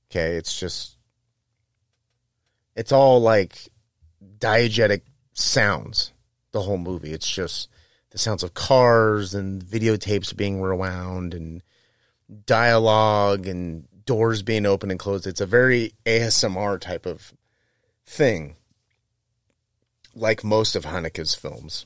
Okay 0.10 0.38
it's 0.38 0.58
just 0.58 0.98
it's 2.76 2.91
all 2.91 3.20
like 3.20 3.70
diegetic 4.39 5.02
sounds 5.34 6.14
the 6.52 6.62
whole 6.62 6.78
movie. 6.78 7.12
It's 7.12 7.30
just 7.30 7.70
the 8.12 8.18
sounds 8.18 8.43
of 8.43 8.54
cars 8.54 9.36
and 9.36 9.62
videotapes 9.62 10.36
being 10.36 10.62
rewound 10.62 11.34
and 11.34 11.62
dialogue 12.46 13.48
and 13.48 13.88
doors 14.06 14.42
being 14.42 14.66
open 14.66 14.92
and 14.92 15.00
closed. 15.00 15.28
It's 15.28 15.42
a 15.42 15.46
very 15.46 15.94
ASMR 16.06 16.80
type 16.80 17.06
of 17.06 17.34
thing, 18.06 18.56
like 20.14 20.44
most 20.44 20.76
of 20.76 20.86
Haneke's 20.86 21.36
films. 21.36 21.86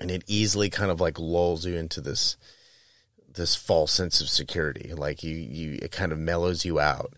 And 0.00 0.10
it 0.10 0.22
easily 0.28 0.70
kind 0.70 0.90
of 0.90 1.00
like 1.00 1.18
lulls 1.18 1.66
you 1.66 1.74
into 1.74 2.00
this 2.00 2.36
this 3.34 3.54
false 3.54 3.92
sense 3.92 4.20
of 4.20 4.28
security. 4.28 4.92
Like 4.94 5.22
you, 5.22 5.34
you 5.34 5.78
it 5.82 5.90
kind 5.90 6.12
of 6.12 6.18
mellows 6.18 6.64
you 6.64 6.78
out. 6.78 7.14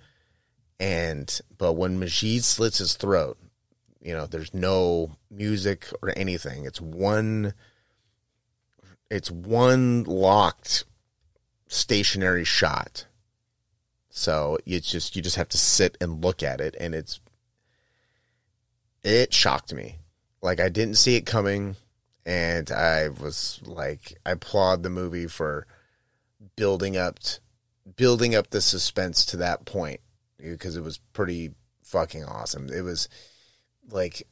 And 0.78 1.41
but 1.59 1.74
when 1.74 1.99
Majid 1.99 2.45
slits 2.45 2.78
his 2.78 2.95
throat, 2.95 3.37
you 4.01 4.14
know, 4.14 4.26
there's 4.26 4.55
no 4.55 5.12
music 5.31 5.87
or 6.01 6.12
anything. 6.16 6.64
It's 6.64 6.81
one 6.81 7.53
it's 9.11 9.31
one 9.31 10.05
locked 10.05 10.85
stationary 11.70 12.44
shot. 12.44 13.06
So 14.10 14.58
it's 14.66 14.90
just 14.90 15.16
you 15.16 15.22
just 15.22 15.36
have 15.36 15.48
to 15.50 15.58
sit 15.58 15.96
and 16.00 16.22
look 16.22 16.42
at 16.42 16.60
it 16.60 16.74
and 16.78 16.94
it's 16.94 17.20
it 19.02 19.32
shocked 19.32 19.72
me. 19.72 19.98
Like 20.42 20.60
I 20.60 20.68
didn't 20.68 20.96
see 20.96 21.16
it 21.16 21.24
coming 21.24 21.76
and 22.26 22.70
I 22.70 23.08
was 23.08 23.60
like 23.64 24.18
I 24.26 24.32
applaud 24.32 24.82
the 24.82 24.90
movie 24.90 25.26
for 25.26 25.66
building 26.56 26.96
up 26.96 27.18
building 27.96 28.34
up 28.34 28.50
the 28.50 28.60
suspense 28.60 29.24
to 29.26 29.36
that 29.38 29.64
point 29.64 30.00
because 30.38 30.76
it 30.76 30.82
was 30.82 30.98
pretty 31.12 31.52
fucking 31.84 32.24
awesome. 32.24 32.68
It 32.68 32.82
was 32.82 33.08
like 33.90 34.26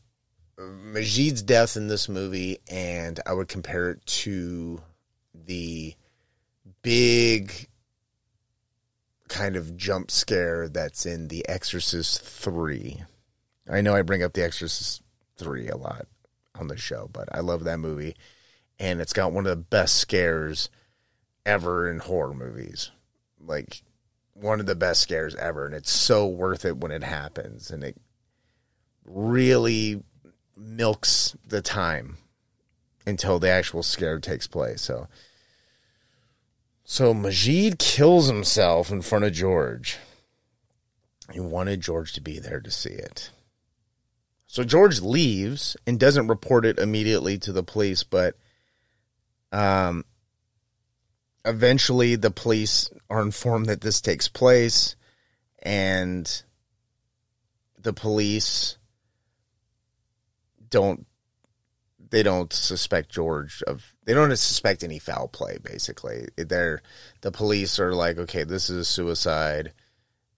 Majid's 0.59 1.43
death 1.43 1.76
in 1.76 1.86
this 1.86 2.09
movie, 2.09 2.59
and 2.68 3.20
I 3.26 3.32
would 3.32 3.49
compare 3.49 3.91
it 3.91 4.05
to 4.07 4.82
the 5.32 5.95
big 6.89 7.68
kind 9.28 9.57
of 9.57 9.76
jump 9.76 10.11
scare 10.11 10.70
that's 10.70 11.05
in 11.05 11.28
The 11.28 11.47
Exorcist 11.47 12.22
3. 12.22 13.05
I 13.70 13.82
know 13.82 13.95
I 13.95 14.01
bring 14.01 14.22
up 14.22 14.32
The 14.32 14.43
Exorcist 14.43 15.03
3 15.36 15.68
a 15.68 15.76
lot 15.76 16.07
on 16.59 16.68
the 16.68 16.78
show, 16.78 17.11
but 17.12 17.28
I 17.30 17.41
love 17.41 17.64
that 17.64 17.78
movie. 17.78 18.16
And 18.78 19.03
it's 19.03 19.12
got 19.12 19.32
one 19.32 19.45
of 19.45 19.51
the 19.51 19.57
best 19.62 19.97
scares 19.97 20.70
ever 21.45 21.91
in 21.91 21.99
horror 21.99 22.32
movies. 22.32 22.91
Like, 23.39 23.82
one 24.32 24.59
of 24.59 24.64
the 24.64 24.74
best 24.74 25.03
scares 25.03 25.34
ever. 25.34 25.66
And 25.66 25.74
it's 25.74 25.91
so 25.91 26.26
worth 26.26 26.64
it 26.64 26.78
when 26.78 26.91
it 26.91 27.05
happens. 27.05 27.70
And 27.70 27.84
it 27.84 27.99
really 29.05 30.03
milks 30.57 31.36
the 31.47 31.61
time 31.61 32.16
until 33.07 33.39
the 33.39 33.51
actual 33.51 33.82
scare 33.82 34.18
takes 34.20 34.47
place. 34.47 34.80
So, 34.80 35.07
so 36.91 37.12
Majid 37.12 37.78
kills 37.78 38.28
himself 38.28 38.91
in 38.91 39.03
front 39.03 39.26
of 39.26 39.34
George. 39.34 39.99
He 41.30 41.39
wanted 41.39 41.82
George 41.82 42.14
to 42.14 42.22
be 42.22 42.39
there 42.39 42.61
to 42.61 42.70
see 42.70 42.89
it. 42.89 43.30
So 44.47 44.64
George 44.64 45.03
leaves 45.03 45.76
and 45.86 46.01
doesn't 46.01 46.28
report 46.28 46.64
it 46.64 46.78
immediately 46.78 47.36
to 47.41 47.53
the 47.53 47.62
police, 47.62 48.05
but 48.05 48.36
um, 49.53 50.07
eventually 51.45 52.16
the 52.16 52.30
police 52.30 52.89
are 53.11 53.20
informed 53.20 53.66
that 53.66 53.82
this 53.82 54.01
takes 54.01 54.26
place, 54.26 54.97
and 55.62 56.43
the 57.78 57.93
police 57.93 58.78
don't 60.70 61.07
they 62.11 62.22
don't 62.22 62.55
suspect 62.55 63.11
George 63.11 63.62
of 63.66 63.95
they 64.09 64.15
don't 64.15 64.31
suspect 64.31 64.83
any 64.83 64.99
foul 64.99 65.29
play 65.29 65.59
basically. 65.63 66.29
They're 66.35 66.81
the 67.21 67.31
police 67.31 67.79
are 67.79 67.95
like, 67.95 68.17
okay, 68.17 68.43
this 68.43 68.71
is 68.71 68.79
a 68.79 68.85
suicide 68.87 69.75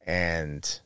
and 0.04 0.80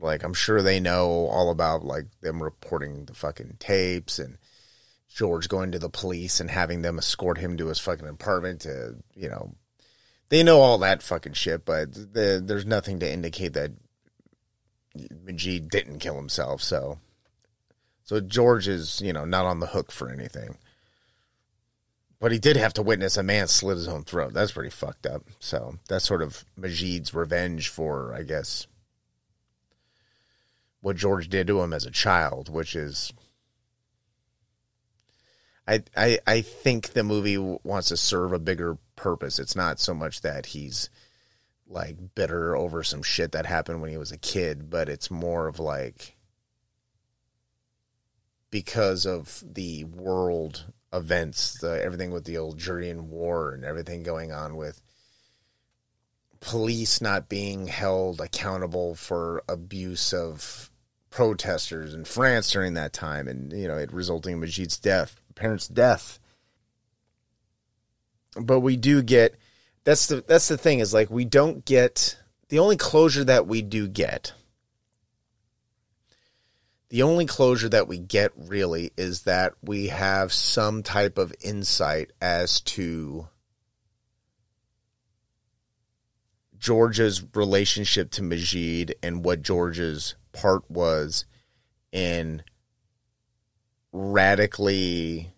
like 0.00 0.24
I'm 0.24 0.34
sure 0.34 0.60
they 0.60 0.80
know 0.80 1.28
all 1.28 1.52
about 1.52 1.84
like 1.84 2.06
them 2.20 2.42
reporting 2.42 3.04
the 3.04 3.14
fucking 3.14 3.58
tapes 3.60 4.18
and 4.18 4.38
George 5.08 5.48
going 5.48 5.70
to 5.70 5.78
the 5.78 5.88
police 5.88 6.40
and 6.40 6.50
having 6.50 6.82
them 6.82 6.98
escort 6.98 7.38
him 7.38 7.56
to 7.58 7.68
his 7.68 7.78
fucking 7.78 8.08
apartment 8.08 8.62
to, 8.62 8.96
you 9.14 9.28
know, 9.28 9.54
they 10.30 10.42
know 10.42 10.58
all 10.58 10.78
that 10.78 11.00
fucking 11.00 11.34
shit, 11.34 11.64
but 11.64 11.94
the, 11.94 12.42
there's 12.44 12.66
nothing 12.66 12.98
to 12.98 13.08
indicate 13.08 13.52
that 13.52 13.70
Majid 15.22 15.68
didn't 15.70 16.00
kill 16.00 16.16
himself, 16.16 16.60
so 16.60 16.98
so 18.02 18.18
George 18.18 18.66
is, 18.66 19.00
you 19.00 19.12
know, 19.12 19.24
not 19.24 19.46
on 19.46 19.60
the 19.60 19.66
hook 19.68 19.92
for 19.92 20.10
anything. 20.10 20.58
But 22.18 22.32
he 22.32 22.38
did 22.38 22.56
have 22.56 22.72
to 22.74 22.82
witness 22.82 23.16
a 23.16 23.22
man 23.22 23.46
slit 23.46 23.76
his 23.76 23.88
own 23.88 24.04
throat. 24.04 24.32
That's 24.32 24.52
pretty 24.52 24.70
fucked 24.70 25.06
up. 25.06 25.24
So 25.38 25.78
that's 25.88 26.06
sort 26.06 26.22
of 26.22 26.44
Majid's 26.56 27.12
revenge 27.12 27.68
for, 27.68 28.14
I 28.14 28.22
guess, 28.22 28.66
what 30.80 30.96
George 30.96 31.28
did 31.28 31.46
to 31.48 31.60
him 31.60 31.72
as 31.72 31.84
a 31.84 31.90
child, 31.90 32.48
which 32.48 32.74
is 32.74 33.12
I, 35.68 35.82
I 35.96 36.18
I 36.26 36.40
think 36.40 36.90
the 36.90 37.02
movie 37.02 37.38
wants 37.38 37.88
to 37.88 37.96
serve 37.96 38.32
a 38.32 38.38
bigger 38.38 38.78
purpose. 38.94 39.38
It's 39.38 39.56
not 39.56 39.80
so 39.80 39.94
much 39.94 40.20
that 40.22 40.46
he's 40.46 40.88
like 41.68 42.14
bitter 42.14 42.56
over 42.56 42.82
some 42.82 43.02
shit 43.02 43.32
that 43.32 43.46
happened 43.46 43.80
when 43.80 43.90
he 43.90 43.96
was 43.96 44.12
a 44.12 44.18
kid, 44.18 44.70
but 44.70 44.88
it's 44.88 45.10
more 45.10 45.48
of 45.48 45.58
like 45.58 46.16
because 48.50 49.04
of 49.06 49.42
the 49.44 49.84
world 49.84 50.72
events, 50.96 51.58
the 51.60 51.82
everything 51.82 52.10
with 52.10 52.24
the 52.24 52.36
Algerian 52.36 53.10
war 53.10 53.52
and 53.52 53.64
everything 53.64 54.02
going 54.02 54.32
on 54.32 54.56
with 54.56 54.80
police 56.40 57.00
not 57.00 57.28
being 57.28 57.66
held 57.66 58.20
accountable 58.20 58.94
for 58.94 59.42
abuse 59.48 60.12
of 60.12 60.70
protesters 61.10 61.94
in 61.94 62.04
France 62.04 62.50
during 62.50 62.74
that 62.74 62.92
time 62.92 63.26
and 63.26 63.50
you 63.52 63.66
know 63.66 63.76
it 63.76 63.92
resulting 63.92 64.34
in 64.34 64.40
Majid's 64.40 64.78
death, 64.78 65.20
parents' 65.34 65.68
death. 65.68 66.18
But 68.38 68.60
we 68.60 68.76
do 68.76 69.02
get 69.02 69.36
that's 69.84 70.06
the 70.06 70.22
that's 70.26 70.48
the 70.48 70.58
thing 70.58 70.80
is 70.80 70.92
like 70.92 71.10
we 71.10 71.24
don't 71.24 71.64
get 71.64 72.18
the 72.48 72.58
only 72.58 72.76
closure 72.76 73.24
that 73.24 73.46
we 73.46 73.62
do 73.62 73.88
get 73.88 74.32
the 76.88 77.02
only 77.02 77.26
closure 77.26 77.68
that 77.68 77.88
we 77.88 77.98
get 77.98 78.32
really 78.36 78.92
is 78.96 79.22
that 79.22 79.54
we 79.62 79.88
have 79.88 80.32
some 80.32 80.82
type 80.82 81.18
of 81.18 81.34
insight 81.40 82.12
as 82.20 82.60
to 82.60 83.28
George's 86.58 87.22
relationship 87.34 88.10
to 88.12 88.22
Majid 88.22 88.94
and 89.02 89.24
what 89.24 89.42
George's 89.42 90.14
part 90.32 90.70
was 90.70 91.24
in 91.92 92.42
radically 93.92 95.32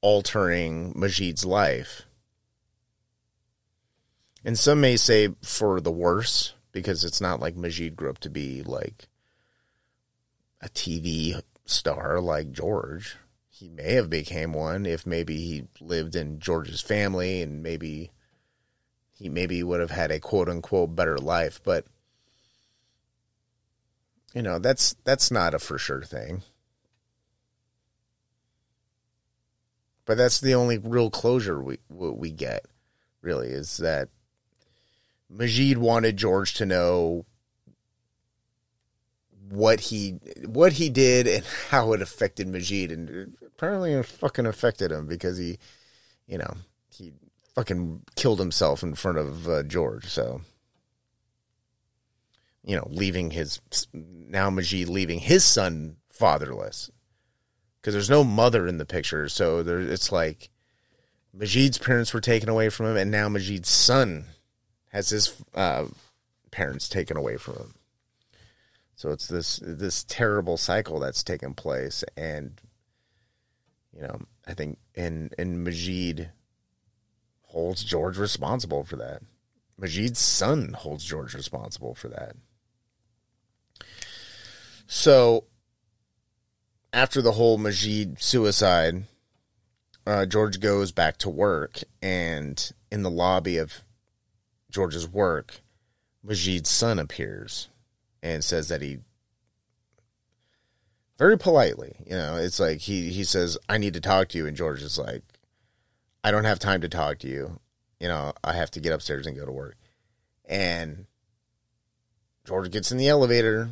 altering 0.00 0.92
Majid's 0.96 1.44
life. 1.44 2.02
And 4.44 4.58
some 4.58 4.80
may 4.80 4.96
say 4.96 5.28
for 5.42 5.80
the 5.80 5.90
worse, 5.92 6.54
because 6.72 7.04
it's 7.04 7.20
not 7.20 7.40
like 7.40 7.56
Majid 7.56 7.96
grew 7.96 8.10
up 8.10 8.18
to 8.18 8.30
be 8.30 8.62
like 8.62 9.08
a 10.60 10.68
TV 10.68 11.40
star 11.64 12.20
like 12.20 12.52
George. 12.52 13.16
He 13.48 13.68
may 13.68 13.94
have 13.94 14.10
became 14.10 14.52
one 14.52 14.84
if 14.84 15.06
maybe 15.06 15.36
he 15.36 15.68
lived 15.80 16.14
in 16.14 16.40
George's 16.40 16.80
family 16.80 17.42
and 17.42 17.62
maybe 17.62 18.10
he 19.12 19.28
maybe 19.28 19.62
would 19.62 19.80
have 19.80 19.90
had 19.90 20.10
a 20.10 20.20
quote 20.20 20.48
unquote 20.48 20.94
better 20.94 21.18
life, 21.18 21.60
but 21.64 21.86
you 24.34 24.42
know, 24.42 24.58
that's 24.58 24.94
that's 25.04 25.30
not 25.30 25.54
a 25.54 25.58
for 25.58 25.78
sure 25.78 26.02
thing. 26.02 26.42
But 30.04 30.18
that's 30.18 30.38
the 30.38 30.54
only 30.54 30.76
real 30.76 31.10
closure 31.10 31.62
we 31.62 31.78
we 31.88 32.30
get, 32.30 32.66
really, 33.22 33.48
is 33.48 33.78
that 33.78 34.10
Majid 35.30 35.78
wanted 35.78 36.18
George 36.18 36.52
to 36.54 36.66
know 36.66 37.24
what 39.48 39.80
he 39.80 40.18
what 40.44 40.74
he 40.74 40.88
did 40.88 41.26
and 41.26 41.44
how 41.70 41.92
it 41.92 42.02
affected 42.02 42.48
Majid, 42.48 42.92
and 42.92 43.36
apparently 43.46 43.92
it 43.92 44.06
fucking 44.06 44.46
affected 44.46 44.90
him 44.90 45.06
because 45.06 45.38
he, 45.38 45.58
you 46.26 46.38
know, 46.38 46.54
he 46.88 47.12
fucking 47.54 48.02
killed 48.16 48.38
himself 48.38 48.82
in 48.82 48.94
front 48.94 49.18
of 49.18 49.48
uh, 49.48 49.62
George. 49.62 50.06
So, 50.06 50.42
you 52.64 52.76
know, 52.76 52.86
leaving 52.90 53.30
his 53.30 53.60
now 53.94 54.50
Majid 54.50 54.88
leaving 54.88 55.20
his 55.20 55.44
son 55.44 55.96
fatherless 56.10 56.90
because 57.86 57.94
there's 57.94 58.10
no 58.10 58.24
mother 58.24 58.66
in 58.66 58.78
the 58.78 58.84
picture. 58.84 59.28
So 59.28 59.62
there, 59.62 59.78
it's 59.78 60.10
like 60.10 60.50
Majid's 61.32 61.78
parents 61.78 62.12
were 62.12 62.20
taken 62.20 62.48
away 62.48 62.68
from 62.68 62.86
him, 62.86 62.96
and 62.96 63.12
now 63.12 63.28
Majid's 63.28 63.68
son 63.68 64.24
has 64.88 65.10
his 65.10 65.40
uh, 65.54 65.84
parents 66.50 66.88
taken 66.88 67.16
away 67.16 67.36
from 67.36 67.54
him. 67.54 67.74
So 68.96 69.10
it's 69.10 69.28
this 69.28 69.60
this 69.62 70.04
terrible 70.04 70.56
cycle 70.56 70.98
that's 70.98 71.22
taken 71.22 71.52
place, 71.52 72.02
and 72.16 72.58
you 73.94 74.00
know, 74.00 74.22
I 74.46 74.54
think 74.54 74.78
and 74.94 75.34
and 75.38 75.62
Majid 75.62 76.30
holds 77.42 77.84
George 77.84 78.16
responsible 78.16 78.84
for 78.84 78.96
that. 78.96 79.20
Majid's 79.78 80.18
son 80.18 80.72
holds 80.72 81.04
George 81.04 81.34
responsible 81.34 81.94
for 81.94 82.08
that. 82.08 82.36
So 84.86 85.44
after 86.90 87.20
the 87.20 87.32
whole 87.32 87.58
Majid 87.58 88.22
suicide, 88.22 89.04
uh, 90.06 90.24
George 90.24 90.58
goes 90.58 90.90
back 90.90 91.18
to 91.18 91.28
work, 91.28 91.80
and 92.00 92.72
in 92.90 93.02
the 93.02 93.10
lobby 93.10 93.58
of 93.58 93.82
George's 94.70 95.06
work, 95.06 95.60
Majid's 96.22 96.70
son 96.70 96.98
appears 96.98 97.68
and 98.26 98.42
says 98.42 98.68
that 98.68 98.82
he 98.82 98.98
very 101.18 101.38
politely, 101.38 101.96
you 102.04 102.14
know, 102.16 102.36
it's 102.36 102.60
like 102.60 102.80
he 102.80 103.10
he 103.10 103.24
says, 103.24 103.56
"I 103.68 103.78
need 103.78 103.94
to 103.94 104.00
talk 104.00 104.28
to 104.28 104.38
you," 104.38 104.46
and 104.46 104.56
George 104.56 104.82
is 104.82 104.98
like, 104.98 105.22
"I 106.22 106.30
don't 106.30 106.44
have 106.44 106.58
time 106.58 106.80
to 106.82 106.88
talk 106.88 107.18
to 107.20 107.28
you. 107.28 107.60
You 108.00 108.08
know, 108.08 108.34
I 108.44 108.52
have 108.52 108.70
to 108.72 108.80
get 108.80 108.92
upstairs 108.92 109.26
and 109.26 109.36
go 109.36 109.46
to 109.46 109.52
work." 109.52 109.76
And 110.44 111.06
George 112.44 112.70
gets 112.70 112.92
in 112.92 112.98
the 112.98 113.08
elevator, 113.08 113.70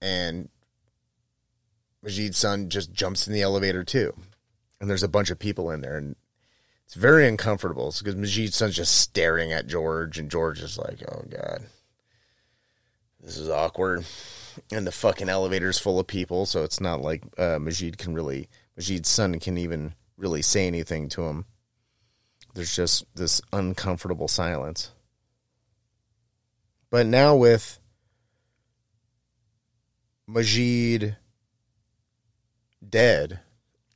and 0.00 0.48
Majid's 2.02 2.38
son 2.38 2.70
just 2.70 2.92
jumps 2.92 3.26
in 3.26 3.32
the 3.34 3.42
elevator 3.42 3.84
too, 3.84 4.14
and 4.80 4.88
there's 4.88 5.02
a 5.02 5.08
bunch 5.08 5.30
of 5.30 5.38
people 5.38 5.70
in 5.70 5.82
there, 5.82 5.98
and 5.98 6.16
it's 6.86 6.94
very 6.94 7.28
uncomfortable 7.28 7.92
because 7.98 8.14
Majid's 8.14 8.56
son's 8.56 8.76
just 8.76 8.96
staring 8.96 9.52
at 9.52 9.66
George, 9.66 10.18
and 10.18 10.30
George 10.30 10.60
is 10.60 10.78
like, 10.78 11.02
"Oh 11.10 11.24
God." 11.28 11.66
This 13.20 13.36
is 13.36 13.48
awkward 13.48 14.04
and 14.72 14.86
the 14.86 14.92
fucking 14.92 15.28
elevator's 15.28 15.78
full 15.78 15.98
of 15.98 16.06
people, 16.06 16.46
so 16.46 16.64
it's 16.64 16.80
not 16.80 17.00
like 17.00 17.22
uh, 17.38 17.58
Majid 17.58 17.98
can 17.98 18.14
really 18.14 18.48
Majid's 18.76 19.08
son 19.08 19.38
can 19.40 19.58
even 19.58 19.94
really 20.16 20.42
say 20.42 20.66
anything 20.66 21.08
to 21.10 21.22
him. 21.24 21.46
There's 22.54 22.74
just 22.74 23.04
this 23.14 23.40
uncomfortable 23.52 24.28
silence. 24.28 24.90
But 26.90 27.06
now 27.06 27.36
with 27.36 27.78
Majid 30.26 31.16
dead, 32.86 33.40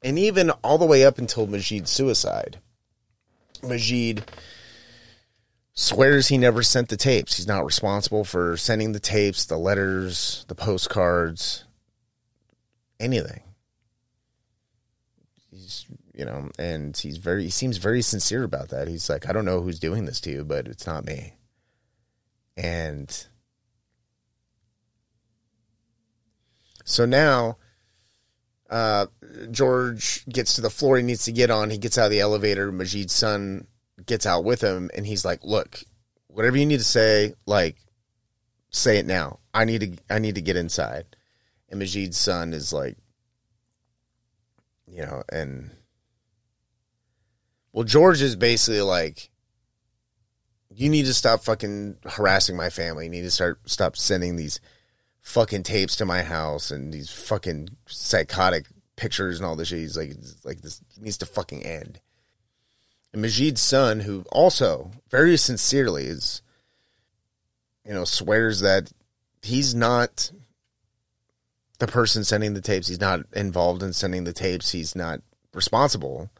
and 0.03 0.19
even 0.19 0.51
all 0.63 0.79
the 0.79 0.87
way 0.87 1.05
up 1.05 1.19
until 1.19 1.47
Majid's 1.47 1.91
suicide, 1.91 2.59
Majid 3.63 4.25
swears 5.75 6.29
he 6.29 6.39
never 6.39 6.63
sent 6.63 6.89
the 6.89 6.97
tapes. 6.97 7.37
He's 7.37 7.47
not 7.47 7.65
responsible 7.65 8.25
for 8.25 8.57
sending 8.57 8.93
the 8.93 9.01
tapes, 9.01 9.45
the 9.45 9.57
letters, 9.57 10.45
the 10.49 10.55
postcards, 10.55 11.65
anything. 13.01 13.43
He's, 15.51 15.87
you 16.15 16.25
know, 16.25 16.51
and 16.59 16.97
he's 16.97 17.19
very, 17.19 17.45
he 17.45 17.51
seems 17.51 17.79
very 17.79 18.03
sincere 18.03 18.45
about 18.45 18.69
that. 18.69 18.89
He's 18.89 19.09
like, 19.09 19.29
I 19.29 19.33
don't 19.33 19.45
know 19.45 19.61
who's 19.61 19.81
doing 19.81 20.05
this 20.05 20.21
to 20.23 20.31
you, 20.31 20.45
but 20.45 20.67
it's 20.67 20.87
not 20.87 21.05
me. 21.05 21.35
And 22.57 23.27
so 26.85 27.07
now, 27.07 27.57
uh, 28.69 29.07
George 29.51 30.25
gets 30.27 30.55
to 30.55 30.61
the 30.61 30.71
floor 30.71 30.97
he 30.97 31.03
needs 31.03 31.25
to 31.25 31.33
get 31.33 31.51
on. 31.51 31.71
He 31.71 31.79
gets 31.79 31.99
out 31.99 32.07
of 32.07 32.11
the 32.11 32.21
elevator. 32.21 32.73
Majid's 32.73 33.13
son 33.13 33.67
gets 34.07 34.27
out 34.27 34.45
with 34.45 34.61
him 34.61 34.91
and 34.95 35.07
he's 35.07 35.25
like, 35.25 35.41
"Look, 35.43 35.83
whatever 36.29 36.57
you 36.57 36.67
need 36.67 36.79
to 36.79 36.85
say, 36.85 37.35
like 37.47 37.77
say 38.71 38.99
it 38.99 39.07
now. 39.07 39.41
I 39.55 39.65
need 39.65 39.81
to 39.81 40.15
I 40.15 40.19
need 40.19 40.37
to 40.37 40.43
get 40.43 40.57
inside." 40.57 41.05
And 41.69 41.81
Majid's 41.81 42.19
son 42.19 42.53
is 42.53 42.73
like 42.73 42.97
you 44.87 45.03
know, 45.03 45.23
and 45.31 45.71
well 47.73 47.85
George 47.85 48.21
is 48.21 48.37
basically 48.37 48.83
like 48.83 49.31
you 50.75 50.89
need 50.89 51.07
to 51.07 51.15
stop 51.15 51.45
fucking 51.45 51.97
harassing 52.05 52.57
my 52.57 52.71
family. 52.71 53.05
You 53.05 53.11
need 53.11 53.23
to 53.23 53.31
start 53.31 53.61
stop 53.67 53.97
sending 53.97 54.37
these 54.37 54.61
fucking 55.21 55.63
tapes 55.63 55.97
to 55.97 56.05
my 56.05 56.23
house 56.23 56.71
and 56.71 56.93
these 56.93 57.11
fucking 57.11 57.69
psychotic 57.87 58.67
pictures 58.97 59.39
and 59.39 59.47
all 59.47 59.57
this 59.57 59.69
shit. 59.69 59.79
He's 59.79 59.97
like, 59.97 60.13
like 60.45 60.61
this 60.61 60.81
needs 61.01 61.19
to 61.19 61.27
fucking 61.27 61.65
end. 61.65 62.01
And 63.13 63.23
Majid's 63.23 63.61
son, 63.61 64.01
who 64.01 64.25
also 64.33 64.91
very 65.11 65.37
sincerely 65.37 66.07
is, 66.07 66.43
you 67.85 67.93
know, 67.93 68.05
swears 68.05 68.61
that 68.61 68.91
he's 69.43 69.75
not 69.75 70.31
the 71.79 71.87
person 71.87 72.25
sending 72.25 72.55
the 72.55 72.61
tapes. 72.61 72.89
He's 72.89 73.01
not 73.01 73.21
involved 73.33 73.83
in 73.83 73.93
sending 73.93 74.25
the 74.25 74.33
tapes. 74.33 74.71
He's 74.71 74.97
not 74.97 75.21
responsible. 75.53 76.31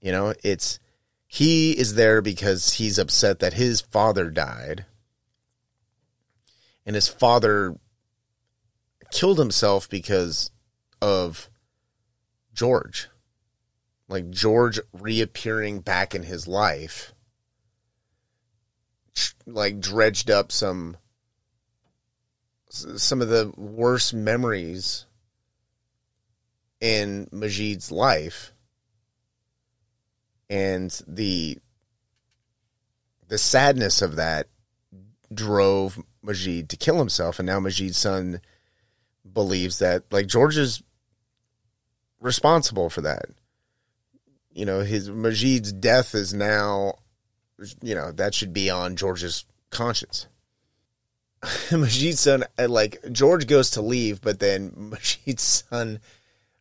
You 0.00 0.12
know, 0.12 0.34
it's 0.42 0.78
he 1.26 1.78
is 1.78 1.94
there 1.94 2.20
because 2.20 2.74
he's 2.74 2.98
upset 2.98 3.38
that 3.38 3.54
his 3.54 3.80
father 3.80 4.30
died 4.30 4.84
and 6.84 6.96
his 6.96 7.06
father 7.06 7.76
killed 9.12 9.38
himself 9.38 9.88
because 9.88 10.50
of 11.00 11.48
George 12.52 13.08
like 14.10 14.28
George 14.28 14.80
reappearing 14.92 15.80
back 15.80 16.16
in 16.16 16.24
his 16.24 16.48
life, 16.48 17.14
like 19.46 19.78
dredged 19.78 20.30
up 20.30 20.50
some 20.50 20.96
some 22.68 23.22
of 23.22 23.28
the 23.28 23.52
worst 23.56 24.12
memories 24.12 25.06
in 26.80 27.28
Majid's 27.32 27.90
life 27.92 28.52
and 30.48 31.00
the 31.06 31.58
the 33.28 33.38
sadness 33.38 34.02
of 34.02 34.16
that 34.16 34.48
drove 35.32 36.02
Majid 36.22 36.68
to 36.70 36.76
kill 36.76 36.98
himself. 36.98 37.38
And 37.38 37.46
now 37.46 37.60
Majid's 37.60 37.96
son 37.96 38.40
believes 39.32 39.78
that 39.78 40.02
like 40.10 40.26
George 40.26 40.56
is 40.56 40.82
responsible 42.20 42.90
for 42.90 43.02
that 43.02 43.26
you 44.60 44.66
know, 44.66 44.80
his 44.80 45.08
Majid's 45.08 45.72
death 45.72 46.14
is 46.14 46.34
now, 46.34 46.96
you 47.80 47.94
know, 47.94 48.12
that 48.12 48.34
should 48.34 48.52
be 48.52 48.68
on 48.68 48.94
George's 48.94 49.46
conscience. 49.70 50.26
Majid's 51.72 52.20
son, 52.20 52.44
uh, 52.58 52.68
like 52.68 52.98
George 53.10 53.46
goes 53.46 53.70
to 53.70 53.80
leave, 53.80 54.20
but 54.20 54.38
then 54.38 54.74
Majid's 54.76 55.64
son 55.70 55.98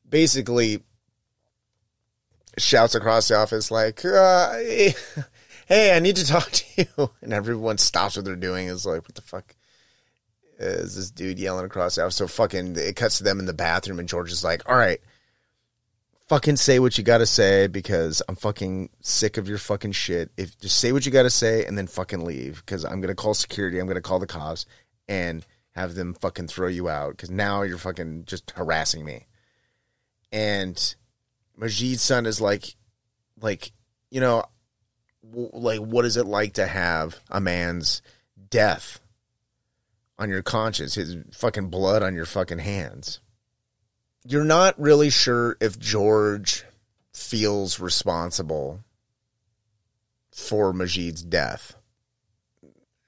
basically 0.09 0.81
shouts 2.57 2.95
across 2.95 3.27
the 3.27 3.35
office 3.35 3.69
like, 3.69 4.05
uh, 4.05 4.53
hey, 4.53 4.95
"Hey, 5.67 5.93
I 5.93 5.99
need 5.99 6.15
to 6.15 6.25
talk 6.25 6.49
to 6.51 6.65
you!" 6.77 7.11
And 7.21 7.33
everyone 7.33 7.79
stops 7.79 8.15
what 8.15 8.23
they're 8.23 8.37
doing. 8.37 8.67
Is 8.67 8.85
like, 8.85 9.03
"What 9.03 9.15
the 9.15 9.21
fuck?" 9.21 9.57
Is 10.57 10.95
this 10.95 11.11
dude 11.11 11.37
yelling 11.37 11.65
across? 11.65 11.95
So 11.95 12.27
fucking, 12.27 12.77
it 12.77 12.95
cuts 12.95 13.17
to 13.17 13.25
them 13.25 13.39
in 13.39 13.45
the 13.45 13.51
bathroom, 13.53 13.99
and 13.99 14.07
George 14.07 14.31
is 14.31 14.43
like, 14.43 14.69
"All 14.69 14.77
right, 14.77 15.01
fucking 16.29 16.55
say 16.55 16.77
what 16.77 16.95
you 16.95 17.03
gotta 17.03 17.25
say 17.25 17.65
because 17.65 18.21
I'm 18.29 18.35
fucking 18.35 18.91
sick 19.01 19.37
of 19.37 19.49
your 19.49 19.57
fucking 19.57 19.93
shit. 19.93 20.31
If 20.37 20.57
just 20.59 20.79
say 20.79 20.91
what 20.91 21.05
you 21.05 21.11
gotta 21.11 21.31
say 21.31 21.65
and 21.65 21.75
then 21.75 21.87
fucking 21.87 22.23
leave 22.23 22.63
because 22.63 22.85
I'm 22.85 23.01
gonna 23.01 23.15
call 23.15 23.33
security. 23.33 23.79
I'm 23.79 23.87
gonna 23.87 23.99
call 23.99 24.19
the 24.19 24.27
cops 24.27 24.67
and 25.07 25.45
have 25.71 25.95
them 25.95 26.13
fucking 26.13 26.47
throw 26.47 26.67
you 26.67 26.87
out 26.87 27.11
because 27.11 27.31
now 27.31 27.63
you're 27.63 27.79
fucking 27.79 28.25
just 28.25 28.51
harassing 28.51 29.03
me. 29.03 29.25
And 30.31 30.95
Majid's 31.57 32.03
son 32.03 32.27
is 32.27 32.39
like, 32.39 32.75
like 33.41 33.71
you 34.11 34.21
know, 34.21 34.43
w- 35.27 35.49
like 35.51 35.79
what 35.79 36.05
is 36.05 36.15
it 36.15 36.27
like 36.27 36.53
to 36.53 36.67
have 36.67 37.19
a 37.29 37.41
man's 37.41 38.03
death 38.51 38.99
on 40.19 40.29
your 40.29 40.43
conscience, 40.43 40.93
his 40.93 41.17
fucking 41.31 41.69
blood 41.69 42.03
on 42.03 42.13
your 42.13 42.25
fucking 42.25 42.59
hands? 42.59 43.19
You're 44.25 44.43
not 44.43 44.79
really 44.79 45.09
sure 45.09 45.57
if 45.59 45.79
George 45.79 46.65
feels 47.13 47.79
responsible 47.79 48.83
for 50.31 50.73
Majid's 50.73 51.23
death. 51.23 51.75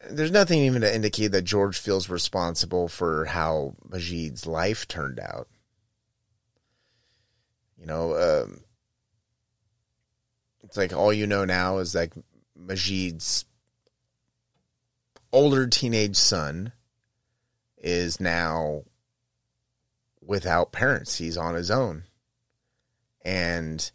There's 0.09 0.32
nothing 0.32 0.59
even 0.59 0.82
to 0.82 0.93
indicate 0.93 1.30
that 1.30 1.43
George 1.43 1.78
feels 1.78 2.09
responsible 2.09 2.88
for 2.88 3.26
how 3.26 3.76
Majid's 3.88 4.47
life 4.47 4.88
turned 4.88 5.20
out. 5.20 5.47
You 7.78 7.86
know, 7.86 8.16
um, 8.16 8.62
it's 10.64 10.78
like 10.78 10.93
all 10.93 11.14
you 11.14 11.28
know 11.28 11.45
now 11.45 11.78
is 11.78 11.93
like 11.93 12.14
Majid's 12.55 13.45
older 15.32 15.68
teenage 15.68 16.16
son 16.16 16.74
is 17.78 18.20
now 18.20 18.84
without 20.32 20.72
parents. 20.72 21.18
He's 21.18 21.36
on 21.36 21.56
his 21.56 21.70
own. 21.70 22.06
And 23.26 23.92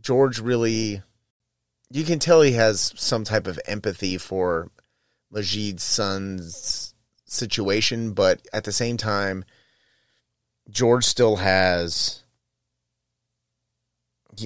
George 0.00 0.40
really, 0.40 1.00
you 1.92 2.02
can 2.02 2.18
tell 2.18 2.42
he 2.42 2.52
has 2.52 2.92
some 2.96 3.22
type 3.22 3.46
of 3.46 3.60
empathy 3.66 4.18
for 4.18 4.68
Majid's 5.32 5.84
son's 5.84 6.92
situation, 7.24 8.14
but 8.14 8.44
at 8.52 8.64
the 8.64 8.72
same 8.72 8.96
time, 8.96 9.44
George 10.68 11.04
still 11.04 11.36
has 11.36 12.24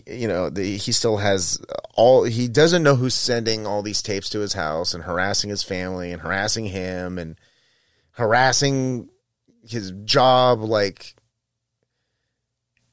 you 0.07 0.29
know 0.29 0.51
the, 0.51 0.77
he 0.77 0.93
still 0.93 1.17
has 1.17 1.59
all 1.95 2.23
he 2.25 2.47
doesn't 2.47 2.83
know 2.83 2.95
who's 2.95 3.15
sending 3.15 3.67
all 3.67 3.83
these 3.83 4.03
tapes 4.03 4.29
to 4.31 4.39
his 4.39 4.53
house 4.53 4.93
and 4.95 5.03
harassing 5.05 5.51
his 5.51 5.65
family 5.65 6.13
and 6.13 6.23
harassing 6.23 6.67
him 6.67 7.19
and 7.19 7.37
harassing 8.13 9.09
his 9.69 9.93
job 10.05 10.61
like 10.61 11.15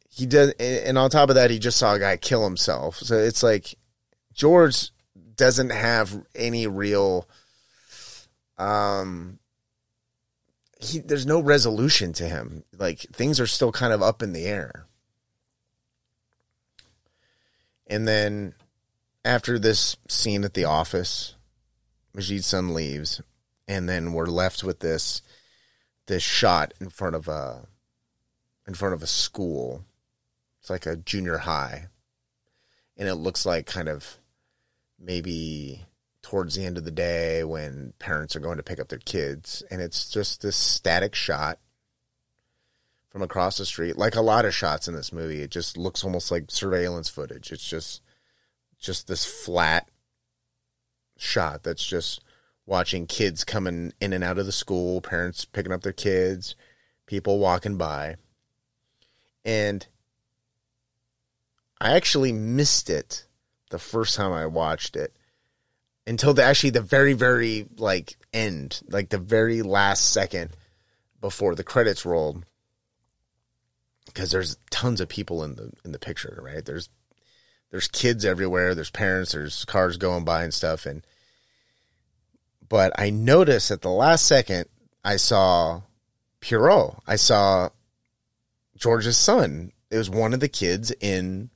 he 0.09 0.25
does 0.25 0.51
and 0.59 0.97
on 0.97 1.09
top 1.09 1.29
of 1.29 1.35
that 1.35 1.51
he 1.51 1.59
just 1.59 1.77
saw 1.77 1.93
a 1.93 1.99
guy 1.99 2.17
kill 2.17 2.43
himself. 2.43 2.97
So 2.97 3.15
it's 3.15 3.43
like 3.43 3.75
george 4.33 4.89
doesn't 5.35 5.69
have 5.69 6.25
any 6.35 6.67
real 6.67 7.27
um 8.57 9.39
he 10.79 10.99
there's 10.99 11.25
no 11.25 11.39
resolution 11.39 12.13
to 12.13 12.27
him. 12.27 12.63
Like 12.77 12.99
things 12.99 13.39
are 13.39 13.47
still 13.47 13.71
kind 13.71 13.93
of 13.93 14.01
up 14.01 14.21
in 14.21 14.33
the 14.33 14.45
air. 14.45 14.87
And 17.87 18.07
then 18.07 18.53
after 19.23 19.57
this 19.57 19.97
scene 20.07 20.43
at 20.43 20.53
the 20.53 20.65
office 20.65 21.35
Majid's 22.13 22.47
son 22.47 22.73
leaves 22.73 23.21
and 23.67 23.87
then 23.87 24.13
we're 24.13 24.25
left 24.25 24.63
with 24.63 24.79
this 24.79 25.21
this 26.07 26.23
shot 26.23 26.73
in 26.79 26.89
front 26.89 27.15
of 27.15 27.27
a 27.27 27.67
in 28.67 28.73
front 28.73 28.93
of 28.93 29.03
a 29.03 29.07
school. 29.07 29.85
It's 30.59 30.69
like 30.69 30.85
a 30.85 30.97
junior 30.97 31.37
high. 31.37 31.87
And 32.97 33.07
it 33.07 33.15
looks 33.15 33.45
like 33.45 33.65
kind 33.65 33.87
of 33.87 34.17
maybe 34.99 35.85
towards 36.21 36.55
the 36.55 36.65
end 36.65 36.77
of 36.77 36.83
the 36.83 36.91
day 36.91 37.43
when 37.43 37.93
parents 37.99 38.35
are 38.35 38.41
going 38.41 38.57
to 38.57 38.63
pick 38.63 38.79
up 38.79 38.89
their 38.89 38.99
kids 38.99 39.63
and 39.71 39.81
it's 39.81 40.09
just 40.09 40.41
this 40.41 40.57
static 40.57 41.15
shot 41.15 41.59
from 43.09 43.21
across 43.21 43.57
the 43.57 43.65
street 43.65 43.95
like 43.95 44.15
a 44.15 44.21
lot 44.21 44.43
of 44.43 44.53
shots 44.53 44.89
in 44.89 44.93
this 44.93 45.13
movie 45.13 45.41
it 45.41 45.51
just 45.51 45.77
looks 45.77 46.03
almost 46.03 46.29
like 46.29 46.49
surveillance 46.49 47.07
footage 47.07 47.51
it's 47.51 47.63
just 47.63 48.01
just 48.77 49.07
this 49.07 49.23
flat 49.23 49.87
shot 51.17 51.63
that's 51.63 51.85
just 51.85 52.21
watching 52.67 53.07
kids 53.07 53.43
coming 53.43 53.93
in 53.99 54.13
and 54.13 54.23
out 54.23 54.37
of 54.37 54.45
the 54.45 54.51
school, 54.51 55.01
parents 55.01 55.45
picking 55.45 55.71
up 55.71 55.81
their 55.81 55.93
kids, 55.93 56.55
people 57.07 57.39
walking 57.39 57.77
by. 57.77 58.17
And 59.43 59.87
I 61.79 61.95
actually 61.95 62.33
missed 62.33 62.89
it 62.89 63.25
the 63.71 63.79
first 63.79 64.15
time 64.15 64.33
I 64.33 64.45
watched 64.45 64.95
it 64.95 65.15
until 66.05 66.33
the 66.33 66.43
actually 66.43 66.71
the 66.71 66.81
very 66.81 67.13
very 67.13 67.65
like 67.77 68.17
end, 68.33 68.81
like 68.89 69.09
the 69.09 69.17
very 69.17 69.61
last 69.61 70.11
second 70.11 70.51
before 71.21 71.55
the 71.55 71.63
credits 71.63 72.05
rolled. 72.05 72.45
Because 74.05 74.31
there's 74.31 74.57
tons 74.71 74.99
of 74.99 75.09
people 75.09 75.43
in 75.43 75.55
the 75.55 75.71
in 75.85 75.93
the 75.93 75.99
picture, 75.99 76.39
right? 76.41 76.65
There's 76.65 76.89
there's 77.71 77.87
kids 77.87 78.25
everywhere, 78.25 78.75
there's 78.75 78.89
parents, 78.89 79.31
there's 79.31 79.63
cars 79.65 79.95
going 79.97 80.25
by 80.25 80.43
and 80.43 80.53
stuff 80.53 80.85
and 80.85 81.05
but 82.69 82.91
I 82.99 83.09
noticed 83.09 83.71
at 83.71 83.81
the 83.81 83.89
last 83.89 84.25
second 84.25 84.65
I 85.03 85.17
saw 85.17 85.81
Pierrot. 86.41 86.95
I 87.07 87.15
saw 87.15 87.69
George's 88.77 89.17
son. 89.17 89.71
It 89.89 89.97
was 89.97 90.09
one 90.09 90.33
of 90.33 90.39
the 90.39 90.49
kids 90.49 90.91
in 90.99 91.49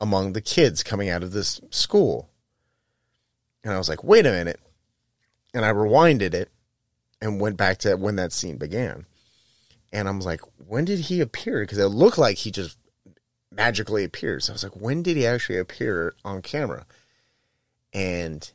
among 0.00 0.32
the 0.32 0.40
kids 0.40 0.82
coming 0.82 1.08
out 1.08 1.22
of 1.22 1.32
this 1.32 1.60
school. 1.70 2.28
And 3.64 3.72
I 3.72 3.78
was 3.78 3.88
like, 3.88 4.04
wait 4.04 4.26
a 4.26 4.32
minute. 4.32 4.60
And 5.54 5.64
I 5.64 5.70
rewinded 5.70 6.34
it 6.34 6.50
and 7.20 7.40
went 7.40 7.56
back 7.56 7.78
to 7.78 7.96
when 7.96 8.16
that 8.16 8.32
scene 8.32 8.58
began. 8.58 9.06
And 9.92 10.08
I 10.08 10.10
was 10.10 10.26
like, 10.26 10.42
when 10.58 10.84
did 10.84 11.00
he 11.00 11.20
appear? 11.20 11.60
Because 11.60 11.78
it 11.78 11.86
looked 11.86 12.18
like 12.18 12.36
he 12.38 12.50
just 12.50 12.76
magically 13.50 14.04
appears. 14.04 14.50
I 14.50 14.52
was 14.52 14.62
like, 14.62 14.76
when 14.76 15.02
did 15.02 15.16
he 15.16 15.26
actually 15.26 15.58
appear 15.58 16.14
on 16.24 16.42
camera? 16.42 16.86
And 17.92 18.50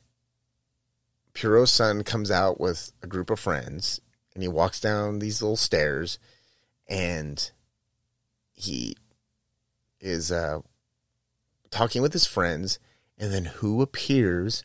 Pierrot's 1.42 1.72
son 1.72 2.04
comes 2.04 2.30
out 2.30 2.62
with 2.62 2.92
a 3.02 3.08
group 3.08 3.32
of 3.32 3.40
friends 3.40 4.00
and 4.36 4.44
he 4.44 4.48
walks 4.48 4.80
down 4.80 5.18
these 5.18 5.42
little 5.42 5.58
stairs 5.58 6.20
and 6.88 7.50
he 8.54 8.96
is 10.00 10.32
uh, 10.32 10.60
talking 11.72 12.04
with 12.04 12.14
his 12.14 12.28
friends 12.28 12.78
and 13.18 13.34
then 13.34 13.46
who 13.46 13.82
appears 13.82 14.64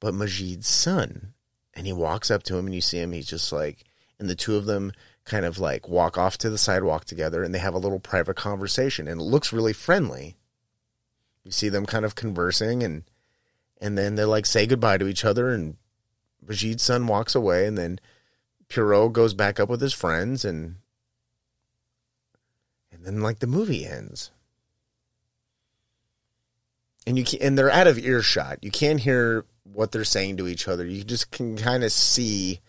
but 0.00 0.14
Majid's 0.14 0.66
son. 0.66 1.32
And 1.74 1.86
he 1.86 1.92
walks 1.92 2.28
up 2.28 2.42
to 2.44 2.56
him 2.56 2.66
and 2.66 2.74
you 2.74 2.80
see 2.80 2.98
him 2.98 3.12
he's 3.12 3.28
just 3.28 3.52
like 3.52 3.84
and 4.18 4.28
the 4.28 4.34
two 4.34 4.56
of 4.56 4.66
them 4.66 4.90
kind 5.24 5.44
of 5.44 5.60
like 5.60 5.88
walk 5.88 6.18
off 6.18 6.36
to 6.38 6.50
the 6.50 6.58
sidewalk 6.58 7.04
together 7.04 7.44
and 7.44 7.54
they 7.54 7.60
have 7.60 7.74
a 7.74 7.78
little 7.78 8.00
private 8.00 8.34
conversation 8.34 9.06
and 9.06 9.20
it 9.20 9.24
looks 9.24 9.52
really 9.52 9.72
friendly. 9.72 10.34
You 11.44 11.52
see 11.52 11.68
them 11.68 11.86
kind 11.86 12.04
of 12.04 12.16
conversing 12.16 12.82
and 12.82 13.04
and 13.80 13.96
then 13.96 14.16
they 14.16 14.24
like 14.24 14.44
say 14.44 14.66
goodbye 14.66 14.98
to 14.98 15.06
each 15.06 15.24
other 15.24 15.52
and 15.52 15.76
Majid's 16.46 16.82
son 16.82 17.06
walks 17.06 17.34
away, 17.34 17.66
and 17.66 17.76
then 17.76 17.98
Pierrot 18.68 19.12
goes 19.12 19.34
back 19.34 19.60
up 19.60 19.68
with 19.68 19.80
his 19.80 19.92
friends, 19.92 20.44
and 20.44 20.76
and 22.92 23.04
then 23.04 23.20
like 23.20 23.40
the 23.40 23.46
movie 23.46 23.86
ends, 23.86 24.30
and 27.06 27.18
you 27.18 27.24
can, 27.24 27.40
and 27.42 27.58
they're 27.58 27.70
out 27.70 27.86
of 27.86 27.98
earshot. 27.98 28.58
You 28.62 28.70
can't 28.70 29.00
hear 29.00 29.44
what 29.64 29.92
they're 29.92 30.04
saying 30.04 30.36
to 30.38 30.48
each 30.48 30.68
other. 30.68 30.86
You 30.86 31.04
just 31.04 31.30
can 31.30 31.56
kind 31.56 31.84
of 31.84 31.92
see, 31.92 32.60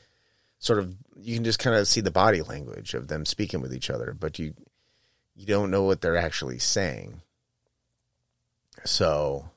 sort 0.60 0.80
of, 0.80 0.96
you 1.16 1.36
can 1.36 1.44
just 1.44 1.60
kind 1.60 1.76
of 1.76 1.88
see 1.88 2.02
the 2.02 2.12
body 2.12 2.42
language 2.42 2.94
of 2.94 3.08
them 3.08 3.26
speaking 3.26 3.62
with 3.62 3.74
each 3.74 3.90
other, 3.90 4.16
but 4.18 4.40
you 4.40 4.54
you 5.36 5.46
don't 5.46 5.72
know 5.72 5.84
what 5.84 6.02
they're 6.02 6.18
actually 6.18 6.60
saying. 6.60 7.22
So 8.84 9.50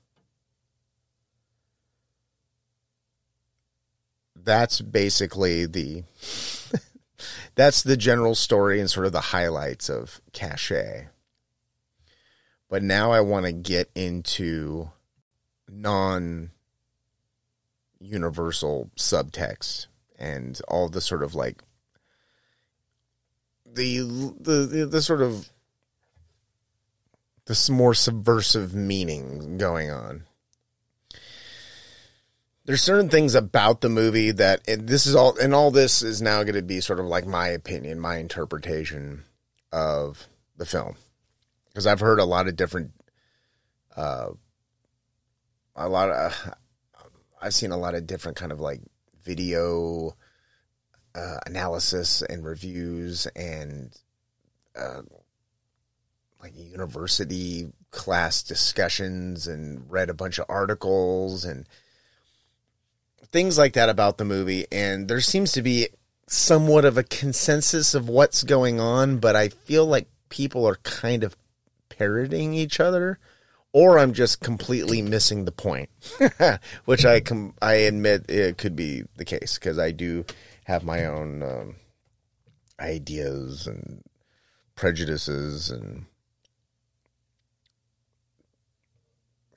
that's 4.45 4.81
basically 4.81 5.67
the 5.67 6.05
that's 7.55 7.83
the 7.83 7.97
general 7.97 8.35
story 8.35 8.81
and 8.81 8.91
sort 8.91 9.07
of 9.07 9.13
the 9.13 9.21
highlights 9.21 9.89
of 9.89 10.21
Caché. 10.33 11.09
But 12.69 12.83
now 12.83 13.11
I 13.11 13.21
want 13.21 13.47
to 13.47 13.53
get 13.53 13.91
into 13.95 14.91
non 15.69 16.51
universal 18.01 18.91
subtext 18.97 19.87
and 20.19 20.61
all 20.69 20.89
the 20.89 21.01
sort 21.01 21.23
of 21.23 21.35
like 21.35 21.63
the 23.67 23.99
the 23.99 24.69
the, 24.71 24.87
the 24.87 25.03
sort 25.03 25.21
of 25.21 25.51
this 27.47 27.69
more 27.69 27.95
subversive 27.95 28.75
meaning 28.75 29.59
going 29.59 29.91
on 29.91 30.25
there's 32.71 32.83
certain 32.85 33.09
things 33.09 33.35
about 33.35 33.81
the 33.81 33.89
movie 33.89 34.31
that 34.31 34.63
this 34.65 35.05
is 35.05 35.17
all 35.17 35.37
and 35.39 35.53
all 35.53 35.73
this 35.73 36.03
is 36.05 36.23
now 36.23 36.45
going 36.45 36.55
to 36.55 36.63
be 36.63 36.81
sort 36.81 37.01
of 37.01 37.07
like 37.07 37.27
my 37.27 37.49
opinion 37.49 37.99
my 37.99 38.19
interpretation 38.19 39.25
of 39.73 40.29
the 40.57 40.65
film. 40.65 40.95
Because 41.67 41.85
i've 41.89 41.99
heard 41.99 42.21
a 42.21 42.25
lot 42.25 42.47
of 42.47 42.55
different 42.55 42.93
uh 43.97 44.29
a 45.75 45.89
lot 45.89 46.11
of 46.11 46.17
uh, 46.17 46.51
i've 47.43 47.55
seen 47.55 47.73
a 47.73 47.77
lot 47.77 47.97
of 47.97 48.07
different 48.07 48.37
kind 48.37 48.53
of 48.53 48.61
like 48.61 48.81
video 49.25 50.15
uh, 51.17 51.39
analysis 51.47 52.23
and 52.23 52.45
reviews 52.45 53.27
and 53.35 53.99
uh, 54.77 55.03
like 56.41 56.57
university 56.57 57.67
class 57.91 58.45
discussions 58.45 59.49
and 59.49 59.91
read 59.91 60.09
a 60.09 60.15
bunch 60.15 60.39
of 60.39 60.47
articles 60.49 61.45
and 61.45 61.67
things 63.33 63.59
like 63.59 63.75
that 63.75 63.89
about 63.89 64.19
the 64.19 64.25
movie, 64.25 64.67
and 64.73 65.09
there 65.09 65.21
seems 65.21 65.53
to 65.53 65.63
be 65.63 65.89
somewhat 66.27 66.85
of 66.85 66.97
a 66.97 67.03
consensus 67.03 67.95
of 67.95 68.09
what's 68.09 68.43
going 68.45 68.81
on, 68.81 69.19
but 69.19 69.35
I 69.37 69.49
feel 69.49 69.87
like 69.87 70.09
people 70.29 70.67
are 70.67 70.77
kind 70.77 71.25
of 71.25 71.37
parroting 71.89 72.55
each 72.55 72.81
other, 72.81 73.19
or 73.73 73.99
I'm 73.99 74.13
just 74.13 74.41
completely 74.41 75.03
missing 75.03 75.45
the 75.45 75.53
point, 75.53 75.91
which 76.85 77.05
I 77.05 77.21
com- 77.21 77.55
I 77.61 77.75
admit 77.75 78.31
it 78.31 78.59
could 78.59 78.77
be 78.77 79.05
the 79.17 79.25
case 79.25 79.59
because 79.59 79.79
I 79.79 79.91
do 79.91 80.25
have 80.65 80.85
my 80.85 81.05
own 81.07 81.43
um, 81.43 81.77
ideas 82.79 83.67
and 83.67 84.03
prejudices 84.75 85.69
and 85.69 86.07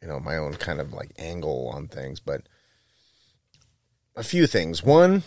you 0.02 0.08
know 0.08 0.20
my 0.20 0.36
own 0.36 0.54
kind 0.56 0.82
of 0.82 0.92
like 0.92 1.12
angle 1.18 1.70
on 1.74 1.88
things, 1.88 2.20
but 2.20 2.42
a 4.16 4.24
few 4.24 4.48
things. 4.48 4.84
One, 4.84 5.24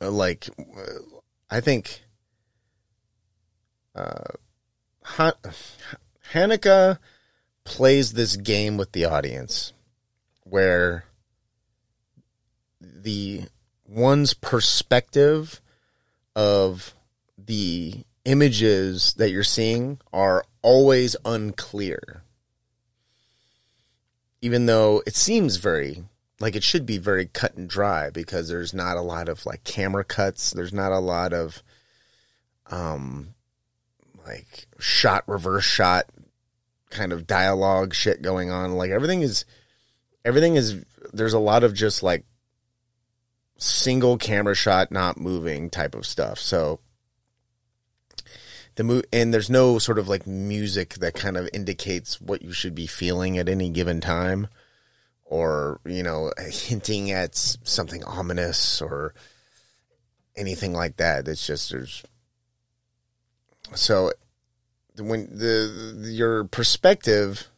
uh, 0.00 0.10
like 0.10 0.48
I 1.50 1.60
think 1.60 2.02
uh, 3.94 4.32
Han- 5.02 5.32
Haneke 6.32 6.98
plays 7.64 8.12
this 8.12 8.36
game 8.36 8.76
with 8.76 8.92
the 8.92 9.04
audience 9.04 9.72
where 10.44 11.04
the 12.80 13.42
one's 13.86 14.34
perspective 14.34 15.60
of 16.34 16.94
the 17.36 18.04
images 18.24 19.14
that 19.14 19.30
you're 19.30 19.42
seeing 19.42 19.98
are 20.12 20.44
always 20.62 21.16
unclear. 21.24 22.22
Even 24.42 24.66
though 24.66 25.02
it 25.06 25.16
seems 25.16 25.56
very 25.56 26.04
like 26.40 26.56
it 26.56 26.64
should 26.64 26.86
be 26.86 26.98
very 26.98 27.26
cut 27.26 27.54
and 27.54 27.68
dry 27.68 28.10
because 28.10 28.48
there's 28.48 28.72
not 28.72 28.96
a 28.96 29.02
lot 29.02 29.28
of 29.28 29.44
like 29.46 29.62
camera 29.62 30.02
cuts, 30.02 30.50
there's 30.50 30.72
not 30.72 30.90
a 30.90 30.98
lot 30.98 31.32
of 31.32 31.62
um 32.70 33.34
like 34.26 34.66
shot 34.78 35.22
reverse 35.26 35.64
shot 35.64 36.06
kind 36.90 37.12
of 37.12 37.26
dialogue 37.26 37.94
shit 37.94 38.22
going 38.22 38.50
on. 38.50 38.72
Like 38.72 38.90
everything 38.90 39.22
is 39.22 39.44
everything 40.24 40.56
is 40.56 40.84
there's 41.12 41.34
a 41.34 41.38
lot 41.38 41.62
of 41.62 41.74
just 41.74 42.02
like 42.02 42.24
single 43.58 44.16
camera 44.16 44.54
shot 44.54 44.90
not 44.90 45.20
moving 45.20 45.68
type 45.68 45.94
of 45.94 46.06
stuff. 46.06 46.38
So 46.38 46.80
the 48.76 48.84
mo- 48.84 49.02
and 49.12 49.34
there's 49.34 49.50
no 49.50 49.78
sort 49.78 49.98
of 49.98 50.08
like 50.08 50.26
music 50.26 50.94
that 50.94 51.14
kind 51.14 51.36
of 51.36 51.50
indicates 51.52 52.20
what 52.20 52.40
you 52.40 52.52
should 52.52 52.74
be 52.74 52.86
feeling 52.86 53.36
at 53.36 53.48
any 53.48 53.68
given 53.68 54.00
time 54.00 54.48
or 55.30 55.80
you 55.86 56.02
know 56.02 56.30
hinting 56.50 57.10
at 57.10 57.34
something 57.34 58.04
ominous 58.04 58.82
or 58.82 59.14
anything 60.36 60.74
like 60.74 60.96
that. 60.98 61.26
It's 61.26 61.46
just 61.46 61.70
there's 61.70 62.02
so 63.74 64.12
when 64.98 65.28
the, 65.30 65.94
the 65.96 66.10
your 66.10 66.44
perspective 66.44 67.48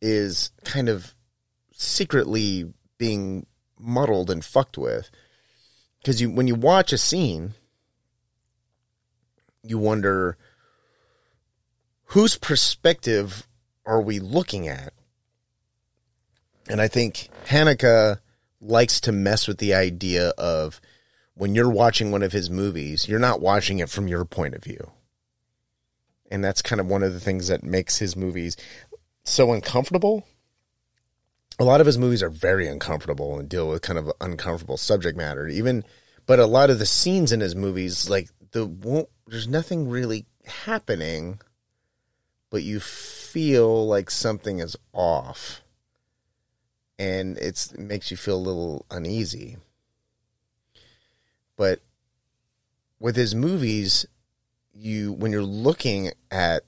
is 0.00 0.52
kind 0.64 0.88
of 0.88 1.14
secretly 1.72 2.72
being 2.96 3.46
muddled 3.78 4.30
and 4.30 4.44
fucked 4.44 4.78
with 4.78 5.10
because 5.98 6.20
you 6.20 6.30
when 6.30 6.46
you 6.46 6.54
watch 6.54 6.92
a 6.92 6.98
scene 6.98 7.54
you 9.62 9.76
wonder 9.76 10.38
whose 12.08 12.36
perspective 12.36 13.48
are 13.84 14.00
we 14.00 14.20
looking 14.20 14.68
at 14.68 14.92
and 16.68 16.80
i 16.80 16.88
think 16.88 17.28
haneke 17.46 18.18
likes 18.60 19.00
to 19.00 19.12
mess 19.12 19.46
with 19.46 19.58
the 19.58 19.74
idea 19.74 20.30
of 20.30 20.80
when 21.34 21.54
you're 21.54 21.70
watching 21.70 22.10
one 22.10 22.22
of 22.22 22.32
his 22.32 22.48
movies 22.48 23.08
you're 23.08 23.18
not 23.18 23.40
watching 23.40 23.78
it 23.78 23.90
from 23.90 24.08
your 24.08 24.24
point 24.24 24.54
of 24.54 24.62
view. 24.62 24.90
And 26.30 26.42
that's 26.42 26.62
kind 26.62 26.80
of 26.80 26.88
one 26.88 27.02
of 27.02 27.12
the 27.12 27.20
things 27.20 27.48
that 27.48 27.62
makes 27.62 27.98
his 27.98 28.16
movies 28.16 28.56
so 29.24 29.52
uncomfortable. 29.52 30.26
A 31.58 31.64
lot 31.64 31.80
of 31.80 31.86
his 31.86 31.98
movies 31.98 32.22
are 32.22 32.30
very 32.30 32.66
uncomfortable 32.66 33.38
and 33.38 33.48
deal 33.48 33.68
with 33.68 33.82
kind 33.82 33.98
of 33.98 34.10
uncomfortable 34.20 34.76
subject 34.76 35.16
matter. 35.16 35.46
Even, 35.46 35.84
but 36.26 36.40
a 36.40 36.46
lot 36.46 36.70
of 36.70 36.78
the 36.78 36.86
scenes 36.86 37.30
in 37.30 37.40
his 37.40 37.54
movies, 37.54 38.10
like 38.10 38.30
the 38.50 39.06
there's 39.28 39.46
nothing 39.46 39.88
really 39.88 40.26
happening, 40.44 41.40
but 42.50 42.62
you 42.62 42.80
feel 42.80 43.86
like 43.86 44.10
something 44.10 44.58
is 44.58 44.76
off, 44.92 45.62
and 46.98 47.38
it 47.38 47.72
makes 47.78 48.10
you 48.10 48.16
feel 48.16 48.36
a 48.36 48.38
little 48.38 48.86
uneasy. 48.90 49.56
But 51.56 51.80
with 52.98 53.16
his 53.16 53.34
movies, 53.34 54.06
you 54.72 55.12
when 55.12 55.32
you're 55.32 55.42
looking 55.42 56.12
at 56.30 56.64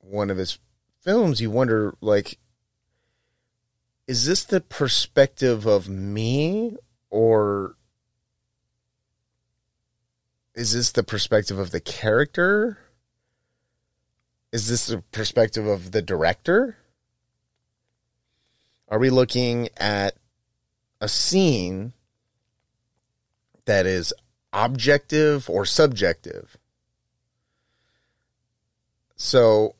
one 0.00 0.30
of 0.30 0.38
his 0.38 0.58
films, 1.00 1.40
you 1.40 1.50
wonder 1.50 1.94
like 2.00 2.38
is 4.06 4.26
this 4.26 4.44
the 4.44 4.60
perspective 4.60 5.66
of 5.66 5.88
me 5.88 6.76
or 7.10 7.76
is 10.54 10.74
this 10.74 10.92
the 10.92 11.02
perspective 11.02 11.58
of 11.58 11.70
the 11.70 11.80
character? 11.80 12.78
Is 14.52 14.68
this 14.68 14.86
the 14.86 14.98
perspective 15.12 15.66
of 15.66 15.92
the 15.92 16.02
director? 16.02 16.76
Are 18.92 18.98
we 18.98 19.08
looking 19.08 19.70
at 19.78 20.16
a 21.00 21.08
scene 21.08 21.94
that 23.64 23.86
is 23.86 24.12
objective 24.52 25.48
or 25.48 25.64
subjective? 25.64 26.58
So, 29.16 29.76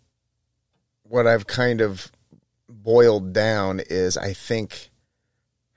what 1.03 1.27
I've 1.27 1.47
kind 1.47 1.83
of 1.83 2.11
boiled 2.71 3.35
down 3.35 3.83
is 3.91 4.17
I 4.17 4.33
think 4.33 4.89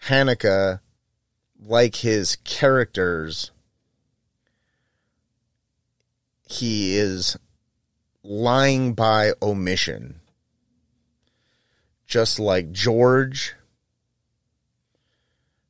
Haneke, 0.03 0.79
like 1.61 1.97
his 1.97 2.37
characters, 2.45 3.51
he 6.47 6.95
is 6.95 7.37
lying 8.23 8.93
by 8.93 9.33
omission. 9.41 10.21
Just 12.07 12.39
like 12.39 12.71
George, 12.71 13.55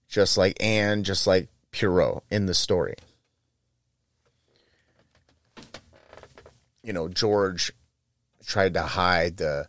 just 0.07 0.38
like 0.38 0.61
Anne, 0.61 1.03
just 1.03 1.27
like 1.27 1.47
Pierrot 1.71 2.23
in 2.29 2.45
the 2.45 2.53
story. 2.53 2.95
You 6.83 6.93
know, 6.93 7.07
George 7.07 7.71
tried 8.45 8.73
to 8.75 8.83
hide 8.83 9.38
the 9.38 9.67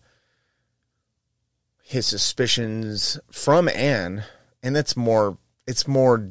his 1.82 2.04
suspicions 2.04 3.18
from 3.30 3.68
Anne, 3.68 4.24
and 4.62 4.74
that's 4.74 4.96
more. 4.96 5.38
It's 5.66 5.86
more. 5.86 6.30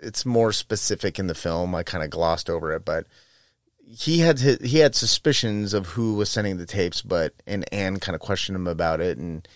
It's 0.00 0.24
more 0.24 0.52
specific 0.52 1.18
in 1.18 1.26
the 1.26 1.34
film. 1.34 1.74
I 1.74 1.82
kind 1.82 2.04
of 2.04 2.10
glossed 2.10 2.48
over 2.48 2.72
it, 2.72 2.84
but 2.84 3.06
he 3.86 4.20
had 4.20 4.40
he 4.40 4.78
had 4.78 4.94
suspicions 4.94 5.74
of 5.74 5.88
who 5.88 6.14
was 6.14 6.30
sending 6.30 6.56
the 6.56 6.66
tapes, 6.66 7.02
but 7.02 7.34
and 7.46 7.64
Anne 7.72 8.00
kind 8.00 8.14
of 8.14 8.20
questioned 8.20 8.56
him 8.56 8.66
about 8.66 9.00
it, 9.00 9.18
and 9.18 9.46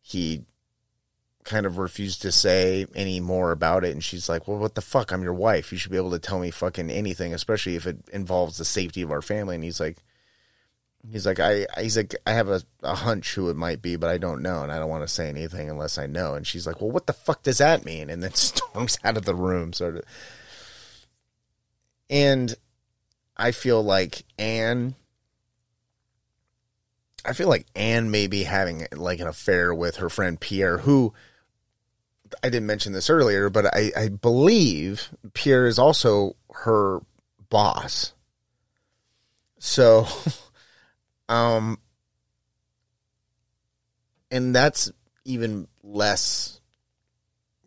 he 0.00 0.42
kind 1.44 1.66
of 1.66 1.78
refused 1.78 2.22
to 2.22 2.30
say 2.30 2.86
any 2.94 3.18
more 3.18 3.50
about 3.50 3.84
it. 3.84 3.92
And 3.92 4.04
she's 4.04 4.28
like, 4.28 4.46
"Well, 4.46 4.58
what 4.58 4.74
the 4.74 4.82
fuck? 4.82 5.12
I'm 5.12 5.22
your 5.22 5.34
wife. 5.34 5.72
You 5.72 5.78
should 5.78 5.90
be 5.90 5.96
able 5.96 6.10
to 6.12 6.18
tell 6.18 6.38
me 6.38 6.50
fucking 6.50 6.90
anything, 6.90 7.34
especially 7.34 7.76
if 7.76 7.86
it 7.86 7.98
involves 8.12 8.58
the 8.58 8.64
safety 8.64 9.02
of 9.02 9.10
our 9.10 9.22
family." 9.22 9.54
And 9.54 9.64
he's 9.64 9.80
like, 9.80 9.98
He's 11.08 11.24
like, 11.24 11.40
I, 11.40 11.66
he's 11.78 11.96
like, 11.96 12.14
I 12.26 12.32
have 12.32 12.50
a, 12.50 12.62
a 12.82 12.94
hunch 12.94 13.34
who 13.34 13.48
it 13.48 13.56
might 13.56 13.80
be, 13.80 13.96
but 13.96 14.10
I 14.10 14.18
don't 14.18 14.42
know, 14.42 14.62
and 14.62 14.70
I 14.70 14.78
don't 14.78 14.90
want 14.90 15.02
to 15.02 15.08
say 15.08 15.30
anything 15.30 15.70
unless 15.70 15.96
I 15.96 16.06
know. 16.06 16.34
And 16.34 16.46
she's 16.46 16.66
like, 16.66 16.80
well, 16.80 16.90
what 16.90 17.06
the 17.06 17.14
fuck 17.14 17.42
does 17.42 17.58
that 17.58 17.86
mean? 17.86 18.10
And 18.10 18.22
then 18.22 18.34
storms 18.34 18.98
out 19.02 19.16
of 19.16 19.24
the 19.24 19.34
room, 19.34 19.72
sort 19.72 19.96
of. 19.96 20.04
And 22.10 22.54
I 23.40 23.50
feel 23.52 23.82
like 23.82 24.24
Anne, 24.38 24.94
I 27.24 27.32
feel 27.32 27.48
like 27.48 27.66
Anne 27.74 28.10
may 28.10 28.26
be 28.26 28.44
having 28.44 28.86
like 28.92 29.20
an 29.20 29.26
affair 29.26 29.74
with 29.74 29.96
her 29.96 30.08
friend 30.08 30.38
Pierre, 30.38 30.78
who 30.78 31.12
I 32.44 32.48
didn't 32.48 32.66
mention 32.66 32.92
this 32.92 33.10
earlier, 33.10 33.50
but 33.50 33.66
I, 33.74 33.90
I 33.96 34.08
believe 34.08 35.10
Pierre 35.34 35.66
is 35.66 35.78
also 35.78 36.36
her 36.52 37.00
boss. 37.48 38.12
So. 39.58 40.06
Um, 41.30 41.78
and 44.32 44.54
that's 44.54 44.90
even 45.24 45.68
less 45.84 46.60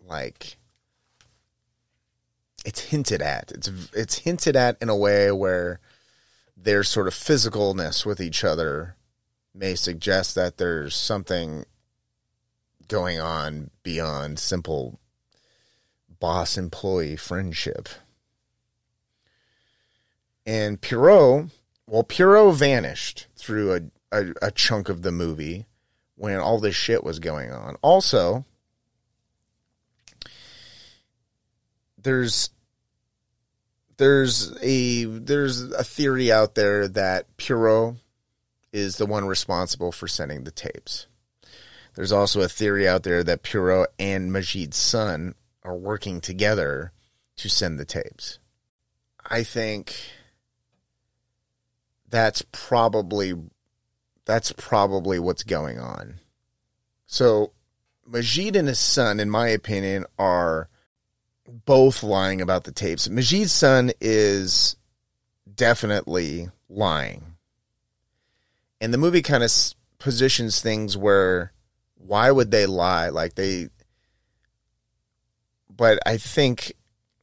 like 0.06 0.58
it's 2.66 2.82
hinted 2.82 3.22
at. 3.22 3.52
It's 3.52 3.70
it's 3.94 4.20
hinted 4.20 4.56
at 4.56 4.78
in 4.82 4.90
a 4.90 4.96
way 4.96 5.32
where 5.32 5.80
their 6.56 6.84
sort 6.84 7.08
of 7.08 7.14
physicalness 7.14 8.06
with 8.06 8.22
each 8.22 8.44
other 8.44 8.96
may 9.54 9.76
suggest 9.76 10.36
that 10.36 10.58
there's 10.58 10.96
something 10.96 11.66
going 12.88 13.20
on 13.20 13.70
beyond 13.84 14.40
simple 14.40 15.00
boss 16.20 16.58
employee 16.58 17.16
friendship. 17.16 17.90
And 20.46 20.80
Pierrot 20.82 21.50
well, 21.88 22.04
Pierrot 22.04 22.56
vanished 22.56 23.28
through 23.36 23.74
a, 23.74 23.82
a, 24.12 24.34
a 24.44 24.52
chunk 24.52 24.90
of 24.90 25.02
the 25.02 25.12
movie 25.12 25.66
when 26.16 26.40
all 26.40 26.60
this 26.60 26.76
shit 26.76 27.04
was 27.04 27.20
going 27.20 27.52
on. 27.52 27.76
Also, 27.82 28.46
there's 32.02 32.50
there's 34.04 34.54
a 34.62 35.06
there's 35.06 35.62
a 35.62 35.84
theory 35.86 36.30
out 36.30 36.56
there 36.56 36.90
that 36.90 37.38
Pierrot 37.38 37.96
is 38.74 38.98
the 38.98 39.06
one 39.06 39.26
responsible 39.26 39.94
for 39.94 40.10
sending 40.10 40.44
the 40.44 40.52
tapes. 40.52 41.08
There's 41.96 42.12
also 42.12 42.42
a 42.42 42.50
theory 42.50 42.86
out 42.86 43.04
there 43.04 43.24
that 43.24 43.44
Pierrot 43.44 43.94
and 43.98 44.34
Majid's 44.34 44.76
son 44.76 45.36
are 45.64 45.78
working 45.78 46.20
together 46.20 46.92
to 47.38 47.48
send 47.48 47.80
the 47.80 47.86
tapes. 47.86 48.40
I 49.26 49.44
think 49.44 49.96
that's 52.10 52.44
probably 52.52 53.36
that's 54.26 54.52
probably 54.52 55.18
what's 55.18 55.44
going 55.44 55.80
on. 55.80 56.16
So 57.06 57.54
Majid 58.06 58.58
and 58.58 58.68
his 58.68 58.80
son, 58.80 59.22
in 59.22 59.30
my 59.30 59.48
opinion, 59.48 60.06
are 60.20 60.68
both 61.48 62.04
lying 62.04 62.42
about 62.42 62.64
the 62.64 62.72
tapes. 62.72 63.08
Majid's 63.08 63.52
son 63.52 63.92
is 64.00 64.76
definitely 65.54 66.50
lying. 66.70 67.36
And 68.82 68.94
the 68.94 68.98
movie 68.98 69.22
kind 69.22 69.44
of 69.44 69.52
positions 70.00 70.62
things 70.62 70.98
where 70.98 71.54
why 71.96 72.32
would 72.32 72.52
they 72.52 72.66
lie? 72.66 73.10
Like 73.10 73.36
they 73.36 73.70
but 75.76 76.00
I 76.06 76.18
think 76.18 76.74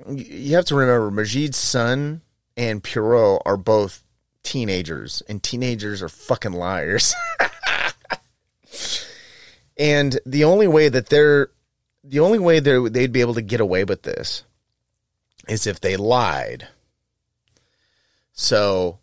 you 0.08 0.54
have 0.56 0.64
to 0.66 0.74
remember 0.74 1.10
Majid's 1.10 1.56
son 1.56 2.22
and 2.56 2.82
Pierrot 2.82 3.42
are 3.46 3.56
both 3.56 4.02
teenagers, 4.42 5.22
and 5.28 5.42
teenagers 5.42 6.02
are 6.02 6.08
fucking 6.08 6.52
liars. 6.52 7.14
and 9.76 10.18
the 10.26 10.44
only 10.44 10.66
way 10.66 10.88
that 10.88 11.08
they're 11.08 11.50
the 12.04 12.20
only 12.20 12.38
way 12.38 12.60
they 12.60 12.88
they'd 12.88 13.12
be 13.12 13.20
able 13.20 13.34
to 13.34 13.42
get 13.42 13.60
away 13.60 13.84
with 13.84 14.02
this 14.02 14.44
is 15.48 15.66
if 15.66 15.80
they 15.80 15.96
lied. 15.96 16.68
So 18.32 18.98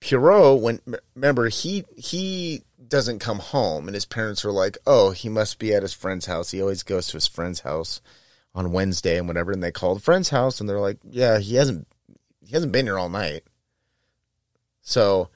Pierrot, 0.00 0.60
when 0.60 0.80
remember 1.14 1.48
he 1.48 1.84
he 1.96 2.62
doesn't 2.86 3.18
come 3.18 3.38
home, 3.38 3.88
and 3.88 3.94
his 3.94 4.04
parents 4.04 4.44
are 4.44 4.52
like, 4.52 4.78
"Oh, 4.86 5.10
he 5.10 5.28
must 5.28 5.58
be 5.58 5.74
at 5.74 5.82
his 5.82 5.94
friend's 5.94 6.26
house. 6.26 6.50
He 6.50 6.60
always 6.60 6.82
goes 6.82 7.08
to 7.08 7.16
his 7.16 7.26
friend's 7.26 7.60
house 7.60 8.00
on 8.54 8.72
Wednesday 8.72 9.18
and 9.18 9.26
whatever." 9.26 9.52
And 9.52 9.62
they 9.62 9.72
called 9.72 10.02
friend's 10.02 10.28
house, 10.28 10.60
and 10.60 10.68
they're 10.68 10.80
like, 10.80 10.98
"Yeah, 11.02 11.38
he 11.38 11.54
hasn't 11.56 11.88
he 12.44 12.52
hasn't 12.52 12.72
been 12.72 12.86
here 12.86 12.98
all 12.98 13.08
night." 13.08 13.44
So 14.82 15.30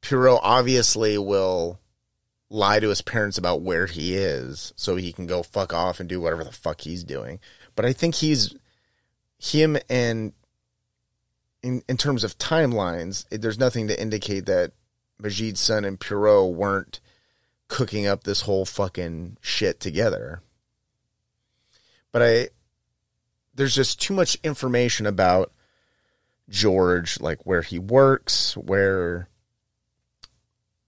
Pierrot 0.00 0.40
obviously 0.42 1.18
will 1.18 1.78
lie 2.48 2.80
to 2.80 2.88
his 2.88 3.02
parents 3.02 3.38
about 3.38 3.62
where 3.62 3.86
he 3.86 4.14
is 4.14 4.72
so 4.76 4.96
he 4.96 5.12
can 5.12 5.26
go 5.26 5.42
fuck 5.42 5.72
off 5.72 5.98
and 6.00 6.08
do 6.08 6.20
whatever 6.20 6.44
the 6.44 6.52
fuck 6.52 6.82
he's 6.82 7.02
doing. 7.02 7.40
But 7.74 7.84
I 7.84 7.92
think 7.92 8.16
he's 8.16 8.54
him 9.38 9.76
and 9.88 10.32
in 11.62 11.82
in 11.88 11.96
terms 11.96 12.24
of 12.24 12.38
timelines, 12.38 13.26
there's 13.30 13.58
nothing 13.58 13.88
to 13.88 14.00
indicate 14.00 14.46
that 14.46 14.72
Majid's 15.20 15.60
son 15.60 15.84
and 15.84 15.98
Pierrot 15.98 16.54
weren't 16.54 17.00
cooking 17.68 18.06
up 18.06 18.24
this 18.24 18.42
whole 18.42 18.64
fucking 18.64 19.38
shit 19.40 19.80
together. 19.80 20.40
But 22.12 22.22
I 22.22 22.48
there's 23.54 23.74
just 23.74 24.00
too 24.00 24.14
much 24.14 24.38
information 24.44 25.06
about 25.06 25.52
George, 26.48 27.20
like 27.20 27.44
where 27.44 27.62
he 27.62 27.78
works, 27.78 28.56
where 28.56 29.28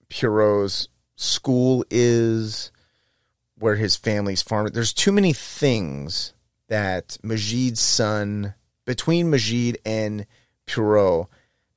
Pierrot's 0.09 0.89
school 1.19 1.85
is, 1.91 2.71
where 3.59 3.75
his 3.75 3.97
family's 3.97 4.41
farm. 4.41 4.69
There's 4.73 4.93
too 4.93 5.13
many 5.13 5.33
things 5.33 6.33
that 6.69 7.19
Majid's 7.23 7.81
son, 7.81 8.55
between 8.85 9.29
Majid 9.29 9.79
and 9.85 10.27
Pierrot, 10.65 11.27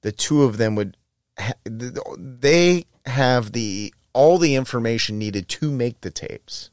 the 0.02 0.12
two 0.12 0.44
of 0.44 0.58
them 0.58 0.76
would, 0.76 0.96
they 1.66 2.86
have 3.06 3.52
the 3.52 3.94
all 4.14 4.38
the 4.38 4.56
information 4.56 5.18
needed 5.18 5.48
to 5.48 5.72
make 5.72 6.02
the 6.02 6.12
tapes. 6.12 6.70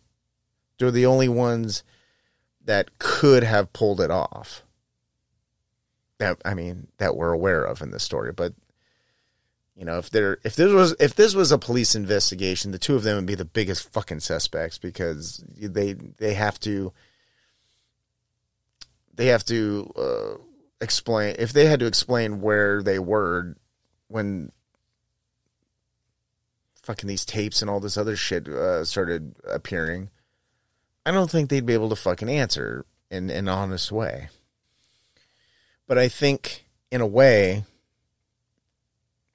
They're 0.79 0.91
the 0.91 1.07
only 1.07 1.29
ones 1.29 1.83
that 2.65 2.99
could 2.99 3.45
have 3.45 3.73
pulled 3.73 4.01
it 4.01 4.11
off. 4.11 4.63
That 6.19 6.39
I 6.45 6.53
mean, 6.53 6.89
that 6.99 7.17
we're 7.17 7.33
aware 7.33 7.65
of 7.65 7.81
in 7.81 7.93
the 7.93 8.01
story, 8.01 8.33
but 8.33 8.53
you 9.79 9.85
know, 9.85 9.99
if 9.99 10.11
there 10.11 10.39
if 10.43 10.57
this 10.57 10.73
was 10.73 10.97
if 10.99 11.15
this 11.15 11.37
was 11.37 11.53
a 11.53 11.59
police 11.59 11.95
investigation, 11.95 12.73
the 12.73 12.81
two 12.81 12.97
of 12.97 13.05
them 13.05 13.15
would 13.15 13.27
be 13.27 13.37
the 13.37 13.45
biggest 13.45 13.89
fucking 13.93 14.19
suspects 14.19 14.77
because 14.77 15.45
they 15.57 15.93
they 15.93 16.35
have 16.35 16.59
to 16.61 16.93
they 19.15 19.27
have 19.27 19.45
to 19.45 19.93
uh, 19.97 20.43
explain 20.81 21.37
if 21.39 21.53
they 21.53 21.67
had 21.67 21.79
to 21.79 21.87
explain 21.87 22.41
where 22.41 22.83
they 22.83 22.99
were 22.99 23.55
when 24.09 24.51
fucking 26.83 27.07
these 27.07 27.25
tapes 27.25 27.63
and 27.63 27.71
all 27.71 27.79
this 27.79 27.97
other 27.97 28.17
shit 28.17 28.49
uh, 28.49 28.85
started 28.85 29.37
appearing. 29.49 30.11
I 31.07 31.13
don't 31.13 31.31
think 31.31 31.51
they'd 31.51 31.65
be 31.65 31.75
able 31.75 31.91
to 31.91 31.97
fucking 31.97 32.29
answer 32.29 32.85
in, 33.13 33.31
in 33.31 33.47
an 33.47 33.49
honest 33.49 33.93
way. 33.93 34.29
But 35.87 35.99
I 35.99 36.09
think 36.09 36.65
in 36.91 37.01
a 37.01 37.07
way 37.07 37.65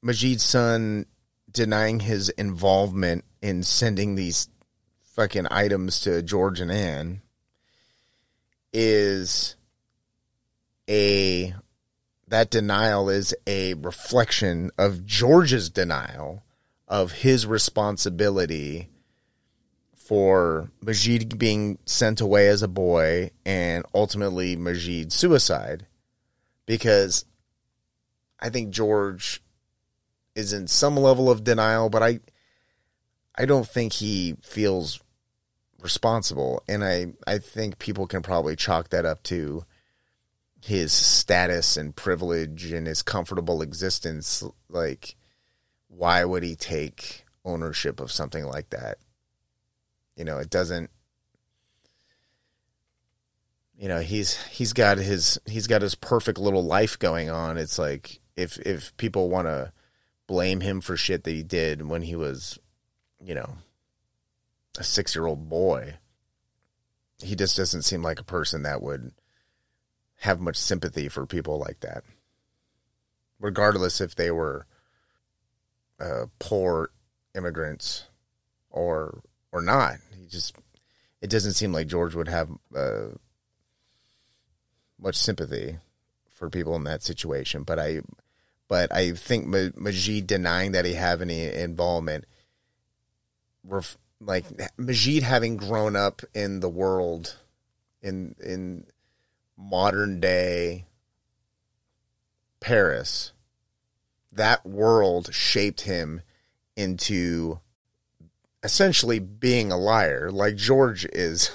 Majid's 0.03 0.43
son 0.43 1.05
denying 1.49 2.01
his 2.01 2.27
involvement 2.29 3.23
in 3.41 3.63
sending 3.63 4.15
these 4.15 4.49
fucking 5.01 5.47
items 5.49 6.01
to 6.01 6.21
George 6.21 6.59
and 6.59 6.71
Anne 6.71 7.21
is 8.73 9.55
a 10.89 11.53
that 12.27 12.49
denial 12.49 13.09
is 13.09 13.33
a 13.47 13.75
reflection 13.75 14.71
of 14.77 15.05
George's 15.05 15.69
denial 15.69 16.43
of 16.87 17.11
his 17.11 17.45
responsibility 17.45 18.89
for 19.95 20.69
Majid 20.81 21.37
being 21.37 21.77
sent 21.85 22.19
away 22.19 22.47
as 22.49 22.61
a 22.61 22.67
boy 22.67 23.31
and 23.45 23.85
ultimately 23.93 24.57
Majid's 24.57 25.15
suicide 25.15 25.85
because 26.65 27.23
I 28.39 28.49
think 28.49 28.71
George 28.71 29.41
is 30.35 30.53
in 30.53 30.67
some 30.67 30.95
level 30.95 31.29
of 31.29 31.43
denial, 31.43 31.89
but 31.89 32.03
I 32.03 32.19
I 33.35 33.45
don't 33.45 33.67
think 33.67 33.93
he 33.93 34.35
feels 34.41 34.99
responsible, 35.79 36.63
and 36.67 36.83
I 36.83 37.13
I 37.27 37.37
think 37.37 37.79
people 37.79 38.07
can 38.07 38.21
probably 38.21 38.55
chalk 38.55 38.89
that 38.89 39.05
up 39.05 39.23
to 39.23 39.65
his 40.61 40.93
status 40.93 41.75
and 41.75 41.95
privilege 41.95 42.71
and 42.71 42.87
his 42.87 43.01
comfortable 43.01 43.61
existence. 43.61 44.43
Like, 44.69 45.15
why 45.89 46.23
would 46.23 46.43
he 46.43 46.55
take 46.55 47.25
ownership 47.43 47.99
of 47.99 48.11
something 48.11 48.45
like 48.45 48.69
that? 48.69 48.97
You 50.15 50.23
know, 50.25 50.37
it 50.37 50.49
doesn't. 50.49 50.89
You 53.77 53.89
know, 53.89 53.99
he's 53.99 54.41
he's 54.45 54.71
got 54.71 54.97
his 54.99 55.37
he's 55.45 55.67
got 55.67 55.81
his 55.81 55.95
perfect 55.95 56.37
little 56.37 56.63
life 56.63 56.97
going 56.97 57.29
on. 57.29 57.57
It's 57.57 57.77
like 57.77 58.19
if 58.37 58.57
if 58.59 58.95
people 58.97 59.29
want 59.29 59.47
to 59.47 59.73
blame 60.33 60.61
him 60.61 60.81
for 60.81 60.97
shit 60.97 61.23
that 61.23 61.31
he 61.31 61.43
did 61.43 61.87
when 61.87 62.01
he 62.01 62.15
was, 62.15 62.57
you 63.23 63.35
know, 63.35 63.57
a 64.79 64.83
six 64.83 65.13
year 65.13 65.27
old 65.27 65.47
boy. 65.47 65.93
He 67.21 67.35
just 67.35 67.55
doesn't 67.55 67.83
seem 67.83 68.01
like 68.01 68.19
a 68.19 68.23
person 68.23 68.63
that 68.63 68.81
would 68.81 69.11
have 70.21 70.39
much 70.39 70.55
sympathy 70.57 71.07
for 71.07 71.27
people 71.27 71.59
like 71.59 71.81
that, 71.81 72.03
regardless 73.39 74.01
if 74.01 74.15
they 74.15 74.31
were 74.31 74.65
uh, 75.99 76.25
poor 76.39 76.89
immigrants 77.35 78.05
or 78.71 79.21
or 79.51 79.61
not. 79.61 79.97
He 80.19 80.25
just 80.25 80.55
it 81.21 81.29
doesn't 81.29 81.53
seem 81.53 81.71
like 81.71 81.85
George 81.85 82.15
would 82.15 82.27
have 82.27 82.49
uh, 82.75 83.09
much 84.99 85.15
sympathy 85.15 85.77
for 86.33 86.49
people 86.49 86.75
in 86.75 86.85
that 86.85 87.03
situation. 87.03 87.61
But 87.61 87.77
I 87.77 88.01
but 88.73 88.91
I 88.91 89.11
think 89.11 89.45
Majid 89.45 90.25
denying 90.25 90.71
that 90.71 90.83
he 90.83 90.95
have 90.95 91.21
any 91.21 91.45
involvement, 91.45 92.25
ref, 93.63 93.99
like 94.19 94.45
Majid 94.79 95.21
having 95.21 95.57
grown 95.57 95.95
up 95.95 96.23
in 96.33 96.59
the 96.59 96.69
world, 96.69 97.37
in 98.01 98.33
in 98.43 98.87
modern 99.55 100.19
day 100.19 100.85
Paris, 102.61 103.33
that 104.31 104.65
world 104.65 105.31
shaped 105.35 105.81
him 105.81 106.23
into 106.75 107.59
essentially 108.63 109.19
being 109.19 109.71
a 109.71 109.77
liar, 109.77 110.31
like 110.31 110.55
George 110.55 111.05
is, 111.13 111.51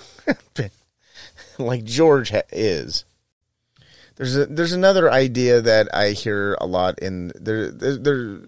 like 1.58 1.82
George 1.82 2.32
is. 2.52 3.04
There's 4.18 4.36
a, 4.36 4.46
there's 4.46 4.72
another 4.72 5.10
idea 5.10 5.60
that 5.60 5.94
I 5.94 6.10
hear 6.10 6.56
a 6.60 6.66
lot 6.66 6.98
in 6.98 7.30
there, 7.36 7.70
there 7.70 7.96
there 7.96 8.40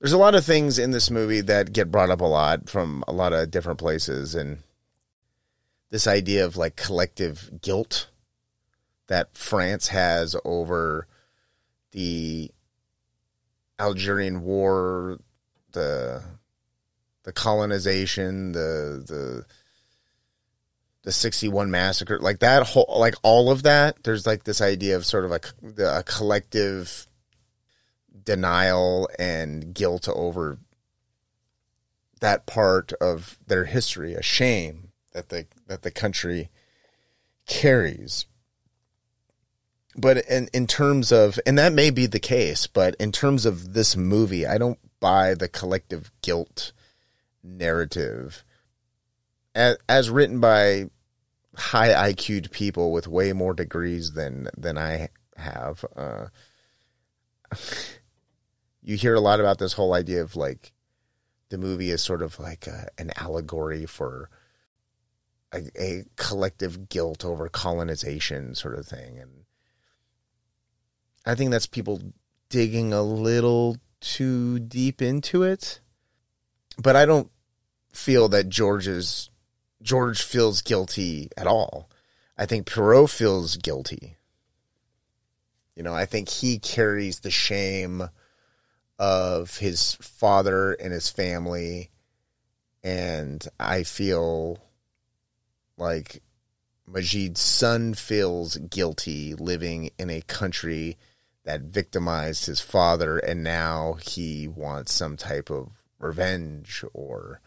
there's 0.00 0.14
a 0.14 0.18
lot 0.18 0.34
of 0.34 0.44
things 0.44 0.78
in 0.78 0.90
this 0.90 1.10
movie 1.10 1.42
that 1.42 1.74
get 1.74 1.90
brought 1.90 2.10
up 2.10 2.22
a 2.22 2.24
lot 2.24 2.70
from 2.70 3.04
a 3.06 3.12
lot 3.12 3.34
of 3.34 3.50
different 3.50 3.78
places 3.78 4.34
and 4.34 4.58
this 5.90 6.06
idea 6.06 6.46
of 6.46 6.56
like 6.56 6.76
collective 6.76 7.60
guilt 7.60 8.08
that 9.06 9.36
France 9.36 9.88
has 9.88 10.34
over 10.46 11.06
the 11.92 12.50
Algerian 13.78 14.42
war, 14.42 15.18
the 15.72 16.22
the 17.24 17.32
colonization, 17.32 18.52
the 18.52 19.04
the 19.06 19.44
the 21.06 21.12
61 21.12 21.70
massacre 21.70 22.18
like 22.18 22.40
that 22.40 22.64
whole 22.64 22.92
like 22.98 23.14
all 23.22 23.50
of 23.50 23.62
that 23.62 24.02
there's 24.02 24.26
like 24.26 24.44
this 24.44 24.60
idea 24.60 24.96
of 24.96 25.06
sort 25.06 25.24
of 25.24 25.30
a, 25.30 25.82
a 25.84 26.02
collective 26.02 27.06
denial 28.24 29.08
and 29.18 29.72
guilt 29.72 30.08
over 30.08 30.58
that 32.20 32.44
part 32.44 32.92
of 33.00 33.38
their 33.46 33.64
history 33.64 34.14
a 34.14 34.22
shame 34.22 34.86
that 35.16 35.30
the 35.30 35.46
that 35.66 35.82
the 35.82 35.90
country 35.90 36.50
carries. 37.46 38.26
But 39.96 40.18
in 40.28 40.48
in 40.52 40.66
terms 40.66 41.10
of 41.10 41.40
and 41.46 41.58
that 41.58 41.72
may 41.72 41.90
be 41.90 42.06
the 42.06 42.20
case, 42.20 42.66
but 42.66 42.94
in 43.00 43.12
terms 43.12 43.46
of 43.46 43.72
this 43.72 43.96
movie, 43.96 44.46
I 44.46 44.58
don't 44.58 44.78
buy 45.00 45.34
the 45.34 45.48
collective 45.48 46.12
guilt 46.22 46.72
narrative 47.42 48.44
as, 49.54 49.78
as 49.88 50.10
written 50.10 50.38
by 50.38 50.90
high 51.56 52.12
IQ'd 52.12 52.50
people 52.50 52.92
with 52.92 53.08
way 53.08 53.32
more 53.32 53.54
degrees 53.54 54.12
than 54.12 54.48
than 54.56 54.78
I 54.78 55.08
have. 55.36 55.84
Uh, 55.96 56.26
you 58.82 58.96
hear 58.96 59.14
a 59.14 59.20
lot 59.20 59.40
about 59.40 59.58
this 59.58 59.72
whole 59.72 59.94
idea 59.94 60.22
of 60.22 60.36
like 60.36 60.72
the 61.48 61.58
movie 61.58 61.90
is 61.90 62.02
sort 62.02 62.22
of 62.22 62.38
like 62.38 62.66
a, 62.66 62.88
an 62.98 63.10
allegory 63.16 63.86
for 63.86 64.30
a, 65.52 65.62
a, 65.80 66.04
collective 66.16 66.88
guilt 66.88 67.24
over 67.24 67.48
colonization 67.48 68.54
sort 68.54 68.78
of 68.78 68.86
thing 68.86 69.18
and 69.18 69.30
i 71.24 71.34
think 71.34 71.50
that's 71.50 71.66
people 71.66 72.00
digging 72.48 72.92
a 72.92 73.02
little 73.02 73.76
too 74.00 74.58
deep 74.58 75.00
into 75.00 75.42
it 75.42 75.80
but 76.78 76.96
i 76.96 77.06
don't 77.06 77.30
feel 77.92 78.28
that 78.28 78.48
george's 78.48 79.30
george 79.82 80.22
feels 80.22 80.62
guilty 80.62 81.30
at 81.36 81.46
all. 81.46 81.88
I 82.38 82.46
think 82.46 82.66
Pierrot 82.66 83.10
feels 83.10 83.56
guilty. 83.56 84.16
You 85.74 85.82
know 85.82 85.94
i 85.94 86.06
think 86.06 86.28
he 86.28 86.58
carries 86.58 87.20
the 87.20 87.30
shame 87.30 88.08
of 88.98 89.58
his 89.58 89.94
father 89.94 90.72
and 90.72 90.92
his 90.92 91.10
family. 91.10 91.90
And 92.82 93.46
I 93.58 93.82
feel 93.82 94.58
like 95.76 96.22
Majid's 96.86 97.40
son 97.40 97.94
feels 97.94 98.56
guilty 98.56 99.34
living 99.34 99.90
in 99.98 100.08
a 100.08 100.22
country 100.22 100.96
that 101.44 101.62
victimized 101.62 102.46
his 102.46 102.60
father, 102.60 103.18
and 103.18 103.42
now 103.42 103.94
he 103.94 104.48
wants 104.48 104.92
some 104.92 105.16
type 105.16 105.50
of 105.50 105.70
revenge 105.98 106.84
or 106.92 107.40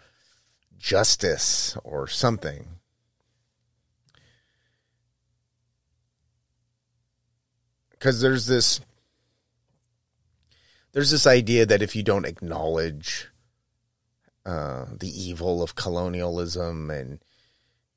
justice 0.79 1.77
or 1.83 2.07
something. 2.07 2.65
Because 7.91 8.21
there's 8.21 8.47
this 8.47 8.79
there's 10.93 11.11
this 11.11 11.27
idea 11.27 11.65
that 11.65 11.81
if 11.81 11.95
you 11.95 12.01
don't 12.01 12.25
acknowledge 12.25 13.29
uh, 14.45 14.85
the 14.97 15.09
evil 15.09 15.61
of 15.61 15.75
colonialism 15.75 16.89
and 16.89 17.19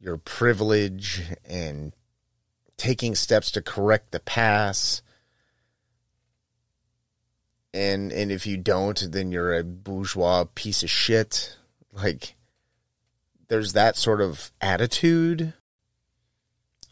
your 0.00 0.18
privilege 0.18 1.22
and 1.44 1.94
taking 2.76 3.14
steps 3.14 3.50
to 3.52 3.62
correct 3.62 4.10
the 4.10 4.20
past 4.20 5.02
and 7.72 8.12
and 8.12 8.32
if 8.32 8.46
you 8.46 8.56
don't 8.56 9.12
then 9.12 9.30
you're 9.30 9.56
a 9.56 9.62
bourgeois 9.62 10.44
piece 10.54 10.82
of 10.82 10.90
shit 10.90 11.56
like 11.92 12.34
there's 13.52 13.74
that 13.74 13.98
sort 13.98 14.22
of 14.22 14.50
attitude 14.62 15.52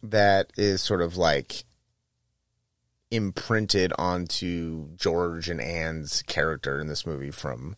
that 0.03 0.53
is 0.59 0.82
sort 0.82 1.01
of 1.01 1.16
like 1.16 1.65
imprinted 3.11 3.95
onto 3.99 4.95
George 4.95 5.49
and 5.49 5.59
Anne's 5.59 6.20
character 6.20 6.78
in 6.78 6.87
this 6.87 7.07
movie 7.07 7.31
from 7.31 7.77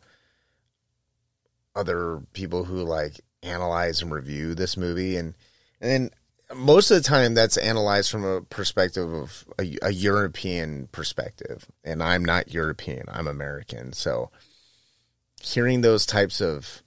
other 1.76 2.22
people 2.32 2.64
who 2.64 2.82
like 2.82 3.20
analyze 3.44 4.02
and 4.02 4.12
review 4.12 4.52
this 4.52 4.76
movie. 4.76 5.16
And 5.16 5.34
and 5.80 6.10
most 6.52 6.90
of 6.90 7.00
the 7.00 7.08
time 7.08 7.34
that's 7.34 7.56
analyzed 7.56 8.10
from 8.10 8.24
a 8.24 8.40
perspective 8.40 9.12
of 9.12 9.44
a, 9.60 9.78
a 9.80 9.92
European 9.92 10.88
perspective. 10.90 11.68
And 11.84 12.02
I'm 12.02 12.24
not 12.24 12.52
European 12.52 13.04
I'm 13.06 13.28
American. 13.28 13.92
So 13.92 14.32
hearing 15.40 15.82
those 15.82 16.04
types 16.04 16.40
of 16.40 16.82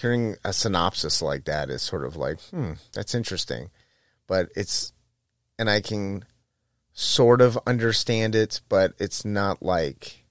hearing 0.00 0.36
a 0.44 0.52
synopsis 0.52 1.22
like 1.22 1.44
that 1.44 1.70
is 1.70 1.82
sort 1.82 2.04
of 2.04 2.16
like 2.16 2.40
hmm 2.50 2.72
that's 2.92 3.14
interesting 3.14 3.70
but 4.30 4.48
it's 4.54 4.92
and 5.58 5.68
I 5.68 5.80
can 5.80 6.24
sort 6.94 7.40
of 7.40 7.58
understand 7.66 8.34
it, 8.34 8.62
but 8.68 8.94
it's 8.98 9.24
not 9.24 9.62
like 9.62 10.24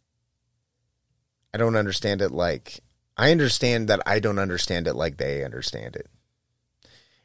I 1.53 1.57
don't 1.57 1.75
understand 1.75 2.21
it 2.21 2.31
like 2.31 2.79
I 3.17 3.31
understand 3.31 3.89
that 3.89 4.01
I 4.05 4.19
don't 4.19 4.39
understand 4.39 4.87
it 4.87 4.95
like 4.95 5.17
they 5.17 5.43
understand 5.43 5.95
it. 5.95 6.07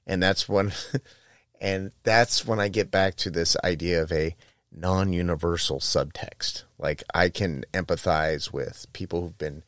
And 0.06 0.22
that's 0.22 0.48
when 0.48 0.72
and 1.60 1.92
that's 2.02 2.44
when 2.44 2.60
I 2.60 2.68
get 2.68 2.90
back 2.90 3.14
to 3.16 3.30
this 3.30 3.56
idea 3.64 4.02
of 4.02 4.12
a 4.12 4.36
non-universal 4.70 5.78
subtext. 5.78 6.64
Like 6.78 7.04
I 7.14 7.28
can 7.28 7.64
empathize 7.72 8.52
with 8.52 8.86
people 8.92 9.22
who've 9.22 9.38
been 9.38 9.62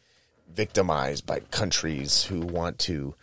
victimized 0.57 1.27
by 1.27 1.41
countries 1.41 2.25
who 2.25 2.41
want 2.41 2.79
to 2.79 3.15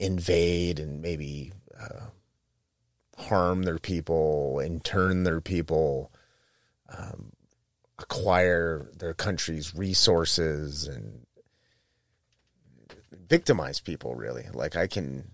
invade 0.00 0.80
and 0.80 1.00
maybe 1.00 1.52
uh, 1.80 2.06
harm 3.16 3.62
their 3.62 3.78
people, 3.78 4.60
intern 4.62 5.22
their 5.22 5.40
people, 5.40 6.12
um, 6.88 7.32
acquire 7.98 8.90
their 8.98 9.14
country's 9.14 9.74
resources, 9.76 10.88
and 10.88 11.24
victimize 13.28 13.78
people. 13.78 14.16
Really, 14.16 14.46
like 14.52 14.74
I 14.76 14.88
can, 14.88 15.30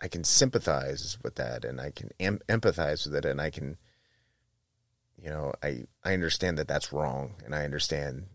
I 0.00 0.06
can 0.06 0.22
sympathize 0.22 1.18
with 1.24 1.34
that, 1.34 1.64
and 1.64 1.80
I 1.80 1.90
can 1.90 2.10
em- 2.20 2.42
empathize 2.48 3.06
with 3.06 3.16
it, 3.16 3.24
and 3.24 3.40
I 3.40 3.50
can, 3.50 3.76
you 5.20 5.30
know, 5.30 5.52
I 5.64 5.86
I 6.04 6.14
understand 6.14 6.58
that 6.58 6.68
that's 6.68 6.92
wrong, 6.92 7.34
and 7.44 7.56
I 7.56 7.64
understand 7.64 8.26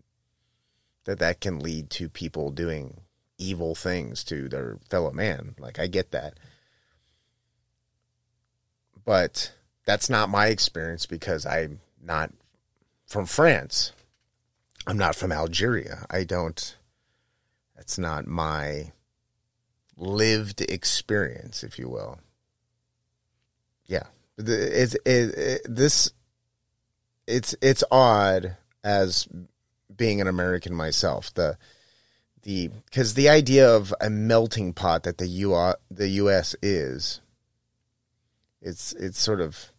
that 1.04 1.18
that 1.18 1.40
can 1.40 1.58
lead 1.58 1.90
to 1.90 2.08
people 2.08 2.50
doing 2.50 3.00
evil 3.38 3.74
things 3.74 4.22
to 4.24 4.48
their 4.48 4.78
fellow 4.88 5.10
man. 5.12 5.54
Like 5.58 5.78
I 5.78 5.86
get 5.86 6.10
that 6.12 6.34
but 9.04 9.52
that's 9.86 10.10
not 10.10 10.28
my 10.28 10.46
experience 10.46 11.06
because 11.06 11.46
I'm 11.46 11.80
not 12.00 12.30
from 13.06 13.26
France. 13.26 13.92
I'm 14.86 14.98
not 14.98 15.16
from 15.16 15.32
Algeria. 15.32 16.06
I 16.10 16.24
don't, 16.24 16.76
that's 17.76 17.98
not 17.98 18.26
my 18.26 18.92
lived 19.96 20.60
experience, 20.60 21.62
if 21.62 21.78
you 21.78 21.88
will. 21.88 22.20
Yeah. 23.86 24.04
It's, 24.38 24.94
it, 24.94 25.04
it, 25.04 25.60
this, 25.64 26.12
it's, 27.26 27.54
it's 27.60 27.84
odd 27.90 28.56
as 28.82 29.28
being 30.00 30.18
an 30.18 30.26
American 30.26 30.74
myself. 30.74 31.32
The, 31.34 31.58
the, 32.42 32.68
because 32.86 33.12
the 33.12 33.28
idea 33.28 33.70
of 33.70 33.94
a 34.00 34.08
melting 34.08 34.72
pot 34.72 35.02
that 35.02 35.18
the 35.18 35.26
U, 35.26 35.74
the 35.90 36.08
U.S. 36.08 36.56
is, 36.62 37.20
it's 38.62 38.94
it's 38.94 39.20
sort 39.20 39.42
of 39.42 39.72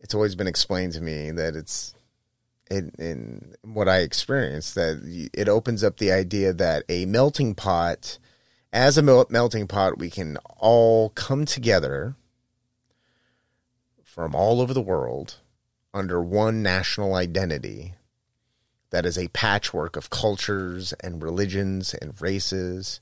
it's 0.00 0.14
always 0.14 0.34
been 0.34 0.46
explained 0.46 0.94
to 0.94 1.02
me 1.02 1.30
that 1.30 1.54
it's 1.54 1.94
in, 2.70 2.92
in 2.98 3.54
what 3.62 3.86
I 3.86 3.98
experienced 3.98 4.74
that 4.76 5.28
it 5.34 5.48
opens 5.48 5.84
up 5.84 5.98
the 5.98 6.10
idea 6.10 6.54
that 6.54 6.84
a 6.88 7.04
melting 7.04 7.54
pot, 7.54 8.18
as 8.72 8.96
a 8.96 9.02
melting 9.02 9.66
pot, 9.68 9.98
we 9.98 10.08
can 10.08 10.38
all 10.56 11.10
come 11.10 11.44
together 11.44 12.16
from 14.02 14.34
all 14.34 14.62
over 14.62 14.72
the 14.72 14.80
world 14.80 15.36
under 15.92 16.22
one 16.22 16.62
national 16.62 17.14
identity 17.14 17.94
that 18.92 19.06
is 19.06 19.18
a 19.18 19.28
patchwork 19.28 19.96
of 19.96 20.10
cultures 20.10 20.92
and 21.00 21.22
religions 21.22 21.94
and 21.94 22.20
races 22.20 23.00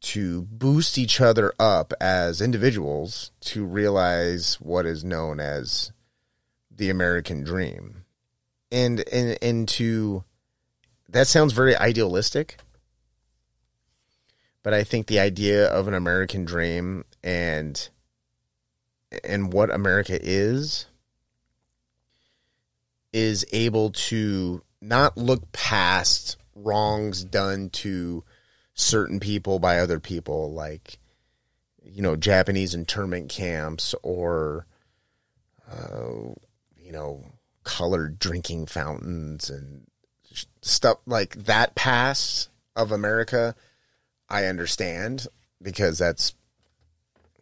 to 0.00 0.42
boost 0.42 0.98
each 0.98 1.20
other 1.20 1.52
up 1.60 1.92
as 2.00 2.40
individuals 2.40 3.30
to 3.40 3.64
realize 3.64 4.54
what 4.54 4.86
is 4.86 5.04
known 5.04 5.38
as 5.38 5.92
the 6.74 6.88
American 6.88 7.44
dream. 7.44 8.04
And 8.72 9.06
and 9.12 9.38
and 9.42 9.68
to 9.68 10.24
that 11.10 11.26
sounds 11.26 11.52
very 11.52 11.76
idealistic. 11.76 12.56
But 14.62 14.72
I 14.72 14.82
think 14.82 15.06
the 15.06 15.20
idea 15.20 15.68
of 15.68 15.88
an 15.88 15.94
American 15.94 16.46
dream 16.46 17.04
and 17.22 17.88
and 19.22 19.52
what 19.52 19.70
America 19.70 20.18
is 20.20 20.86
is 23.12 23.44
able 23.52 23.90
to 23.90 24.62
not 24.80 25.16
look 25.16 25.52
past 25.52 26.36
wrongs 26.54 27.24
done 27.24 27.70
to 27.70 28.24
certain 28.74 29.20
people 29.20 29.58
by 29.58 29.78
other 29.78 30.00
people, 30.00 30.52
like 30.52 30.98
you 31.84 32.02
know 32.02 32.16
Japanese 32.16 32.74
internment 32.74 33.28
camps 33.28 33.94
or 34.02 34.66
uh, 35.70 36.32
you 36.76 36.92
know 36.92 37.24
colored 37.64 38.18
drinking 38.18 38.66
fountains 38.66 39.48
and 39.50 39.86
stuff 40.62 40.98
like 41.06 41.34
that 41.44 41.74
past 41.74 42.48
of 42.74 42.92
America. 42.92 43.54
I 44.28 44.46
understand 44.46 45.26
because 45.60 45.98
that's 45.98 46.34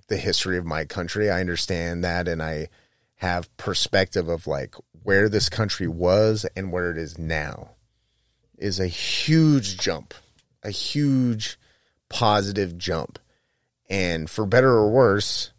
the 0.09 0.17
history 0.17 0.59
of 0.59 0.67
my 0.67 0.85
country. 0.85 1.31
I 1.31 1.41
understand 1.41 2.05
that 2.05 2.27
and 2.27 2.43
I 2.43 2.69
have 3.17 3.55
perspective 3.57 4.29
of 4.29 4.47
like 4.47 4.75
where 5.03 5.29
this 5.29 5.49
country 5.49 5.89
was 5.89 6.47
and 6.57 6.73
where 6.73 6.91
it 6.91 6.99
is 6.99 7.19
now 7.19 7.71
is 8.59 8.79
a 8.79 8.87
huge 8.87 9.79
jump, 9.79 10.15
a 10.63 10.71
huge 10.71 11.59
positive 12.09 12.77
jump. 12.77 13.19
And 13.89 14.29
for 14.29 14.47
better 14.47 14.71
or 14.71 14.91
worse, 14.91 15.53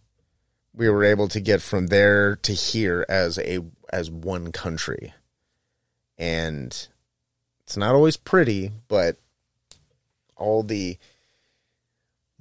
we 0.74 0.90
were 0.90 1.04
able 1.04 1.28
to 1.30 1.42
get 1.42 1.62
from 1.62 1.88
there 1.88 2.36
to 2.38 2.54
here 2.54 3.06
as 3.10 3.38
a 3.40 3.60
as 3.92 4.10
one 4.10 4.52
country. 4.52 5.14
And 6.18 6.88
it's 7.62 7.76
not 7.76 7.96
always 7.96 8.16
pretty, 8.16 8.72
but 8.88 9.18
all 10.38 10.64
the 10.64 10.98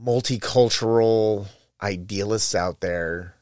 multicultural 0.00 1.46
idealists 1.82 2.54
out 2.54 2.80
there 2.80 3.34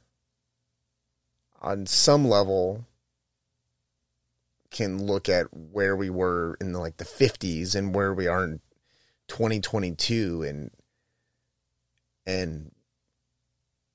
on 1.60 1.86
some 1.86 2.28
level 2.28 2.84
can 4.70 5.06
look 5.06 5.28
at 5.28 5.46
where 5.52 5.96
we 5.96 6.10
were 6.10 6.56
in 6.60 6.72
the, 6.72 6.78
like 6.78 6.96
the 6.98 7.04
50s 7.04 7.74
and 7.74 7.94
where 7.94 8.12
we 8.12 8.26
are 8.26 8.44
in 8.44 8.60
2022 9.28 10.42
and 10.42 10.70
and 12.26 12.70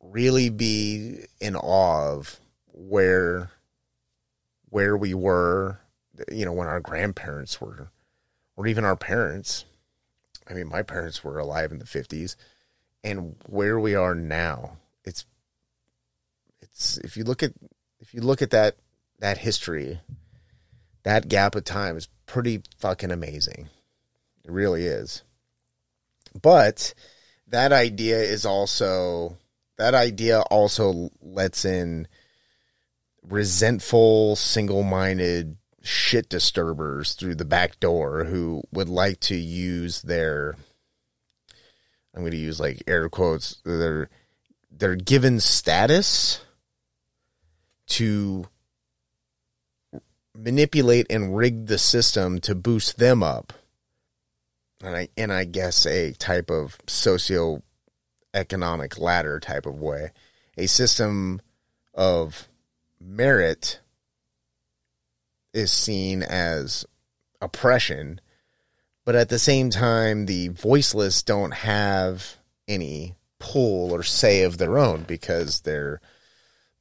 really 0.02 0.50
be 0.50 1.26
in 1.40 1.56
awe 1.56 2.14
of 2.14 2.40
where 2.72 3.52
where 4.70 4.98
we 4.98 5.14
were 5.14 5.80
you 6.32 6.46
know 6.46 6.52
when 6.54 6.68
our 6.68 6.80
grandparents 6.80 7.62
were 7.62 7.90
or 8.56 8.68
even 8.68 8.86
our 8.86 8.96
parents. 8.96 9.66
I 10.48 10.54
mean 10.54 10.68
my 10.68 10.82
parents 10.82 11.24
were 11.24 11.40
alive 11.40 11.72
in 11.72 11.80
the 11.80 11.86
50s 11.86 12.36
and 13.04 13.36
where 13.48 13.80
we 13.80 13.96
are 13.96 14.16
now 14.16 14.78
it's 15.06 15.26
it's 16.62 16.98
if 17.00 17.16
you 17.18 17.24
look 17.24 17.44
at 17.44 17.54
if 18.00 18.14
you 18.14 18.22
look 18.22 18.42
at 18.42 18.52
that 18.52 18.76
that 19.20 19.38
history 19.38 20.00
that 21.04 21.28
gap 21.28 21.56
of 21.56 21.64
time 21.64 21.98
is 21.98 22.08
pretty 22.26 22.62
fucking 22.78 23.12
amazing. 23.12 23.70
It 24.44 24.52
really 24.52 24.86
is. 24.86 25.24
But 26.42 26.94
that 27.48 27.72
idea 27.72 28.20
is 28.20 28.46
also 28.46 29.38
that 29.78 29.94
idea 29.94 30.42
also 30.42 31.10
lets 31.22 31.66
in 31.66 32.08
resentful 33.24 34.36
single-minded 34.36 35.58
shit 35.82 36.30
disturbers 36.30 37.14
through 37.14 37.36
the 37.36 37.46
back 37.46 37.80
door 37.80 38.24
who 38.24 38.64
would 38.72 38.90
like 38.90 39.20
to 39.20 39.36
use 39.36 40.02
their 40.02 40.56
I'm 42.16 42.22
going 42.22 42.32
to 42.32 42.38
use 42.38 42.60
like 42.60 42.84
air 42.88 43.10
quotes 43.10 43.58
their 43.66 44.10
their 44.72 44.96
given 44.96 45.40
status 45.40 46.42
to 47.88 48.48
manipulate 50.36 51.08
and 51.10 51.36
rig 51.36 51.68
the 51.68 51.78
system 51.78 52.40
to 52.42 52.56
boost 52.56 52.98
them 52.98 53.22
up. 53.24 53.54
And 54.82 54.96
I 54.96 55.10
and 55.16 55.32
I 55.32 55.46
guess 55.46 55.86
a 55.86 56.12
type 56.14 56.50
of 56.50 56.78
socio 56.88 57.62
economic 58.34 58.98
ladder 58.98 59.40
type 59.40 59.66
of 59.66 59.80
way. 59.80 60.12
A 60.58 60.68
system 60.68 61.42
of 61.94 62.48
merit 63.00 63.80
is 65.54 65.72
seen 65.72 66.24
as 66.24 66.86
oppression, 67.42 68.20
but 69.06 69.16
at 69.16 69.30
the 69.30 69.40
same 69.40 69.70
time, 69.70 70.26
the 70.26 70.50
voiceless 70.50 71.22
don't 71.22 71.54
have 71.54 72.38
any 72.68 73.16
pull 73.40 73.92
or 73.94 74.04
say 74.04 74.44
of 74.44 74.58
their 74.58 74.78
own 74.78 75.04
because 75.04 75.62
they're 75.62 76.02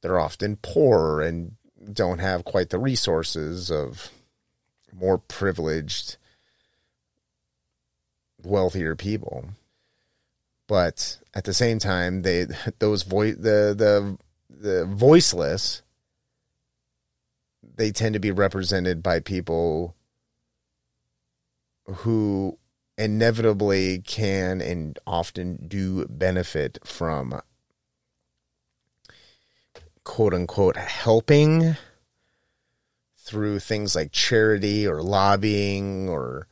they're 0.01 0.19
often 0.19 0.57
poor 0.57 1.21
and 1.21 1.55
don't 1.91 2.19
have 2.19 2.45
quite 2.45 2.69
the 2.69 2.79
resources 2.79 3.71
of 3.71 4.09
more 4.93 5.17
privileged 5.17 6.17
wealthier 8.43 8.95
people. 8.95 9.49
But 10.67 11.17
at 11.33 11.43
the 11.43 11.53
same 11.53 11.79
time 11.79 12.21
they 12.21 12.47
those 12.79 13.03
voice 13.03 13.35
the 13.35 13.73
the 13.77 14.17
the 14.49 14.85
voiceless 14.85 15.81
they 17.75 17.91
tend 17.91 18.13
to 18.13 18.19
be 18.19 18.31
represented 18.31 19.01
by 19.01 19.19
people 19.19 19.95
who 21.85 22.57
inevitably 22.97 23.99
can 23.99 24.61
and 24.61 24.99
often 25.07 25.65
do 25.67 26.05
benefit 26.07 26.77
from 26.83 27.41
quote 30.03 30.33
unquote 30.33 30.75
helping 30.77 31.75
through 33.17 33.59
things 33.59 33.95
like 33.95 34.11
charity 34.11 34.85
or 34.85 35.01
lobbying 35.01 36.09
or 36.09 36.47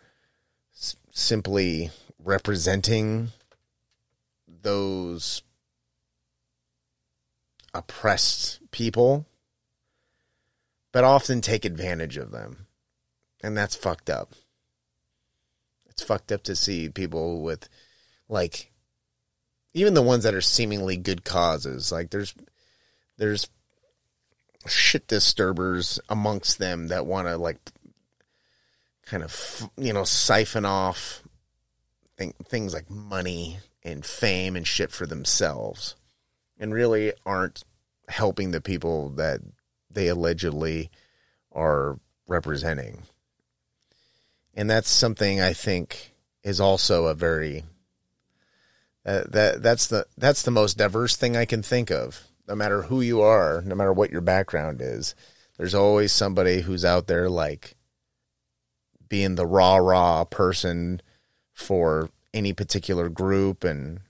s- 0.76 0.96
simply 1.12 1.92
representing 2.18 3.30
those 4.48 5.42
oppressed 7.74 8.60
people, 8.72 9.26
but 10.92 11.04
often 11.04 11.42
take 11.42 11.66
advantage 11.66 12.18
of 12.18 12.32
them. 12.32 12.68
And 13.44 13.58
that's 13.58 13.76
fucked 13.76 14.10
up. 14.10 14.34
It's 15.88 16.04
fucked 16.04 16.32
up 16.32 16.44
to 16.44 16.56
see 16.56 16.90
people 16.90 17.42
with, 17.42 17.68
like, 18.30 18.72
even 19.74 19.94
the 19.94 20.02
ones 20.02 20.24
that 20.24 20.36
are 20.36 20.42
seemingly 20.42 20.96
good 20.96 21.24
causes. 21.24 21.92
Like, 21.92 22.12
there's, 22.12 22.34
there's 23.22 23.48
shit 24.66 25.08
disturbers 25.08 26.00
amongst 26.10 26.58
them 26.58 26.88
that 26.88 27.06
want 27.06 27.28
to, 27.28 27.38
like, 27.38 27.60
kind 29.06 29.22
of, 29.22 29.70
you 29.78 29.94
know, 29.94 30.04
siphon 30.04 30.66
off 30.66 31.22
things 32.18 32.74
like 32.74 32.90
money 32.90 33.60
and 33.84 34.04
fame 34.04 34.56
and 34.56 34.68
shit 34.68 34.92
for 34.92 35.06
themselves 35.06 35.96
and 36.60 36.74
really 36.74 37.14
aren't 37.24 37.64
helping 38.08 38.50
the 38.50 38.62
people 38.62 39.10
that 39.10 39.40
they 39.92 40.08
allegedly 40.08 40.90
are 41.52 42.00
representing. 42.28 43.04
And 44.56 44.68
that's 44.68 44.90
something 44.90 45.40
I 45.40 45.54
think 45.54 46.16
is 46.44 46.60
also 46.60 47.06
a 47.06 47.14
very 47.14 47.66
uh, 49.06 49.24
that 49.30 49.62
that's 49.62 49.88
the 49.88 50.08
that's 50.18 50.42
the 50.42 50.52
most 50.52 50.76
diverse 50.78 51.16
thing 51.16 51.38
I 51.38 51.46
can 51.46 51.62
think 51.62 51.92
of. 51.92 52.28
No 52.52 52.56
matter 52.56 52.82
who 52.82 53.00
you 53.00 53.22
are, 53.22 53.64
no 53.66 53.76
matter 53.76 53.94
what 53.94 54.12
your 54.12 54.20
background 54.20 54.82
is, 54.82 55.16
there's 55.58 55.74
always 55.74 56.12
somebody 56.12 56.60
who's 56.60 56.84
out 56.84 57.08
there 57.08 57.30
like 57.30 57.78
being 59.08 59.36
the 59.36 59.46
raw 59.46 59.78
raw 59.78 60.26
person 60.26 61.00
for 61.54 62.10
any 62.34 62.52
particular 62.52 63.08
group 63.08 63.64
and 63.64 64.02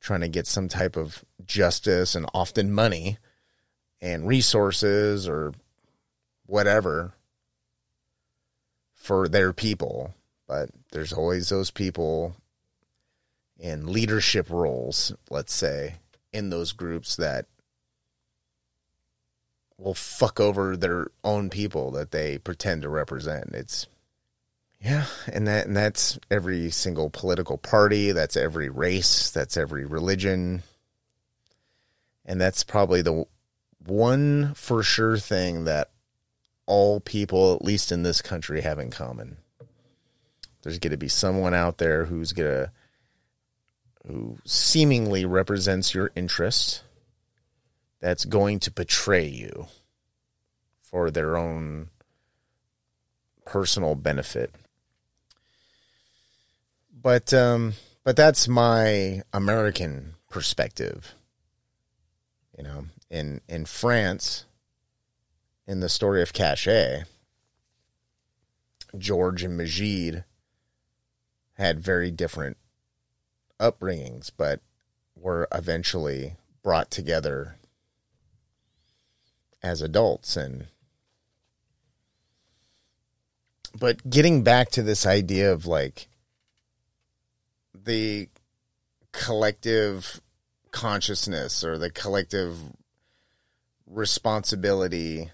trying 0.00 0.22
to 0.22 0.28
get 0.28 0.48
some 0.48 0.66
type 0.66 0.96
of 0.96 1.24
justice 1.44 2.16
and 2.16 2.26
often 2.34 2.72
money 2.72 3.18
and 4.00 4.26
resources 4.26 5.28
or 5.28 5.52
whatever 6.46 7.12
for 8.92 9.28
their 9.28 9.52
people. 9.52 10.12
But 10.48 10.70
there's 10.90 11.12
always 11.12 11.50
those 11.50 11.70
people 11.70 12.34
in 13.60 13.92
leadership 13.92 14.50
roles, 14.50 15.14
let's 15.30 15.54
say, 15.54 16.00
in 16.32 16.50
those 16.50 16.72
groups 16.72 17.16
that 17.16 17.46
will 19.78 19.94
fuck 19.94 20.40
over 20.40 20.76
their 20.76 21.08
own 21.22 21.50
people 21.50 21.90
that 21.92 22.10
they 22.10 22.38
pretend 22.38 22.82
to 22.82 22.88
represent. 22.88 23.50
It's 23.52 23.86
yeah, 24.80 25.06
and 25.32 25.46
that 25.48 25.66
and 25.66 25.76
that's 25.76 26.18
every 26.30 26.70
single 26.70 27.10
political 27.10 27.58
party, 27.58 28.12
that's 28.12 28.36
every 28.36 28.68
race, 28.68 29.30
that's 29.30 29.56
every 29.56 29.84
religion. 29.84 30.62
And 32.24 32.40
that's 32.40 32.64
probably 32.64 33.02
the 33.02 33.24
one 33.84 34.52
for 34.54 34.82
sure 34.82 35.16
thing 35.16 35.64
that 35.64 35.90
all 36.66 36.98
people 37.00 37.54
at 37.54 37.64
least 37.64 37.92
in 37.92 38.02
this 38.02 38.20
country 38.20 38.60
have 38.62 38.78
in 38.78 38.90
common. 38.90 39.36
There's 40.62 40.80
going 40.80 40.90
to 40.90 40.96
be 40.96 41.08
someone 41.08 41.54
out 41.54 41.78
there 41.78 42.06
who's 42.06 42.32
going 42.32 42.50
to 42.50 42.70
who 44.06 44.38
seemingly 44.44 45.24
represents 45.24 45.94
your 45.94 46.10
interest 46.14 46.82
that's 48.00 48.24
going 48.24 48.58
to 48.60 48.70
betray 48.70 49.26
you 49.26 49.66
for 50.80 51.10
their 51.10 51.36
own 51.36 51.88
personal 53.44 53.94
benefit 53.94 54.54
but 57.06 57.32
um, 57.32 57.74
but 58.02 58.16
that's 58.16 58.48
my 58.48 59.22
American 59.32 60.14
perspective. 60.28 61.14
You 62.58 62.64
know, 62.64 62.86
in 63.08 63.40
in 63.48 63.64
France, 63.64 64.44
in 65.68 65.78
the 65.78 65.88
story 65.88 66.22
of 66.22 66.32
Caché, 66.32 67.04
George 68.98 69.44
and 69.44 69.56
Majid 69.56 70.24
had 71.52 71.78
very 71.78 72.10
different 72.10 72.56
upbringings, 73.60 74.30
but 74.36 74.60
were 75.16 75.48
eventually 75.52 76.36
brought 76.62 76.90
together 76.90 77.56
as 79.62 79.82
adults 79.82 80.36
and 80.36 80.66
but 83.78 84.08
getting 84.08 84.42
back 84.42 84.70
to 84.70 84.82
this 84.82 85.06
idea 85.06 85.52
of 85.52 85.66
like 85.66 86.08
the 87.74 88.28
collective 89.12 90.20
consciousness 90.70 91.64
or 91.64 91.78
the 91.78 91.90
collective 91.90 92.56
responsibility 93.86 95.30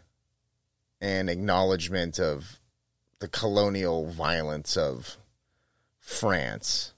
and 1.01 1.29
acknowledgement 1.29 2.19
of 2.19 2.61
the 3.19 3.29
colonial 3.29 4.07
violence 4.07 4.77
of 4.77 5.17
France 5.99 6.93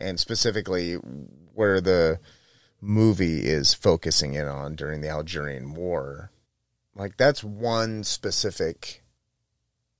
and 0.00 0.18
specifically 0.18 0.94
where 0.94 1.80
the 1.80 2.18
movie 2.80 3.46
is 3.46 3.74
focusing 3.74 4.34
in 4.34 4.46
on 4.46 4.74
during 4.74 5.00
the 5.00 5.08
Algerian 5.08 5.74
War. 5.74 6.30
Like 6.94 7.16
that's 7.16 7.44
one 7.44 8.04
specific 8.04 9.02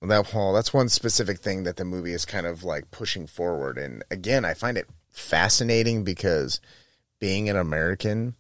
that 0.02 0.32
well, 0.32 0.52
that's 0.52 0.72
one 0.72 0.89
specific 0.89 1.40
thing 1.40 1.64
that 1.64 1.77
the 1.77 1.85
movie 1.85 2.12
is 2.12 2.24
kind 2.24 2.47
of 2.47 2.64
like 2.64 2.90
pushing 2.90 3.27
forward. 3.27 3.77
And 3.77 4.02
again, 4.10 4.44
I 4.44 4.55
find 4.55 4.78
it 4.78 4.89
fascinating 5.10 6.05
because 6.05 6.60
being 7.18 7.51
an 7.51 7.56
American 7.56 8.35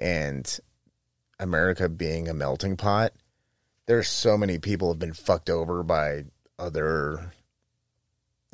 and 0.00 0.58
America 1.38 1.88
being 1.88 2.28
a 2.28 2.34
melting 2.34 2.76
pot, 2.76 3.12
there's 3.86 4.08
so 4.08 4.38
many 4.38 4.58
people 4.58 4.88
have 4.88 4.98
been 4.98 5.12
fucked 5.12 5.50
over 5.50 5.82
by 5.82 6.24
other, 6.58 7.32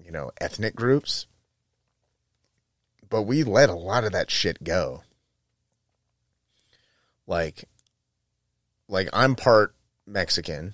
you 0.05 0.11
know, 0.11 0.33
ethnic 0.41 0.75
groups. 0.75 1.27
But 3.13 3.23
we 3.25 3.45
let 3.45 3.69
a 3.69 3.75
lot 3.75 4.05
of 4.05 4.13
that 4.13 4.31
shit 4.31 4.65
go. 4.65 5.03
Like, 7.27 7.69
like 8.89 9.11
I'm 9.13 9.35
part 9.35 9.75
Mexican 10.07 10.73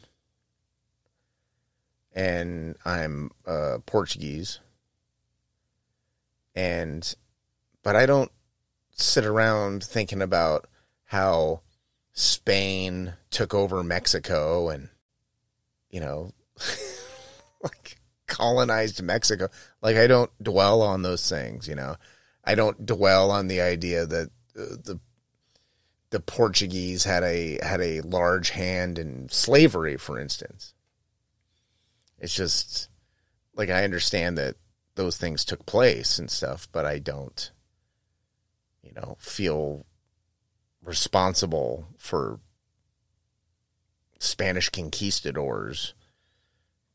and 2.15 2.77
I'm 2.85 3.33
uh, 3.45 3.79
Portuguese, 3.87 4.61
and 6.55 7.13
but 7.83 7.97
I 7.97 8.07
don't 8.07 8.31
sit 8.93 9.25
around 9.25 9.83
thinking 9.83 10.23
about 10.23 10.69
how 11.07 11.63
Spain 12.13 13.15
took 13.31 13.53
over 13.53 13.83
Mexico 13.83 14.69
and 14.69 14.91
you 15.91 15.99
know 15.99 16.31
like 17.65 17.99
colonized 18.29 19.03
Mexico. 19.03 19.49
Like 19.83 19.97
I 19.97 20.07
don't 20.07 20.31
dwell 20.41 20.83
on 20.83 21.03
those 21.03 21.29
things, 21.29 21.67
you 21.67 21.75
know. 21.75 21.97
I 22.49 22.55
don't 22.55 22.87
dwell 22.87 23.31
on 23.31 23.49
the 23.49 23.61
idea 23.61 24.07
that 24.07 24.31
uh, 24.59 24.77
the 24.83 24.99
the 26.09 26.21
Portuguese 26.21 27.05
had 27.05 27.23
a 27.23 27.59
had 27.63 27.83
a 27.83 28.01
large 28.01 28.49
hand 28.51 28.99
in 28.99 29.29
slavery, 29.29 29.99
for 29.99 30.19
instance. 30.19 30.73
It's 32.19 32.35
just 32.35 32.89
like 33.55 33.69
I 33.69 33.85
understand 33.85 34.39
that 34.39 34.57
those 34.95 35.19
things 35.19 35.45
took 35.45 35.67
place 35.67 36.19
and 36.19 36.31
stuff, 36.31 36.67
but 36.73 36.87
I 36.87 36.99
don't, 36.99 37.51
you 38.83 38.93
know, 38.95 39.19
feel 39.21 39.85
responsible 40.83 41.89
for 41.99 42.41
Spanish 44.19 44.71
conquistadors 44.71 45.93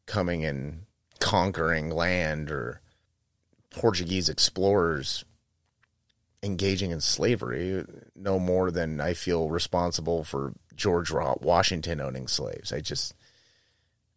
coming 0.08 0.44
and 0.44 0.88
conquering 1.20 1.92
land 1.92 2.50
or 2.50 2.82
Portuguese 3.70 4.30
explorers 4.30 5.24
engaging 6.44 6.91
in 6.91 6.99
slavery 6.99 7.84
no 8.15 8.38
more 8.38 8.70
than 8.70 9.02
I 9.02 9.14
feel 9.14 9.49
responsible 9.49 10.24
for 10.24 10.53
George 10.76 11.11
Washington 11.11 12.02
owning 12.02 12.28
slaves. 12.28 12.72
I 12.72 12.82
just 12.82 13.15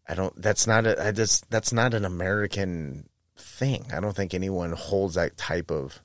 I 0.09 0.15
don't. 0.15 0.41
That's 0.41 0.67
not 0.67 0.87
a. 0.87 1.07
I 1.07 1.13
just. 1.13 1.51
That's 1.51 1.73
not 1.73 1.95
an 1.95 2.05
American 2.05 3.09
thing. 3.37 3.87
I 3.93 4.01
don't 4.01 4.15
think 4.15 4.35
anyone 4.35 4.73
holds 4.73 5.15
that 5.15 5.37
type 5.37 5.71
of 5.71 6.01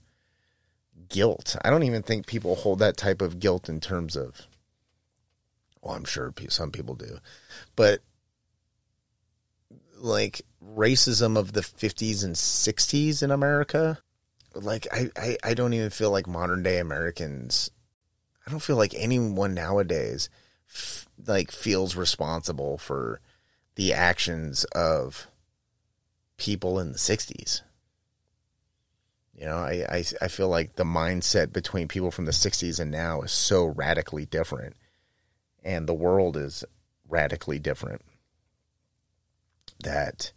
guilt. 1.08 1.56
I 1.64 1.70
don't 1.70 1.84
even 1.84 2.02
think 2.02 2.26
people 2.26 2.56
hold 2.56 2.80
that 2.80 2.98
type 2.98 3.22
of 3.22 3.40
guilt 3.40 3.70
in 3.70 3.80
terms 3.80 4.16
of. 4.16 4.48
Well, 5.82 5.96
I'm 5.96 6.06
sure 6.06 6.34
some 6.50 6.72
people 6.72 6.96
do, 6.96 7.18
but 7.76 8.02
like 9.98 10.42
racism 10.64 11.38
of 11.38 11.54
the 11.54 11.62
50s 11.62 12.24
and 12.24 12.36
60s 12.36 13.24
in 13.24 13.32
America, 13.32 14.00
like 14.54 14.88
I, 14.92 15.10
I, 15.16 15.38
I 15.44 15.54
don't 15.54 15.74
even 15.74 15.90
feel 15.90 16.12
like 16.12 16.28
modern 16.28 16.64
day 16.64 16.80
Americans. 16.80 17.70
I 18.46 18.52
don't 18.52 18.62
feel 18.62 18.78
like 18.78 18.94
anyone 18.96 19.54
nowadays 19.54 20.30
f- 20.70 21.08
like 21.26 21.52
feels 21.52 21.96
responsible 21.96 22.78
for 22.78 23.22
the 23.76 23.94
actions 23.94 24.64
of 24.76 25.28
people 26.38 26.80
in 26.80 26.92
the 26.92 26.98
60s. 26.98 27.62
You 29.36 29.46
know, 29.46 29.58
I, 29.58 29.86
I, 29.90 30.04
I 30.22 30.28
feel 30.28 30.50
like 30.50 30.76
the 30.76 30.84
mindset 30.84 31.52
between 31.54 31.88
people 31.88 32.12
from 32.12 32.26
the 32.26 32.32
60s 32.32 32.80
and 32.80 32.92
now 32.92 33.22
is 33.22 33.32
so 33.32 33.66
radically 33.66 34.26
different. 34.26 34.76
And 35.64 35.88
the 35.88 35.94
world 35.94 36.38
is 36.38 36.64
radically 37.08 37.60
different. 37.60 38.02
That 39.84 40.32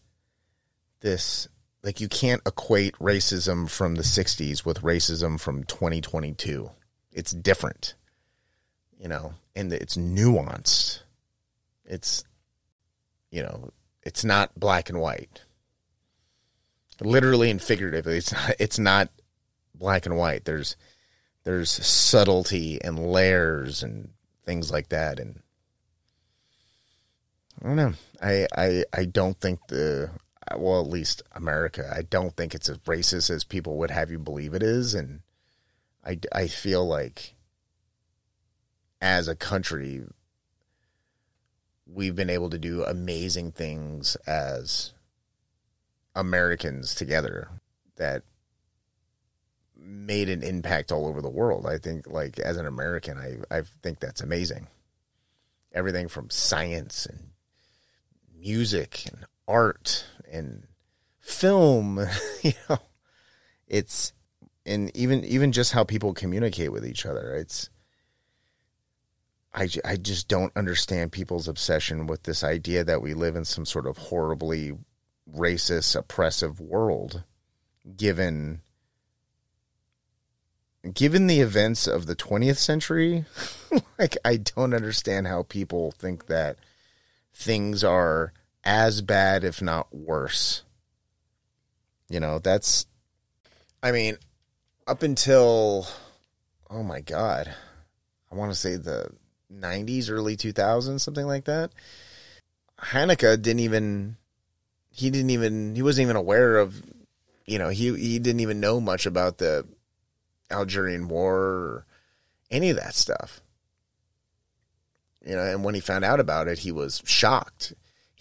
this, 1.00 1.48
like, 1.84 2.00
you 2.00 2.08
can't 2.08 2.42
equate 2.46 2.94
racism 2.94 3.68
from 3.70 3.94
the 3.94 4.02
60s 4.02 4.64
with 4.64 4.80
racism 4.82 5.38
from 5.38 5.64
2022. 5.64 6.70
It's 7.12 7.30
different, 7.32 7.94
you 8.98 9.06
know, 9.06 9.34
and 9.54 9.72
it's 9.72 9.96
nuanced. 9.96 11.00
It's 11.84 12.24
you 13.30 13.42
know, 13.42 13.70
it's 14.04 14.24
not 14.24 14.58
black 14.58 14.88
and 14.88 15.00
white. 15.00 15.42
Literally 17.00 17.50
and 17.50 17.60
figuratively, 17.60 18.18
it's 18.18 18.32
not, 18.32 18.54
it's 18.60 18.78
not 18.78 19.08
black 19.74 20.06
and 20.06 20.16
white. 20.16 20.44
There's 20.44 20.76
there's 21.42 21.70
subtlety 21.70 22.80
and 22.82 22.98
layers 22.98 23.82
and 23.82 24.10
things 24.46 24.70
like 24.70 24.88
that 24.90 25.18
and 25.18 25.40
I 27.62 27.66
don't 27.66 27.76
know. 27.76 27.92
I 28.22 28.46
I 28.56 28.84
I 28.92 29.04
don't 29.04 29.38
think 29.40 29.58
the 29.68 30.10
Uh, 30.50 30.58
well 30.58 30.80
at 30.80 30.88
least 30.88 31.22
America. 31.32 31.90
I 31.94 32.02
don't 32.02 32.36
think 32.36 32.54
it's 32.54 32.68
as 32.68 32.78
racist 32.78 33.30
as 33.30 33.44
people 33.44 33.76
would 33.78 33.90
have 33.90 34.10
you 34.10 34.18
believe 34.18 34.54
it 34.54 34.62
is 34.62 34.94
and 34.94 35.20
I 36.04 36.18
I 36.32 36.48
feel 36.48 36.86
like 36.86 37.34
as 39.00 39.28
a 39.28 39.34
country 39.34 40.02
we've 41.86 42.16
been 42.16 42.30
able 42.30 42.50
to 42.50 42.58
do 42.58 42.84
amazing 42.84 43.52
things 43.52 44.16
as 44.26 44.92
Americans 46.14 46.94
together 46.94 47.48
that 47.96 48.22
made 49.76 50.28
an 50.28 50.42
impact 50.42 50.90
all 50.92 51.06
over 51.06 51.20
the 51.20 51.28
world. 51.28 51.66
I 51.66 51.78
think 51.78 52.06
like 52.06 52.38
as 52.38 52.56
an 52.56 52.66
American, 52.66 53.18
I 53.18 53.58
I 53.58 53.62
think 53.82 54.00
that's 54.00 54.20
amazing. 54.20 54.68
Everything 55.72 56.08
from 56.08 56.30
science 56.30 57.06
and 57.06 57.30
music 58.38 59.06
and 59.12 59.26
art 59.46 60.04
and 60.34 60.66
film, 61.20 62.04
you 62.42 62.52
know, 62.68 62.78
it's 63.66 64.12
and 64.66 64.94
even 64.96 65.24
even 65.24 65.52
just 65.52 65.72
how 65.72 65.84
people 65.84 66.12
communicate 66.12 66.72
with 66.72 66.86
each 66.86 67.06
other. 67.06 67.34
It's 67.34 67.70
I, 69.54 69.68
I 69.84 69.96
just 69.96 70.26
don't 70.26 70.56
understand 70.56 71.12
people's 71.12 71.46
obsession 71.46 72.06
with 72.08 72.24
this 72.24 72.42
idea 72.42 72.82
that 72.84 73.00
we 73.00 73.14
live 73.14 73.36
in 73.36 73.44
some 73.44 73.64
sort 73.64 73.86
of 73.86 73.96
horribly 73.98 74.72
racist, 75.32 75.94
oppressive 75.94 76.60
world, 76.60 77.22
given 77.96 78.60
given 80.92 81.28
the 81.28 81.40
events 81.40 81.86
of 81.86 82.06
the 82.06 82.16
20th 82.16 82.58
century. 82.58 83.24
like, 83.98 84.16
I 84.24 84.36
don't 84.36 84.74
understand 84.74 85.26
how 85.26 85.44
people 85.44 85.92
think 85.92 86.26
that 86.26 86.56
things 87.32 87.82
are 87.82 88.32
as 88.64 89.02
bad, 89.02 89.44
if 89.44 89.60
not 89.60 89.94
worse. 89.94 90.62
You 92.08 92.20
know, 92.20 92.38
that's, 92.38 92.86
I 93.82 93.92
mean, 93.92 94.16
up 94.86 95.02
until, 95.02 95.86
oh 96.70 96.82
my 96.82 97.00
God, 97.00 97.54
I 98.30 98.34
want 98.34 98.52
to 98.52 98.58
say 98.58 98.76
the 98.76 99.10
90s, 99.52 100.10
early 100.10 100.36
2000s, 100.36 101.00
something 101.00 101.26
like 101.26 101.44
that. 101.44 101.70
Haneke 102.78 103.40
didn't 103.40 103.60
even 103.60 104.16
he 104.90 105.10
didn't 105.10 105.30
even 105.30 105.74
he 105.74 105.82
wasn't 105.82 106.04
even 106.04 106.16
aware 106.16 106.58
of 106.58 106.82
you 107.46 107.58
know 107.58 107.68
he 107.68 107.94
he 107.96 108.18
didn't 108.18 108.40
even 108.40 108.60
know 108.60 108.80
much 108.80 109.06
about 109.06 109.38
the 109.38 109.66
Algerian 110.50 111.08
war 111.08 111.36
or 111.36 111.86
any 112.50 112.70
of 112.70 112.76
that 112.76 112.94
stuff. 112.94 113.40
You 115.26 115.36
know, 115.36 115.42
and 115.42 115.64
when 115.64 115.74
he 115.74 115.80
found 115.80 116.04
out 116.04 116.20
about 116.20 116.48
it, 116.48 116.58
he 116.58 116.70
was 116.70 117.02
shocked. 117.06 117.72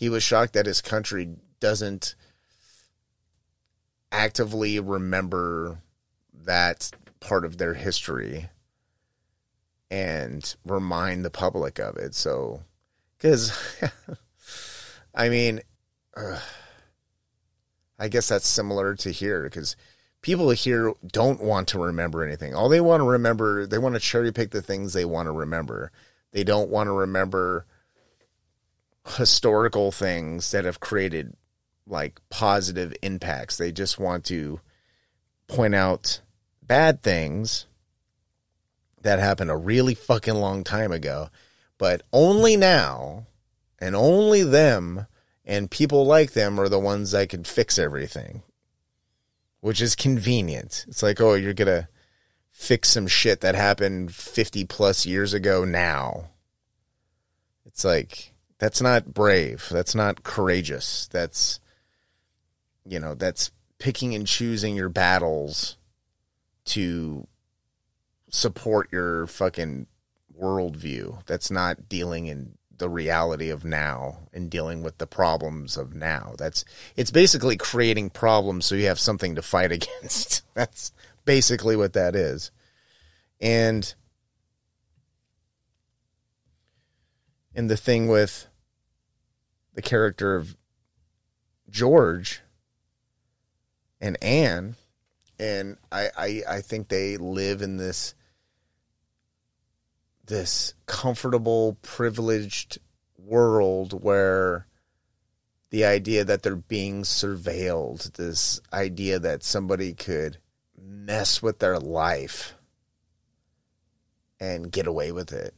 He 0.03 0.09
was 0.09 0.21
shocked 0.21 0.51
that 0.51 0.65
his 0.65 0.81
country 0.81 1.29
doesn't 1.61 2.15
actively 4.11 4.77
remember 4.77 5.79
that 6.43 6.91
part 7.21 7.45
of 7.45 7.57
their 7.57 7.73
history 7.73 8.49
and 9.89 10.57
remind 10.65 11.23
the 11.23 11.29
public 11.29 11.79
of 11.79 11.95
it. 11.95 12.15
So, 12.15 12.63
because, 13.17 13.57
I 15.15 15.29
mean, 15.29 15.61
uh, 16.17 16.41
I 17.97 18.09
guess 18.09 18.27
that's 18.27 18.45
similar 18.45 18.95
to 18.95 19.09
here 19.09 19.43
because 19.43 19.77
people 20.21 20.49
here 20.49 20.91
don't 21.13 21.39
want 21.39 21.69
to 21.69 21.79
remember 21.79 22.25
anything. 22.25 22.53
All 22.53 22.67
they 22.67 22.81
want 22.81 22.99
to 22.99 23.09
remember, 23.09 23.65
they 23.65 23.77
want 23.77 23.95
to 23.95 24.01
cherry 24.01 24.33
pick 24.33 24.51
the 24.51 24.61
things 24.61 24.91
they 24.91 25.05
want 25.05 25.27
to 25.27 25.31
remember. 25.31 25.93
They 26.33 26.43
don't 26.43 26.69
want 26.69 26.87
to 26.87 26.91
remember 26.91 27.65
historical 29.05 29.91
things 29.91 30.51
that 30.51 30.65
have 30.65 30.79
created 30.79 31.35
like 31.85 32.19
positive 32.29 32.93
impacts. 33.01 33.57
They 33.57 33.71
just 33.71 33.99
want 33.99 34.25
to 34.25 34.59
point 35.47 35.75
out 35.75 36.21
bad 36.61 37.03
things 37.03 37.65
that 39.01 39.19
happened 39.19 39.51
a 39.51 39.57
really 39.57 39.93
fucking 39.93 40.35
long 40.35 40.63
time 40.63 40.91
ago, 40.91 41.29
but 41.77 42.01
only 42.13 42.55
now 42.55 43.27
and 43.79 43.95
only 43.95 44.43
them 44.43 45.07
and 45.45 45.69
people 45.69 46.05
like 46.05 46.31
them 46.31 46.59
are 46.59 46.69
the 46.69 46.79
ones 46.79 47.11
that 47.11 47.29
can 47.29 47.43
fix 47.43 47.77
everything, 47.77 48.43
which 49.59 49.81
is 49.81 49.95
convenient. 49.95 50.85
It's 50.87 51.03
like, 51.03 51.19
oh, 51.19 51.33
you're 51.33 51.53
going 51.53 51.67
to 51.67 51.87
fix 52.51 52.89
some 52.89 53.07
shit 53.07 53.41
that 53.41 53.55
happened 53.55 54.13
50 54.15 54.63
plus 54.65 55.05
years 55.05 55.33
ago 55.33 55.65
now. 55.65 56.29
It's 57.65 57.83
like, 57.83 58.32
that's 58.59 58.81
not 58.81 59.13
brave. 59.13 59.67
That's 59.71 59.95
not 59.95 60.23
courageous. 60.23 61.07
That's, 61.11 61.59
you 62.85 62.99
know, 62.99 63.15
that's 63.15 63.51
picking 63.79 64.15
and 64.15 64.25
choosing 64.27 64.75
your 64.75 64.89
battles 64.89 65.77
to 66.65 67.27
support 68.29 68.91
your 68.91 69.27
fucking 69.27 69.87
worldview. 70.39 71.25
That's 71.25 71.51
not 71.51 71.89
dealing 71.89 72.27
in 72.27 72.57
the 72.77 72.89
reality 72.89 73.49
of 73.49 73.63
now 73.63 74.17
and 74.33 74.49
dealing 74.49 74.83
with 74.83 74.97
the 74.97 75.07
problems 75.07 75.77
of 75.77 75.93
now. 75.93 76.33
That's 76.37 76.65
it's 76.95 77.11
basically 77.11 77.55
creating 77.55 78.09
problems 78.09 78.65
so 78.65 78.75
you 78.75 78.87
have 78.87 78.99
something 78.99 79.35
to 79.35 79.41
fight 79.41 79.71
against. 80.01 80.41
That's 80.53 80.91
basically 81.25 81.75
what 81.75 81.93
that 81.93 82.15
is. 82.15 82.51
And 83.39 83.93
and 87.55 87.69
the 87.69 87.77
thing 87.77 88.07
with 88.07 88.47
the 89.73 89.81
character 89.81 90.35
of 90.35 90.55
George 91.69 92.41
and 93.99 94.21
Anne. 94.23 94.75
And 95.39 95.77
I, 95.91 96.09
I 96.17 96.41
I 96.47 96.61
think 96.61 96.87
they 96.87 97.17
live 97.17 97.61
in 97.61 97.77
this 97.77 98.13
this 100.25 100.73
comfortable, 100.85 101.77
privileged 101.81 102.79
world 103.17 104.03
where 104.03 104.67
the 105.69 105.85
idea 105.85 106.23
that 106.23 106.43
they're 106.43 106.55
being 106.55 107.01
surveilled, 107.01 108.13
this 108.13 108.61
idea 108.71 109.19
that 109.19 109.43
somebody 109.43 109.93
could 109.93 110.37
mess 110.77 111.41
with 111.41 111.59
their 111.59 111.79
life 111.79 112.55
and 114.39 114.71
get 114.71 114.87
away 114.87 115.11
with 115.11 115.33
it, 115.33 115.53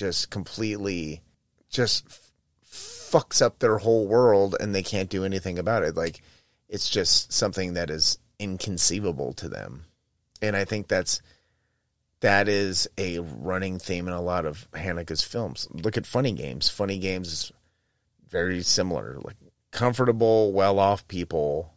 just 0.00 0.30
completely 0.30 1.20
just 1.68 2.06
f- 2.06 2.32
fucks 2.66 3.42
up 3.42 3.58
their 3.58 3.76
whole 3.76 4.06
world 4.06 4.56
and 4.58 4.74
they 4.74 4.82
can't 4.82 5.10
do 5.10 5.26
anything 5.26 5.58
about 5.58 5.82
it. 5.82 5.94
Like, 5.94 6.22
it's 6.70 6.88
just 6.88 7.30
something 7.34 7.74
that 7.74 7.90
is 7.90 8.18
inconceivable 8.38 9.34
to 9.34 9.46
them. 9.46 9.84
And 10.40 10.56
I 10.56 10.64
think 10.64 10.88
that's 10.88 11.20
that 12.20 12.48
is 12.48 12.88
a 12.96 13.18
running 13.18 13.78
theme 13.78 14.08
in 14.08 14.14
a 14.14 14.22
lot 14.22 14.46
of 14.46 14.70
Haneke's 14.72 15.22
films. 15.22 15.68
Look 15.70 15.98
at 15.98 16.06
Funny 16.06 16.32
Games. 16.32 16.70
Funny 16.70 16.98
Games 16.98 17.28
is 17.28 17.52
very 18.26 18.62
similar. 18.62 19.18
Like 19.22 19.36
comfortable, 19.70 20.50
well 20.52 20.78
off 20.78 21.06
people 21.08 21.74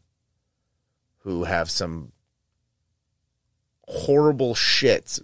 who 1.19 1.43
have 1.43 1.69
some 1.69 2.13
horrible 3.85 4.55
shit 4.55 5.19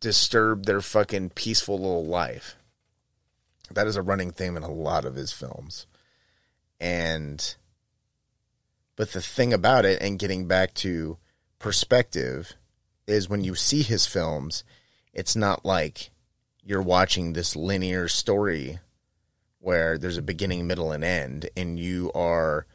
disturb 0.00 0.66
their 0.66 0.80
fucking 0.80 1.30
peaceful 1.30 1.78
little 1.78 2.06
life. 2.06 2.56
That 3.70 3.86
is 3.86 3.96
a 3.96 4.02
running 4.02 4.30
theme 4.30 4.56
in 4.56 4.62
a 4.62 4.70
lot 4.70 5.04
of 5.04 5.14
his 5.14 5.32
films. 5.32 5.86
And 6.80 7.56
but 8.96 9.12
the 9.12 9.20
thing 9.20 9.52
about 9.52 9.84
it 9.84 10.00
and 10.00 10.18
getting 10.18 10.46
back 10.46 10.74
to 10.74 11.18
perspective 11.58 12.54
is 13.06 13.28
when 13.28 13.44
you 13.44 13.54
see 13.54 13.82
his 13.82 14.06
films, 14.06 14.64
it's 15.12 15.36
not 15.36 15.64
like 15.64 16.10
you're 16.64 16.82
watching 16.82 17.32
this 17.32 17.54
linear 17.54 18.08
story 18.08 18.80
where 19.60 19.98
there's 19.98 20.16
a 20.16 20.22
beginning, 20.22 20.66
middle, 20.66 20.92
and 20.92 21.04
end, 21.04 21.48
and 21.56 21.78
you 21.78 22.10
are 22.14 22.66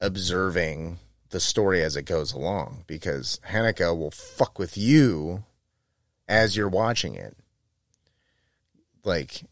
observing 0.00 0.98
the 1.30 1.40
story 1.40 1.82
as 1.82 1.96
it 1.96 2.02
goes 2.02 2.32
along 2.32 2.84
because 2.86 3.40
Haneke 3.50 3.96
will 3.96 4.10
fuck 4.10 4.58
with 4.58 4.76
you 4.76 5.44
as 6.32 6.56
you're 6.56 6.68
watching 6.68 7.14
it. 7.14 7.36
Like, 9.04 9.42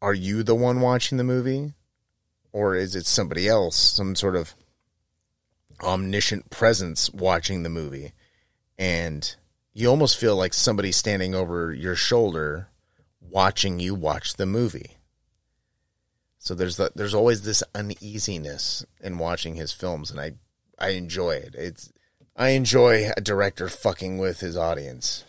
are 0.00 0.14
you 0.14 0.42
the 0.42 0.54
one 0.54 0.80
watching 0.80 1.18
the 1.18 1.24
movie? 1.24 1.74
Or 2.52 2.74
is 2.74 2.94
it 2.96 3.06
somebody 3.06 3.46
else, 3.46 3.76
some 3.76 4.14
sort 4.14 4.36
of 4.36 4.54
omniscient 5.82 6.50
presence 6.50 7.10
watching 7.10 7.62
the 7.62 7.68
movie? 7.68 8.12
and 8.80 9.36
you 9.74 9.88
almost 9.88 10.16
feel 10.18 10.34
like 10.34 10.54
somebody 10.54 10.90
standing 10.90 11.34
over 11.34 11.70
your 11.70 11.94
shoulder 11.94 12.68
watching 13.20 13.78
you 13.78 13.94
watch 13.94 14.34
the 14.34 14.46
movie. 14.46 14.96
So 16.38 16.54
there's 16.54 16.78
the, 16.78 16.90
there's 16.94 17.12
always 17.12 17.42
this 17.42 17.62
uneasiness 17.74 18.86
in 19.02 19.18
watching 19.18 19.56
his 19.56 19.70
films, 19.70 20.10
and 20.10 20.18
I 20.18 20.32
I 20.78 20.90
enjoy 20.90 21.32
it. 21.32 21.54
It's 21.54 21.92
I 22.34 22.50
enjoy 22.50 23.10
a 23.14 23.20
director 23.20 23.68
fucking 23.68 24.16
with 24.16 24.40
his 24.40 24.56
audience. 24.56 25.24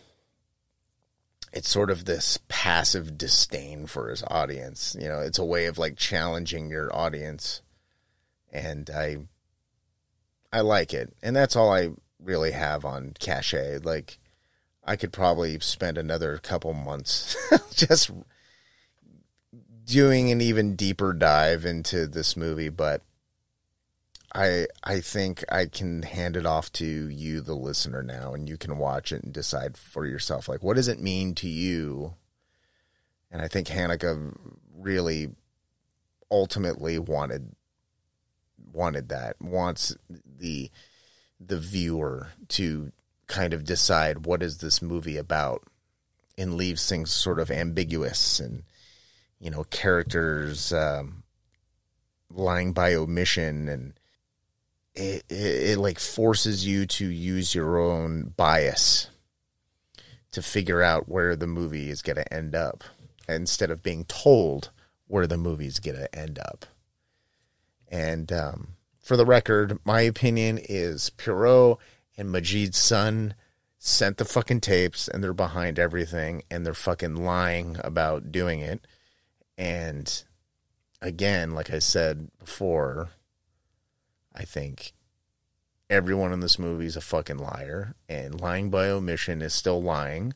It's 1.53 1.69
sort 1.69 1.89
of 1.89 2.05
this 2.05 2.39
passive 2.47 3.17
disdain 3.17 3.85
for 3.85 4.09
his 4.09 4.23
audience. 4.27 4.95
You 4.99 5.09
know, 5.09 5.19
it's 5.19 5.39
a 5.39 5.45
way 5.45 5.65
of 5.65 5.77
like 5.77 5.97
challenging 5.97 6.69
your 6.69 6.95
audience, 6.95 7.61
and 8.51 8.89
I 8.89 9.17
I 10.53 10.61
like 10.61 10.93
it, 10.93 11.13
and 11.21 11.35
that's 11.35 11.55
all 11.55 11.73
I 11.73 11.89
really 12.19 12.51
have 12.51 12.85
on 12.85 13.13
Cache. 13.19 13.79
Like, 13.83 14.19
I 14.83 14.95
could 14.95 15.11
probably 15.13 15.59
spend 15.59 15.97
another 15.97 16.37
couple 16.37 16.73
months 16.73 17.35
just 17.73 18.11
doing 19.85 20.31
an 20.31 20.41
even 20.41 20.75
deeper 20.75 21.13
dive 21.13 21.65
into 21.65 22.07
this 22.07 22.37
movie, 22.37 22.69
but 22.69 23.01
I 24.33 24.67
I 24.83 25.01
think 25.01 25.43
I 25.51 25.65
can 25.65 26.03
hand 26.03 26.37
it 26.37 26.45
off 26.45 26.71
to 26.73 26.85
you, 26.85 27.41
the 27.41 27.55
listener, 27.55 28.01
now, 28.01 28.33
and 28.33 28.47
you 28.47 28.57
can 28.57 28.77
watch 28.77 29.11
it 29.11 29.23
and 29.23 29.33
decide 29.33 29.77
for 29.77 30.05
yourself. 30.05 30.47
Like, 30.47 30.63
what 30.63 30.75
does 30.75 30.87
it 30.87 31.01
mean 31.01 31.35
to 31.35 31.49
you? 31.49 32.15
And 33.29 33.41
I 33.41 33.47
think 33.47 33.67
Haneke 33.67 34.35
really 34.75 35.29
ultimately 36.29 36.97
wanted 36.97 37.55
wanted 38.73 39.09
that 39.09 39.35
wants 39.41 39.95
the 40.09 40.71
the 41.39 41.59
viewer 41.59 42.29
to 42.47 42.91
kind 43.27 43.53
of 43.53 43.65
decide 43.65 44.25
what 44.25 44.41
is 44.43 44.59
this 44.59 44.81
movie 44.81 45.17
about 45.17 45.63
and 46.37 46.55
leaves 46.55 46.87
things 46.87 47.11
sort 47.11 47.39
of 47.39 47.51
ambiguous 47.51 48.39
and 48.39 48.63
you 49.39 49.49
know 49.49 49.63
characters 49.65 50.71
um, 50.71 51.23
lying 52.29 52.71
by 52.71 52.93
omission 52.93 53.67
and 53.67 53.93
it, 54.95 55.23
it, 55.29 55.69
it 55.71 55.77
like 55.77 55.99
forces 55.99 56.65
you 56.65 56.85
to 56.85 57.05
use 57.05 57.55
your 57.55 57.79
own 57.79 58.33
bias 58.35 59.09
to 60.31 60.41
figure 60.41 60.81
out 60.81 61.09
where 61.09 61.35
the 61.35 61.47
movie 61.47 61.89
is 61.89 62.01
going 62.01 62.15
to 62.15 62.33
end 62.33 62.55
up 62.55 62.83
instead 63.27 63.71
of 63.71 63.83
being 63.83 64.05
told 64.05 64.69
where 65.07 65.27
the 65.27 65.37
movie 65.37 65.67
is 65.67 65.79
going 65.79 65.97
to 65.97 66.15
end 66.15 66.39
up 66.39 66.65
and 67.91 68.31
um, 68.31 68.69
for 69.01 69.17
the 69.17 69.25
record, 69.25 69.77
my 69.83 70.01
opinion 70.01 70.57
is 70.57 71.09
Pierrot 71.11 71.77
and 72.17 72.31
Majid's 72.31 72.77
son 72.77 73.35
sent 73.77 74.17
the 74.17 74.25
fucking 74.25 74.61
tapes 74.61 75.07
and 75.07 75.23
they're 75.23 75.33
behind 75.33 75.77
everything 75.77 76.43
and 76.49 76.65
they're 76.65 76.73
fucking 76.73 77.17
lying 77.17 77.77
about 77.83 78.31
doing 78.31 78.61
it. 78.61 78.87
And 79.57 80.23
again, 81.01 81.51
like 81.51 81.71
I 81.71 81.79
said 81.79 82.29
before, 82.39 83.09
I 84.33 84.43
think 84.43 84.93
everyone 85.89 86.31
in 86.31 86.39
this 86.39 86.57
movie 86.57 86.85
is 86.85 86.95
a 86.95 87.01
fucking 87.01 87.37
liar 87.37 87.95
and 88.07 88.39
lying 88.39 88.69
by 88.69 88.87
omission 88.87 89.41
is 89.41 89.53
still 89.53 89.81
lying 89.81 90.33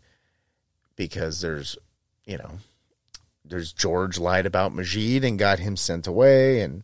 because 0.96 1.42
there's, 1.42 1.78
you 2.26 2.38
know, 2.38 2.60
there's 3.44 3.72
George 3.72 4.18
lied 4.18 4.46
about 4.46 4.74
Majid 4.74 5.24
and 5.24 5.40
got 5.40 5.60
him 5.60 5.78
sent 5.78 6.08
away 6.08 6.62
and 6.62 6.84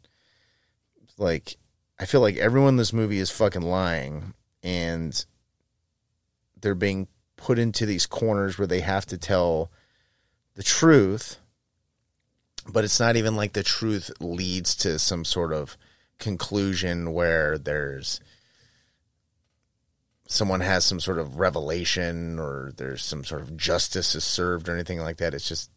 like 1.18 1.58
I 2.00 2.06
feel 2.06 2.22
like 2.22 2.38
everyone 2.38 2.70
in 2.70 2.78
this 2.78 2.94
movie 2.94 3.20
is 3.20 3.30
fucking 3.30 3.62
lying 3.62 4.34
and 4.64 5.24
they're 6.60 6.76
being 6.76 7.08
put 7.36 7.60
into 7.60 7.86
these 7.86 8.06
corners 8.06 8.58
where 8.58 8.68
they 8.68 8.82
have 8.82 9.06
to 9.08 9.18
tell 9.18 9.72
the 10.56 10.64
truth, 10.64 11.38
but 12.68 12.84
it's 12.84 13.00
not 13.00 13.16
even 13.16 13.36
like 13.36 13.54
the 13.54 13.64
truth 13.64 14.12
leads 14.20 14.76
to 14.76 15.00
some 15.00 15.26
sort 15.26 15.54
of 15.54 15.78
conclusion 16.22 17.12
where 17.12 17.58
there's 17.58 18.22
someone 20.28 20.62
has 20.62 20.86
some 20.86 21.02
sort 21.02 21.20
of 21.20 21.38
revelation 21.38 22.40
or 22.40 22.72
there's 22.78 23.04
some 23.04 23.26
sort 23.26 23.42
of 23.42 23.58
justice 23.58 24.16
is 24.16 24.24
served 24.24 24.70
or 24.70 24.74
anything 24.74 25.00
like 25.00 25.18
that. 25.18 25.34
It's 25.34 25.50
just 25.50 25.70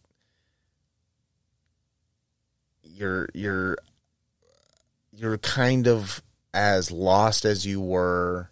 you're 2.82 3.28
you're 3.34 3.76
you're 5.10 5.38
kind 5.38 5.88
of 5.88 6.22
as 6.52 6.92
lost 6.92 7.44
as 7.44 7.66
you 7.66 7.80
were 7.80 8.50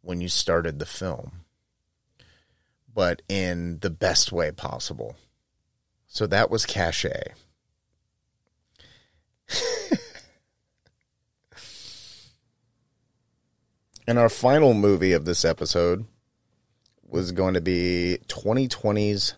when 0.00 0.22
you 0.22 0.28
started 0.28 0.78
the 0.78 0.86
film 0.86 1.44
but 2.94 3.22
in 3.28 3.78
the 3.80 3.90
best 3.90 4.30
way 4.30 4.52
possible. 4.52 5.16
So 6.06 6.26
that 6.28 6.50
was 6.50 6.64
Caché. 6.64 7.32
and 14.06 14.18
our 14.18 14.28
final 14.28 14.74
movie 14.74 15.12
of 15.12 15.24
this 15.24 15.44
episode 15.44 16.04
was 17.06 17.32
going 17.32 17.54
to 17.54 17.60
be 17.60 18.18
2020's 18.28 19.34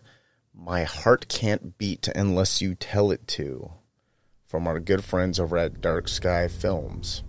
My 0.53 0.83
Heart 0.83 1.27
Can't 1.27 1.77
Beat 1.77 2.07
Unless 2.09 2.61
You 2.61 2.75
Tell 2.75 3.11
It 3.11 3.27
To 3.29 3.71
from 4.45 4.67
our 4.67 4.79
good 4.79 5.03
friends 5.03 5.39
over 5.39 5.57
at 5.57 5.81
Dark 5.81 6.07
Sky 6.07 6.47
Films. 6.47 7.23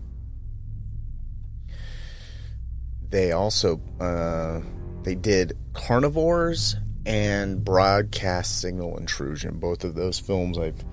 They 3.08 3.32
also 3.32 3.80
uh, 4.00 4.60
they 5.02 5.14
did 5.14 5.56
Carnivores 5.72 6.76
and 7.06 7.64
Broadcast 7.64 8.60
Signal 8.60 8.98
Intrusion. 8.98 9.58
Both 9.58 9.84
of 9.84 9.94
those 9.94 10.18
films 10.18 10.58
I've 10.58 10.84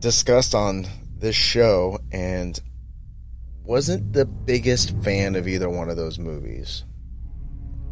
discussed 0.00 0.54
on 0.54 0.86
this 1.16 1.36
show 1.36 1.98
and 2.10 2.58
wasn't 3.64 4.12
the 4.12 4.24
biggest 4.24 4.96
fan 5.02 5.34
of 5.36 5.46
either 5.46 5.68
one 5.68 5.88
of 5.88 5.96
those 5.96 6.18
movies. 6.18 6.84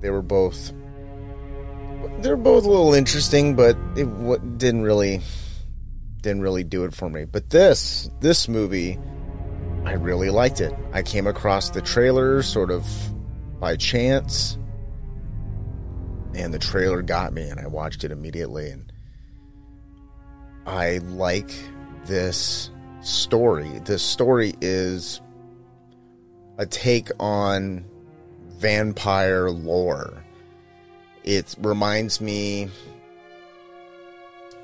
They 0.00 0.10
were 0.10 0.22
both 0.22 0.72
they're 2.20 2.36
both 2.36 2.64
a 2.64 2.68
little 2.68 2.94
interesting, 2.94 3.54
but 3.54 3.76
it 3.96 4.58
didn't 4.58 4.82
really 4.82 5.20
didn't 6.22 6.42
really 6.42 6.64
do 6.64 6.84
it 6.84 6.94
for 6.94 7.08
me. 7.08 7.24
But 7.24 7.50
this 7.50 8.10
this 8.20 8.48
movie 8.48 8.98
I 9.84 9.92
really 9.92 10.30
liked 10.30 10.60
it. 10.60 10.74
I 10.92 11.02
came 11.02 11.26
across 11.26 11.70
the 11.70 11.80
trailer 11.80 12.42
sort 12.42 12.70
of 12.70 12.86
by 13.60 13.76
chance 13.76 14.58
and 16.34 16.52
the 16.52 16.58
trailer 16.58 17.02
got 17.02 17.32
me 17.32 17.48
and 17.48 17.58
I 17.58 17.66
watched 17.66 18.04
it 18.04 18.12
immediately 18.12 18.70
and 18.70 18.92
I 20.66 20.98
like 20.98 21.50
this 22.04 22.70
story. 23.00 23.80
This 23.84 24.02
story 24.02 24.54
is 24.60 25.20
a 26.58 26.66
take 26.66 27.10
on 27.18 27.84
vampire 28.58 29.50
lore. 29.50 30.24
It 31.24 31.54
reminds 31.58 32.20
me 32.20 32.68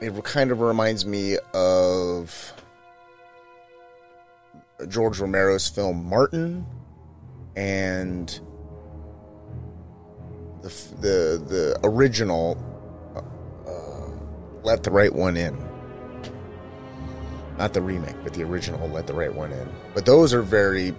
it 0.00 0.24
kind 0.24 0.50
of 0.50 0.60
reminds 0.60 1.06
me 1.06 1.38
of 1.54 2.52
George 4.88 5.18
Romero's 5.18 5.68
film 5.68 6.04
Martin 6.08 6.66
and 7.56 8.28
the 10.62 10.68
the 11.00 11.44
the 11.46 11.80
original 11.84 12.58
uh, 13.14 13.70
uh, 13.70 14.10
Let 14.62 14.82
the 14.82 14.90
Right 14.90 15.14
One 15.14 15.36
In. 15.36 15.56
Not 17.56 17.72
the 17.72 17.82
remake, 17.82 18.16
but 18.24 18.34
the 18.34 18.42
original 18.42 18.88
Let 18.88 19.06
the 19.06 19.14
Right 19.14 19.32
One 19.32 19.52
In. 19.52 19.68
But 19.94 20.06
those 20.06 20.34
are 20.34 20.42
very. 20.42 20.94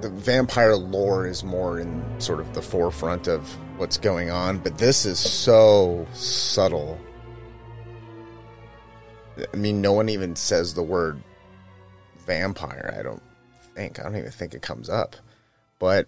The 0.00 0.10
vampire 0.10 0.76
lore 0.76 1.26
is 1.26 1.42
more 1.42 1.80
in 1.80 2.04
sort 2.20 2.38
of 2.40 2.54
the 2.54 2.62
forefront 2.62 3.26
of 3.26 3.48
what's 3.78 3.98
going 3.98 4.30
on, 4.30 4.58
but 4.58 4.78
this 4.78 5.04
is 5.04 5.18
so 5.18 6.06
subtle. 6.12 7.00
I 9.52 9.56
mean, 9.56 9.80
no 9.80 9.92
one 9.92 10.08
even 10.08 10.36
says 10.36 10.74
the 10.74 10.82
word 10.82 11.20
vampire. 12.26 12.94
I 12.98 13.02
don't 13.02 13.22
think. 13.74 13.98
I 13.98 14.04
don't 14.04 14.16
even 14.16 14.30
think 14.30 14.54
it 14.54 14.62
comes 14.62 14.88
up. 14.88 15.16
But 15.78 16.06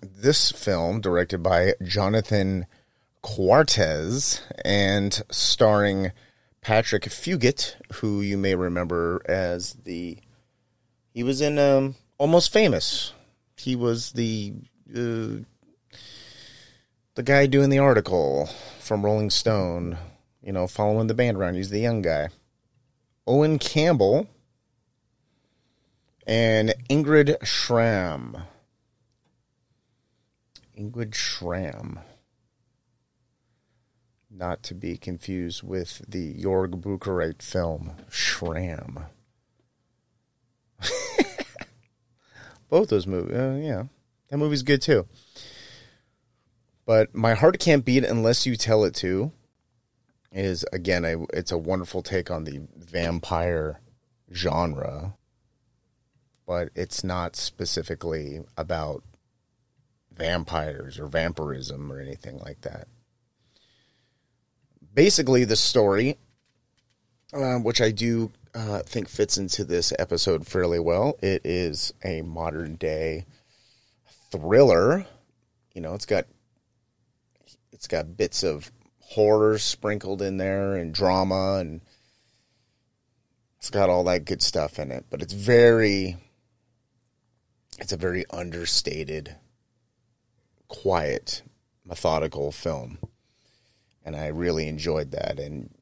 this 0.00 0.52
film, 0.52 1.00
directed 1.00 1.42
by 1.42 1.74
Jonathan 1.82 2.66
Cuartas 3.22 4.42
and 4.64 5.22
starring 5.30 6.12
Patrick 6.60 7.04
Fugit, 7.04 7.74
who 7.94 8.20
you 8.20 8.36
may 8.36 8.54
remember 8.54 9.22
as 9.26 9.74
the 9.84 10.18
he 11.14 11.22
was 11.22 11.40
in 11.40 11.58
um, 11.58 11.94
Almost 12.18 12.52
Famous. 12.52 13.12
He 13.56 13.76
was 13.76 14.12
the 14.12 14.52
uh, 14.90 15.40
the 17.14 17.22
guy 17.22 17.46
doing 17.46 17.70
the 17.70 17.78
article 17.78 18.50
from 18.80 19.04
Rolling 19.04 19.30
Stone. 19.30 19.96
You 20.42 20.52
know, 20.52 20.66
following 20.66 21.06
the 21.06 21.14
band 21.14 21.38
around. 21.38 21.54
He's 21.54 21.70
the 21.70 21.80
young 21.80 22.02
guy. 22.02 22.28
Owen 23.26 23.58
Campbell 23.58 24.26
and 26.26 26.74
Ingrid 26.90 27.38
Schram. 27.38 28.44
Ingrid 30.78 31.12
Schram. 31.12 32.02
Not 34.30 34.62
to 34.64 34.74
be 34.74 34.96
confused 34.96 35.62
with 35.62 36.02
the 36.08 36.34
Jorg 36.34 36.80
Buttgereit 36.82 37.40
film 37.40 37.92
Schramm. 38.10 39.06
Both 42.70 42.88
those 42.88 43.06
movies, 43.06 43.36
uh, 43.36 43.58
yeah, 43.60 43.84
that 44.28 44.38
movie's 44.38 44.62
good 44.62 44.82
too. 44.82 45.06
But 46.86 47.14
my 47.14 47.34
heart 47.34 47.58
can't 47.58 47.84
beat 47.84 48.04
unless 48.04 48.46
you 48.46 48.56
tell 48.56 48.84
it 48.84 48.94
to. 48.96 49.32
Is 50.32 50.64
again, 50.72 51.04
a, 51.04 51.22
it's 51.32 51.52
a 51.52 51.58
wonderful 51.58 52.02
take 52.02 52.30
on 52.30 52.42
the 52.44 52.62
vampire 52.76 53.80
genre, 54.32 55.14
but 56.44 56.70
it's 56.74 57.04
not 57.04 57.36
specifically 57.36 58.40
about 58.56 59.04
vampires 60.12 60.98
or 60.98 61.06
vampirism 61.06 61.92
or 61.92 62.00
anything 62.00 62.38
like 62.38 62.62
that. 62.62 62.88
Basically, 64.92 65.44
the 65.44 65.56
story, 65.56 66.18
uh, 67.32 67.56
which 67.58 67.80
I 67.80 67.92
do 67.92 68.32
uh, 68.54 68.80
think 68.80 69.08
fits 69.08 69.36
into 69.36 69.64
this 69.64 69.92
episode 69.98 70.46
fairly 70.46 70.78
well, 70.78 71.16
it 71.20 71.42
is 71.44 71.92
a 72.04 72.22
modern 72.22 72.76
day 72.76 73.26
thriller. 74.30 75.06
You 75.74 75.80
know, 75.80 75.94
it's 75.94 76.06
got 76.06 76.26
it's 77.72 77.88
got 77.88 78.16
bits 78.16 78.42
of 78.42 78.70
horror 79.00 79.58
sprinkled 79.58 80.22
in 80.22 80.36
there 80.36 80.74
and 80.74 80.94
drama 80.94 81.58
and 81.60 81.80
it's 83.58 83.70
got 83.70 83.90
all 83.90 84.04
that 84.04 84.24
good 84.24 84.42
stuff 84.42 84.78
in 84.78 84.90
it, 84.90 85.06
but 85.10 85.22
it's 85.22 85.32
very 85.32 86.16
it's 87.78 87.92
a 87.92 87.96
very 87.96 88.24
understated 88.30 89.36
quiet, 90.68 91.42
methodical 91.84 92.52
film. 92.52 92.98
And 94.04 94.14
I 94.14 94.28
really 94.28 94.68
enjoyed 94.68 95.12
that. 95.12 95.38
And 95.38 95.74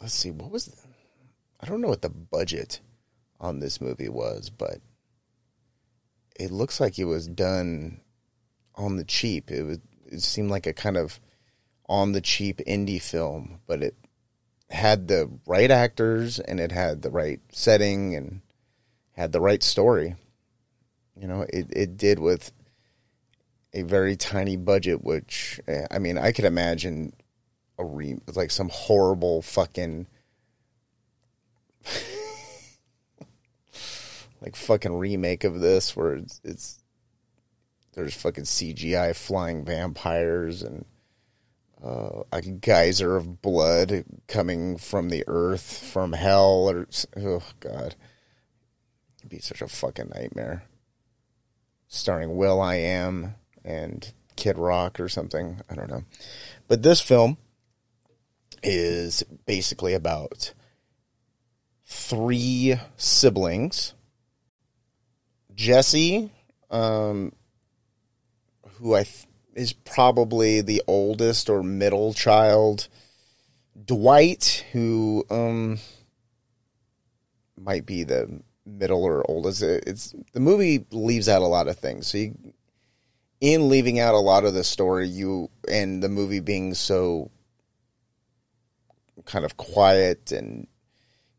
let's 0.00 0.14
see, 0.14 0.30
what 0.30 0.50
was, 0.50 0.66
the, 0.66 0.81
I 1.62 1.66
don't 1.66 1.80
know 1.80 1.88
what 1.88 2.02
the 2.02 2.08
budget 2.08 2.80
on 3.40 3.60
this 3.60 3.80
movie 3.80 4.08
was, 4.08 4.50
but 4.50 4.78
it 6.38 6.50
looks 6.50 6.80
like 6.80 6.98
it 6.98 7.04
was 7.04 7.28
done 7.28 8.00
on 8.74 8.96
the 8.96 9.04
cheap. 9.04 9.50
It 9.50 9.62
was, 9.62 9.78
it 10.06 10.22
seemed 10.22 10.50
like 10.50 10.66
a 10.66 10.72
kind 10.72 10.96
of 10.96 11.20
on 11.88 12.12
the 12.12 12.20
cheap 12.20 12.60
indie 12.66 13.00
film, 13.00 13.60
but 13.66 13.82
it 13.82 13.94
had 14.70 15.08
the 15.08 15.30
right 15.46 15.70
actors 15.70 16.40
and 16.40 16.58
it 16.58 16.72
had 16.72 17.02
the 17.02 17.10
right 17.10 17.40
setting 17.52 18.16
and 18.16 18.40
had 19.12 19.32
the 19.32 19.40
right 19.40 19.62
story. 19.62 20.16
You 21.14 21.28
know, 21.28 21.42
it, 21.52 21.66
it 21.70 21.96
did 21.96 22.18
with 22.18 22.52
a 23.74 23.82
very 23.82 24.16
tiny 24.16 24.56
budget, 24.56 25.04
which 25.04 25.60
eh, 25.68 25.86
I 25.90 25.98
mean, 25.98 26.18
I 26.18 26.32
could 26.32 26.44
imagine 26.44 27.12
a 27.78 27.84
re 27.84 28.16
like 28.34 28.50
some 28.50 28.70
horrible 28.70 29.42
fucking 29.42 30.06
like 34.40 34.56
fucking 34.56 34.94
remake 34.94 35.44
of 35.44 35.60
this 35.60 35.96
where 35.96 36.14
it's, 36.14 36.40
it's 36.44 36.82
there's 37.94 38.14
fucking 38.14 38.44
CGI 38.44 39.14
flying 39.14 39.64
vampires 39.64 40.62
and 40.62 40.84
uh, 41.84 42.22
a 42.32 42.40
geyser 42.40 43.16
of 43.16 43.42
blood 43.42 44.04
coming 44.28 44.76
from 44.76 45.08
the 45.08 45.24
earth, 45.26 45.90
from 45.92 46.12
hell, 46.12 46.70
or 46.70 46.86
oh 47.16 47.42
god, 47.60 47.96
it'd 49.18 49.28
be 49.28 49.38
such 49.38 49.60
a 49.60 49.68
fucking 49.68 50.10
nightmare. 50.14 50.64
Starring 51.88 52.36
Will 52.36 52.60
I 52.60 52.76
Am 52.76 53.34
and 53.64 54.12
Kid 54.36 54.56
Rock 54.56 55.00
or 55.00 55.08
something. 55.08 55.60
I 55.68 55.74
don't 55.74 55.90
know, 55.90 56.04
but 56.68 56.82
this 56.82 57.00
film 57.00 57.36
is 58.62 59.24
basically 59.44 59.92
about 59.92 60.54
three 61.92 62.74
siblings. 62.96 63.92
Jesse, 65.54 66.30
um, 66.70 67.32
who 68.78 68.94
I 68.94 69.02
th- 69.02 69.26
is 69.54 69.74
probably 69.74 70.62
the 70.62 70.82
oldest 70.86 71.50
or 71.50 71.62
middle 71.62 72.14
child. 72.14 72.88
Dwight, 73.84 74.64
who 74.72 75.24
um, 75.28 75.78
might 77.58 77.84
be 77.84 78.04
the 78.04 78.40
middle 78.64 79.04
or 79.04 79.30
oldest. 79.30 79.62
It's 79.62 80.14
the 80.32 80.40
movie 80.40 80.86
leaves 80.90 81.28
out 81.28 81.42
a 81.42 81.46
lot 81.46 81.68
of 81.68 81.78
things. 81.78 82.06
So, 82.06 82.18
you, 82.18 82.54
in 83.40 83.68
leaving 83.68 84.00
out 84.00 84.14
a 84.14 84.18
lot 84.18 84.44
of 84.44 84.54
the 84.54 84.64
story, 84.64 85.08
you 85.08 85.50
and 85.68 86.02
the 86.02 86.08
movie 86.08 86.40
being 86.40 86.72
so 86.72 87.30
kind 89.26 89.44
of 89.44 89.58
quiet 89.58 90.32
and 90.32 90.66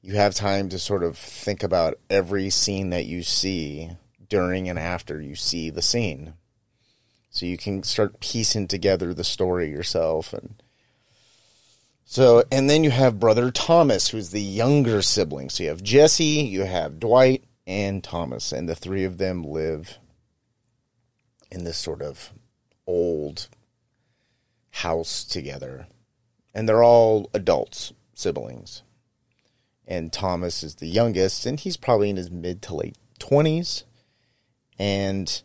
you 0.05 0.15
have 0.15 0.35
time 0.35 0.67
to 0.67 0.77
sort 0.77 1.01
of 1.01 1.17
think 1.17 1.63
about 1.63 1.97
every 2.09 2.49
scene 2.49 2.89
that 2.89 3.05
you 3.05 3.23
see 3.23 3.89
during 4.27 4.67
and 4.67 4.77
after 4.77 5.21
you 5.21 5.33
see 5.33 5.69
the 5.69 5.81
scene. 5.81 6.33
So 7.29 7.45
you 7.45 7.57
can 7.57 7.83
start 7.83 8.19
piecing 8.19 8.67
together 8.67 9.13
the 9.13 9.23
story 9.23 9.69
yourself 9.69 10.33
and 10.33 10.61
so 12.05 12.43
and 12.51 12.69
then 12.69 12.83
you 12.83 12.91
have 12.91 13.19
brother 13.19 13.49
Thomas 13.49 14.09
who's 14.09 14.31
the 14.31 14.41
younger 14.41 15.01
sibling. 15.01 15.49
So 15.49 15.63
you 15.63 15.69
have 15.69 15.81
Jesse, 15.81 16.23
you 16.23 16.65
have 16.65 16.99
Dwight 16.99 17.45
and 17.65 18.03
Thomas 18.03 18.51
and 18.51 18.67
the 18.67 18.75
three 18.75 19.05
of 19.05 19.17
them 19.17 19.41
live 19.41 19.99
in 21.49 21.63
this 21.63 21.77
sort 21.77 22.01
of 22.01 22.33
old 22.85 23.47
house 24.69 25.23
together. 25.23 25.87
And 26.53 26.67
they're 26.67 26.83
all 26.83 27.29
adults, 27.33 27.93
siblings 28.13 28.83
and 29.87 30.11
Thomas 30.11 30.63
is 30.63 30.75
the 30.75 30.87
youngest, 30.87 31.45
and 31.45 31.59
he's 31.59 31.77
probably 31.77 32.09
in 32.09 32.17
his 32.17 32.31
mid 32.31 32.61
to 32.63 32.75
late 32.75 32.97
20s. 33.19 33.83
And 34.79 35.41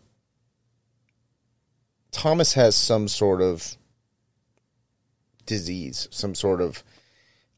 Thomas 2.10 2.54
has 2.54 2.74
some 2.74 3.08
sort 3.08 3.40
of 3.42 3.76
disease, 5.46 6.08
some 6.10 6.34
sort 6.34 6.60
of 6.60 6.82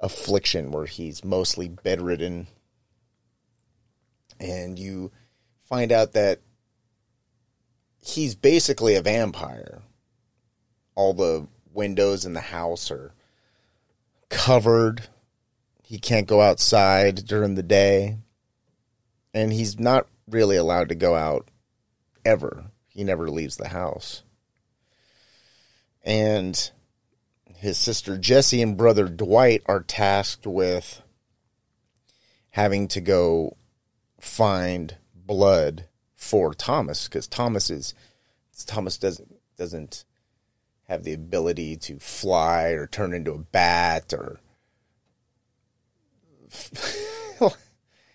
affliction 0.01 0.70
where 0.70 0.86
he's 0.86 1.24
mostly 1.24 1.69
bedridden. 1.69 2.47
And 4.39 4.78
you 4.78 5.12
find 5.69 5.93
out 5.93 6.12
that 6.12 6.40
he's 8.02 8.35
basically 8.35 8.94
a 8.94 9.02
vampire. 9.02 9.82
All 10.94 11.12
the 11.15 11.47
windows 11.73 12.24
in 12.24 12.32
the 12.32 12.40
house 12.40 12.90
are 12.90 13.12
covered 14.28 15.02
he 15.90 15.98
can't 15.98 16.28
go 16.28 16.40
outside 16.40 17.26
during 17.26 17.56
the 17.56 17.64
day. 17.64 18.16
And 19.34 19.52
he's 19.52 19.80
not 19.80 20.06
really 20.28 20.54
allowed 20.54 20.90
to 20.90 20.94
go 20.94 21.16
out 21.16 21.48
ever. 22.24 22.66
He 22.86 23.02
never 23.02 23.28
leaves 23.28 23.56
the 23.56 23.66
house. 23.66 24.22
And 26.04 26.70
his 27.56 27.76
sister 27.76 28.16
Jessie 28.16 28.62
and 28.62 28.76
brother 28.76 29.08
Dwight 29.08 29.64
are 29.66 29.82
tasked 29.82 30.46
with 30.46 31.02
having 32.50 32.86
to 32.86 33.00
go 33.00 33.56
find 34.20 34.96
blood 35.12 35.86
for 36.14 36.54
Thomas 36.54 37.08
because 37.08 37.26
Thomas 37.26 37.68
is 37.68 37.94
Thomas 38.64 38.96
doesn't 38.96 39.34
doesn't 39.58 40.04
have 40.84 41.02
the 41.02 41.14
ability 41.14 41.74
to 41.78 41.98
fly 41.98 42.68
or 42.68 42.86
turn 42.86 43.12
into 43.12 43.32
a 43.32 43.38
bat 43.38 44.12
or 44.12 44.38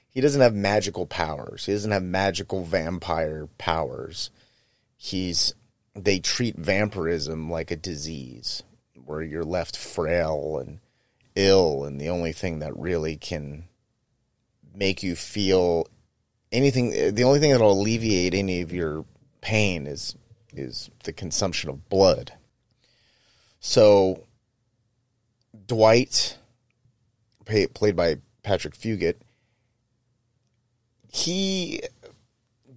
he 0.10 0.22
doesn't 0.22 0.42
have 0.42 0.54
magical 0.54 1.06
powers. 1.06 1.66
He 1.66 1.74
doesn't 1.74 1.92
have 1.92 2.04
magical 2.04 2.64
vampire 2.64 3.48
powers. 3.58 4.30
He's 4.98 5.54
they 5.94 6.20
treat 6.20 6.58
vampirism 6.58 7.50
like 7.50 7.72
a 7.72 7.76
disease 7.76 8.64
where 9.06 9.22
you're 9.22 9.46
left 9.46 9.78
frail 9.78 10.58
and 10.60 10.80
ill 11.36 11.84
and 11.86 12.00
the 12.00 12.10
only 12.10 12.34
thing 12.34 12.60
that 12.60 12.76
really 12.78 13.16
can 13.16 13.66
make 14.74 15.04
you 15.04 15.16
feel 15.16 15.88
anything 16.52 17.14
the 17.14 17.24
only 17.24 17.40
thing 17.40 17.52
that'll 17.52 17.72
alleviate 17.72 18.34
any 18.34 18.62
of 18.62 18.74
your 18.74 19.06
pain 19.42 19.86
is 19.86 20.16
is 20.54 20.90
the 21.04 21.14
consumption 21.14 21.70
of 21.70 21.90
blood. 21.90 22.34
So 23.60 24.24
Dwight 25.68 26.38
played 27.46 27.96
by 27.96 28.18
Patrick 28.46 28.76
Fugit, 28.76 29.16
he 31.12 31.82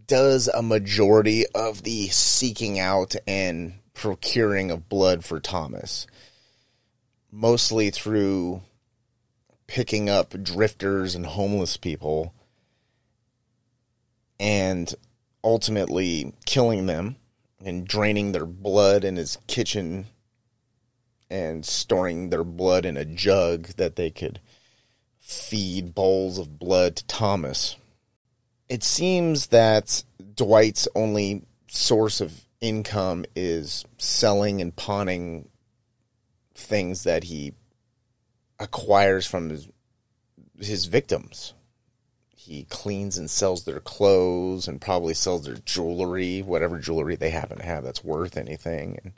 does 0.06 0.48
a 0.48 0.62
majority 0.62 1.44
of 1.54 1.82
the 1.82 2.08
seeking 2.08 2.78
out 2.78 3.14
and 3.26 3.74
procuring 3.92 4.70
of 4.70 4.88
blood 4.88 5.26
for 5.26 5.40
Thomas, 5.40 6.06
mostly 7.30 7.90
through 7.90 8.62
picking 9.66 10.08
up 10.08 10.42
drifters 10.42 11.14
and 11.14 11.26
homeless 11.26 11.76
people 11.76 12.32
and 14.40 14.94
ultimately 15.44 16.32
killing 16.46 16.86
them 16.86 17.16
and 17.62 17.86
draining 17.86 18.32
their 18.32 18.46
blood 18.46 19.04
in 19.04 19.16
his 19.16 19.36
kitchen 19.46 20.06
and 21.28 21.66
storing 21.66 22.30
their 22.30 22.44
blood 22.44 22.86
in 22.86 22.96
a 22.96 23.04
jug 23.04 23.66
that 23.76 23.96
they 23.96 24.10
could 24.10 24.40
feed 25.28 25.94
bowls 25.94 26.38
of 26.38 26.58
blood 26.58 26.96
to 26.96 27.06
Thomas. 27.06 27.76
It 28.70 28.82
seems 28.82 29.48
that 29.48 30.02
Dwight's 30.34 30.88
only 30.94 31.42
source 31.68 32.22
of 32.22 32.46
income 32.62 33.26
is 33.36 33.84
selling 33.98 34.62
and 34.62 34.74
pawning 34.74 35.50
things 36.54 37.04
that 37.04 37.24
he 37.24 37.52
acquires 38.58 39.26
from 39.26 39.50
his, 39.50 39.68
his 40.58 40.86
victims. 40.86 41.52
He 42.34 42.64
cleans 42.64 43.18
and 43.18 43.28
sells 43.28 43.64
their 43.64 43.80
clothes 43.80 44.66
and 44.66 44.80
probably 44.80 45.12
sells 45.12 45.44
their 45.44 45.56
jewelry, 45.56 46.40
whatever 46.40 46.78
jewelry 46.78 47.16
they 47.16 47.28
happen 47.28 47.58
to 47.58 47.66
have 47.66 47.84
that's 47.84 48.02
worth 48.02 48.38
anything. 48.38 48.98
And, 49.04 49.12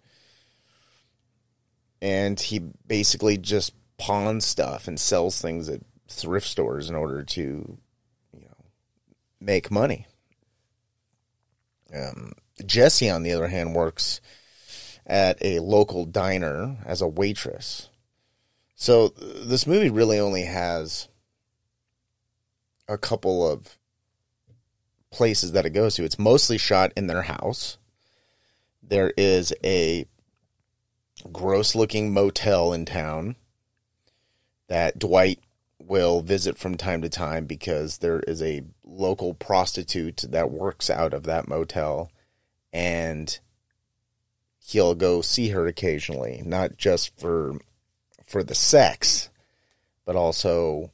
and 2.03 2.41
he 2.41 2.59
basically 2.85 3.39
just 3.39 3.75
pawns 3.97 4.45
stuff 4.45 4.89
and 4.89 4.99
sells 4.99 5.41
things 5.41 5.69
at 5.69 5.83
thrift 6.11 6.47
stores 6.47 6.91
in 6.91 6.97
order 6.97 7.23
to, 7.23 7.79
you 8.33 8.41
know, 8.41 8.65
make 9.41 9.71
money. 9.71 10.07
Um, 11.95 12.33
Jesse, 12.65 13.09
on 13.11 13.23
the 13.23 13.33
other 13.33 13.49
hand, 13.49 13.75
works 13.75 14.21
at 15.07 15.39
a 15.41 15.61
local 15.61 16.05
diner 16.05 16.77
as 16.85 17.01
a 17.01 17.09
waitress. 17.09 17.89
So 18.75 19.09
this 19.09 19.67
movie 19.67 19.91
really 19.91 20.19
only 20.19 20.45
has 20.45 21.09
a 22.89 22.99
couple 22.99 23.49
of 23.49 23.79
places 25.11 25.53
that 25.53 25.67
it 25.67 25.71
goes 25.71 25.97
to. 25.97 26.05
It's 26.05 26.19
mostly 26.19 26.59
shot 26.59 26.93
in 26.97 27.07
their 27.07 27.23
house. 27.23 27.79
There 28.83 29.13
is 29.17 29.53
a 29.65 30.07
gross 31.33 31.75
looking 31.75 32.13
motel 32.13 32.73
in 32.73 32.85
town 32.85 33.37
that 34.69 34.99
Dwight 34.99 35.41
will 35.91 36.21
visit 36.21 36.57
from 36.57 36.77
time 36.77 37.03
to 37.03 37.09
time 37.09 37.47
because 37.47 37.99
there 37.99 38.21
is 38.21 38.41
a 38.41 38.63
local 38.85 39.35
prostitute 39.35 40.25
that 40.29 40.51
works 40.51 40.89
out 40.89 41.13
of 41.13 41.25
that 41.25 41.49
motel 41.49 42.13
and 42.73 43.41
he'll 44.65 44.95
go 44.95 45.21
see 45.21 45.49
her 45.49 45.67
occasionally 45.67 46.43
not 46.47 46.77
just 46.77 47.19
for 47.19 47.59
for 48.25 48.45
the 48.45 48.55
sex 48.55 49.31
but 50.05 50.15
also 50.15 50.93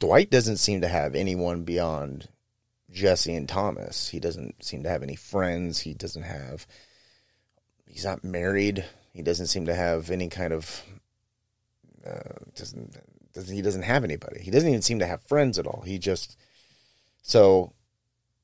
Dwight 0.00 0.30
doesn't 0.30 0.56
seem 0.56 0.80
to 0.80 0.88
have 0.88 1.14
anyone 1.14 1.62
beyond 1.62 2.28
Jesse 2.90 3.34
and 3.34 3.48
Thomas. 3.48 4.08
He 4.08 4.20
doesn't 4.20 4.62
seem 4.62 4.82
to 4.82 4.88
have 4.88 5.02
any 5.02 5.16
friends. 5.16 5.80
He 5.80 5.94
doesn't 5.94 6.22
have 6.22 6.66
he's 7.86 8.04
not 8.04 8.24
married. 8.24 8.84
He 9.12 9.22
doesn't 9.22 9.46
seem 9.46 9.66
to 9.66 9.74
have 9.74 10.10
any 10.10 10.28
kind 10.28 10.52
of 10.52 10.82
uh, 12.04 12.44
doesn't 12.54 12.96
he 13.34 13.62
doesn't 13.62 13.82
have 13.82 14.04
anybody. 14.04 14.40
He 14.40 14.50
doesn't 14.50 14.68
even 14.68 14.82
seem 14.82 15.00
to 15.00 15.06
have 15.06 15.22
friends 15.22 15.58
at 15.58 15.66
all. 15.66 15.82
He 15.82 15.98
just 15.98 16.36
so 17.22 17.72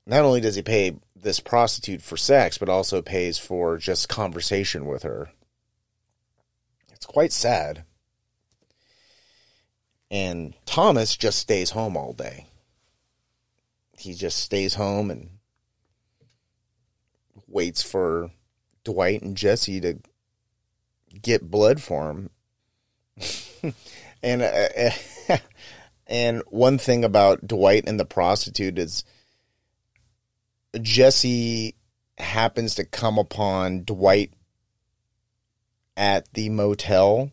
not 0.06 0.24
only 0.24 0.40
does 0.40 0.56
he 0.56 0.62
pay 0.62 0.96
this 1.14 1.40
prostitute 1.40 2.02
for 2.02 2.16
sex, 2.16 2.58
but 2.58 2.68
also 2.68 3.02
pays 3.02 3.38
for 3.38 3.76
just 3.78 4.08
conversation 4.08 4.86
with 4.86 5.02
her 5.02 5.30
It's 6.92 7.06
quite 7.06 7.32
sad. 7.32 7.84
And 10.10 10.54
Thomas 10.66 11.16
just 11.16 11.38
stays 11.38 11.70
home 11.70 11.96
all 11.96 12.12
day. 12.12 12.46
He 13.96 14.14
just 14.14 14.38
stays 14.38 14.74
home 14.74 15.10
and 15.10 15.30
waits 17.46 17.82
for 17.82 18.30
Dwight 18.82 19.22
and 19.22 19.36
Jesse 19.36 19.80
to 19.80 19.98
get 21.20 21.50
blood 21.50 21.80
for 21.80 22.10
him. 22.10 22.30
and 24.22 24.42
uh, 24.42 25.36
and 26.06 26.42
one 26.48 26.78
thing 26.78 27.04
about 27.04 27.46
Dwight 27.46 27.84
and 27.86 27.98
the 27.98 28.04
prostitute 28.04 28.78
is 28.78 29.04
Jesse 30.80 31.74
happens 32.18 32.74
to 32.76 32.84
come 32.84 33.18
upon 33.18 33.84
Dwight 33.84 34.32
at 35.96 36.32
the 36.34 36.48
motel. 36.48 37.30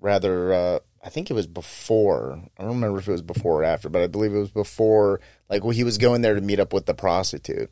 Rather, 0.00 0.52
uh, 0.52 0.78
I 1.04 1.08
think 1.08 1.30
it 1.30 1.34
was 1.34 1.46
before. 1.46 2.42
I 2.58 2.62
don't 2.62 2.74
remember 2.74 2.98
if 2.98 3.08
it 3.08 3.12
was 3.12 3.22
before 3.22 3.62
or 3.62 3.64
after, 3.64 3.88
but 3.88 4.02
I 4.02 4.06
believe 4.06 4.34
it 4.34 4.38
was 4.38 4.50
before. 4.50 5.20
Like 5.48 5.64
when 5.64 5.74
he 5.74 5.84
was 5.84 5.98
going 5.98 6.22
there 6.22 6.34
to 6.34 6.40
meet 6.40 6.60
up 6.60 6.72
with 6.72 6.86
the 6.86 6.94
prostitute, 6.94 7.70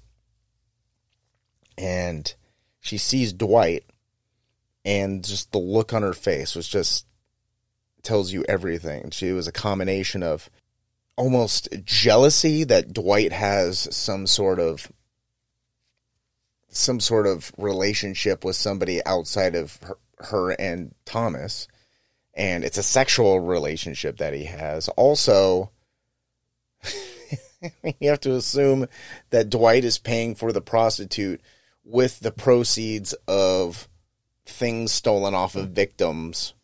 and 1.76 2.32
she 2.80 2.98
sees 2.98 3.32
Dwight, 3.32 3.84
and 4.84 5.24
just 5.24 5.52
the 5.52 5.58
look 5.58 5.92
on 5.92 6.02
her 6.02 6.12
face 6.12 6.54
was 6.54 6.68
just 6.68 7.06
tells 8.04 8.32
you 8.32 8.44
everything. 8.48 9.10
She 9.10 9.32
was 9.32 9.48
a 9.48 9.52
combination 9.52 10.22
of 10.22 10.50
almost 11.16 11.68
jealousy 11.84 12.64
that 12.64 12.92
Dwight 12.92 13.32
has 13.32 13.88
some 13.94 14.26
sort 14.26 14.60
of 14.60 14.90
some 16.68 16.98
sort 16.98 17.26
of 17.26 17.52
relationship 17.56 18.44
with 18.44 18.56
somebody 18.56 19.04
outside 19.06 19.54
of 19.54 19.78
her, 19.82 19.96
her 20.18 20.50
and 20.50 20.92
Thomas 21.04 21.68
and 22.36 22.64
it's 22.64 22.78
a 22.78 22.82
sexual 22.82 23.40
relationship 23.40 24.18
that 24.18 24.34
he 24.34 24.44
has. 24.44 24.88
Also, 24.90 25.70
you 28.00 28.10
have 28.10 28.20
to 28.20 28.34
assume 28.34 28.88
that 29.30 29.50
Dwight 29.50 29.84
is 29.84 29.98
paying 29.98 30.34
for 30.34 30.52
the 30.52 30.60
prostitute 30.60 31.40
with 31.84 32.20
the 32.20 32.32
proceeds 32.32 33.12
of 33.28 33.88
things 34.46 34.92
stolen 34.92 35.34
off 35.34 35.54
of 35.54 35.70
victims, 35.70 36.54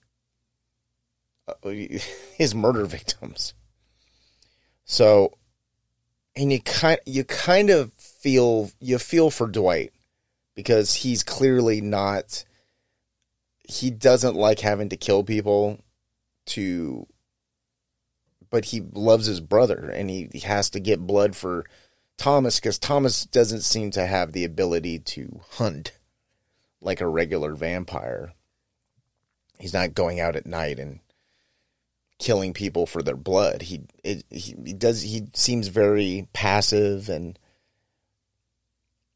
his 1.63 2.55
murder 2.55 2.85
victims. 2.85 3.55
So, 4.85 5.33
and 6.37 6.53
you 6.53 6.61
kind 6.61 7.01
you 7.07 7.25
kind 7.25 7.71
of 7.71 7.93
feel 7.93 8.71
you 8.81 8.99
feel 8.99 9.31
for 9.31 9.47
Dwight 9.47 9.93
because 10.55 10.95
he's 10.95 11.23
clearly 11.23 11.81
not 11.81 12.45
he 13.63 13.91
doesn't 13.91 14.35
like 14.35 14.61
having 14.61 14.89
to 14.89 14.97
kill 14.97 15.23
people 15.23 15.79
to 16.45 17.07
but 18.51 18.67
he 18.67 18.81
loves 18.81 19.27
his 19.27 19.41
brother 19.41 19.89
and 19.95 20.11
he, 20.11 20.29
he 20.33 20.41
has 20.41 20.71
to 20.71 20.81
get 20.81 21.07
blood 21.07 21.37
for 21.37 21.65
Thomas 22.19 22.59
because 22.59 22.79
Thomas 22.79 23.25
doesn't 23.27 23.63
seem 23.63 23.93
to 23.93 24.05
have 24.05 24.33
the 24.33 24.45
ability 24.45 24.99
to 24.99 25.41
hunt 25.53 25.93
like 26.81 27.01
a 27.01 27.09
regular 27.09 27.55
vampire. 27.55 28.33
He's 29.59 29.73
not 29.73 29.95
going 29.95 30.19
out 30.21 30.37
at 30.37 30.47
night 30.47 30.79
and 30.81 31.01
killing 32.21 32.53
people 32.53 32.87
for 32.87 33.03
their 33.03 33.17
blood. 33.17 33.63
He 33.63 33.81
it, 34.05 34.25
he, 34.31 34.55
he 34.65 34.73
does 34.73 35.03
he 35.03 35.27
seems 35.35 35.67
very 35.67 36.29
passive 36.33 37.09
and 37.09 37.37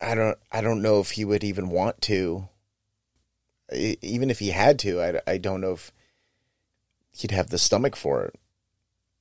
I 0.01 0.17
don't 0.17 0.39
I 0.51 0.61
don't 0.61 0.83
know 0.83 0.99
if 0.99 1.13
he 1.13 1.25
would 1.25 1.45
even 1.45 1.69
want 1.69 2.01
to. 2.03 2.49
Even 3.73 4.31
if 4.31 4.41
he 4.41 4.51
had 4.51 4.79
to, 4.81 5.01
I, 5.01 5.21
I 5.27 5.39
don't 5.39 5.61
know 5.61 5.73
if 5.73 5.93
he'd 7.13 7.31
have 7.31 7.51
the 7.51 7.59
stomach 7.59 7.97
for 7.97 8.25
it. 8.25 8.35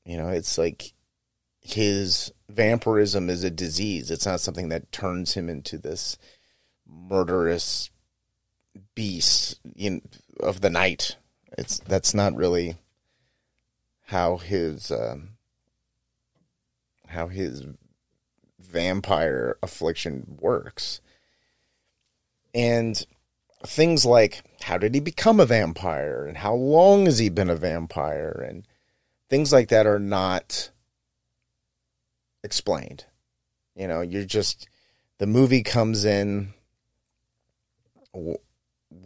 You 0.05 0.17
know, 0.17 0.29
it's 0.29 0.57
like 0.57 0.93
his 1.61 2.31
vampirism 2.49 3.29
is 3.29 3.43
a 3.43 3.49
disease. 3.49 4.11
It's 4.11 4.25
not 4.25 4.41
something 4.41 4.69
that 4.69 4.91
turns 4.91 5.33
him 5.33 5.49
into 5.49 5.77
this 5.77 6.17
murderous 6.85 7.89
beast 8.95 9.59
in, 9.75 10.01
of 10.39 10.61
the 10.61 10.69
night. 10.69 11.15
It's 11.57 11.79
that's 11.79 12.13
not 12.13 12.35
really 12.35 12.75
how 14.13 14.37
his 14.37 14.91
um, 14.91 15.29
how 17.07 17.27
his 17.29 17.63
vampire 18.59 19.57
affliction 19.63 20.37
works. 20.39 21.01
And 22.53 23.03
things 23.65 24.05
like 24.05 24.43
how 24.61 24.77
did 24.77 24.93
he 24.93 24.99
become 24.99 25.39
a 25.39 25.47
vampire 25.47 26.27
and 26.27 26.37
how 26.37 26.53
long 26.53 27.05
has 27.05 27.17
he 27.17 27.29
been 27.29 27.49
a 27.49 27.55
vampire 27.55 28.45
and 28.47 28.67
things 29.31 29.51
like 29.51 29.69
that 29.69 29.87
are 29.87 29.97
not 29.97 30.69
explained. 32.43 33.05
You 33.75 33.87
know, 33.87 34.01
you're 34.01 34.25
just 34.25 34.69
the 35.17 35.25
movie 35.25 35.63
comes 35.63 36.05
in 36.05 36.53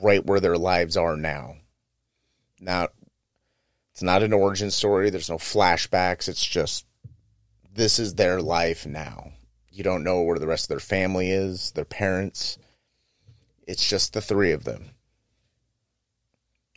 right 0.02 0.26
where 0.26 0.42
their 0.42 0.58
lives 0.58 0.98
are 0.98 1.16
now. 1.16 1.56
Not 2.60 2.92
it's 3.98 4.04
not 4.04 4.22
an 4.22 4.32
origin 4.32 4.70
story. 4.70 5.10
There's 5.10 5.32
no 5.32 5.40
flashbacks. 5.40 6.28
It's 6.28 6.46
just 6.46 6.86
this 7.74 7.98
is 7.98 8.14
their 8.14 8.44
life 8.44 8.86
now. 8.86 9.32
You 9.72 9.84
don't 9.84 10.04
know 10.04 10.22
where 10.22 10.38
the 10.38 10.46
rest 10.46 10.66
of 10.66 10.70
their 10.70 10.80
family 10.80 11.32
is, 11.32 11.72
their 11.72 11.84
parents. 11.84 12.60
It's 13.66 13.90
just 13.90 14.14
the 14.14 14.22
three 14.22 14.52
of 14.52 14.66
them. 14.66 14.92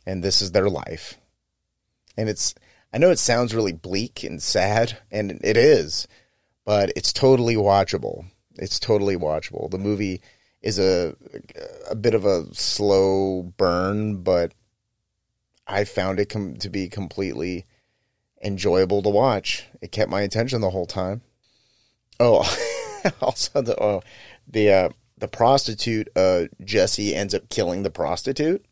And 0.07 0.25
this 0.25 0.41
is 0.41 0.53
their 0.53 0.71
life. 0.71 1.19
And 2.17 2.31
it's, 2.31 2.55
I 2.91 2.97
know 2.97 3.11
it 3.11 3.19
sounds 3.19 3.55
really 3.55 3.75
bleak 3.75 4.25
and 4.25 4.43
sad, 4.43 4.97
and 5.11 5.41
it 5.45 5.59
is, 5.59 6.09
but 6.65 6.91
it's 6.97 7.13
totally 7.13 7.55
watchable. 7.55 8.25
It's 8.55 8.81
totally 8.81 9.19
watchable. 9.19 9.71
The 9.71 9.77
movie 9.77 10.23
is 10.63 10.79
a, 10.79 11.15
a 11.91 11.95
bit 11.97 12.15
of 12.15 12.25
a 12.25 12.47
slow 12.55 13.43
burn, 13.59 14.23
but 14.23 14.55
I 15.71 15.85
found 15.85 16.19
it 16.19 16.29
com- 16.29 16.57
to 16.57 16.69
be 16.69 16.89
completely 16.89 17.65
enjoyable 18.43 19.03
to 19.03 19.09
watch. 19.09 19.67
It 19.81 19.93
kept 19.93 20.11
my 20.11 20.23
attention 20.23 20.61
the 20.61 20.71
whole 20.71 20.87
time. 20.87 21.23
Oh, 22.19 22.43
also 23.21 23.63
the 23.63 23.81
oh, 23.81 24.03
the 24.49 24.71
uh, 24.71 24.89
the 25.17 25.29
prostitute 25.29 26.09
uh, 26.17 26.47
Jesse 26.65 27.15
ends 27.15 27.35
up 27.35 27.49
killing 27.49 27.83
the 27.83 27.91
prostitute, 27.91 28.65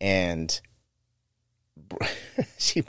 and 0.00 0.60
she 2.58 2.82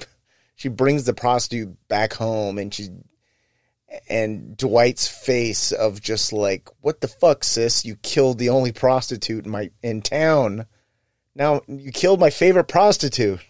she 0.55 0.67
brings 0.67 1.05
the 1.05 1.13
prostitute 1.13 1.77
back 1.87 2.13
home, 2.13 2.57
and 2.57 2.73
she 2.73 2.89
and 4.09 4.57
Dwight's 4.57 5.07
face 5.07 5.71
of 5.71 6.01
just 6.01 6.33
like, 6.33 6.69
"What 6.81 7.01
the 7.01 7.07
fuck, 7.07 7.43
sis? 7.43 7.85
You 7.85 7.97
killed 7.97 8.39
the 8.39 8.49
only 8.49 8.71
prostitute 8.71 9.45
in 9.45 9.51
my 9.51 9.69
in 9.83 10.01
town." 10.01 10.65
Now 11.35 11.61
you 11.67 11.91
killed 11.91 12.19
my 12.19 12.29
favorite 12.29 12.67
prostitute. 12.69 13.41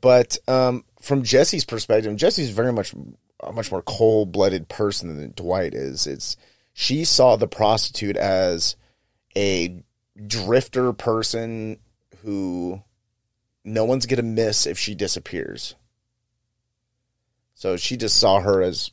but 0.00 0.38
um, 0.48 0.84
from 1.00 1.22
Jesse's 1.22 1.64
perspective, 1.64 2.16
Jesse's 2.16 2.50
very 2.50 2.72
much 2.72 2.94
a 3.40 3.52
much 3.52 3.70
more 3.70 3.82
cold 3.82 4.32
blooded 4.32 4.68
person 4.68 5.16
than 5.16 5.32
Dwight 5.36 5.74
is. 5.74 6.06
It's 6.06 6.36
she 6.72 7.04
saw 7.04 7.36
the 7.36 7.46
prostitute 7.46 8.16
as 8.16 8.76
a 9.36 9.82
drifter 10.26 10.92
person 10.92 11.78
who 12.22 12.82
no 13.64 13.84
one's 13.84 14.06
gonna 14.06 14.22
miss 14.22 14.66
if 14.66 14.78
she 14.78 14.94
disappears. 14.94 15.74
So 17.54 17.76
she 17.76 17.98
just 17.98 18.16
saw 18.16 18.40
her 18.40 18.62
as 18.62 18.90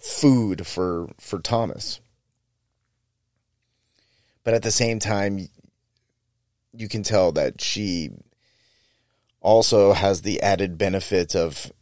food 0.00 0.66
for 0.66 1.08
for 1.20 1.38
Thomas 1.38 2.00
but 4.44 4.54
at 4.54 4.62
the 4.62 4.70
same 4.70 4.98
time, 4.98 5.48
you 6.72 6.88
can 6.88 7.02
tell 7.02 7.32
that 7.32 7.60
she 7.60 8.10
also 9.40 9.92
has 9.92 10.22
the 10.22 10.40
added 10.42 10.78
benefit 10.78 11.34
of 11.34 11.72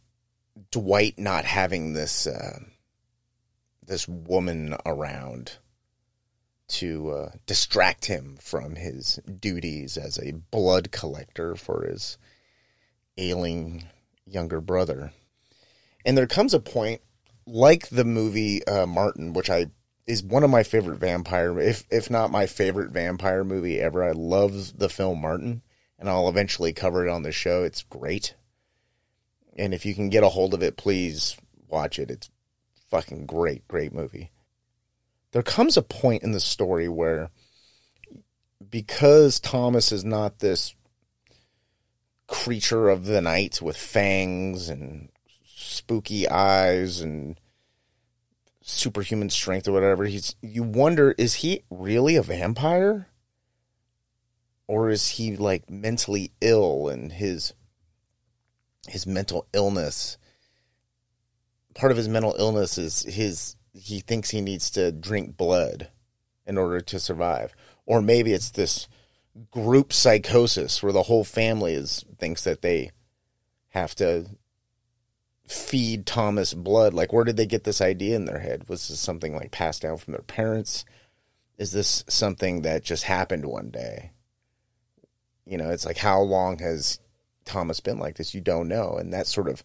Dwight 0.71 1.17
not 1.17 1.45
having 1.45 1.93
this 1.93 2.27
uh, 2.27 2.59
this 3.85 4.07
woman 4.07 4.75
around 4.85 5.57
to 6.67 7.09
uh, 7.09 7.31
distract 7.47 8.05
him 8.05 8.37
from 8.39 8.75
his 8.75 9.19
duties 9.39 9.97
as 9.97 10.19
a 10.19 10.33
blood 10.51 10.91
collector 10.91 11.55
for 11.55 11.85
his 11.85 12.17
ailing 13.17 13.85
younger 14.25 14.61
brother. 14.61 15.11
And 16.05 16.17
there 16.17 16.27
comes 16.27 16.53
a 16.53 16.59
point, 16.59 17.01
like 17.45 17.89
the 17.89 18.05
movie 18.05 18.65
uh, 18.65 18.85
Martin, 18.85 19.33
which 19.33 19.49
I 19.49 19.67
is 20.09 20.23
one 20.23 20.43
of 20.43 20.49
my 20.49 20.63
favorite 20.63 20.97
vampire, 20.97 21.59
if 21.59 21.85
if 21.91 22.09
not 22.09 22.31
my 22.31 22.47
favorite 22.47 22.89
vampire 22.89 23.43
movie 23.43 23.79
ever. 23.79 24.03
I 24.03 24.11
love 24.11 24.79
the 24.79 24.89
film 24.89 25.21
Martin, 25.21 25.61
and 25.99 26.09
I'll 26.09 26.27
eventually 26.27 26.73
cover 26.73 27.05
it 27.05 27.11
on 27.11 27.21
the 27.21 27.31
show. 27.31 27.63
It's 27.63 27.83
great, 27.83 28.33
and 29.55 29.71
if 29.71 29.85
you 29.85 29.93
can 29.93 30.09
get 30.09 30.23
a 30.23 30.29
hold 30.29 30.55
of 30.55 30.63
it, 30.63 30.77
please 30.77 31.37
watch 31.67 31.99
it. 31.99 32.09
It's 32.09 32.31
fucking 32.89 33.27
great, 33.27 33.67
great 33.67 33.93
movie. 33.93 34.31
There 35.31 35.43
comes 35.43 35.77
a 35.77 35.83
point 35.83 36.23
in 36.23 36.31
the 36.31 36.39
story 36.39 36.89
where 36.89 37.29
because 38.67 39.39
Thomas 39.39 39.91
is 39.91 40.03
not 40.03 40.39
this 40.39 40.73
creature 42.25 42.89
of 42.89 43.05
the 43.05 43.21
night 43.21 43.61
with 43.61 43.77
fangs 43.77 44.69
and 44.69 45.09
spooky 45.55 46.27
eyes 46.27 46.99
and 46.99 47.39
superhuman 48.69 49.29
strength 49.29 49.67
or 49.67 49.71
whatever 49.71 50.05
he's 50.05 50.35
you 50.41 50.63
wonder 50.63 51.13
is 51.17 51.35
he 51.35 51.63
really 51.69 52.15
a 52.15 52.23
vampire? 52.23 53.07
Or 54.67 54.89
is 54.89 55.09
he 55.09 55.35
like 55.35 55.69
mentally 55.69 56.31
ill 56.41 56.89
and 56.89 57.11
his 57.11 57.53
his 58.87 59.05
mental 59.07 59.47
illness 59.53 60.17
part 61.79 61.91
of 61.91 61.97
his 61.97 62.09
mental 62.09 62.35
illness 62.37 62.77
is 62.77 63.03
his 63.03 63.55
he 63.73 64.01
thinks 64.01 64.29
he 64.29 64.41
needs 64.41 64.69
to 64.71 64.91
drink 64.91 65.37
blood 65.37 65.89
in 66.45 66.57
order 66.57 66.81
to 66.81 66.99
survive. 66.99 67.55
Or 67.85 68.01
maybe 68.01 68.33
it's 68.33 68.51
this 68.51 68.87
group 69.51 69.93
psychosis 69.93 70.83
where 70.83 70.91
the 70.91 71.03
whole 71.03 71.23
family 71.23 71.73
is 71.73 72.03
thinks 72.17 72.43
that 72.43 72.61
they 72.61 72.91
have 73.69 73.95
to 73.95 74.25
feed 75.49 76.05
Thomas 76.05 76.53
blood. 76.53 76.93
Like, 76.93 77.11
where 77.11 77.23
did 77.23 77.35
they 77.35 77.47
get 77.47 77.63
this 77.63 77.81
idea 77.81 78.15
in 78.15 78.25
their 78.25 78.37
head? 78.37 78.69
Was 78.69 78.87
this 78.87 78.99
something 78.99 79.35
like 79.35 79.49
passed 79.49 79.81
down 79.81 79.97
from 79.97 80.13
their 80.13 80.21
parents? 80.21 80.85
Is 81.57 81.71
this 81.71 82.03
something 82.07 82.61
that 82.61 82.83
just 82.83 83.03
happened 83.03 83.45
one 83.45 83.71
day? 83.71 84.11
You 85.45 85.57
know, 85.57 85.71
it's 85.71 85.87
like, 85.87 85.97
how 85.97 86.21
long 86.21 86.59
has 86.59 86.99
Thomas 87.45 87.79
been 87.79 87.97
like 87.97 88.17
this? 88.17 88.35
You 88.35 88.41
don't 88.41 88.67
know. 88.67 88.97
And 88.97 89.11
that 89.11 89.25
sort 89.25 89.47
of, 89.49 89.63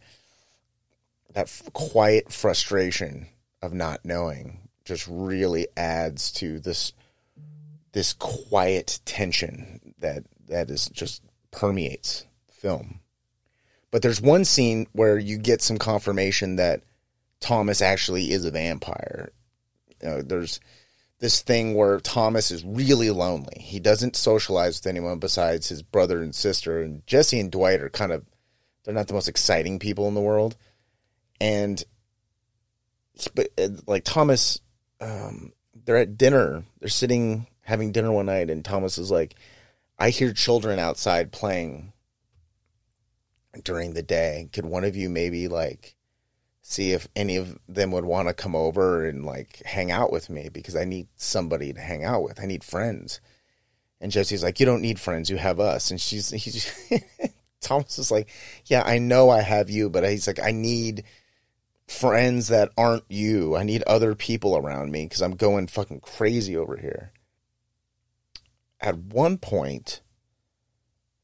that 1.34 1.52
quiet 1.74 2.32
frustration 2.32 3.26
of 3.60 3.74
not 3.74 4.06
knowing 4.06 4.68
just 4.86 5.06
really 5.06 5.68
adds 5.76 6.32
to 6.32 6.60
this 6.60 6.92
this 7.92 8.12
quiet 8.14 9.00
tension 9.04 9.94
that 9.98 10.24
that 10.48 10.70
is 10.70 10.88
just 10.88 11.22
permeates 11.50 12.26
film. 12.50 13.00
But 13.94 14.02
there's 14.02 14.20
one 14.20 14.44
scene 14.44 14.88
where 14.90 15.16
you 15.16 15.38
get 15.38 15.62
some 15.62 15.78
confirmation 15.78 16.56
that 16.56 16.82
Thomas 17.38 17.80
actually 17.80 18.32
is 18.32 18.44
a 18.44 18.50
vampire. 18.50 19.30
You 20.02 20.08
know, 20.08 20.20
there's 20.20 20.58
this 21.20 21.42
thing 21.42 21.74
where 21.76 22.00
Thomas 22.00 22.50
is 22.50 22.64
really 22.64 23.10
lonely. 23.10 23.60
He 23.60 23.78
doesn't 23.78 24.16
socialize 24.16 24.80
with 24.80 24.88
anyone 24.88 25.20
besides 25.20 25.68
his 25.68 25.82
brother 25.82 26.22
and 26.22 26.34
sister. 26.34 26.82
And 26.82 27.06
Jesse 27.06 27.38
and 27.38 27.52
Dwight 27.52 27.80
are 27.80 27.88
kind 27.88 28.10
of 28.10 28.24
they're 28.82 28.92
not 28.92 29.06
the 29.06 29.14
most 29.14 29.28
exciting 29.28 29.78
people 29.78 30.08
in 30.08 30.14
the 30.14 30.20
world. 30.20 30.56
And 31.40 31.80
but 33.32 33.50
uh, 33.56 33.68
like 33.86 34.02
Thomas, 34.02 34.60
um, 35.00 35.52
they're 35.84 35.98
at 35.98 36.18
dinner. 36.18 36.64
They're 36.80 36.88
sitting 36.88 37.46
having 37.60 37.92
dinner 37.92 38.10
one 38.10 38.26
night, 38.26 38.50
and 38.50 38.64
Thomas 38.64 38.98
is 38.98 39.12
like, 39.12 39.36
"I 40.00 40.10
hear 40.10 40.32
children 40.32 40.80
outside 40.80 41.30
playing 41.30 41.92
during 43.62 43.94
the 43.94 44.02
day. 44.02 44.48
Could 44.52 44.66
one 44.66 44.84
of 44.84 44.96
you 44.96 45.08
maybe 45.08 45.48
like 45.48 45.94
see 46.62 46.92
if 46.92 47.06
any 47.14 47.36
of 47.36 47.58
them 47.68 47.90
would 47.90 48.04
want 48.04 48.28
to 48.28 48.34
come 48.34 48.56
over 48.56 49.06
and 49.06 49.24
like 49.24 49.62
hang 49.64 49.90
out 49.90 50.10
with 50.10 50.30
me 50.30 50.48
because 50.48 50.74
I 50.74 50.84
need 50.84 51.08
somebody 51.16 51.72
to 51.72 51.80
hang 51.80 52.04
out 52.04 52.22
with. 52.22 52.40
I 52.40 52.46
need 52.46 52.64
friends." 52.64 53.20
And 54.00 54.10
Jesse's 54.12 54.42
like, 54.42 54.60
"You 54.60 54.66
don't 54.66 54.82
need 54.82 55.00
friends. 55.00 55.30
You 55.30 55.36
have 55.36 55.60
us." 55.60 55.90
And 55.90 56.00
she's 56.00 56.30
he's 56.44 56.90
Thomas 57.60 57.98
is 57.98 58.10
like, 58.10 58.28
"Yeah, 58.66 58.82
I 58.84 58.98
know 58.98 59.30
I 59.30 59.42
have 59.42 59.70
you, 59.70 59.90
but 59.90 60.08
he's 60.08 60.26
like, 60.26 60.40
I 60.40 60.52
need." 60.52 61.04
friends 61.86 62.48
that 62.48 62.70
aren't 62.76 63.04
you. 63.08 63.56
I 63.56 63.62
need 63.62 63.82
other 63.84 64.14
people 64.14 64.56
around 64.56 64.90
me 64.90 65.04
because 65.04 65.22
I'm 65.22 65.36
going 65.36 65.66
fucking 65.66 66.00
crazy 66.00 66.56
over 66.56 66.76
here. 66.76 67.12
At 68.80 68.98
one 68.98 69.38
point, 69.38 70.00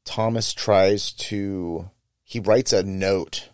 Thomas 0.04 0.52
tries 0.52 1.12
to, 1.12 1.90
he 2.30 2.38
writes 2.38 2.72
a 2.72 2.84
note 2.84 3.48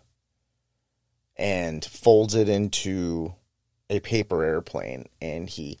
and 1.35 1.83
folds 1.83 2.35
it 2.35 2.47
into 2.47 3.33
a 3.89 3.99
paper 4.01 4.43
airplane 4.43 5.09
and 5.19 5.49
he 5.49 5.79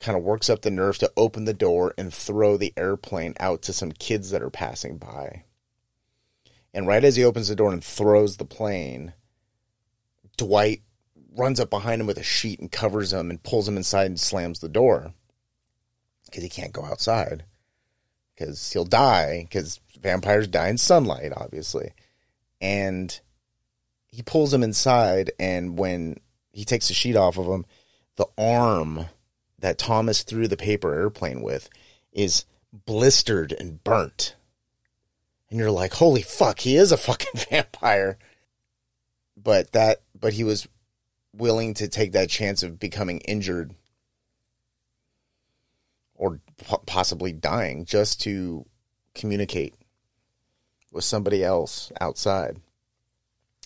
kind 0.00 0.18
of 0.18 0.22
works 0.22 0.50
up 0.50 0.60
the 0.60 0.70
nerve 0.70 0.98
to 0.98 1.10
open 1.16 1.46
the 1.46 1.54
door 1.54 1.94
and 1.96 2.12
throw 2.12 2.58
the 2.58 2.74
airplane 2.76 3.32
out 3.40 3.62
to 3.62 3.72
some 3.72 3.90
kids 3.90 4.32
that 4.32 4.42
are 4.42 4.50
passing 4.50 4.98
by. 4.98 5.44
And 6.74 6.86
right 6.86 7.02
as 7.02 7.16
he 7.16 7.24
opens 7.24 7.48
the 7.48 7.56
door 7.56 7.72
and 7.72 7.82
throws 7.82 8.36
the 8.36 8.44
plane, 8.44 9.14
Dwight 10.36 10.82
runs 11.34 11.58
up 11.58 11.70
behind 11.70 12.02
him 12.02 12.06
with 12.06 12.18
a 12.18 12.22
sheet 12.22 12.60
and 12.60 12.70
covers 12.70 13.14
him 13.14 13.30
and 13.30 13.42
pulls 13.42 13.66
him 13.66 13.78
inside 13.78 14.08
and 14.08 14.20
slams 14.20 14.58
the 14.58 14.68
door 14.68 15.14
because 16.26 16.42
he 16.42 16.50
can't 16.50 16.74
go 16.74 16.84
outside 16.84 17.44
because 18.34 18.70
he'll 18.72 18.84
die 18.84 19.46
because 19.48 19.80
vampires 19.98 20.48
die 20.48 20.68
in 20.68 20.76
sunlight, 20.76 21.32
obviously. 21.34 21.94
And 22.60 23.18
he 24.06 24.22
pulls 24.22 24.52
him 24.52 24.62
inside, 24.62 25.30
and 25.38 25.78
when 25.78 26.18
he 26.52 26.64
takes 26.64 26.88
the 26.88 26.94
sheet 26.94 27.16
off 27.16 27.38
of 27.38 27.46
him, 27.46 27.64
the 28.16 28.26
arm 28.36 29.06
that 29.58 29.78
Thomas 29.78 30.22
threw 30.22 30.48
the 30.48 30.56
paper 30.56 30.94
airplane 30.94 31.42
with 31.42 31.68
is 32.12 32.44
blistered 32.72 33.52
and 33.52 33.82
burnt. 33.84 34.34
And 35.48 35.58
you're 35.58 35.70
like, 35.70 35.94
holy 35.94 36.22
fuck, 36.22 36.60
he 36.60 36.76
is 36.76 36.92
a 36.92 36.96
fucking 36.96 37.40
vampire. 37.50 38.18
But 39.36 39.72
that 39.72 40.02
but 40.18 40.34
he 40.34 40.44
was 40.44 40.68
willing 41.34 41.74
to 41.74 41.88
take 41.88 42.12
that 42.12 42.28
chance 42.28 42.62
of 42.62 42.78
becoming 42.78 43.20
injured 43.20 43.74
or 46.14 46.40
possibly 46.86 47.32
dying 47.32 47.86
just 47.86 48.20
to 48.22 48.66
communicate 49.14 49.74
with 50.90 51.04
somebody 51.04 51.44
else 51.44 51.92
outside. 52.00 52.56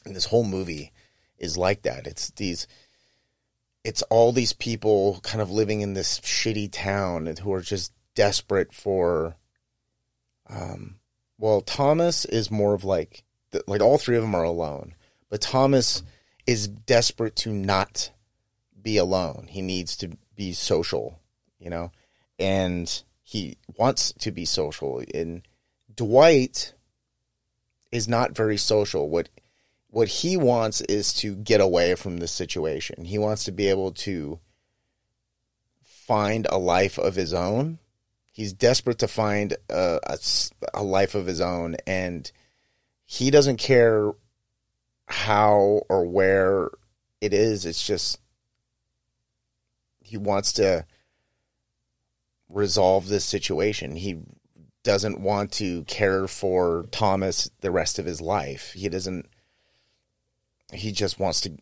And 0.05 0.15
this 0.15 0.27
whole 0.27 0.45
movie 0.45 0.93
is 1.39 1.57
like 1.57 1.83
that. 1.83 2.07
It's 2.07 2.31
these 2.31 2.67
it's 3.83 4.03
all 4.03 4.33
these 4.33 4.55
people 4.55 5.21
kind 5.23 5.43
of 5.43 5.51
living 5.51 5.83
in 5.83 5.93
this 5.93 6.21
shitty 6.21 6.71
town 6.73 7.35
who 7.43 7.53
are 7.53 7.61
just 7.61 7.93
desperate 8.15 8.73
for 8.73 9.37
um 10.49 10.97
well 11.39 11.61
Thomas 11.61 12.25
is 12.25 12.51
more 12.51 12.75
of 12.75 12.85
like 12.85 13.25
like 13.67 13.81
all 13.81 13.99
three 13.99 14.17
of 14.17 14.23
them 14.23 14.35
are 14.35 14.45
alone. 14.45 14.95
But 15.31 15.41
Thomas 15.41 16.03
is 16.47 16.69
desperate 16.69 17.37
to 17.37 17.51
not 17.51 18.11
be 18.81 18.97
alone. 18.97 19.47
He 19.49 19.63
needs 19.63 19.97
to 19.97 20.17
be 20.37 20.53
social, 20.53 21.21
you 21.59 21.71
know, 21.71 21.91
and 22.39 23.03
he 23.23 23.57
wants 23.77 24.13
to 24.13 24.31
be 24.31 24.45
social. 24.45 25.03
And 25.15 25.43
Dwight 25.95 26.75
is 27.95 28.09
not 28.09 28.37
very 28.37 28.57
social. 28.57 29.09
What 29.09 29.29
what 29.89 30.09
he 30.09 30.37
wants 30.37 30.81
is 30.83 31.13
to 31.15 31.37
get 31.37 31.61
away 31.61 31.95
from 31.95 32.17
the 32.17 32.27
situation. 32.27 33.05
He 33.05 33.17
wants 33.17 33.45
to 33.45 33.53
be 33.53 33.69
able 33.69 33.93
to 33.93 34.41
find 35.83 36.49
a 36.51 36.59
life 36.59 36.99
of 36.99 37.15
his 37.15 37.33
own. 37.33 37.79
He's 38.33 38.53
desperate 38.53 38.99
to 38.99 39.07
find 39.07 39.57
a, 39.71 40.01
a, 40.05 40.19
a 40.75 40.83
life 40.83 41.15
of 41.15 41.27
his 41.27 41.41
own, 41.41 41.77
and 41.87 42.31
he 43.07 43.31
doesn't 43.31 43.59
care 43.59 44.13
how 45.07 45.83
or 45.89 46.05
where 46.05 46.71
it 47.21 47.33
is. 47.33 47.65
It's 47.65 47.87
just 47.87 48.19
he 50.01 50.17
wants 50.17 50.53
to 50.55 50.87
resolve 52.49 53.09
this 53.09 53.25
situation. 53.25 53.95
He 53.95 54.19
doesn't 54.85 55.21
want 55.21 55.51
to 55.53 55.83
care 55.85 56.29
for 56.29 56.87
Thomas 56.93 57.51
the 57.61 57.71
rest 57.71 57.99
of 57.99 58.07
his 58.07 58.21
life. 58.21 58.73
He 58.73 58.89
doesn't 58.89 59.27
he 60.73 60.93
just 60.93 61.19
wants 61.19 61.41
to 61.43 61.57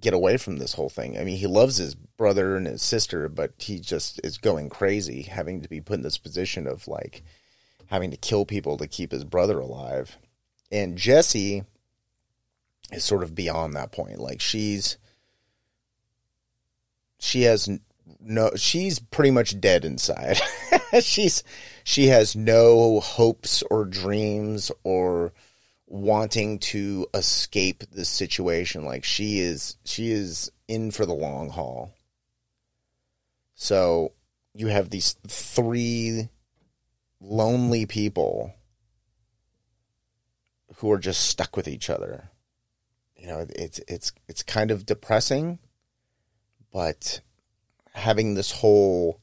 get 0.00 0.12
away 0.12 0.36
from 0.36 0.58
this 0.58 0.74
whole 0.74 0.88
thing. 0.88 1.18
I 1.18 1.24
mean, 1.24 1.38
he 1.38 1.46
loves 1.46 1.76
his 1.76 1.94
brother 1.94 2.56
and 2.56 2.66
his 2.66 2.82
sister, 2.82 3.28
but 3.28 3.52
he 3.58 3.80
just 3.80 4.20
is 4.24 4.38
going 4.38 4.68
crazy 4.68 5.22
having 5.22 5.62
to 5.62 5.68
be 5.68 5.80
put 5.80 5.94
in 5.94 6.02
this 6.02 6.18
position 6.18 6.66
of 6.66 6.86
like 6.86 7.22
having 7.86 8.10
to 8.10 8.16
kill 8.16 8.44
people 8.44 8.76
to 8.76 8.86
keep 8.86 9.12
his 9.12 9.24
brother 9.24 9.58
alive. 9.58 10.18
And 10.70 10.98
Jesse 10.98 11.64
is 12.92 13.04
sort 13.04 13.22
of 13.22 13.34
beyond 13.34 13.74
that 13.74 13.92
point. 13.92 14.18
Like 14.18 14.40
she's 14.40 14.98
she 17.18 17.42
has 17.42 17.68
no 18.20 18.50
she's 18.56 18.98
pretty 18.98 19.30
much 19.30 19.60
dead 19.60 19.84
inside. 19.84 20.40
she's 21.04 21.42
she 21.84 22.08
has 22.08 22.36
no 22.36 23.00
hopes 23.00 23.62
or 23.70 23.84
dreams 23.84 24.70
or 24.84 25.32
wanting 25.86 26.58
to 26.58 27.06
escape 27.14 27.84
this 27.92 28.08
situation 28.08 28.84
like 28.84 29.04
she 29.04 29.38
is 29.38 29.76
she 29.84 30.10
is 30.10 30.50
in 30.68 30.90
for 30.90 31.06
the 31.06 31.14
long 31.14 31.50
haul. 31.50 31.92
So 33.54 34.12
you 34.54 34.66
have 34.68 34.90
these 34.90 35.14
three 35.26 36.28
lonely 37.20 37.86
people 37.86 38.54
who 40.76 40.92
are 40.92 40.98
just 40.98 41.28
stuck 41.28 41.56
with 41.56 41.68
each 41.68 41.88
other 41.88 42.30
you 43.26 43.32
know, 43.32 43.46
it's 43.56 43.80
it's 43.88 44.12
it's 44.28 44.42
kind 44.42 44.70
of 44.70 44.86
depressing, 44.86 45.58
but 46.72 47.20
having 47.92 48.34
this 48.34 48.52
whole 48.52 49.20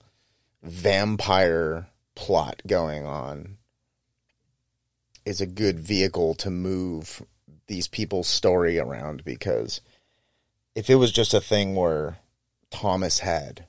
vampire 0.74 1.88
plot 2.16 2.64
going 2.66 3.06
on 3.06 3.58
is 5.24 5.40
a 5.40 5.46
good 5.46 5.80
vehicle 5.80 6.34
to 6.34 6.50
move 6.50 7.22
these 7.68 7.88
people's 7.88 8.28
story 8.28 8.80
around 8.80 9.24
because 9.24 9.82
if 10.76 10.90
it 10.90 10.96
was 10.96 11.12
just 11.12 11.34
a 11.34 11.40
thing 11.40 11.76
where 11.76 12.18
Thomas 12.72 13.20
had 13.20 13.68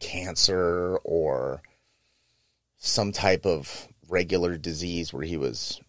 cancer 0.00 0.96
or 1.04 1.62
some 2.76 3.12
type 3.12 3.46
of 3.46 3.86
regular 4.08 4.58
disease 4.58 5.12
where 5.12 5.24
he 5.24 5.36
was 5.36 5.80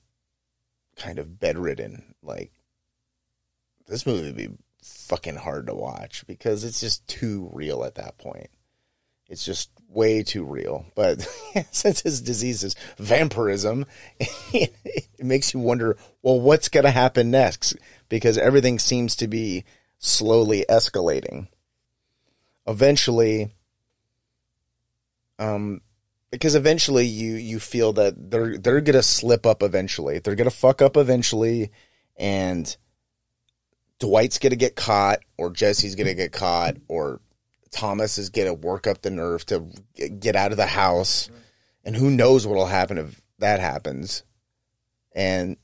kind 0.95 1.17
of 1.17 1.39
bedridden, 1.39 2.13
like 2.21 2.51
this 3.87 4.05
movie 4.05 4.27
would 4.27 4.37
be 4.37 4.49
fucking 4.83 5.37
hard 5.37 5.65
to 5.65 5.73
watch 5.73 6.25
because 6.27 6.63
it's 6.63 6.79
just 6.79 7.07
too 7.07 7.49
real 7.51 7.83
at 7.83 7.95
that 7.95 8.19
point. 8.19 8.51
It's 9.29 9.45
just 9.45 9.69
way 9.89 10.23
too 10.23 10.43
real. 10.43 10.85
But 10.95 11.21
since 11.71 12.01
his 12.01 12.21
disease 12.21 12.63
is 12.63 12.75
vampirism, 12.97 13.85
it 14.19 14.73
makes 15.19 15.53
you 15.53 15.59
wonder, 15.59 15.97
well, 16.21 16.39
what's 16.39 16.69
going 16.69 16.85
to 16.85 16.91
happen 16.91 17.31
next? 17.31 17.75
Because 18.09 18.37
everything 18.37 18.79
seems 18.79 19.15
to 19.17 19.27
be 19.27 19.65
slowly 19.99 20.65
escalating. 20.69 21.47
Eventually, 22.65 23.51
um, 25.39 25.81
because 26.31 26.55
eventually 26.55 27.05
you 27.05 27.33
you 27.35 27.59
feel 27.59 27.93
that 27.93 28.29
they're 28.29 28.57
they're 28.57 28.81
gonna 28.81 29.03
slip 29.03 29.45
up 29.45 29.63
eventually. 29.63 30.19
They're 30.19 30.35
gonna 30.35 30.49
fuck 30.49 30.81
up 30.81 30.97
eventually, 30.97 31.71
and 32.17 32.75
Dwight's 33.99 34.39
gonna 34.39 34.57
get 34.57 34.75
caught, 34.75 35.19
or 35.37 35.49
Jesse's 35.51 35.95
gonna 35.95 36.13
get 36.13 36.31
caught, 36.31 36.75
or 36.87 37.21
Thomas 37.77 38.17
is 38.17 38.29
gonna 38.29 38.53
work 38.53 38.87
up 38.87 39.03
the 39.03 39.11
nerve 39.11 39.45
to 39.45 39.67
get 40.19 40.35
out 40.35 40.51
of 40.51 40.57
the 40.57 40.65
house, 40.65 41.29
and 41.85 41.95
who 41.95 42.09
knows 42.09 42.47
what'll 42.47 42.65
happen 42.65 42.97
if 42.97 43.21
that 43.37 43.59
happens, 43.59 44.23
and 45.13 45.57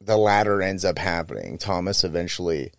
the 0.00 0.16
latter 0.16 0.62
ends 0.62 0.84
up 0.84 0.98
happening. 0.98 1.58
Thomas 1.58 2.02
eventually 2.02 2.72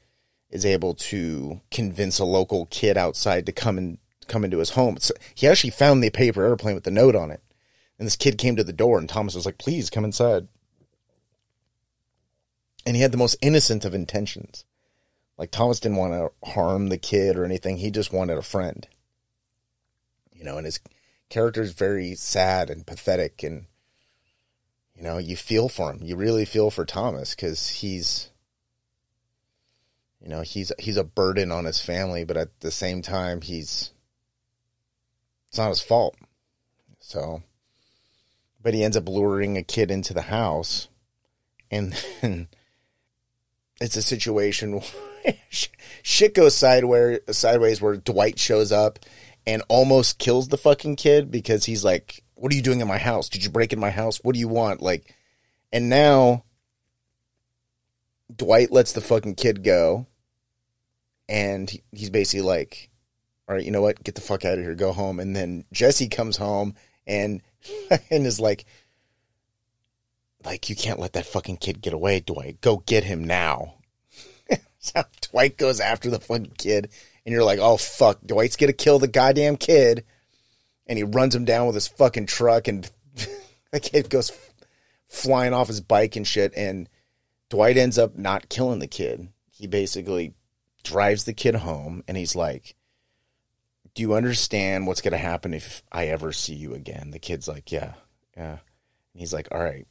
is 0.49 0.65
able 0.65 0.95
to 0.95 1.61
convince 1.69 2.17
a 2.17 2.25
local 2.25 2.65
kid 2.65 2.97
outside 2.97 3.45
to 3.45 3.51
come 3.51 3.77
and 3.77 3.99
come 4.27 4.43
into 4.43 4.57
his 4.57 4.71
home. 4.71 4.97
So 4.97 5.13
he 5.35 5.47
actually 5.47 5.69
found 5.69 6.03
the 6.03 6.09
paper 6.09 6.43
airplane 6.43 6.75
with 6.75 6.83
the 6.83 6.91
note 6.91 7.15
on 7.15 7.29
it. 7.29 7.41
And 7.99 8.05
this 8.05 8.15
kid 8.15 8.37
came 8.37 8.55
to 8.55 8.63
the 8.63 8.73
door 8.73 8.97
and 8.97 9.07
Thomas 9.07 9.35
was 9.35 9.45
like, 9.45 9.59
please 9.59 9.89
come 9.89 10.03
inside. 10.03 10.47
And 12.85 12.95
he 12.95 13.03
had 13.03 13.11
the 13.11 13.17
most 13.17 13.37
innocent 13.41 13.85
of 13.85 13.93
intentions. 13.93 14.65
Like 15.37 15.51
Thomas 15.51 15.79
didn't 15.79 15.97
want 15.97 16.13
to 16.13 16.51
harm 16.51 16.89
the 16.89 16.97
kid 16.97 17.35
or 17.35 17.45
anything. 17.45 17.77
He 17.77 17.91
just 17.91 18.13
wanted 18.13 18.37
a 18.37 18.43
friend. 18.43 18.87
You 20.33 20.43
know, 20.43 20.57
and 20.57 20.65
his 20.65 20.79
character 21.29 21.61
is 21.61 21.71
very 21.71 22.15
sad 22.15 22.69
and 22.69 22.85
pathetic 22.85 23.43
and 23.43 23.65
you 24.95 25.03
know, 25.03 25.17
you 25.17 25.35
feel 25.35 25.67
for 25.69 25.91
him. 25.91 25.99
You 26.03 26.15
really 26.15 26.45
feel 26.45 26.69
for 26.69 26.85
Thomas 26.85 27.33
cuz 27.35 27.69
he's 27.69 28.29
you 30.21 30.29
know, 30.29 30.41
he's 30.41 30.71
he's 30.77 30.97
a 30.97 31.03
burden 31.03 31.51
on 31.51 31.65
his 31.65 31.81
family, 31.81 32.23
but 32.23 32.37
at 32.37 32.59
the 32.59 32.71
same 32.71 33.01
time 33.01 33.41
he's 33.41 33.91
it's 35.49 35.57
not 35.57 35.69
his 35.69 35.81
fault. 35.81 36.15
So, 36.99 37.41
but 38.61 38.73
he 38.73 38.83
ends 38.83 38.95
up 38.95 39.09
luring 39.09 39.57
a 39.57 39.63
kid 39.63 39.89
into 39.89 40.13
the 40.13 40.21
house, 40.21 40.87
and 41.69 41.93
then 42.21 42.47
it's 43.81 43.97
a 43.97 44.01
situation 44.01 44.81
shit 45.49 46.33
goes 46.33 46.55
sideways. 46.55 47.19
Sideways 47.31 47.81
where 47.81 47.97
Dwight 47.97 48.39
shows 48.39 48.71
up 48.71 48.99
and 49.45 49.63
almost 49.69 50.19
kills 50.19 50.47
the 50.47 50.57
fucking 50.57 50.95
kid 50.95 51.31
because 51.31 51.65
he's 51.65 51.83
like, 51.83 52.23
"What 52.35 52.51
are 52.51 52.55
you 52.55 52.61
doing 52.61 52.81
in 52.81 52.87
my 52.87 52.97
house? 52.97 53.29
Did 53.29 53.43
you 53.43 53.49
break 53.49 53.73
in 53.73 53.79
my 53.79 53.91
house? 53.91 54.19
What 54.23 54.33
do 54.33 54.39
you 54.39 54.47
want?" 54.47 54.81
Like, 54.81 55.15
and 55.71 55.89
now 55.89 56.43
Dwight 58.35 58.71
lets 58.71 58.93
the 58.93 59.01
fucking 59.01 59.35
kid 59.35 59.63
go, 59.63 60.07
and 61.27 61.71
he's 61.91 62.09
basically 62.09 62.45
like, 62.45 62.91
all 63.51 63.55
right, 63.55 63.65
you 63.65 63.71
know 63.71 63.81
what? 63.81 64.01
Get 64.03 64.15
the 64.15 64.21
fuck 64.21 64.45
out 64.45 64.57
of 64.57 64.63
here. 64.63 64.75
Go 64.75 64.93
home. 64.93 65.19
And 65.19 65.35
then 65.35 65.65
Jesse 65.73 66.07
comes 66.07 66.37
home 66.37 66.73
and 67.05 67.41
and 68.09 68.25
is 68.25 68.39
like, 68.39 68.65
like 70.45 70.69
you 70.69 70.75
can't 70.75 70.99
let 70.99 71.13
that 71.13 71.25
fucking 71.25 71.57
kid 71.57 71.81
get 71.81 71.91
away, 71.91 72.21
Dwight. 72.21 72.61
Go 72.61 72.77
get 72.85 73.03
him 73.03 73.23
now. 73.25 73.75
So 74.81 75.03
Dwight 75.21 75.57
goes 75.57 75.79
after 75.79 76.09
the 76.09 76.19
fucking 76.19 76.53
kid, 76.57 76.89
and 77.25 77.31
you're 77.31 77.45
like, 77.45 77.59
oh 77.59 77.77
fuck, 77.77 78.19
Dwight's 78.25 78.57
gonna 78.57 78.73
kill 78.73 78.99
the 78.99 79.07
goddamn 79.07 79.55
kid, 79.55 80.03
and 80.85 80.97
he 80.97 81.03
runs 81.03 81.33
him 81.33 81.45
down 81.45 81.67
with 81.67 81.75
his 81.75 81.87
fucking 81.87 82.25
truck, 82.25 82.67
and 82.67 82.89
the 83.71 83.79
kid 83.79 84.09
goes 84.09 84.31
flying 85.07 85.53
off 85.53 85.67
his 85.67 85.79
bike 85.79 86.17
and 86.17 86.27
shit, 86.27 86.53
and 86.57 86.89
Dwight 87.49 87.77
ends 87.77 87.97
up 87.97 88.17
not 88.17 88.49
killing 88.49 88.79
the 88.79 88.87
kid. 88.87 89.29
He 89.49 89.67
basically 89.67 90.33
drives 90.83 91.23
the 91.23 91.33
kid 91.33 91.55
home, 91.55 92.03
and 92.09 92.17
he's 92.17 92.35
like 92.35 92.75
do 93.93 94.01
you 94.01 94.13
understand 94.13 94.87
what's 94.87 95.01
to 95.01 95.17
happen 95.17 95.53
if 95.53 95.83
I 95.91 96.07
ever 96.07 96.31
see 96.31 96.53
you 96.53 96.73
again? 96.73 97.11
The 97.11 97.19
kid's 97.19 97.47
like, 97.47 97.71
yeah, 97.71 97.93
yeah. 98.37 98.57
And 99.13 99.19
he's 99.19 99.33
like, 99.33 99.47
all 99.51 99.61
right, 99.61 99.87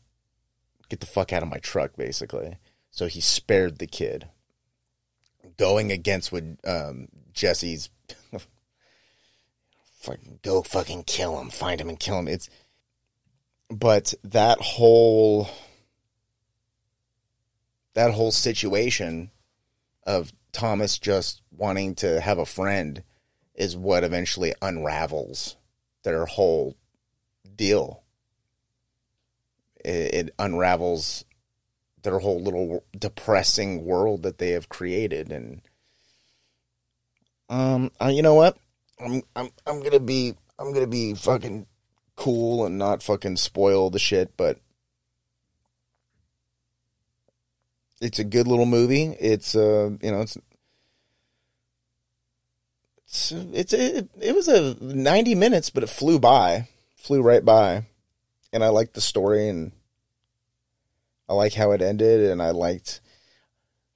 get 0.89 1.01
the 1.01 1.07
fuck 1.07 1.33
out 1.33 1.43
of 1.43 1.49
my 1.49 1.59
truck, 1.59 1.97
basically. 1.97 2.57
So 2.91 3.07
he 3.07 3.21
spared 3.21 3.79
the 3.79 3.87
kid. 3.87 4.29
Going 5.61 5.93
against 5.93 6.33
what 6.33 6.45
um, 6.65 7.09
Jesse's 7.35 7.91
fucking 10.01 10.39
go 10.41 10.63
fucking 10.63 11.03
kill 11.03 11.39
him, 11.39 11.51
find 11.51 11.79
him 11.79 11.91
and 11.91 12.01
kill 12.01 12.19
him. 12.19 12.29
It's 12.29 12.49
but 13.69 14.15
that 14.25 14.59
whole 14.59 15.51
that 17.93 18.13
whole 18.13 18.31
situation 18.31 19.31
of 20.07 20.33
Thomas 20.53 20.99
just 20.99 21.43
wanting 21.51 21.95
to 21.97 22.23
have 22.23 22.39
a 22.39 22.47
friend 22.47 23.03
is 23.55 23.77
what 23.77 24.03
eventually 24.03 24.55
unravels 24.63 25.59
their 26.05 26.25
whole 26.25 26.75
deal. 27.55 28.03
It, 29.85 30.15
it 30.15 30.35
unravels 30.39 31.27
their 32.03 32.19
whole 32.19 32.41
little 32.41 32.85
depressing 32.99 33.85
world 33.85 34.23
that 34.23 34.39
they 34.39 34.51
have 34.51 34.69
created, 34.69 35.33
and 35.33 35.63
um, 37.49 37.91
you 38.09 38.23
know 38.23 38.35
what? 38.35 38.57
I'm 38.99 39.23
I'm 39.35 39.51
I'm 39.67 39.83
gonna 39.83 40.01
be 40.01 40.35
I'm 40.59 40.73
gonna 40.73 40.87
be 40.87 41.15
fucking 41.15 41.67
cool 42.17 42.67
and 42.67 42.79
not 42.79 43.03
fucking 43.03 43.37
spoil 43.37 43.91
the 43.91 43.99
shit, 43.99 44.37
but 44.37 44.59
it's 48.01 48.19
a 48.19 48.25
good 48.25 48.47
little 48.47 48.67
movie. 48.67 49.17
It's 49.21 49.55
uh, 49.55 49.91
you 50.03 50.11
know, 50.11 50.21
it's 50.21 50.39
it's, 53.07 53.33
it's 53.33 53.73
it, 53.73 54.09
it 54.21 54.35
was 54.35 54.49
a 54.49 54.77
90 54.81 55.35
minutes, 55.35 55.71
but 55.71 55.83
it 55.83 55.89
flew 55.89 56.19
by, 56.19 56.69
flew 56.97 57.23
right 57.23 57.45
by. 57.45 57.87
And 58.53 58.65
I 58.65 58.69
liked 58.69 58.95
the 58.95 59.01
story 59.01 59.49
and 59.49 59.73
I 61.31 61.35
like 61.35 61.55
how 61.55 61.71
it 61.71 61.81
ended 61.81 62.29
and 62.29 62.43
I 62.43 62.51
liked 62.51 63.01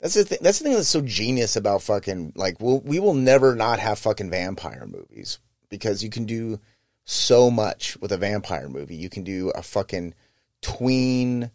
that's 0.01 0.15
the 0.15 0.24
thing 0.24 0.39
that's 0.40 0.61
the 0.61 0.65
thing 0.65 0.74
that's 0.74 0.89
so 0.89 1.01
genius 1.01 1.56
about 1.56 1.82
fucking 1.82 2.32
like 2.36 2.61
we'll, 2.61 2.81
we 2.81 3.01
will 3.01 3.15
never 3.15 3.56
not 3.56 3.81
have 3.81 3.98
fucking 3.98 4.31
vampire 4.31 4.86
movies 4.86 5.40
because 5.69 6.05
you 6.05 6.11
can 6.11 6.27
do 6.27 6.61
so 7.05 7.51
much 7.51 7.97
with 8.01 8.12
a 8.12 8.16
vampire 8.16 8.69
movie. 8.69 8.94
You 8.94 9.11
can 9.11 9.24
do 9.24 9.51
a 9.51 9.62
fucking 9.62 10.15
tween 10.62 11.51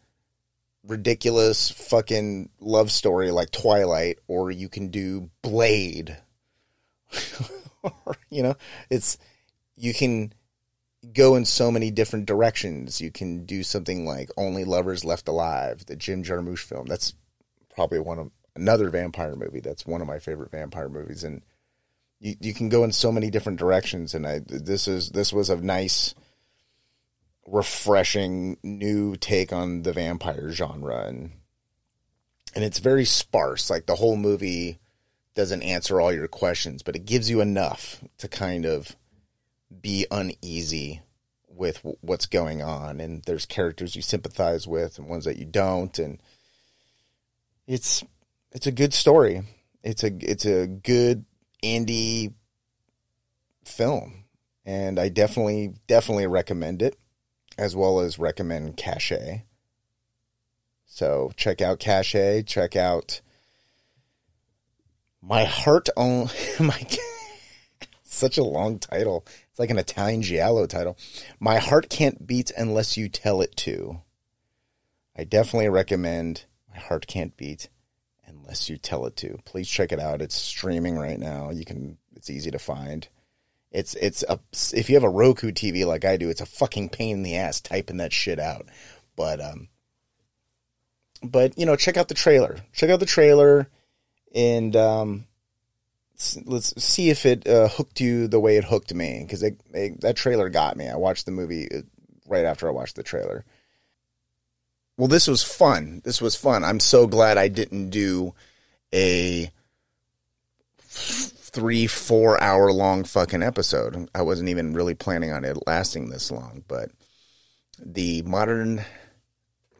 ridiculous 0.83 1.69
fucking 1.69 2.49
love 2.59 2.91
story 2.91 3.31
like 3.31 3.51
Twilight 3.51 4.19
or 4.27 4.51
you 4.51 4.67
can 4.67 4.89
do 4.89 5.29
Blade 5.41 6.17
you 8.29 8.43
know, 8.43 8.55
it's 8.89 9.17
you 9.77 9.93
can 9.93 10.33
go 11.13 11.35
in 11.35 11.45
so 11.45 11.71
many 11.71 11.91
different 11.91 12.25
directions. 12.25 12.99
You 13.01 13.11
can 13.11 13.45
do 13.45 13.63
something 13.63 14.05
like 14.05 14.29
Only 14.37 14.63
Lovers 14.63 15.05
Left 15.05 15.27
Alive, 15.27 15.85
the 15.85 15.95
Jim 15.95 16.23
Jarmusch 16.23 16.59
film. 16.59 16.87
That's 16.87 17.13
probably 17.73 17.99
one 17.99 18.19
of 18.19 18.31
another 18.55 18.89
vampire 18.89 19.35
movie. 19.35 19.61
That's 19.61 19.85
one 19.85 20.01
of 20.01 20.07
my 20.07 20.19
favorite 20.19 20.51
vampire 20.51 20.89
movies, 20.89 21.23
and 21.23 21.41
you 22.19 22.35
you 22.39 22.53
can 22.53 22.69
go 22.69 22.83
in 22.83 22.91
so 22.91 23.11
many 23.11 23.29
different 23.29 23.59
directions. 23.59 24.13
And 24.13 24.27
I 24.27 24.41
this 24.45 24.87
is 24.87 25.11
this 25.11 25.31
was 25.31 25.49
a 25.49 25.55
nice, 25.57 26.13
refreshing 27.47 28.57
new 28.63 29.15
take 29.15 29.53
on 29.53 29.83
the 29.83 29.93
vampire 29.93 30.51
genre, 30.51 31.05
and 31.05 31.31
and 32.53 32.63
it's 32.63 32.79
very 32.79 33.05
sparse. 33.05 33.69
Like 33.69 33.85
the 33.85 33.95
whole 33.95 34.17
movie 34.17 34.79
doesn't 35.35 35.63
answer 35.63 36.01
all 36.01 36.11
your 36.11 36.27
questions, 36.27 36.83
but 36.83 36.95
it 36.95 37.05
gives 37.05 37.29
you 37.29 37.39
enough 37.39 38.03
to 38.17 38.27
kind 38.27 38.65
of 38.65 38.97
be 39.81 40.05
uneasy 40.11 41.01
with 41.47 41.85
what's 42.01 42.25
going 42.25 42.61
on. 42.61 42.99
And 42.99 43.23
there's 43.23 43.45
characters 43.45 43.95
you 43.95 44.01
sympathize 44.01 44.67
with 44.67 44.97
and 44.97 45.07
ones 45.07 45.25
that 45.25 45.37
you 45.37 45.45
don't. 45.45 45.97
And 45.99 46.21
it's 47.67 48.03
it's 48.51 48.67
a 48.67 48.71
good 48.71 48.93
story. 48.93 49.43
It's 49.83 50.03
a 50.03 50.11
it's 50.19 50.45
a 50.45 50.67
good 50.67 51.25
indie 51.63 52.33
film, 53.63 54.25
and 54.65 54.99
I 54.99 55.09
definitely 55.09 55.73
definitely 55.87 56.27
recommend 56.27 56.81
it. 56.81 56.97
as 57.57 57.75
well 57.75 57.99
as 57.99 58.17
recommend 58.17 58.77
Cache. 58.77 59.43
So 60.85 61.31
check 61.35 61.61
out 61.61 61.79
Cache. 61.79 62.43
Check 62.45 62.75
out 62.75 63.21
My 65.21 65.43
Heart 65.43 65.89
On 65.95 66.29
My 66.59 66.87
such 68.03 68.37
a 68.37 68.43
long 68.43 68.79
title. 68.79 69.25
It's 69.59 69.61
like 69.61 69.71
an 69.71 69.77
Italian 69.77 70.21
giallo 70.21 70.65
title. 70.67 70.97
My 71.37 71.57
heart 71.57 71.89
can't 71.89 72.25
beat 72.25 72.49
unless 72.55 72.95
you 72.95 73.09
tell 73.09 73.41
it 73.41 73.57
to. 73.57 73.99
I 75.17 75.25
definitely 75.25 75.67
recommend 75.67 76.45
My 76.71 76.79
Heart 76.79 77.07
Can't 77.07 77.35
Beat 77.35 77.67
unless 78.25 78.69
you 78.69 78.77
tell 78.77 79.05
it 79.05 79.17
to. 79.17 79.37
Please 79.43 79.67
check 79.67 79.91
it 79.91 79.99
out. 79.99 80.21
It's 80.21 80.35
streaming 80.35 80.97
right 80.97 81.19
now. 81.19 81.49
You 81.49 81.65
can 81.65 81.97
it's 82.15 82.29
easy 82.29 82.51
to 82.51 82.57
find. 82.57 83.05
It's 83.69 83.95
it's 83.95 84.23
a 84.29 84.39
if 84.73 84.89
you 84.89 84.95
have 84.95 85.03
a 85.03 85.09
Roku 85.09 85.51
TV 85.51 85.85
like 85.85 86.05
I 86.05 86.15
do, 86.15 86.29
it's 86.29 86.39
a 86.39 86.45
fucking 86.45 86.87
pain 86.87 87.17
in 87.17 87.23
the 87.23 87.35
ass 87.35 87.59
typing 87.59 87.97
that 87.97 88.13
shit 88.13 88.39
out. 88.39 88.65
But 89.17 89.41
um 89.41 89.67
but 91.21 91.59
you 91.59 91.65
know, 91.65 91.75
check 91.75 91.97
out 91.97 92.07
the 92.07 92.13
trailer. 92.13 92.59
Check 92.71 92.91
out 92.91 93.01
the 93.01 93.05
trailer 93.05 93.67
and 94.33 94.73
um 94.77 95.25
let's 96.45 96.81
see 96.81 97.09
if 97.09 97.25
it 97.25 97.47
uh, 97.47 97.67
hooked 97.69 98.01
you 98.01 98.27
the 98.27 98.39
way 98.39 98.57
it 98.57 98.65
hooked 98.65 98.93
me 98.93 99.23
because 99.23 99.41
that 99.41 100.15
trailer 100.15 100.49
got 100.49 100.77
me. 100.77 100.87
I 100.87 100.97
watched 100.97 101.25
the 101.25 101.31
movie 101.31 101.67
uh, 101.71 101.81
right 102.27 102.45
after 102.45 102.67
I 102.67 102.71
watched 102.71 102.95
the 102.95 103.03
trailer. 103.03 103.45
Well, 104.97 105.07
this 105.07 105.27
was 105.27 105.43
fun. 105.43 106.01
This 106.03 106.21
was 106.21 106.35
fun. 106.35 106.63
I'm 106.65 106.81
so 106.81 107.07
glad 107.07 107.37
I 107.37 107.47
didn't 107.47 107.89
do 107.89 108.33
a 108.93 109.49
three, 110.79 111.87
four 111.87 112.41
hour 112.41 112.71
long 112.71 113.05
fucking 113.05 113.43
episode. 113.43 114.09
I 114.13 114.21
wasn't 114.21 114.49
even 114.49 114.73
really 114.73 114.95
planning 114.95 115.31
on 115.31 115.45
it 115.45 115.57
lasting 115.65 116.09
this 116.09 116.31
long, 116.31 116.63
but 116.67 116.91
the 117.81 118.21
modern 118.23 118.83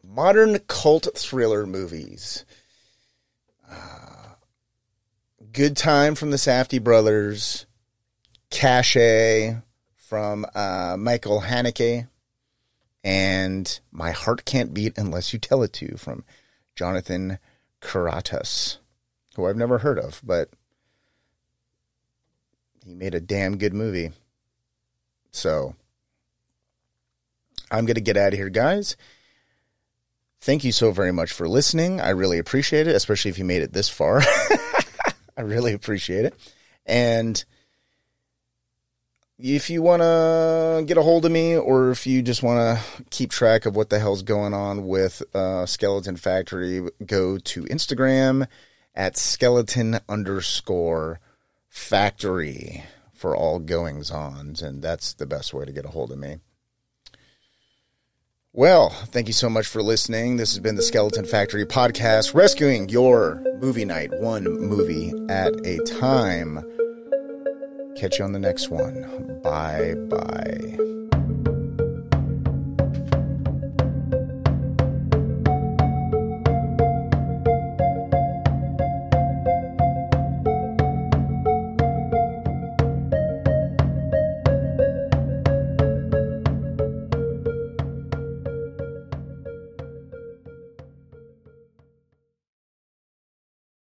modern 0.02 0.58
cult 0.60 1.08
thriller 1.14 1.66
movies. 1.66 2.44
Uh, 3.70 4.34
Good 5.52 5.76
Time 5.76 6.14
from 6.14 6.30
the 6.30 6.36
Safdie 6.36 6.82
brothers, 6.82 7.66
Cache 8.50 9.56
from 9.96 10.46
uh, 10.54 10.96
Michael 10.98 11.40
Haneke, 11.40 12.06
and 13.02 13.80
My 13.90 14.12
Heart 14.12 14.44
Can't 14.44 14.72
Beat 14.72 14.96
Unless 14.96 15.32
You 15.32 15.38
Tell 15.38 15.62
It 15.62 15.72
To 15.74 15.96
from 15.96 16.24
Jonathan 16.76 17.38
Cuartas, 17.80 18.78
who 19.34 19.46
I've 19.46 19.56
never 19.56 19.78
heard 19.78 19.98
of, 19.98 20.20
but 20.22 20.50
he 22.84 22.94
made 22.94 23.14
a 23.14 23.20
damn 23.20 23.58
good 23.58 23.74
movie. 23.74 24.12
So 25.32 25.74
I'm 27.72 27.86
going 27.86 27.94
to 27.94 28.00
get 28.00 28.16
out 28.16 28.34
of 28.34 28.38
here, 28.38 28.50
guys. 28.50 28.96
Thank 30.40 30.64
you 30.64 30.72
so 30.72 30.92
very 30.92 31.12
much 31.12 31.32
for 31.32 31.48
listening. 31.48 32.00
I 32.00 32.10
really 32.10 32.38
appreciate 32.38 32.86
it, 32.86 32.94
especially 32.94 33.30
if 33.30 33.38
you 33.38 33.44
made 33.44 33.62
it 33.62 33.72
this 33.72 33.88
far. 33.88 34.22
I 35.36 35.42
really 35.42 35.72
appreciate 35.72 36.24
it. 36.24 36.34
And 36.86 37.42
if 39.38 39.70
you 39.70 39.82
want 39.82 40.02
to 40.02 40.84
get 40.86 40.98
a 40.98 41.02
hold 41.02 41.24
of 41.24 41.32
me 41.32 41.56
or 41.56 41.90
if 41.90 42.06
you 42.06 42.22
just 42.22 42.42
want 42.42 42.58
to 42.78 43.04
keep 43.10 43.30
track 43.30 43.64
of 43.64 43.74
what 43.74 43.90
the 43.90 43.98
hell's 43.98 44.22
going 44.22 44.52
on 44.52 44.86
with 44.86 45.22
uh, 45.34 45.64
Skeleton 45.66 46.16
Factory, 46.16 46.86
go 47.06 47.38
to 47.38 47.64
Instagram 47.64 48.46
at 48.94 49.16
skeleton 49.16 50.00
underscore 50.08 51.20
factory 51.68 52.84
for 53.14 53.34
all 53.34 53.58
goings 53.58 54.10
ons. 54.10 54.62
And 54.62 54.82
that's 54.82 55.14
the 55.14 55.26
best 55.26 55.54
way 55.54 55.64
to 55.64 55.72
get 55.72 55.84
a 55.84 55.88
hold 55.88 56.12
of 56.12 56.18
me. 56.18 56.38
Well, 58.52 58.90
thank 58.90 59.28
you 59.28 59.32
so 59.32 59.48
much 59.48 59.66
for 59.68 59.80
listening. 59.82 60.36
This 60.36 60.50
has 60.50 60.58
been 60.58 60.74
the 60.74 60.82
Skeleton 60.82 61.24
Factory 61.24 61.64
podcast, 61.64 62.34
rescuing 62.34 62.88
your 62.88 63.40
movie 63.60 63.84
night 63.84 64.10
one 64.20 64.44
movie 64.44 65.12
at 65.28 65.54
a 65.64 65.78
time. 65.84 66.56
Catch 67.96 68.18
you 68.18 68.24
on 68.24 68.32
the 68.32 68.40
next 68.40 68.68
one. 68.68 69.40
Bye 69.44 69.94
bye. 70.08 70.99